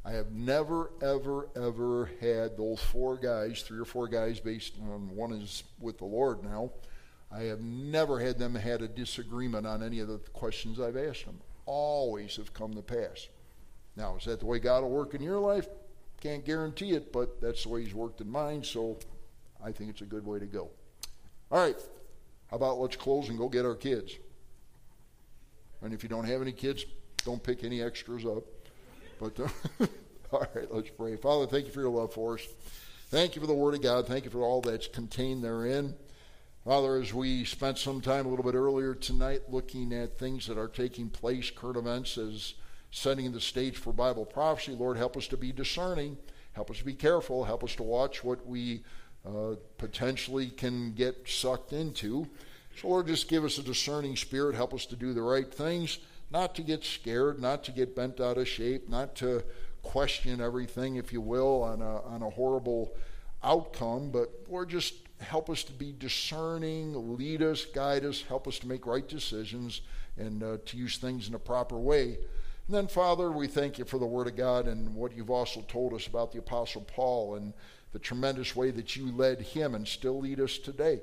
I 0.04 0.12
have 0.12 0.32
never, 0.32 0.92
ever, 1.02 1.50
ever 1.56 2.12
had 2.22 2.58
those 2.58 2.80
four 2.80 3.18
guys, 3.18 3.64
three 3.64 3.80
or 3.80 3.86
four 3.86 4.08
guys 4.08 4.40
based 4.40 4.76
on 4.82 5.16
one 5.16 5.32
is 5.34 5.64
with 5.80 5.98
the 5.98 6.06
Lord 6.06 6.44
now. 6.44 6.72
I 7.32 7.42
have 7.44 7.62
never 7.62 8.20
had 8.20 8.38
them 8.38 8.54
had 8.54 8.82
a 8.82 8.88
disagreement 8.88 9.66
on 9.66 9.82
any 9.82 10.00
of 10.00 10.08
the 10.08 10.20
questions 10.20 10.80
I've 10.80 10.96
asked 10.96 11.26
them 11.26 11.40
always 11.66 12.36
have 12.36 12.54
come 12.54 12.74
to 12.76 12.82
pass. 12.82 13.28
Now, 13.96 14.18
is 14.18 14.26
that 14.26 14.40
the 14.40 14.46
way 14.46 14.60
God 14.60 14.84
will 14.84 14.92
work 14.92 15.14
in 15.14 15.22
your 15.22 15.40
life? 15.40 15.68
Can't 16.22 16.46
guarantee 16.46 16.92
it, 16.92 17.12
but 17.12 17.42
that's 17.42 17.64
the 17.64 17.70
way 17.70 17.84
He's 17.84 17.94
worked 17.94 18.22
in 18.22 18.30
mine, 18.30 18.64
so 18.64 19.00
I 19.64 19.72
think 19.72 19.90
it's 19.90 20.02
a 20.02 20.06
good 20.06 20.26
way 20.26 20.40
to 20.40 20.46
go. 20.46 20.70
All 21.52 21.60
right, 21.60 21.78
about 22.56 22.80
let's 22.80 22.96
close 22.96 23.30
and 23.30 23.38
go 23.38 23.50
get 23.50 23.66
our 23.66 23.76
kids? 23.76 24.16
And 25.82 25.94
if 25.94 26.04
you 26.04 26.10
don't 26.10 26.26
have 26.26 26.42
any 26.42 26.52
kids, 26.52 26.86
don't 27.24 27.44
pick 27.44 27.64
any 27.64 27.82
extras 27.82 28.26
up. 28.26 28.44
But 29.20 29.40
uh, 29.40 29.86
all 30.32 30.48
right, 30.56 30.74
let's 30.74 30.90
pray. 30.90 31.16
Father, 31.16 31.46
thank 31.48 31.66
you 31.66 31.72
for 31.72 31.82
your 31.82 31.90
love 31.90 32.14
for 32.14 32.36
us. 32.36 32.48
Thank 33.10 33.36
you 33.36 33.42
for 33.42 33.48
the 33.48 33.54
Word 33.54 33.76
of 33.76 33.82
God. 33.82 34.08
Thank 34.08 34.26
you 34.26 34.32
for 34.32 34.42
all 34.42 34.62
that's 34.62 34.88
contained 34.88 35.44
therein. 35.44 35.94
Father, 36.66 36.98
as 36.98 37.14
we 37.14 37.46
spent 37.46 37.78
some 37.78 38.02
time 38.02 38.26
a 38.26 38.30
little 38.30 38.44
bit 38.44 38.56
earlier 38.56 38.96
tonight 38.96 39.44
looking 39.50 39.94
at 39.94 40.18
things 40.18 40.48
that 40.48 40.58
are 40.58 40.68
taking 40.68 41.10
place, 41.10 41.52
current 41.52 41.78
events 41.78 42.18
as 42.18 42.56
setting 42.90 43.32
the 43.32 43.40
stage 43.40 43.78
for 43.78 43.94
Bible 43.94 44.26
prophecy, 44.26 44.72
Lord, 44.72 44.98
help 44.98 45.16
us 45.16 45.28
to 45.28 45.38
be 45.38 45.52
discerning. 45.52 46.18
Help 46.54 46.72
us 46.72 46.80
to 46.80 46.86
be 46.86 46.96
careful. 46.96 47.44
Help 47.44 47.64
us 47.64 47.76
to 47.76 47.84
watch 47.84 48.24
what 48.24 48.48
we 48.48 48.84
uh, 49.26 49.56
potentially 49.78 50.48
can 50.48 50.94
get 50.94 51.28
sucked 51.28 51.74
into. 51.74 52.28
So, 52.82 52.90
Lord, 52.90 53.08
just 53.08 53.30
give 53.30 53.46
us 53.46 53.58
a 53.58 53.64
discerning 53.64 54.16
spirit. 54.18 54.56
Help 54.56 54.74
us 54.74 54.86
to 54.88 54.96
do 54.96 55.14
the 55.14 55.22
right 55.22 55.52
things, 55.52 56.00
not 56.30 56.56
to 56.56 56.62
get 56.62 56.84
scared, 56.84 57.40
not 57.40 57.64
to 57.66 57.72
get 57.72 57.96
bent 57.96 58.20
out 58.20 58.38
of 58.38 58.48
shape, 58.48 58.90
not 58.90 59.16
to 59.16 59.44
question 59.82 60.42
everything, 60.42 60.98
if 60.98 61.14
you 61.14 61.22
will, 61.22 61.64
on 61.64 61.82
a, 61.82 62.02
on 62.02 62.22
a 62.22 62.30
horrible 62.30 62.94
outcome. 63.44 64.10
But 64.12 64.30
Lord, 64.50 64.70
just 64.70 64.96
help 65.22 65.50
us 65.50 65.64
to 65.64 65.72
be 65.72 65.94
discerning, 65.98 67.16
lead 67.16 67.42
us, 67.42 67.64
guide 67.64 68.04
us, 68.04 68.22
help 68.22 68.48
us 68.48 68.60
to 68.60 68.68
make 68.68 68.86
right 68.86 69.08
decisions 69.08 69.82
and 70.18 70.44
uh, 70.44 70.58
to 70.66 70.78
use 70.78 70.98
things 70.98 71.30
in 71.30 71.36
a 71.36 71.40
proper 71.40 71.78
way. 71.78 72.18
And 72.68 72.76
then, 72.76 72.88
Father, 72.88 73.32
we 73.32 73.48
thank 73.48 73.78
you 73.78 73.86
for 73.86 74.00
the 74.00 74.06
Word 74.06 74.28
of 74.28 74.36
God 74.36 74.68
and 74.68 74.94
what 74.96 75.16
you've 75.16 75.30
also 75.30 75.62
told 75.62 75.94
us 75.94 76.08
about 76.08 76.32
the 76.32 76.40
Apostle 76.40 76.82
Paul 76.82 77.36
and 77.36 77.54
the 77.94 78.00
tremendous 78.00 78.56
way 78.56 78.72
that 78.72 78.96
you 78.96 79.12
led 79.12 79.40
him 79.40 79.76
and 79.76 79.88
still 79.88 80.20
lead 80.20 80.42
us 80.42 80.58
today. 80.58 81.00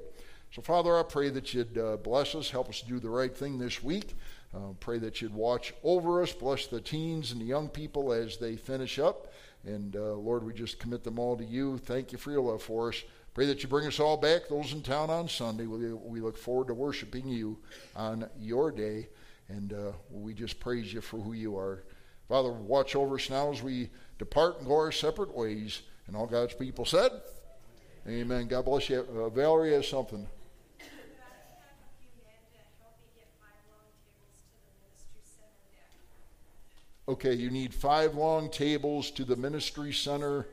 So, 0.54 0.60
Father, 0.60 0.98
I 0.98 1.02
pray 1.02 1.30
that 1.30 1.54
you'd 1.54 1.78
uh, 1.78 1.96
bless 1.96 2.34
us, 2.34 2.50
help 2.50 2.68
us 2.68 2.82
do 2.82 3.00
the 3.00 3.08
right 3.08 3.34
thing 3.34 3.56
this 3.56 3.82
week. 3.82 4.14
Uh, 4.54 4.74
pray 4.80 4.98
that 4.98 5.22
you'd 5.22 5.32
watch 5.32 5.72
over 5.82 6.22
us, 6.22 6.30
bless 6.34 6.66
the 6.66 6.78
teens 6.78 7.32
and 7.32 7.40
the 7.40 7.46
young 7.46 7.70
people 7.70 8.12
as 8.12 8.36
they 8.36 8.56
finish 8.56 8.98
up. 8.98 9.32
And 9.64 9.96
uh, 9.96 10.12
Lord, 10.12 10.44
we 10.44 10.52
just 10.52 10.78
commit 10.78 11.04
them 11.04 11.18
all 11.18 11.38
to 11.38 11.44
you. 11.44 11.78
Thank 11.78 12.12
you 12.12 12.18
for 12.18 12.32
your 12.32 12.42
love 12.42 12.62
for 12.62 12.90
us. 12.90 13.02
Pray 13.32 13.46
that 13.46 13.62
you 13.62 13.68
bring 13.70 13.86
us 13.86 13.98
all 13.98 14.18
back, 14.18 14.42
those 14.50 14.74
in 14.74 14.82
town 14.82 15.08
on 15.08 15.26
Sunday. 15.26 15.64
We, 15.64 15.94
we 15.94 16.20
look 16.20 16.36
forward 16.36 16.66
to 16.66 16.74
worshiping 16.74 17.28
you 17.28 17.56
on 17.96 18.28
your 18.38 18.70
day. 18.70 19.08
And 19.48 19.72
uh, 19.72 19.92
we 20.10 20.34
just 20.34 20.60
praise 20.60 20.92
you 20.92 21.00
for 21.00 21.18
who 21.18 21.32
you 21.32 21.56
are. 21.56 21.84
Father, 22.28 22.52
watch 22.52 22.94
over 22.94 23.14
us 23.14 23.30
now 23.30 23.50
as 23.50 23.62
we 23.62 23.88
depart 24.18 24.58
and 24.58 24.66
go 24.66 24.74
our 24.74 24.92
separate 24.92 25.34
ways. 25.34 25.80
And 26.08 26.14
all 26.14 26.26
God's 26.26 26.52
people 26.52 26.84
said, 26.84 27.10
Amen. 28.06 28.48
God 28.48 28.66
bless 28.66 28.90
you. 28.90 29.00
Uh, 29.00 29.30
Valerie 29.30 29.72
has 29.72 29.88
something. 29.88 30.26
Okay, 37.08 37.34
you 37.34 37.50
need 37.50 37.74
five 37.74 38.14
long 38.14 38.48
tables 38.48 39.10
to 39.12 39.24
the 39.24 39.34
ministry 39.34 39.92
center 39.92 40.46